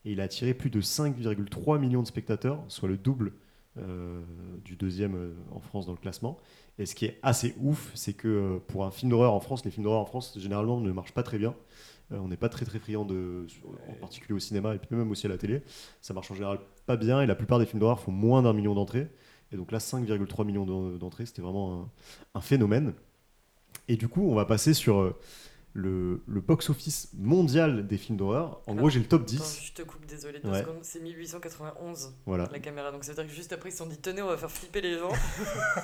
et 0.04 0.12
il 0.12 0.20
a 0.20 0.24
attiré 0.24 0.54
plus 0.54 0.70
de 0.70 0.80
5,3 0.80 1.78
millions 1.78 2.02
de 2.02 2.06
spectateurs, 2.06 2.64
soit 2.68 2.88
le 2.88 2.96
double 2.96 3.32
euh, 3.78 4.20
du 4.64 4.74
deuxième 4.74 5.14
euh, 5.14 5.32
en 5.52 5.60
France 5.60 5.86
dans 5.86 5.92
le 5.92 5.98
classement. 5.98 6.38
Et 6.78 6.86
ce 6.86 6.94
qui 6.96 7.04
est 7.04 7.18
assez 7.22 7.54
ouf, 7.60 7.92
c'est 7.94 8.14
que 8.14 8.26
euh, 8.26 8.58
pour 8.66 8.84
un 8.84 8.90
film 8.90 9.10
d'horreur 9.10 9.32
en 9.32 9.38
France, 9.38 9.64
les 9.64 9.70
films 9.70 9.84
d'horreur 9.84 10.00
en 10.00 10.06
France 10.06 10.36
généralement 10.38 10.80
ne 10.80 10.90
marchent 10.90 11.14
pas 11.14 11.22
très 11.22 11.38
bien. 11.38 11.54
On 12.12 12.26
n'est 12.26 12.36
pas 12.36 12.48
très 12.48 12.64
très 12.64 12.80
friand 12.80 13.04
de, 13.04 13.46
en 13.88 13.92
particulier 13.92 14.34
au 14.34 14.40
cinéma 14.40 14.74
et 14.74 14.78
puis 14.78 14.96
même 14.96 15.08
aussi 15.12 15.26
à 15.26 15.28
la 15.28 15.38
télé. 15.38 15.62
Ça 16.00 16.12
marche 16.12 16.28
en 16.32 16.34
général 16.34 16.58
pas 16.84 16.96
bien 16.96 17.22
et 17.22 17.26
la 17.26 17.36
plupart 17.36 17.60
des 17.60 17.66
films 17.66 17.78
d'horreur 17.78 18.00
font 18.00 18.10
moins 18.10 18.42
d'un 18.42 18.52
million 18.52 18.74
d'entrées. 18.74 19.06
Et 19.52 19.56
donc 19.56 19.70
là, 19.70 19.78
5,3 19.78 20.44
millions 20.44 20.66
d'en- 20.66 20.90
d'entrées, 20.90 21.24
c'était 21.26 21.40
vraiment 21.42 21.88
un, 22.34 22.40
phénomène. 22.40 22.94
Et 23.86 23.94
du 23.94 24.08
coup, 24.08 24.28
on 24.28 24.34
va 24.34 24.44
passer 24.44 24.74
sur 24.74 25.14
le, 25.72 26.20
le 26.26 26.40
box-office 26.40 27.10
mondial 27.16 27.86
des 27.86 27.96
films 27.96 28.18
d'horreur. 28.18 28.60
En 28.66 28.72
Alors, 28.72 28.76
gros, 28.78 28.90
j'ai 28.90 28.98
le 28.98 29.06
top 29.06 29.22
Attends, 29.22 29.32
10. 29.36 29.60
je 29.66 29.72
te 29.72 29.82
coupe, 29.82 30.04
désolé, 30.06 30.40
deux 30.40 30.50
Ouais. 30.50 30.60
secondes. 30.62 30.78
C'est 30.82 31.00
1891, 31.00 32.12
Voilà. 32.26 32.48
la 32.50 32.58
caméra. 32.58 32.90
Donc 32.90 33.04
ça 33.04 33.12
veut 33.12 33.16
dire 33.22 33.26
que 33.26 33.32
juste 33.36 33.52
après, 33.52 33.68
ils 33.68 33.72
se 33.72 33.78
sont 33.78 33.86
dit, 33.86 33.96
tenez, 33.98 34.20
on 34.22 34.26
va 34.26 34.36
faire 34.36 34.50
flipper 34.50 34.80
les 34.80 34.98
gens. 34.98 35.10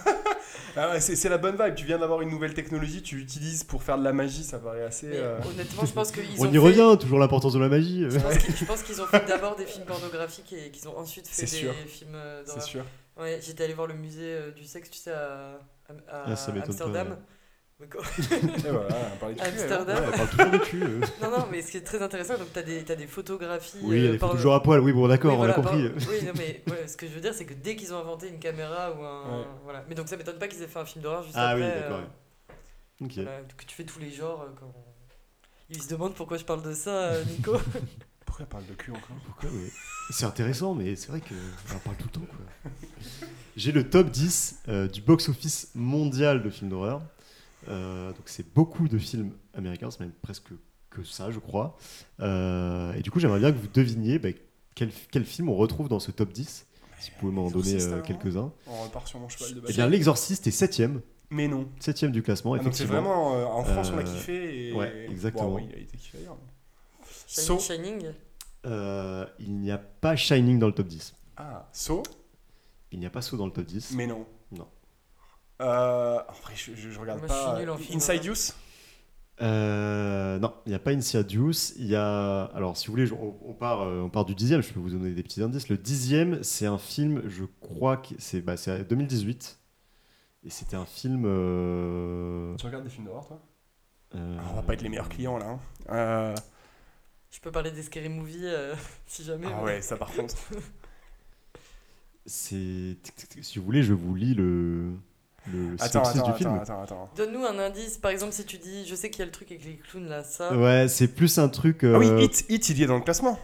Ah 0.79 0.91
ouais, 0.91 1.01
c'est 1.01 1.17
c'est 1.17 1.29
la 1.31 1.39
bonne 1.39 1.57
vibe. 1.61 1.75
Tu 1.75 1.87
viens 1.87 1.99
d'avoir 1.99 2.21
une 2.21 2.29
nouvelle 2.31 2.53
technologie, 2.55 3.03
tu 3.03 3.17
l'utilises 3.17 3.65
pour 3.65 3.83
faire 3.83 3.97
de 3.99 4.05
la 4.05 4.13
magie, 4.13 4.45
ça 4.45 4.59
paraît 4.59 4.83
assez. 4.85 5.09
Euh, 5.11 5.39
honnêtement, 5.51 5.85
je 5.87 5.93
pense 5.93 6.13
qu'ils 6.13 6.25
On 6.39 6.45
ont 6.47 6.49
y 6.51 6.53
fait- 6.53 6.59
revient, 6.59 6.97
toujours 7.01 7.19
l'importance 7.19 7.55
de 7.55 7.59
la 7.59 7.69
magie. 7.69 8.05
Je 8.09 8.19
pense 8.19 8.37
qu'ils- 8.39 8.57
je 8.57 8.65
pense 8.65 8.83
qu'ils 8.83 9.01
ont 9.01 9.07
fait 9.07 9.27
d'abord 9.27 9.57
des 9.57 9.65
films 9.65 9.87
pornographiques 9.87 10.53
et 10.53 10.71
qu'ils 10.71 10.87
ont 10.89 10.97
ensuite 10.99 11.27
fait 11.27 11.43
des 11.43 11.47
C'est 11.49 11.57
sûr. 11.57 11.73
films 11.87 12.11
euh, 12.15 12.43
C'est 12.45 12.47
d'horreur. 12.53 12.63
sûr. 12.65 12.85
Ouais, 13.19 13.41
j'étais 13.43 13.65
allé 13.65 13.73
voir 13.75 13.87
le 13.87 13.95
musée 13.95 14.21
euh, 14.35 14.51
du 14.53 14.65
sexe, 14.65 14.91
tu 14.91 14.99
sais, 14.99 15.13
à, 15.13 15.59
à- 15.89 15.93
à 15.93 16.25
Ah, 16.27 16.35
pas, 16.35 16.61
Amsterdam. 16.67 17.09
ouais. 17.11 17.17
Mais 17.79 17.89
quoi- 17.89 18.03
Et 18.31 18.71
voilà, 18.71 18.89
on 19.15 19.17
parlait 19.19 19.35
de 19.35 19.41
cul, 19.41 19.47
Amsterdam. 19.47 19.97
Ouais, 19.99 20.05
elle 20.07 20.13
parle 20.17 20.29
toujours 20.31 20.51
de 20.51 20.59
cul. 20.59 20.83
euh. 20.83 21.01
Non, 21.23 21.31
non, 21.39 21.47
mais 21.51 21.61
ce 21.61 21.71
qui 21.73 21.77
est 21.77 21.83
très 21.83 22.01
intéressant, 22.01 22.39
donc 22.39 22.49
t'as 22.53 22.63
des, 22.63 22.83
t'as 22.85 22.95
des 22.95 23.07
photographies. 23.07 23.77
Oui, 23.83 24.07
euh, 24.07 24.19
par- 24.19 24.31
toujours 24.33 24.55
à 24.55 24.63
poil. 24.63 24.81
Oui, 24.81 24.93
bon, 24.93 25.07
d'accord, 25.09 25.33
Oui, 25.33 25.37
voilà, 25.37 25.55
on 25.59 25.61
a 25.61 25.63
compris. 25.63 25.91
par- 25.91 26.09
Oui, 26.09 26.25
non, 26.25 26.33
mais 26.37 26.63
ouais, 26.71 26.89
ce 26.89 26.97
que 26.97 27.07
je 27.07 27.13
veux 27.13 27.21
dire, 27.21 27.35
c'est 27.35 27.45
que 27.45 27.53
dès 27.53 27.77
qu'ils 27.77 27.93
ont 27.93 27.99
inventé 27.99 28.29
une 28.29 28.39
caméra 28.39 28.93
ou 28.93 29.05
un. 29.05 29.41
Ouais. 29.41 29.45
Voilà. 29.65 29.85
Mais 29.91 29.95
donc 29.95 30.09
ça 30.09 30.17
m'étonne 30.17 30.39
pas 30.39 30.49
qu'ils 30.49 30.63
aient 30.63 30.67
fait 30.69 30.79
un 30.79 30.87
film 30.87 31.03
d'horreur 31.03 31.23
juste 31.23 31.35
Ah 31.39 31.55
oui, 31.55 31.65
après. 31.65 31.81
d'accord, 31.81 31.99
euh, 31.99 33.07
voilà, 33.25 33.41
que 33.59 33.65
tu 33.67 33.75
fais 33.77 33.85
tous 33.85 33.99
les 33.99 34.11
genres. 34.11 34.41
euh, 34.43 34.55
quand... 34.59 34.73
Ils 35.69 35.83
se 35.83 35.89
demandent 35.89 36.15
pourquoi 36.15 36.39
je 36.39 36.45
parle 36.45 36.63
de 36.63 36.73
ça, 36.73 36.91
euh, 36.91 37.25
Nico. 37.25 37.57
Pourquoi 38.25 38.43
elle 38.45 38.49
parle 38.49 38.67
de 38.67 38.75
cul 38.75 38.91
encore? 38.91 39.17
Pourquoi, 39.25 39.49
ouais. 39.51 39.71
C'est 40.11 40.25
intéressant, 40.27 40.75
mais 40.75 40.95
c'est 40.97 41.09
vrai 41.09 41.21
qu'on 41.21 41.75
en 41.75 41.79
parle 41.79 41.97
tout 41.97 42.07
le 42.07 42.21
temps. 42.21 42.27
quoi. 42.27 42.71
J'ai 43.57 43.73
le 43.73 43.89
top 43.89 44.11
10 44.11 44.63
euh, 44.69 44.89
du 44.89 45.01
box-office 45.01 45.71
mondial 45.75 46.43
de 46.43 46.51
films 46.51 46.71
d'horreur. 46.71 47.01
Euh, 47.69 48.11
donc 48.11 48.23
c'est 48.27 48.53
beaucoup 48.55 48.89
de 48.89 48.99
films 48.99 49.33
américains, 49.55 49.91
c'est 49.91 50.01
même 50.01 50.13
presque 50.23 50.49
que 50.91 51.03
ça, 51.05 51.31
je 51.31 51.39
crois. 51.39 51.77
Euh, 52.21 52.93
et 52.95 53.03
du 53.03 53.11
coup, 53.11 53.19
j'aimerais 53.21 53.41
bien 53.41 53.53
que 53.53 53.59
vous 53.59 53.69
deviniez 53.73 54.19
bah, 54.19 54.29
quel, 54.75 54.91
quel 55.11 55.25
film 55.25 55.49
on 55.49 55.57
retrouve 55.57 55.89
dans 55.89 56.01
ce 56.01 56.11
top 56.11 56.33
10. 56.33 56.67
Si 56.99 57.11
vous 57.11 57.17
pouvez 57.21 57.33
m'en 57.33 57.51
donner 57.51 57.75
euh, 57.83 57.93
alors, 57.95 58.03
quelques-uns. 58.07 58.53
On 58.67 58.83
repart 58.85 59.07
sur 59.07 59.19
mon 59.21 59.29
cheval 59.29 59.51
de 59.53 59.59
Eh 59.59 59.61
bataille. 59.61 59.77
bien, 59.77 59.89
L'Exorciste 59.89 60.47
est 60.47 60.51
7ème. 60.63 61.01
Mais 61.31 61.49
non. 61.49 61.69
7ème 61.81 62.11
du 62.13 62.23
classement, 62.23 62.55
Ah, 62.55 62.59
donc 62.59 62.75
c'est 62.75 62.85
effectivement. 62.85 63.03
vraiment 63.03 63.35
euh, 63.37 63.45
en 63.45 63.65
France 63.65 63.91
on 63.93 63.99
a 63.99 64.03
Euh, 64.03 64.05
kiffé 64.05 64.69
et 64.69 64.73
ouais, 64.73 65.07
exactement. 65.11 65.55
Oui, 65.55 65.67
il 65.69 65.75
a 65.75 65.79
été 65.79 65.97
kiffé 65.97 66.19
ailleurs. 66.19 66.37
mais- 66.41 67.07
Shining. 67.27 67.47
So. 67.47 67.59
Shining. 67.59 68.07
Euh, 68.65 69.27
il 69.41 69.59
n'y 69.59 69.71
a 69.71 69.79
pas 69.79 70.15
Shining 70.17 70.59
dans 70.59 70.69
le 70.69 70.73
top 70.73 70.87
10. 70.87 71.15
Ah, 71.37 71.69
So 71.73 72.03
Il 72.93 73.01
n'y 73.01 73.07
a 73.07 73.11
pas 73.11 73.21
Saw 73.23 73.37
dans 73.37 73.47
le 73.47 73.53
top 73.53 73.67
10. 73.67 73.93
Mais 73.95 74.07
non. 74.07 74.25
Euh, 75.61 76.19
en 76.29 76.33
vrai, 76.43 76.53
je, 76.55 76.75
je, 76.75 76.91
je 76.91 76.99
regarde 77.01 77.19
Moi, 77.21 77.29
pas. 77.29 77.57
film 77.79 77.97
Inside 77.97 78.17
d'horreur. 78.17 78.33
Use 78.33 78.55
Euh, 79.43 80.39
non, 80.39 80.55
il 80.67 80.71
n'y 80.71 80.75
a 80.75 80.79
pas 80.79 80.93
Insidious. 80.93 81.73
Il 81.77 81.87
y 81.87 81.97
a. 81.97 82.45
Alors, 82.55 82.77
si 82.77 82.87
vous 82.87 82.93
voulez, 82.93 83.11
on, 83.13 83.37
on 83.43 83.55
part, 83.55 83.83
euh, 83.83 84.01
on 84.03 84.09
part 84.11 84.25
du 84.25 84.35
dixième. 84.35 84.63
Je 84.63 84.73
peux 84.73 84.81
vous 84.81 84.91
donner 84.91 85.11
des 85.11 85.23
petits 85.23 85.43
indices. 85.43 85.69
Le 85.69 85.77
dixième, 85.79 86.43
c'est 86.43 86.67
un 86.67 86.79
film. 86.79 87.23
Je 87.27 87.45
crois 87.61 87.97
que 87.99 88.15
c'est 88.19 88.41
bah, 88.41 88.57
c'est 88.57 88.85
2018. 88.89 89.59
Et 90.45 90.51
c'était 90.51 90.77
un 90.77 90.87
film. 90.87 91.25
euh, 91.27 92.55
Tu 92.57 92.67
regardes 92.67 92.85
des 92.85 92.91
films 92.91 93.07
d'horreur, 93.07 93.27
toi? 93.27 93.41
euh, 94.15 94.37
Ah, 94.41 94.45
On 94.53 94.55
va 94.57 94.63
pas 94.63 94.75
être 94.75 94.83
les 94.83 94.89
meilleurs 94.89 95.09
clients 95.09 95.39
là. 95.39 95.47
hein. 95.51 95.61
Euh, 95.91 96.35
Je 97.31 97.41
peux 97.41 97.51
parler 97.51 97.73
des 97.73 97.83
Scary 97.83 98.09
Movie 98.09 98.41
euh, 98.47 98.75
si 99.07 99.25
jamais. 99.25 99.49
Ah 99.51 99.57
mais- 99.59 99.65
ouais, 99.65 99.83
ça 99.83 99.97
par 99.97 100.13
contre. 100.13 100.35
C'est. 102.27 102.97
Si 103.43 103.59
vous 103.59 103.65
voulez, 103.65 103.83
je 103.83 103.93
vous 103.93 104.15
lis 104.15 104.35
le. 104.35 104.93
Le 105.53 105.75
Attends, 105.79 106.05
synopsis 106.05 106.21
attends, 106.21 106.31
du 106.33 106.39
film. 106.39 106.51
attends, 106.55 106.83
attends, 106.83 106.83
attends. 106.83 107.11
Donne-nous 107.17 107.45
un 107.45 107.59
indice, 107.59 107.99
par 107.99 108.11
exemple, 108.11 108.33
si 108.33 108.45
tu 108.45 108.59
dis, 108.59 108.87
je 108.87 108.95
sais 108.95 109.11
qu'il 109.11 109.21
y 109.21 109.23
a 109.23 109.27
le 109.27 109.33
truc 109.33 109.51
avec 109.51 109.65
les 109.65 109.77
clowns 109.77 110.09
là, 110.09 110.25
ça, 110.25 110.57
Ouais, 110.57 110.89
c'est 110.89 111.09
plus 111.09 111.39
un 111.39 111.49
truc. 111.49 111.85
Ah 111.85 111.99
oui, 111.99 112.07
euh, 112.09 112.21
Hit, 112.21 112.45
Hit, 112.49 112.69
il 112.71 112.79
y 112.79 112.83
est 112.83 112.87
dans 112.87 112.97
le 112.97 113.03
classement. 113.03 113.39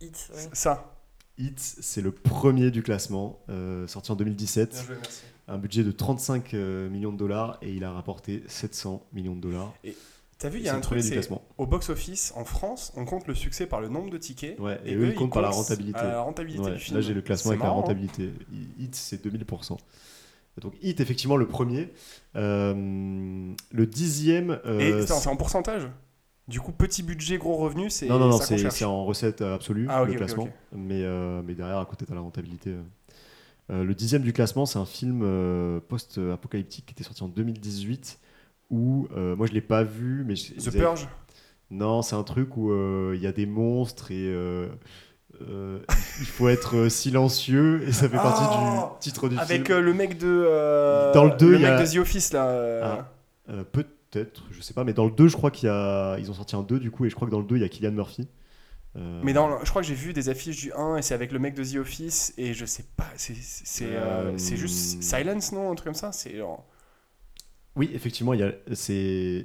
hit, 0.00 0.30
ouais. 0.34 0.48
Ça. 0.52 0.92
Hit, 1.38 1.58
c'est 1.58 2.00
le 2.00 2.12
premier 2.12 2.70
du 2.70 2.82
classement, 2.82 3.40
euh, 3.50 3.86
sorti 3.86 4.10
en 4.12 4.16
2017. 4.16 4.84
joué, 4.86 4.96
merci. 5.00 5.22
Un 5.48 5.58
budget 5.58 5.84
de 5.84 5.92
35 5.92 6.54
euh, 6.54 6.88
millions 6.90 7.12
de 7.12 7.18
dollars 7.18 7.58
et 7.62 7.70
il 7.72 7.84
a 7.84 7.92
rapporté 7.92 8.42
700 8.48 9.06
millions 9.12 9.36
de 9.36 9.40
dollars. 9.40 9.72
T'as 10.38 10.50
vu, 10.50 10.58
il 10.58 10.64
y 10.66 10.68
a 10.68 10.74
un 10.76 10.80
truc, 10.80 11.00
c'est 11.02 11.30
au 11.56 11.66
box-office, 11.66 12.32
en 12.36 12.44
France, 12.44 12.92
on 12.96 13.06
compte 13.06 13.26
le 13.26 13.34
succès 13.34 13.64
par 13.66 13.80
le 13.80 13.88
nombre 13.88 14.10
de 14.10 14.18
tickets. 14.18 14.58
Ouais, 14.58 14.78
et, 14.84 14.90
Et 14.90 14.94
eux, 14.94 15.04
eux, 15.04 15.08
ils 15.08 15.14
comptent 15.14 15.32
par 15.32 15.40
la 15.40 15.48
rentabilité. 15.48 15.98
la 16.02 16.20
rentabilité 16.20 16.62
Ouais, 16.64 16.72
du 16.72 16.78
film. 16.78 16.96
Là, 16.98 17.00
j'ai 17.02 17.14
le 17.14 17.22
classement 17.22 17.52
avec 17.52 17.60
la 17.62 17.68
marrant, 17.68 17.78
hein. 17.78 17.82
rentabilité. 17.82 18.32
Hit, 18.78 18.94
c'est 18.94 19.24
2000%. 19.24 19.78
Donc, 20.60 20.74
Hit, 20.82 21.00
effectivement, 21.00 21.36
le 21.36 21.46
premier. 21.46 21.90
Euh, 22.34 23.52
le 23.72 23.86
dixième. 23.86 24.58
euh, 24.64 25.02
Et 25.02 25.06
c'est- 25.06 25.28
en 25.28 25.36
pourcentage? 25.36 25.88
Du 26.48 26.60
coup, 26.60 26.72
petit 26.72 27.02
budget, 27.02 27.38
gros 27.38 27.56
revenu, 27.56 27.90
c'est 27.90 28.06
non, 28.06 28.18
non, 28.18 28.28
non, 28.28 28.38
c'est 28.38 28.84
en 28.84 29.04
recette 29.04 29.42
absolue, 29.42 29.86
Ah, 29.90 30.04
le 30.04 30.14
classement. 30.14 30.48
Mais, 30.72 31.02
euh, 31.02 31.42
mais 31.44 31.54
derrière, 31.54 31.78
à 31.78 31.84
côté, 31.86 32.06
t'as 32.06 32.14
la 32.14 32.20
rentabilité. 32.20 32.70
euh. 32.70 32.82
Euh, 33.70 33.82
le 33.84 33.94
dixième 33.96 34.22
du 34.22 34.32
classement, 34.32 34.64
c'est 34.64 34.78
un 34.78 34.86
film 34.86 35.22
euh, 35.24 35.80
post-apocalyptique 35.80 36.86
qui 36.86 36.92
était 36.92 37.02
sorti 37.02 37.24
en 37.24 37.28
2018. 37.28 38.20
Où 38.70 39.08
euh, 39.16 39.34
moi, 39.36 39.46
je 39.48 39.52
l'ai 39.52 39.60
pas 39.60 39.82
vu, 39.82 40.24
mais 40.26 40.34
The 40.34 40.70
Purge? 40.70 41.08
Non, 41.70 42.02
c'est 42.02 42.14
un 42.14 42.22
truc 42.22 42.56
où 42.56 42.70
euh, 42.70 43.12
il 43.16 43.20
y 43.22 43.26
a 43.26 43.32
des 43.32 43.46
monstres 43.46 44.12
et 44.12 44.26
euh, 45.42 45.78
il 46.20 46.26
faut 46.26 46.48
être 46.48 46.76
euh, 46.76 46.88
silencieux 46.88 47.82
et 47.86 47.92
ça 47.92 48.08
fait 48.08 48.16
partie 48.16 48.42
Ah 48.44 48.90
du 48.94 48.98
titre 49.00 49.28
du 49.28 49.38
Avec 49.38 49.66
film. 49.66 49.78
euh, 49.78 49.80
le 49.80 49.94
mec 49.94 50.18
de. 50.18 50.26
euh, 50.46 51.12
Dans 51.12 51.24
le 51.24 51.36
deux, 51.36 51.54
il 51.54 51.60
y 51.60 51.62
mec 51.64 51.72
a- 51.72 51.82
de 51.82 51.86
The 51.92 51.96
Office, 51.98 52.32
là. 52.32 53.08
Ah. 53.48 53.54
Peut-être, 53.72 54.44
je 54.50 54.60
sais 54.60 54.74
pas, 54.74 54.84
mais 54.84 54.92
dans 54.92 55.04
le 55.04 55.10
2, 55.10 55.28
je 55.28 55.36
crois 55.36 55.50
qu'il 55.50 55.68
y 55.68 55.70
a. 55.72 56.16
Ils 56.18 56.30
ont 56.30 56.34
sorti 56.34 56.56
un 56.56 56.62
2 56.62 56.78
du 56.78 56.90
coup, 56.90 57.04
et 57.04 57.10
je 57.10 57.14
crois 57.14 57.26
que 57.28 57.32
dans 57.32 57.38
le 57.40 57.44
2, 57.46 57.56
il 57.56 57.62
y 57.62 57.64
a 57.64 57.68
Killian 57.68 57.92
Murphy. 57.92 58.28
Mais 59.22 59.34
dans, 59.34 59.46
le- 59.48 59.56
je 59.62 59.68
crois 59.68 59.82
que 59.82 59.88
j'ai 59.88 59.94
vu 59.94 60.14
des 60.14 60.30
affiches 60.30 60.56
du 60.56 60.72
1 60.72 60.96
et 60.96 61.02
c'est 61.02 61.12
avec 61.12 61.30
le 61.30 61.38
mec 61.38 61.54
de 61.54 61.62
The 61.62 61.76
Office 61.76 62.32
et 62.38 62.54
je 62.54 62.64
sais 62.64 62.84
pas, 62.96 63.04
c'est 63.16 63.34
juste 64.56 65.02
Silence, 65.02 65.52
non 65.52 65.70
Un 65.70 65.74
truc 65.74 65.84
comme 65.84 65.94
ça 65.94 66.12
C'est 66.12 66.34
genre 66.38 66.64
Oui, 67.76 67.90
effectivement, 67.94 68.32
il 68.32 68.40
y 68.40 68.42
a. 68.42 68.52
C'est. 68.72 69.44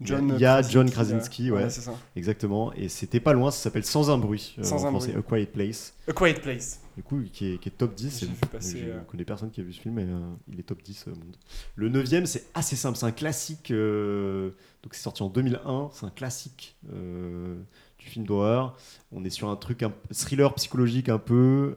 John 0.00 0.32
Il 0.34 0.40
y 0.40 0.46
a 0.46 0.62
John 0.62 0.88
Krasinski, 0.90 1.50
ouais, 1.50 1.70
c'est 1.70 1.80
ça. 1.80 1.92
exactement. 2.14 2.72
Et 2.74 2.88
c'était 2.88 3.18
pas 3.20 3.32
loin, 3.32 3.50
ça 3.50 3.58
s'appelle 3.58 3.84
Sans 3.84 4.10
un 4.10 4.18
bruit. 4.18 4.54
euh, 4.58 4.62
Sans 4.62 4.84
en 4.84 4.88
un 4.88 4.90
français, 4.90 5.08
bruit. 5.12 5.18
A 5.18 5.22
Quiet 5.28 5.46
Place. 5.46 5.94
A 6.08 6.12
Quiet 6.12 6.34
Place. 6.40 6.80
Du 6.96 7.02
coup, 7.02 7.20
qui 7.32 7.52
est, 7.54 7.58
qui 7.58 7.68
est 7.68 7.72
top 7.72 7.94
10. 7.94 8.20
J'ai 8.20 8.26
et 8.26 8.28
vu 8.28 8.34
passer, 8.50 8.78
Je 8.78 8.84
euh, 8.90 9.00
connais 9.08 9.24
personne 9.24 9.50
qui 9.50 9.60
a 9.60 9.64
vu 9.64 9.72
ce 9.72 9.80
film, 9.80 9.94
mais 9.94 10.04
euh, 10.04 10.18
il 10.52 10.58
est 10.60 10.62
top 10.64 10.82
10 10.82 11.04
euh, 11.08 11.10
monde. 11.10 11.36
Le 11.76 11.88
9 11.88 12.24
c'est 12.26 12.46
assez 12.54 12.76
simple. 12.76 12.96
C'est 12.96 13.06
un 13.06 13.12
classique. 13.12 13.70
euh, 13.72 14.50
donc, 14.82 14.94
c'est 14.94 15.02
sorti 15.02 15.22
en 15.22 15.28
2001. 15.28 15.90
C'est 15.92 16.06
un 16.06 16.10
classique 16.10 16.76
du 16.84 18.06
film 18.06 18.24
d'horreur. 18.24 18.76
On 19.10 19.24
est 19.24 19.30
sur 19.30 19.48
un 19.48 19.56
truc, 19.56 19.82
un 19.82 19.92
thriller 20.12 20.54
psychologique 20.54 21.08
un 21.08 21.18
peu. 21.18 21.74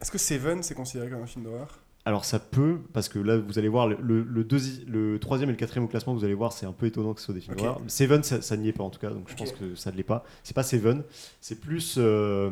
Est-ce 0.00 0.10
que 0.10 0.18
Seven 0.18 0.62
c'est 0.62 0.74
considéré 0.74 1.10
comme 1.10 1.22
un 1.22 1.26
film 1.26 1.44
d'horreur? 1.44 1.78
Alors, 2.06 2.24
ça 2.26 2.38
peut, 2.38 2.80
parce 2.92 3.08
que 3.08 3.18
là, 3.18 3.38
vous 3.38 3.58
allez 3.58 3.68
voir, 3.68 3.88
le, 3.88 3.96
le, 4.02 4.22
le 4.22 4.44
deuxi- 4.44 4.84
le 4.86 5.18
troisième 5.18 5.48
et 5.48 5.52
le 5.52 5.56
quatrième 5.58 5.84
au 5.84 5.88
classement, 5.88 6.12
vous 6.14 6.24
allez 6.24 6.34
voir, 6.34 6.52
c'est 6.52 6.66
un 6.66 6.72
peu 6.72 6.84
étonnant 6.86 7.14
que 7.14 7.20
ce 7.20 7.26
soit 7.26 7.34
des 7.34 7.40
films 7.40 7.54
Ok. 7.54 7.62
d'horreur. 7.62 7.80
Seven, 7.86 8.22
ça, 8.22 8.42
ça 8.42 8.56
n'y 8.58 8.68
est 8.68 8.72
pas 8.74 8.84
en 8.84 8.90
tout 8.90 9.00
cas, 9.00 9.08
donc 9.10 9.28
je 9.28 9.34
pense 9.34 9.52
que 9.52 9.74
ça 9.74 9.90
ne 9.90 9.96
l'est 9.96 10.02
pas. 10.02 10.24
C'est 10.42 10.54
pas 10.54 10.62
Seven, 10.64 11.02
c'est 11.40 11.60
plus. 11.60 11.94
euh, 11.96 12.50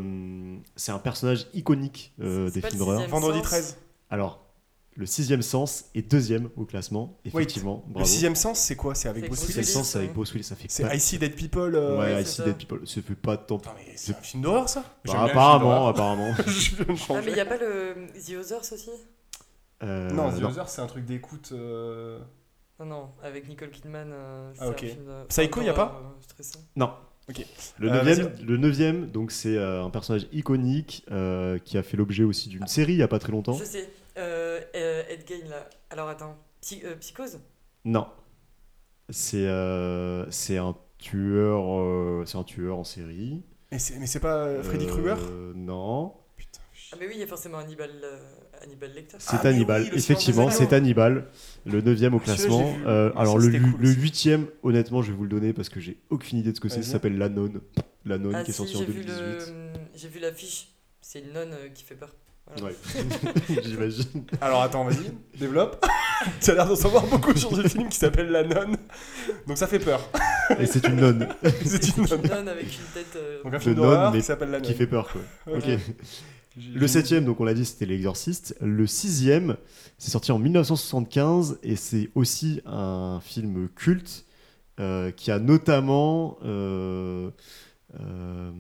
c'est 0.76 0.92
un 0.92 0.98
personnage 0.98 1.46
iconique 1.53 2.12
euh, 2.20 2.48
C'est 2.48 2.61
des 2.61 2.61
films 2.68 2.72
le 2.72 2.78
d'horreur. 2.78 3.00
sixième 3.00 3.11
Vendredi 3.20 3.38
sens. 3.40 3.46
13. 3.48 3.76
Alors, 4.11 4.38
le 4.94 5.07
sixième 5.07 5.40
sens 5.42 5.86
est 5.94 6.03
deuxième 6.11 6.50
au 6.57 6.64
classement, 6.66 7.18
effectivement. 7.24 7.82
Le 7.88 7.92
bravo. 7.94 8.07
sixième 8.09 8.36
sens, 8.36 8.59
c'est 8.59 8.76
quoi? 8.76 8.94
C'est 8.94 9.09
avec 9.09 9.26
Bruce 9.26 9.38
sixième 9.40 9.57
Willis 9.64 9.66
Willis. 9.68 9.72
sens, 9.84 9.88
c'est 9.90 9.98
avec 9.98 10.11
ouais. 10.11 10.14
Bruce 10.14 10.32
Willis, 10.32 10.44
ça 10.44 10.55
fait 10.57 10.66
C'est 10.70 10.82
pas. 10.82 10.94
I 10.94 11.00
See 11.00 11.18
Dead 11.18 11.34
People 11.34 11.74
euh, 11.74 11.98
Ouais, 11.98 12.22
c'est 12.24 12.30
I 12.30 12.34
See. 12.36 12.42
Dead 12.42 12.57
People, 12.57 12.80
ça 12.86 13.00
fait 13.03 13.14
pas 13.14 13.36
tant. 13.38 13.57
Attends, 13.57 13.74
mais 13.76 13.92
c'est 13.96 14.12
un 14.12 14.20
film 14.20 14.42
d'horreur 14.42 14.68
ça 14.68 14.84
Bah, 15.07 15.24
apparemment, 15.24 15.88
apparemment. 15.88 16.32
De 16.38 16.86
Ah, 17.11 17.20
mais 17.24 17.30
il 17.30 17.34
n'y 17.34 17.40
a 17.40 17.46
pas 17.46 17.57
le 17.57 17.94
The 18.26 18.32
Others 18.38 18.72
aussi? 18.72 18.90
Non, 19.82 20.30
The 20.30 20.40
non. 20.40 20.48
Other, 20.50 20.68
c'est 20.68 20.80
un 20.80 20.86
truc 20.86 21.04
d'écoute. 21.04 21.50
euh, 21.52 22.18
Non, 22.80 22.86
non, 22.86 23.08
avec 23.22 23.48
Nicole 23.48 23.70
Kidman. 23.70 24.10
euh, 24.12 24.52
c'est 24.54 24.62
Ah, 24.62 24.68
ok. 24.68 24.82
un 24.82 24.86
film 24.86 25.04
de- 25.06 25.24
Psycho, 25.28 25.62
y 25.62 25.68
a 25.68 25.72
pas 25.74 26.00
euh. 26.40 26.42
Non. 26.76 26.92
Ok. 27.28 27.46
Le 27.78 27.88
Euh, 27.88 28.02
neuvième, 28.02 28.32
le 28.44 28.56
neuvième, 28.56 29.06
donc 29.10 29.30
c'est 29.30 29.56
euh, 29.56 29.84
un 29.84 29.90
personnage 29.90 30.26
iconique 30.32 31.04
euh, 31.12 31.58
qui 31.58 31.78
a 31.78 31.82
fait 31.84 31.96
l'objet 31.96 32.24
aussi 32.24 32.48
d'une 32.48 32.66
série 32.66 32.94
il 32.94 32.98
y 32.98 33.02
a 33.02 33.08
pas 33.08 33.20
très 33.20 33.30
longtemps. 33.30 33.52
Je 33.52 33.64
sais, 33.64 33.88
euh, 34.18 34.60
euh, 34.74 35.02
Ed 35.08 35.24
Gein 35.28 35.48
là. 35.48 35.68
Alors 35.90 36.08
attends, 36.08 36.36
Psy- 36.60 36.82
euh, 36.84 36.96
Psychose? 36.96 37.38
Non, 37.84 38.08
c'est 39.08 39.46
euh, 39.46 40.28
c'est 40.30 40.58
un 40.58 40.76
tueur, 40.98 41.80
euh, 41.80 42.24
c'est 42.26 42.38
un 42.38 42.44
tueur 42.44 42.78
en 42.78 42.84
série. 42.84 43.44
Mais 43.70 43.78
c'est 43.78 43.98
mais 43.98 44.06
c'est 44.06 44.20
pas 44.20 44.38
euh, 44.44 44.62
Freddy 44.64 44.86
Euh, 44.86 44.88
Krueger 44.88 45.18
Non. 45.54 46.14
Ah, 46.93 46.97
mais 47.01 47.07
oui, 47.07 47.12
il 47.16 47.20
y 47.20 47.22
a 47.22 47.26
forcément 47.26 47.59
Hannibal, 47.59 47.90
euh, 48.05 48.18
Hannibal 48.62 48.93
Lecter. 48.93 49.16
c'est 49.18 49.36
Ah, 49.43 49.49
Hannibal. 49.49 49.82
oui, 49.82 49.90
Effectivement, 49.95 50.51
c'est 50.51 50.72
Hannibal, 50.72 51.26
le 51.64 51.80
neuvième 51.80 52.14
au 52.14 52.18
Celui-là, 52.20 52.36
classement. 52.36 52.76
Euh, 52.86 53.11
Ça, 53.12 53.18
alors 53.20 53.38
le, 53.38 53.49
cool 53.51 53.72
le 53.80 54.47
honnêtement, 54.62 55.03
je 55.03 55.11
vais 55.11 55.16
vous 55.16 55.24
le 55.24 55.30
donner 55.30 55.53
parce 55.53 55.68
que 55.68 55.80
j'ai 55.80 55.99
aucune 56.11 56.38
idée 56.38 56.51
de 56.53 56.57
ce 56.57 56.61
que 56.61 56.68
c'est. 56.68 56.76
Vas-y. 56.76 56.84
Ça 56.84 56.93
s'appelle 56.93 57.16
La 57.16 57.28
Nonne. 57.28 57.61
La 58.05 58.18
Nonne 58.18 58.34
Ah 58.36 58.43
qui 58.45 58.51
est 58.51 58.55
si, 58.55 58.59
sorti 58.59 58.76
en 58.76 58.80
j'ai 58.80 58.86
vu 58.86 59.05
2018. 59.05 59.16
le, 59.16 59.45
j'ai 59.97 60.09
vu 60.09 60.18
l'affiche. 60.20 60.68
C'est 61.01 61.20
une 61.20 61.32
nonne 61.32 61.53
euh, 61.53 61.68
qui 61.74 61.82
fait 61.84 61.95
peur. 61.95 62.11
Voilà. 62.57 62.64
Ouais, 62.66 62.74
j'imagine. 63.64 64.24
Alors 64.40 64.62
attends, 64.62 64.84
vas-y, 64.84 65.12
développe. 65.38 65.84
tu 66.40 66.51
as 66.51 66.55
l'air 66.55 66.66
d'en 66.66 66.76
savoir 66.76 67.07
beaucoup 67.07 67.34
sur 67.36 67.55
ce 67.57 67.66
film 67.68 67.88
qui 67.88 67.97
s'appelle 67.97 68.28
La 68.30 68.43
Nonne. 68.45 68.76
Donc 69.47 69.57
ça 69.59 69.66
fait 69.66 69.78
peur. 69.78 70.01
Et 70.59 70.66
c'est 70.66 70.86
une 70.86 70.97
nonne 70.97 71.28
c'est 71.64 71.97
une 71.97 72.05
nonne. 72.05 72.22
nonne 72.28 72.49
avec 72.49 72.64
une 72.66 72.84
tête. 72.93 73.16
euh, 73.16 73.43
Donc 73.45 73.55
un 73.55 73.59
film 73.61 73.74
nonne, 73.76 73.84
d'horreur 73.84 74.12
mais 74.12 74.18
qui 74.18 74.24
s'appelle 74.24 74.51
La 74.51 74.59
Nonne. 74.59 74.66
qui 74.66 74.74
fait 74.74 74.86
peur, 74.86 75.09
quoi. 75.11 75.20
Ok. 75.55 75.62
Ok. 75.64 75.78
Le 76.74 76.86
septième, 76.86 77.24
donc 77.24 77.40
on 77.40 77.44
l'a 77.44 77.55
dit, 77.55 77.64
c'était 77.64 77.86
L'Exorciste. 77.86 78.57
Le 78.61 78.86
sixième, 78.86 79.57
c'est 79.98 80.11
sorti 80.11 80.32
en 80.32 80.38
1975 80.38 81.59
et 81.62 81.76
c'est 81.76 82.11
aussi 82.14 82.61
un 82.66 83.20
film 83.22 83.68
culte 83.74 84.26
euh, 84.80 85.11
qui 85.11 85.30
a 85.30 85.38
notamment 85.38 86.36
euh, 86.44 87.30
euh, 88.00 88.50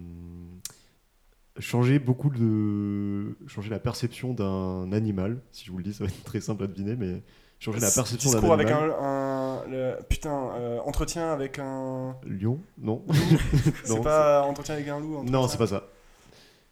changé 1.58 1.98
beaucoup 1.98 2.30
de. 2.30 3.36
changé 3.46 3.70
la 3.70 3.78
perception 3.78 4.32
d'un 4.34 4.92
animal. 4.92 5.38
Si 5.52 5.64
je 5.66 5.70
vous 5.70 5.78
le 5.78 5.84
dis, 5.84 5.92
ça 5.92 6.04
va 6.04 6.10
être 6.10 6.22
très 6.24 6.40
simple 6.40 6.64
à 6.64 6.66
deviner, 6.66 6.96
mais 6.96 7.22
changer 7.58 7.80
la 7.80 7.90
perception 7.90 8.30
d'un 8.30 8.38
Discours 8.38 8.52
avec 8.54 8.70
un, 8.70 8.90
un- 9.00 9.64
le- 9.68 9.96
putain 10.08 10.50
euh, 10.56 10.78
entretien 10.84 11.30
avec 11.30 11.58
un 11.58 12.16
Lion? 12.26 12.58
Non. 12.78 13.04
c'est 13.84 13.90
Non, 13.90 14.02
pas 14.02 14.42
entretien 14.44 14.74
avec 14.76 14.88
un 14.88 14.98
loup 15.00 15.22
Non, 15.24 15.46
c'est 15.48 15.58
pas 15.58 15.66
ça. 15.66 15.84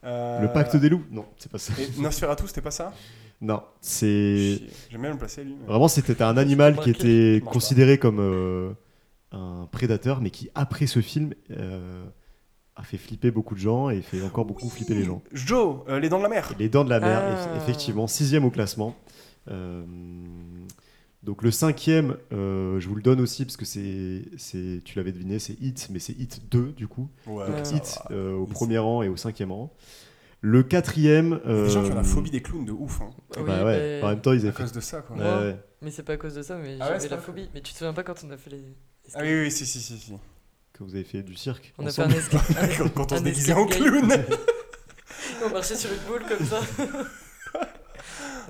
Euh, 0.05 0.40
Le 0.40 0.48
pacte 0.53 0.76
des 0.76 0.88
loups 0.88 1.05
Non, 1.11 1.26
c'est 1.36 1.51
pas 1.53 1.59
ça. 1.59 1.72
et 1.80 2.01
Nosferatu 2.01 2.46
c'était 2.46 2.62
pas 2.62 2.70
ça? 2.70 2.92
Non, 3.42 3.62
c'est. 3.80 4.61
J'aime 4.90 5.01
bien 5.03 5.11
le 5.12 5.18
placer 5.18 5.44
lui 5.44 5.55
mais- 5.61 5.66
Vraiment, 5.66 5.88
c'était 5.88 6.22
un 6.22 6.36
animal 6.36 6.78
qui 6.78 6.90
était 6.90 7.40
pas. 7.40 7.51
considéré 7.51 7.98
comme 7.98 8.18
euh, 8.20 8.72
un 9.32 9.66
prédateur, 9.70 10.20
mais 10.20 10.30
qui, 10.30 10.51
après 10.55 10.86
ce 10.86 11.01
film, 11.01 11.32
euh, 11.51 12.05
a 12.76 12.82
fait 12.82 12.96
flipper 12.98 13.30
beaucoup 13.30 13.55
de 13.55 13.61
gens 13.61 13.88
et 13.90 14.01
fait 14.03 14.22
encore 14.22 14.44
beaucoup 14.46 14.68
flipper 14.70 14.94
les 14.94 15.05
gens. 15.05 15.22
Joe 15.32 15.80
euh, 15.88 16.01
les 16.01 16.09
dents 16.09 16.18
de 16.18 16.22
la 16.24 16.28
mer 16.30 16.53
Les 16.59 16.68
Dents 16.68 16.84
de 16.84 16.90
la 16.90 17.01
Mer, 17.01 17.22
Ah. 17.22 17.34
eff- 17.34 17.62
effectivement, 17.62 18.07
sixième 18.07 18.44
au 18.44 18.51
classement. 18.51 18.94
Euh, 19.51 19.84
donc 21.23 21.43
le 21.43 21.51
cinquième, 21.51 22.16
euh, 22.33 22.81
je 22.81 22.89
vous 22.89 22.95
le 22.95 23.03
donne 23.03 23.21
aussi 23.21 23.45
parce 23.45 23.57
que 23.57 23.64
c'est, 23.66 24.23
c'est, 24.39 24.81
tu 24.85 24.97
l'avais 24.97 25.12
deviné, 25.12 25.39
c'est 25.39 25.53
Hit, 25.61 25.89
mais 25.91 25.99
c'est 25.99 26.12
Hit 26.18 26.49
2 26.51 26.73
du 26.73 26.89
coup. 26.89 27.09
ouais, 27.27 27.47
Donc 27.47 27.71
Hit 27.73 27.99
va. 28.09 28.14
euh, 28.16 28.35
au 28.35 28.47
premier 28.47 28.79
rang 28.79 29.03
et 29.03 29.09
au 29.09 29.16
cinquième 29.16 29.53
rang. 29.53 29.73
Le 30.43 30.62
quatrième. 30.62 31.35
A 31.45 31.53
des 31.64 31.68
gens 31.68 31.83
qui 31.85 31.91
ont 31.91 31.95
la 31.95 32.01
euh, 32.01 32.05
phobie 32.05 32.31
des 32.31 32.41
clowns 32.41 32.64
de 32.64 32.73
ouf 32.73 33.01
hein, 33.03 33.11
oui, 33.37 33.43
bah 33.47 33.64
ouais, 33.64 33.79
mais- 34.01 34.03
en 34.03 34.09
même 34.09 34.21
temps 34.23 34.33
ils 34.33 34.39
à 34.41 34.49
avaient 34.49 34.53
fait. 34.53 34.62
cause 34.62 34.73
de 34.73 34.81
ça 34.81 35.03
quoi 35.03 35.16
Ouais. 35.16 35.57
Mais 35.83 35.91
c'est 35.91 36.03
pas 36.03 36.14
à 36.14 36.16
cause 36.16 36.35
de 36.35 36.43
ça, 36.43 36.57
mais 36.57 36.77
Ah 36.81 36.87
j'avais 36.89 37.01
c'est 37.01 37.09
la 37.11 37.18
phobie. 37.18 37.51
Mais 37.53 37.61
tu 37.61 37.73
te 37.73 37.79
souviens 37.79 37.93
pas 37.93 38.03
quand 38.03 38.23
on 38.27 38.31
a 38.31 38.37
fait 38.39 38.51
les. 38.51 38.57
les 38.59 38.75
ah 39.14 39.21
oui 39.23 39.41
oui 39.43 39.51
si 39.51 39.66
si 39.66 39.81
si, 39.81 39.99
si. 39.99 40.12
Que 40.73 40.83
vous 40.85 40.95
avez 40.95 41.05
fait 41.05 41.23
du 41.23 41.35
cirque. 41.35 41.75
On 41.77 41.87
a 41.87 41.91
fait 41.91 42.03
un 42.03 42.09
escape. 42.11 42.41
quand, 42.79 42.89
quand 42.95 43.12
on 43.12 43.16
Un 43.16 43.18
se 43.18 43.25
déguisait 43.25 43.53
en 43.53 43.66
clown 43.66 44.11
on 45.45 45.51
marchait 45.51 45.77
sur 45.77 45.91
une 45.93 45.99
boule 46.09 46.23
comme 46.27 46.47
ça. 46.47 46.61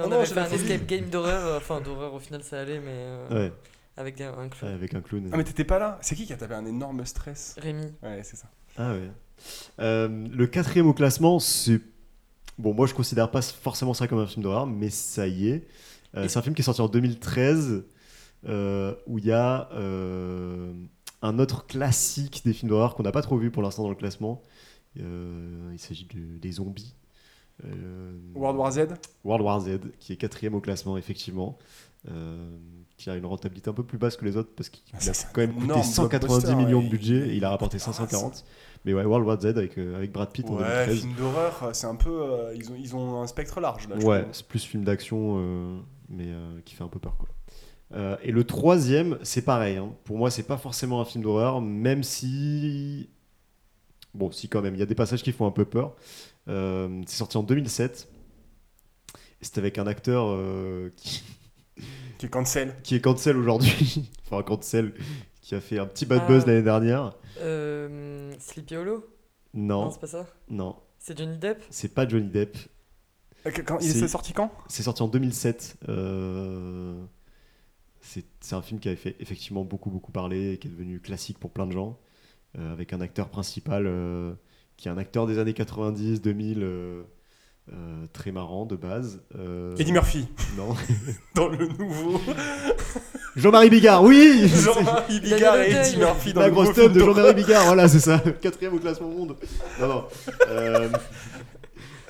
Oh 0.01 0.07
on 0.07 0.09
non, 0.11 0.17
avait 0.17 0.27
j'ai 0.27 0.35
fait 0.35 0.41
un 0.41 0.51
escape 0.51 0.87
game 0.87 1.09
d'horreur. 1.11 1.47
euh, 1.47 1.57
Enfin, 1.59 1.81
d'horreur 1.85 2.15
au 2.15 2.19
final, 2.19 2.43
ça 2.43 2.61
allait, 2.61 2.81
mais 2.81 2.87
euh, 2.93 3.29
Ouais, 3.49 3.53
avec 3.97 4.17
des- 4.17 4.25
un 4.25 4.37
ouais, 4.43 4.49
clown. 4.49 4.73
avec 4.75 4.95
un 4.95 5.01
clown. 5.01 5.29
ah 5.33 5.37
mais 5.37 5.45
t'étais 5.45 5.65
pas 5.65 5.79
là 5.79 5.99
c'est 6.03 6.15
qui 6.15 6.27
qui 6.27 6.33
a 6.33 6.37
tapé 6.37 6.55
un 6.55 6.65
énorme 6.67 7.05
stress 7.05 7.55
Rémi. 7.59 7.87
ouais 8.03 8.23
c'est 8.23 8.37
ça 8.37 8.51
Ah 8.77 8.93
ouais. 8.93 9.11
Euh, 9.81 10.27
le 10.31 10.47
quatrième 10.47 10.87
au 10.87 10.93
classement, 10.95 11.39
c'est. 11.39 11.81
Bon, 12.59 12.75
moi 12.75 12.87
je 12.87 12.93
considère 12.95 13.31
pas 13.31 13.41
forcément 13.43 13.95
ça 13.95 14.07
comme 14.07 14.19
un 14.19 14.27
film 14.27 14.43
d'horreur, 14.43 14.67
mais 14.67 14.91
ça 14.91 15.27
y 15.27 15.49
est. 15.49 15.67
Euh, 16.15 16.25
Et- 16.25 16.29
c'est 16.29 16.39
un 16.39 16.43
film 16.43 16.55
qui 16.55 16.61
est 16.63 16.65
sorti 16.65 16.81
en 16.83 16.89
2013 16.89 17.85
euh, 18.49 18.95
où 19.07 19.19
il 19.19 19.25
y 19.27 19.33
a 19.33 19.69
euh, 19.73 20.73
un 21.23 21.39
autre 21.39 21.67
classique 21.67 22.43
des 22.45 22.53
films 22.53 22.69
d'horreur 22.71 22.95
qu'on 22.95 23.03
n'a 23.03 23.13
pas 23.13 23.23
trop 23.23 23.39
vu 23.39 23.51
pour 23.51 23.63
l'instant 23.63 23.83
dans 23.85 23.89
le 23.91 23.95
classement. 23.95 24.43
Euh, 24.99 25.71
il 25.73 25.79
s'agit 25.79 26.07
de, 26.07 26.39
des 26.39 26.53
zombies. 26.53 26.95
Euh, 27.65 28.13
World 28.35 28.59
War 28.59 28.71
Z 28.73 28.81
World 29.25 29.45
War 29.45 29.61
Z, 29.61 29.79
qui 29.99 30.13
est 30.13 30.17
quatrième 30.17 30.55
au 30.55 30.61
classement, 30.61 30.97
effectivement. 30.97 31.59
euh, 32.11 32.57
qui 32.97 33.09
a 33.11 33.17
une 33.17 33.25
rentabilité 33.27 33.69
un 33.71 33.73
peu 33.75 33.83
plus 33.83 33.97
basse 33.99 34.17
que 34.17 34.25
les 34.27 34.37
autres 34.39 34.51
parce 34.57 34.69
qu'il 34.71 34.83
Ah, 34.95 34.99
a 34.99 35.13
quand 35.33 35.41
même 35.43 35.53
coûté 35.55 35.65
énorme 35.67 35.83
190 35.83 36.27
blockbuster, 36.27 36.55
millions 36.57 36.83
de 36.83 36.89
budget 36.89 37.29
et 37.29 37.35
il 37.35 37.45
a 37.45 37.51
rapporté 37.51 37.77
Ah, 37.79 37.85
540. 37.93 38.45
Mais 38.85 38.95
ouais, 38.95 39.05
World 39.05 39.27
War 39.27 39.39
Z 39.41 39.47
avec, 39.47 39.77
euh, 39.79 39.97
avec 39.97 40.11
Brad 40.13 40.31
Pitt 40.33 40.47
en 40.47 40.55
Ouais, 40.55 40.63
2013. 40.87 41.01
film 41.01 41.15
d'horreur, 41.15 41.71
c'est 41.75 41.87
un 41.87 41.95
peu. 41.95 42.11
euh, 42.11 42.55
ils, 42.57 42.71
ont, 42.71 42.77
ils 42.79 42.97
ont 42.97 43.21
un 43.23 43.27
spectre 43.27 43.61
large 43.61 43.89
là. 43.89 43.97
Ouais, 43.97 44.27
c'est 44.33 44.47
plus 44.47 44.65
film 44.65 44.85
d'action, 44.85 45.37
euh, 45.39 45.79
mais 46.09 46.25
euh, 46.29 46.61
qui 46.65 46.75
fait 46.75 46.85
un 46.85 46.89
peu 46.89 46.99
peur 46.99 47.17
quoi. 47.19 47.29
Euh, 47.93 48.17
et 48.23 48.33
le 48.33 48.45
troisième, 48.45 49.19
c'est 49.23 49.43
pareil. 49.43 49.77
hein. 49.77 49.93
Pour 50.05 50.17
moi, 50.17 50.31
c'est 50.31 50.45
pas 50.45 50.57
forcément 50.57 51.01
un 51.01 51.05
film 51.05 51.23
d'horreur, 51.25 51.61
même 51.61 52.03
si. 52.03 53.09
Bon, 54.15 54.31
si 54.33 54.49
quand 54.49 54.61
même, 54.63 54.75
il 54.75 54.79
y 54.81 54.83
a 54.83 54.87
des 54.87 54.95
passages 54.95 55.23
qui 55.23 55.33
font 55.33 55.47
un 55.47 55.51
peu 55.53 55.65
peur. 55.65 55.95
Euh, 56.51 57.03
c'est 57.07 57.17
sorti 57.17 57.37
en 57.37 57.43
2007. 57.43 58.09
Et 59.15 59.19
c'est 59.45 59.57
avec 59.59 59.79
un 59.79 59.87
acteur 59.87 60.27
euh, 60.29 60.91
qui, 60.97 61.23
Qui 62.19 62.27
est 62.27 62.29
cancel. 62.29 62.75
qui 62.83 62.95
est 62.97 63.01
cancel 63.01 63.37
aujourd'hui. 63.37 64.11
enfin, 64.27 64.43
cancel, 64.43 64.93
qui 65.41 65.55
a 65.55 65.61
fait 65.61 65.79
un 65.79 65.87
petit 65.87 66.05
bad 66.07 66.21
Ah. 66.25 66.29
buzz 66.29 66.47
l'année 66.47 66.63
dernière. 66.63 67.15
Euh, 67.41 68.35
Sleepy 68.39 68.77
Hollow? 68.77 69.07
Non, 69.55 69.85
Non, 69.85 69.91
c'est 69.91 70.01
pas 70.01 70.07
ça. 70.07 70.27
non, 70.51 70.77
C'est 70.99 71.17
Johnny 71.17 71.39
Depp? 71.39 71.63
C'est 71.71 71.95
pas 71.95 72.07
Johnny 72.07 72.29
Depp. 72.29 72.57
Euh, 73.47 73.51
Quand, 73.65 73.79
il 73.81 73.91
C'est- 73.91 74.05
est 74.05 74.09
sorti 74.09 74.33
quand? 74.35 74.53
C'est 74.69 74.83
sorti 74.83 75.03
en 75.03 75.09
2007. 75.09 75.77
euh, 75.89 77.03
C'est 78.03 78.25
c'est 78.41 78.55
un 78.55 78.63
film 78.63 78.81
qui 78.81 78.89
avait 78.89 78.97
fait 78.97 79.17
effectivement 79.21 79.65
beaucoup 79.65 79.91
beaucoup 79.91 80.13
parler 80.13 80.53
et 80.53 80.59
qui 80.59 80.69
est 80.69 80.71
devenu 80.71 81.01
classique 81.01 81.39
pour 81.39 81.51
plein 81.51 81.67
de 81.67 81.73
gens, 81.73 81.99
euh, 82.59 82.73
avec 82.73 82.93
un 82.93 83.01
acteur 83.01 83.29
principal 83.29 83.85
euh, 83.87 84.33
qui 84.81 84.89
est 84.89 84.91
un 84.91 84.97
acteur 84.99 85.27
des 85.27 85.39
années 85.39 85.53
90, 85.53 86.23
2000, 86.23 86.63
euh, 86.63 87.03
euh, 87.71 88.07
très 88.15 88.33
marrant 88.33 88.65
de 88.65 88.77
base. 88.77 89.21
euh, 89.39 89.77
Eddie 89.77 89.93
Murphy, 89.93 90.27
Non. 90.57 90.75
dans 91.35 91.49
le 91.49 91.67
nouveau. 91.67 92.19
Jean-Marie 93.37 93.69
Bigard, 93.69 94.03
oui 94.03 94.49
Jean-Marie 94.55 95.21
Bigard 95.21 95.57
et 95.61 95.71
Eddie. 95.73 95.99
Murphy 95.99 96.33
dans 96.33 96.41
La 96.41 96.49
le 96.49 96.53
nouveau 96.55 96.65
grosse 96.65 96.77
tête 96.77 96.93
de. 96.95 97.01
Jean-Marie 97.01 97.35
Bigard, 97.35 97.65
voilà, 97.67 97.89
c'est 97.89 98.01
ça, 98.01 98.19
quatrième 98.41 98.75
au 98.75 98.79
classement 98.79 99.09
monde. 99.09 99.37
Non, 99.81 99.87
non. 99.89 100.05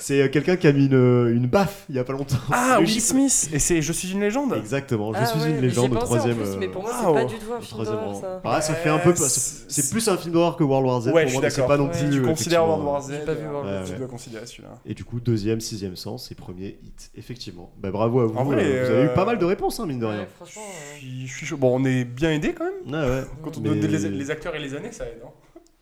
Euh, 0.01 0.05
c'est 0.05 0.23
euh, 0.23 0.29
quelqu'un 0.29 0.57
qui 0.57 0.67
a 0.67 0.73
mis 0.73 0.87
une, 0.87 1.29
une 1.35 1.47
baffe 1.47 1.85
il 1.89 1.97
y 1.97 1.99
a 1.99 2.05
pas 2.05 2.13
longtemps. 2.13 2.37
Ah, 2.53 2.77
Le 2.81 2.87
Will 2.87 3.01
Smith 3.01 3.51
Et 3.53 3.59
c'est 3.59 3.83
Je 3.83 3.93
suis 3.93 4.11
une 4.13 4.21
légende 4.21 4.55
Exactement, 4.57 5.13
je 5.13 5.19
Ah 5.21 5.27
suis 5.27 5.41
ouais, 5.41 5.51
une 5.51 5.61
légende 5.61 5.97
en 5.97 6.01
troisième. 6.01 6.37
plus, 6.37 6.57
mais 6.59 6.67
euh, 6.67 6.71
pour 6.71 6.83
moi, 6.83 6.93
c'est 6.97 7.05
pas 7.05 7.23
oh, 7.23 7.27
du 7.29 7.35
tout 7.37 7.53
un 7.57 7.61
film 7.61 7.85
d'horreur, 7.85 8.15
ça. 8.21 8.41
Ah, 8.45 8.61
ça 8.61 8.75
fait 8.75 8.89
un 8.89 8.99
peu. 8.99 9.15
c'est- 9.17 9.91
plus 9.91 10.09
un 10.09 10.17
film 10.17 10.33
d'horreur 10.35 10.57
que 10.57 10.65
World 10.65 10.87
War 10.87 11.01
Z. 11.01 11.07
Ouais, 11.09 11.23
pour 11.25 11.33
je 11.33 11.39
moi, 11.41 11.51
c'est 11.51 11.67
pas 11.67 11.77
non 11.77 11.85
Ouais. 11.85 11.91
plus. 11.91 12.11
Tu 12.11 12.19
euh, 12.23 12.27
considères 12.27 12.67
World 12.67 12.85
War 12.85 13.03
Z 13.03 13.11
J'ai 13.13 13.25
pas 13.27 13.35
vu 13.35 13.47
World 13.47 13.71
War 13.71 13.85
Tu 13.85 13.93
dois 13.95 14.07
considérer 14.09 14.47
celui-là. 14.47 14.71
Et 14.87 14.95
du 14.95 15.05
coup, 15.05 15.21
deuxième, 15.21 15.61
sixième 15.61 15.97
sens 15.97 16.31
et 16.31 16.35
premier 16.35 16.79
hit, 16.83 17.11
effectivement. 17.17 17.71
Bah, 17.79 17.91
bravo 17.91 18.21
à 18.21 18.27
vous. 18.27 18.39
Euh, 18.39 18.43
vous 18.45 18.53
avez 18.53 18.63
eu 19.05 19.07
euh, 19.07 19.15
pas 19.15 19.25
mal 19.25 19.39
de 19.39 19.45
réponses, 19.45 19.81
hein, 19.81 19.87
mine 19.87 19.99
de 20.01 20.07
rien. 20.07 20.21
Ouais, 20.21 20.29
franchement. 20.37 20.63
euh, 20.67 20.95
Je 20.95 20.99
suis, 21.01 21.27
je 21.27 21.37
suis 21.37 21.47
chaud. 21.47 21.57
Bon, 21.57 21.79
on 21.81 21.85
est 21.85 22.05
bien 22.05 22.31
aidé 22.33 22.53
quand 22.53 22.65
même. 22.65 22.95
Ouais, 22.95 23.09
ouais. 23.21 23.25
Quand 23.43 23.57
on 23.59 23.61
donne 23.61 23.81
les, 23.81 23.99
les 24.11 24.31
acteurs 24.31 24.55
et 24.55 24.59
les 24.61 24.75
années, 24.75 24.93
ça 24.93 25.05
aide. 25.05 25.21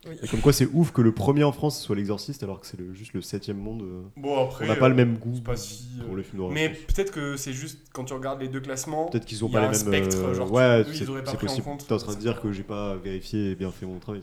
Oui. 0.08 0.16
Et 0.22 0.28
Comme 0.28 0.40
quoi, 0.40 0.52
c'est 0.52 0.66
ouf 0.72 0.92
que 0.92 1.00
le 1.02 1.12
premier 1.12 1.44
en 1.44 1.52
France 1.52 1.80
soit 1.80 1.96
l'exorciste 1.96 2.42
alors 2.42 2.60
que 2.60 2.66
c'est 2.66 2.78
le- 2.78 2.92
juste 2.94 3.12
le 3.12 3.22
septième 3.22 3.58
monde. 3.58 3.82
euh, 3.82 4.02
Bon, 4.16 4.44
après. 4.44 4.64
On 4.64 4.68
n'a 4.68 4.76
pas 4.76 4.86
euh, 4.86 4.88
le 4.90 4.94
même 4.94 5.16
goût 5.18 5.32
c'est 5.34 5.44
pas 5.44 5.56
si, 5.56 5.86
euh, 6.00 6.04
pour 6.06 6.16
les 6.16 6.22
films 6.22 6.38
d'horreur. 6.38 6.54
Mais 6.54 6.68
peut-être 6.70 7.12
que 7.12 7.36
c'est 7.36 7.52
juste 7.52 7.78
quand 7.92 8.04
tu 8.04 8.12
regardes 8.14 8.40
les 8.40 8.48
deux 8.48 8.60
classements. 8.60 9.06
Peut-être 9.06 9.24
qu'ils 9.26 9.44
ont 9.44 9.48
pas 9.48 9.60
les 9.60 9.66
mêmes. 9.66 9.74
spectre, 9.74 10.16
euh, 10.18 10.34
genre, 10.34 10.50
ouais, 10.52 10.84
c'est 10.92 11.38
possible. 11.38 11.62
compte. 11.64 11.86
T'es 11.86 11.92
en 11.92 11.98
train 11.98 12.14
de 12.14 12.20
dire 12.20 12.40
que 12.40 12.52
j'ai 12.52 12.62
pas 12.62 12.96
vérifié 12.96 13.50
et 13.50 13.54
bien 13.54 13.70
fait 13.70 13.86
mon 13.86 13.98
travail. 13.98 14.22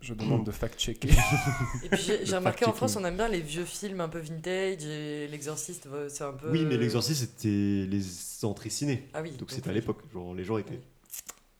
Je 0.00 0.14
demande 0.14 0.44
de 0.44 0.50
fact-checker. 0.50 1.08
Et 1.84 1.88
puis 1.90 2.00
j'ai- 2.24 2.36
remarqué 2.36 2.64
en. 2.64 2.72
France, 2.72 2.96
on 2.96 3.04
aime 3.04 3.16
bien 3.16 3.28
les 3.28 3.40
vieux 3.40 3.64
films 3.64 4.00
un 4.00 4.08
peu 4.08 4.18
vintage 4.18 4.84
et 4.84 5.28
l'exorciste, 5.28 5.86
c'est 6.08 6.24
un 6.24 6.32
peu. 6.32 6.50
Oui, 6.50 6.64
mais 6.68 6.76
l'exorciste 6.76 7.20
c'était 7.20 7.86
les 7.88 8.02
entrées 8.44 8.70
ciné. 8.70 9.08
Ah 9.14 9.20
oui. 9.22 9.32
Donc 9.38 9.50
c'était 9.50 9.70
à 9.70 9.72
l'époque. 9.72 9.98
Genre 10.12 10.34
les 10.34 10.42
gens 10.44 10.58
étaient 10.58 10.72
Oui. 10.72 10.80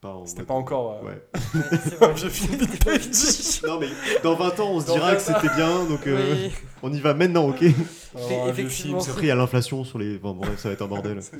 Pas 0.01 0.13
en 0.13 0.25
C'était 0.25 0.41
mode- 0.41 0.47
pas 0.47 0.53
encore. 0.53 0.93
euh, 1.03 1.07
Ouais. 1.07 1.21
Ouais, 2.01 2.13
c'est 2.17 2.29
film 2.29 2.55
vintage. 2.57 3.61
Non 3.63 3.79
mais 3.79 3.87
dans 4.23 4.35
20 4.35 4.59
ans 4.59 4.71
on 4.73 4.79
se 4.81 4.87
Dans 4.87 4.93
dira 4.93 5.15
que 5.15 5.21
20 5.21 5.33
ans. 5.33 5.39
c'était 5.41 5.55
bien 5.55 5.85
donc 5.85 6.07
euh, 6.07 6.33
Oui. 6.35 6.51
on 6.83 6.93
y 6.93 6.99
va 6.99 7.13
maintenant 7.13 7.49
ok. 7.49 7.63
Alors, 8.15 8.49
effectivement. 8.49 8.99
il 9.19 9.25
y 9.25 9.31
a 9.31 9.35
l'inflation 9.35 9.83
sur 9.83 9.97
les. 9.99 10.17
Enfin 10.17 10.33
bref 10.33 10.59
ça 10.59 10.69
va 10.69 10.73
être 10.73 10.81
un 10.81 10.87
bordel. 10.87 11.21
c'est. 11.23 11.37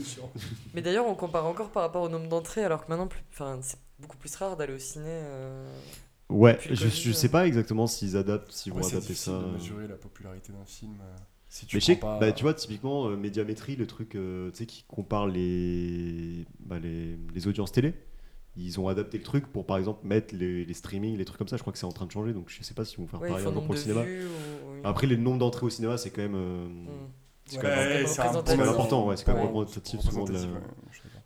Mais 0.73 0.81
d'ailleurs, 0.81 1.07
on 1.07 1.15
compare 1.15 1.45
encore 1.45 1.69
par 1.69 1.83
rapport 1.83 2.03
au 2.03 2.09
nombre 2.09 2.27
d'entrées, 2.27 2.63
alors 2.63 2.85
que 2.85 2.89
maintenant, 2.89 3.07
plus... 3.07 3.21
enfin, 3.33 3.57
c'est 3.61 3.77
beaucoup 3.99 4.17
plus 4.17 4.35
rare 4.35 4.57
d'aller 4.57 4.73
au 4.73 4.79
ciné. 4.79 5.05
euh, 5.07 5.69
Ouais, 6.29 6.59
je, 6.61 6.69
Covid, 6.83 6.89
je 6.91 7.11
sais 7.13 7.29
pas 7.29 7.47
exactement 7.47 7.87
s'ils 7.87 8.17
adaptent, 8.17 8.51
s'ils 8.51 8.73
vont 8.73 8.79
Ouais, 8.79 8.83
c'est 8.83 8.97
adapter 8.97 9.13
difficile 9.13 9.33
ça. 9.33 9.39
de 9.39 9.45
euh. 9.45 9.51
mesurer 9.53 9.87
la 9.87 9.95
popularité 9.95 10.51
d'un 10.51 10.65
film. 10.65 10.91
euh, 11.01 11.15
Si 11.47 11.65
tu 11.65 11.77
Mais 11.77 11.79
je 11.79 11.85
sais 11.85 11.95
que, 11.95 12.01
pas- 12.01 12.19
bah, 12.19 12.31
tu 12.33 12.43
vois, 12.43 12.53
typiquement, 12.53 13.07
euh, 13.07 13.15
Médiamétrie, 13.15 13.75
le 13.77 13.87
truc 13.87 14.15
euh, 14.15 14.51
tu 14.51 14.57
sais, 14.57 14.65
qui 14.65 14.83
compare 14.89 15.25
les, 15.27 16.45
bah, 16.59 16.79
les, 16.79 17.17
les 17.33 17.47
audiences 17.47 17.71
télé, 17.71 17.93
ils 18.57 18.79
ont 18.79 18.87
adapté 18.87 19.17
le 19.17 19.23
truc 19.23 19.47
pour, 19.47 19.65
par 19.65 19.77
exemple, 19.77 20.05
mettre 20.07 20.33
les, 20.35 20.65
les 20.65 20.73
streamings, 20.73 21.17
les 21.17 21.25
trucs 21.25 21.37
comme 21.37 21.47
ça. 21.47 21.57
Je 21.57 21.61
crois 21.61 21.73
que 21.73 21.79
c'est 21.79 21.85
en 21.85 21.91
train 21.91 22.05
de 22.05 22.11
changer, 22.11 22.33
donc 22.33 22.45
je 22.49 22.63
sais 22.63 22.73
pas 22.73 22.85
si 22.85 22.95
vont 22.97 23.07
faire 23.07 23.21
Ouais, 23.21 23.27
il 23.29 23.31
pareil 23.31 23.47
un 23.47 23.53
jour 23.53 23.63
pour 23.63 23.73
le 23.73 23.79
cinéma. 23.79 24.03
vues. 24.03 24.25
Ou... 24.25 24.73
oui. 24.73 24.79
Après, 24.83 25.07
les 25.07 25.17
nombres 25.17 25.39
d'entrées 25.39 25.65
au 25.65 25.69
cinéma, 25.69 25.97
c'est 25.97 26.09
quand 26.09 26.21
même, 26.21 26.35
euh, 26.35 26.67
Mm. 26.67 26.87
c'est 27.45 27.55
Ouais, 27.57 27.61
quand 27.61 27.67
même, 27.69 27.89
même 27.89 28.07
c'est 28.07 28.21
un 28.21 28.31
bon 28.33 28.37
représentatif. 28.39 28.45
c'est 28.47 28.57
quand 28.57 28.57
même 28.57 28.65
moment. 28.67 28.79
important, 28.79 29.07
ouais, 29.07 29.17
c'est 29.17 29.23
quand 29.25 29.33
même 29.35 29.45
représentatif 29.47 29.99
souvent 30.01 30.23
de 30.25 30.33
la- 30.33 30.39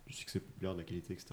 du 0.06 0.12
succès 0.18 0.40
populaire, 0.40 0.74
de 0.74 0.78
la 0.80 0.84
qualité, 0.84 1.14
etc. 1.14 1.26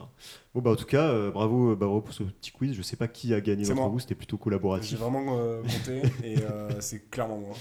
Bon, 0.56 0.62
bah, 0.62 0.72
en 0.72 0.76
tout 0.78 0.86
cas, 0.86 1.10
euh, 1.10 1.32
bravo, 1.32 1.72
euh, 1.72 1.76
bravo 1.76 2.00
pour 2.00 2.14
ce 2.14 2.24
petit 2.24 2.52
quiz. 2.52 2.74
Je 2.74 2.82
sais 2.82 2.95
pas 2.95 3.10
qui 3.10 3.34
a 3.34 3.41
gagné 3.41 3.66
C'est 3.66 3.74
d'entre 3.74 3.89
vous, 3.89 4.00
c'était 4.00 4.16
plutôt 4.16 4.38
J'ai 4.38 4.43
collaboratif. 4.43 4.97
vraiment 4.97 5.38
euh, 5.38 5.62
compté 5.64 6.02
et 6.24 6.38
euh, 6.39 6.80
c'est 6.80 7.10
clairement 7.10 7.39
moi. 7.39 7.56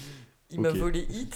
Il 0.49 0.61
m'a 0.61 0.71
volé 0.71 1.05
Hit. 1.09 1.35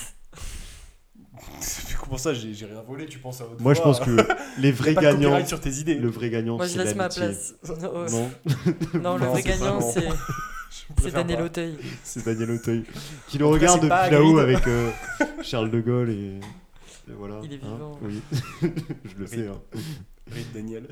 Comment 2.04 2.18
ça, 2.18 2.34
j'ai 2.34 2.54
rien 2.66 2.82
volé, 2.88 3.06
tu 3.06 3.18
penses 3.20 3.42
à 3.42 3.46
votre 3.46 3.62
Moi, 3.62 3.74
je 3.74 3.82
pense 3.82 4.00
que 4.00 4.12
les 4.60 4.72
Vrais 4.72 4.94
gagnants 4.94 5.46
sur 5.46 5.60
tes 5.60 5.72
idées. 5.72 5.96
le 5.96 6.10
vrai 6.10 6.30
gagnant, 6.30 6.58
Moi, 6.58 6.68
je 6.68 6.74
c'est 6.74 6.84
laisse 6.84 6.96
ma 6.96 7.10
place. 7.10 7.56
Non, 7.68 7.92
Non, 7.94 8.30
non, 9.02 9.18
le 9.18 9.26
vrai 9.28 9.42
gagnant, 9.42 9.82
c'est 9.82 10.08
c'est 11.02 11.12
Daniel 11.12 11.40
pas. 11.40 11.46
Auteuil. 11.46 11.76
c'est 12.04 12.26
Daniel 12.26 12.52
Auteuil 12.52 12.84
qui 13.28 13.38
cas, 13.38 13.46
regarde 13.46 13.82
depuis 13.82 14.12
là-haut 14.12 14.38
avec 14.40 14.68
euh, 14.68 14.90
Charles 15.42 15.70
de 15.72 15.80
Gaulle 15.82 16.10
et, 16.10 16.40
et 17.10 17.14
voilà. 17.18 17.40
Il 17.44 17.54
est 17.54 17.60
hein, 17.64 17.74
vivant. 17.74 18.00
oui, 18.02 18.22
je 18.62 19.16
le 19.20 19.28
sais. 19.28 19.48
hein. 19.48 19.80
Daniel. 20.54 20.88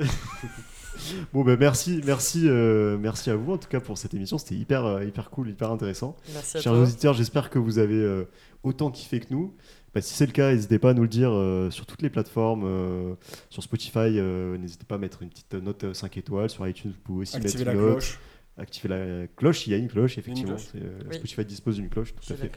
Bon, 1.34 1.44
ben 1.44 1.58
merci, 1.58 2.02
merci, 2.06 2.44
euh, 2.48 2.98
merci 2.98 3.30
à 3.30 3.36
vous 3.36 3.54
en 3.54 3.58
tout 3.58 3.70
cas 3.70 3.80
pour 3.80 3.98
cette 3.98 4.14
émission. 4.14 4.38
C'était 4.38 4.56
hyper, 4.56 4.86
euh, 4.86 5.04
hyper 5.06 5.30
cool, 5.30 5.50
hyper 5.50 5.72
intéressant. 5.72 6.16
Merci 6.34 6.58
à 6.58 6.62
Chers 6.62 6.74
toi. 6.74 6.82
auditeurs, 6.82 7.14
j'espère 7.14 7.50
que 7.50 7.58
vous 7.60 7.80
avez 7.80 7.96
euh, 7.96 8.26
autant 8.64 8.92
kiffé 8.92 9.20
que 9.20 9.28
nous. 9.32 9.56
Bah, 9.94 10.02
si 10.02 10.14
c'est 10.14 10.26
le 10.26 10.32
cas, 10.32 10.54
n'hésitez 10.54 10.80
pas 10.80 10.92
à 10.92 10.94
nous 10.94 11.02
le 11.02 11.08
dire 11.10 11.32
euh, 11.34 11.70
sur 11.70 11.86
toutes 11.86 12.02
les 12.02 12.10
plateformes, 12.10 12.64
euh, 12.66 13.14
sur 13.50 13.62
Spotify. 13.62 14.00
euh, 14.20 14.58
n'hésitez 14.58 14.86
pas 14.86 14.96
à 14.96 14.98
mettre 14.98 15.22
une 15.22 15.30
petite 15.30 15.54
note 15.54 15.84
euh, 15.84 15.94
5 15.94 16.18
étoiles. 16.18 16.50
Sur 16.50 16.68
iTunes, 16.68 16.92
vous 16.92 17.02
pouvez 17.04 17.22
aussi 17.24 17.36
Activez 17.38 17.66
mettre 17.66 17.66
la 17.68 17.74
une 17.74 17.80
note. 17.82 17.92
cloche. 18.00 18.20
Activer 18.58 18.90
la 18.90 19.28
cloche. 19.36 19.68
Il 19.68 19.72
y 19.72 19.74
a 19.74 19.78
une 19.78 19.88
cloche, 19.88 20.18
effectivement. 20.18 20.54
cloche. 20.56 20.68
C'est, 20.72 20.82
euh, 20.82 21.00
Oui. 21.10 21.16
Spotify 21.16 21.46
dispose 21.46 21.76
d'une 21.76 21.90
cloche, 21.90 22.14
tout 22.16 22.22
à 22.34 22.38
la 22.38 22.44
fait. 22.44 22.52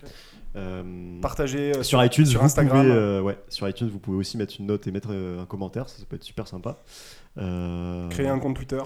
Euh, 0.56 1.20
Partagez 1.20 1.76
euh, 1.76 1.82
sur 1.82 2.04
iTunes, 2.04 2.26
sur 2.26 2.40
vous 2.40 2.46
Instagram. 2.46 2.82
pouvez, 2.82 2.92
euh, 2.94 3.20
ouais, 3.22 3.38
sur 3.48 3.68
iTunes, 3.68 3.88
vous 3.88 3.98
pouvez 3.98 4.18
aussi 4.18 4.36
mettre 4.36 4.54
une 4.58 4.66
note 4.66 4.86
et 4.86 4.92
mettre 4.92 5.08
euh, 5.12 5.40
un 5.42 5.46
commentaire. 5.46 5.88
Ça, 5.88 5.98
ça 5.98 6.04
peut 6.08 6.16
être 6.16 6.22
super 6.24 6.46
sympa. 6.46 6.78
Euh, 7.38 8.08
Créer 8.10 8.28
un 8.28 8.38
compte 8.38 8.54
Twitter. 8.56 8.80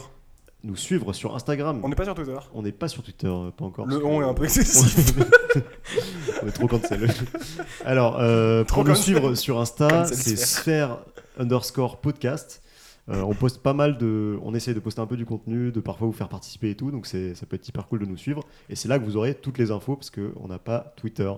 Nous 0.64 0.74
suivre 0.74 1.12
sur 1.12 1.36
Instagram. 1.36 1.80
On 1.84 1.88
n'est 1.88 1.94
pas 1.94 2.04
sur 2.04 2.14
Twitter. 2.14 2.36
On 2.52 2.62
n'est 2.62 2.72
pas 2.72 2.88
sur 2.88 3.02
Twitter, 3.04 3.28
euh, 3.28 3.50
pas 3.52 3.64
encore. 3.64 3.86
Le 3.86 4.04
on 4.04 4.20
est 4.20 4.24
un 4.24 4.34
peu 4.34 4.44
excessif. 4.44 5.14
on 6.42 6.48
est 6.48 6.52
trop 6.52 6.66
cancel. 6.66 7.08
Alors, 7.84 8.18
euh, 8.18 8.64
Trop 8.64 8.76
pour 8.76 8.84
nous 8.84 8.90
cancel. 8.90 9.04
suivre 9.04 9.34
sur 9.36 9.60
Insta, 9.60 9.88
Cancel 9.88 10.16
c'est 10.16 10.36
sphère. 10.36 10.98
underscore 11.38 12.00
podcast. 12.00 12.60
Euh, 13.08 13.22
on 13.22 13.34
poste 13.34 13.62
pas 13.62 13.72
mal 13.72 13.96
de. 13.98 14.36
On 14.42 14.52
essaie 14.54 14.74
de 14.74 14.80
poster 14.80 15.00
un 15.00 15.06
peu 15.06 15.16
du 15.16 15.24
contenu, 15.24 15.70
de 15.70 15.80
parfois 15.80 16.08
vous 16.08 16.12
faire 16.12 16.28
participer 16.28 16.70
et 16.70 16.74
tout. 16.74 16.90
Donc 16.90 17.06
c'est, 17.06 17.34
ça 17.36 17.46
peut 17.46 17.54
être 17.56 17.66
hyper 17.66 17.86
cool 17.86 18.00
de 18.00 18.04
nous 18.06 18.16
suivre. 18.18 18.42
Et 18.68 18.74
c'est 18.76 18.88
là 18.88 18.98
que 18.98 19.04
vous 19.04 19.16
aurez 19.16 19.34
toutes 19.34 19.58
les 19.58 19.70
infos 19.70 19.94
parce 19.96 20.10
qu'on 20.10 20.48
n'a 20.48 20.58
pas 20.58 20.92
Twitter. 20.96 21.30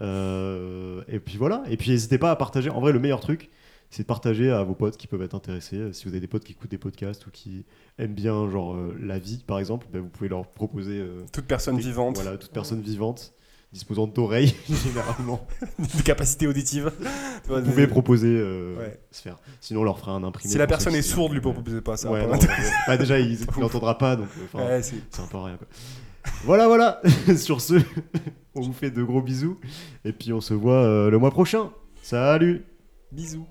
Euh, 0.00 1.02
et 1.08 1.18
puis 1.18 1.36
voilà. 1.38 1.64
Et 1.70 1.76
puis 1.76 1.90
n'hésitez 1.90 2.18
pas 2.18 2.30
à 2.30 2.36
partager. 2.36 2.70
En 2.70 2.80
vrai, 2.80 2.92
le 2.92 3.00
meilleur 3.00 3.20
truc, 3.20 3.50
c'est 3.90 4.02
de 4.02 4.06
partager 4.06 4.50
à 4.50 4.62
vos 4.62 4.74
potes 4.74 4.96
qui 4.96 5.06
peuvent 5.06 5.22
être 5.22 5.34
intéressés. 5.34 5.92
Si 5.92 6.04
vous 6.04 6.10
avez 6.10 6.20
des 6.20 6.26
potes 6.26 6.44
qui 6.44 6.52
écoutent 6.52 6.70
des 6.70 6.78
podcasts 6.78 7.26
ou 7.26 7.30
qui 7.30 7.64
aiment 7.98 8.14
bien 8.14 8.48
genre 8.50 8.74
euh, 8.74 8.94
la 9.00 9.18
vie, 9.18 9.42
par 9.46 9.58
exemple, 9.58 9.86
ben, 9.92 10.00
vous 10.02 10.08
pouvez 10.08 10.28
leur 10.28 10.46
proposer. 10.46 10.98
euh, 10.98 11.22
Toute 11.32 11.46
personne 11.46 11.76
des- 11.76 11.82
vivante, 11.82 12.16
Voilà, 12.20 12.36
toute 12.36 12.52
personne 12.52 12.80
vivante 12.82 13.32
disposant 13.72 14.06
d'oreilles 14.06 14.54
généralement. 14.84 15.46
de 15.78 16.02
capacité 16.02 16.46
auditive. 16.46 16.90
Vous 17.48 17.60
pouvez 17.62 17.86
proposer 17.86 18.28
euh, 18.38 18.78
Ouais. 18.78 18.98
sphère. 19.10 19.36
Sinon, 19.60 19.80
on 19.82 19.84
leur 19.84 19.98
fera 19.98 20.12
un 20.12 20.24
imprimé. 20.24 20.50
Si 20.52 20.56
la 20.58 20.66
personne 20.66 20.94
est 20.94 21.02
sourde, 21.02 21.32
lui 21.34 21.40
proposez 21.42 21.80
pas 21.82 21.96
ça. 21.98 22.10
Ouais, 22.10 22.26
Pas 22.26 22.36
non. 22.36 22.42
Bah, 22.86 22.96
déjà, 22.96 23.18
il 23.18 23.38
n'entendra 23.58 23.96
pas, 23.98 24.16
donc 24.16 24.28
euh, 24.54 24.58
Ouais, 24.58 24.82
c'est- 24.82 24.96
un 25.20 25.26
peu 25.26 25.36
rien. 25.38 25.56
Quoi. 25.58 25.66
Voilà, 26.44 26.66
voilà. 26.66 27.00
Sur 27.36 27.60
ce, 27.60 27.74
on 28.54 28.60
vous 28.62 28.72
fait 28.72 28.90
de 28.90 29.02
gros 29.02 29.20
bisous. 29.22 29.58
Et 30.04 30.12
puis, 30.12 30.32
on 30.32 30.40
se 30.40 30.54
voit 30.54 30.82
euh, 30.82 31.10
le 31.10 31.18
mois 31.18 31.30
prochain. 31.30 31.70
Salut 32.02 32.64
Bisous. 33.12 33.46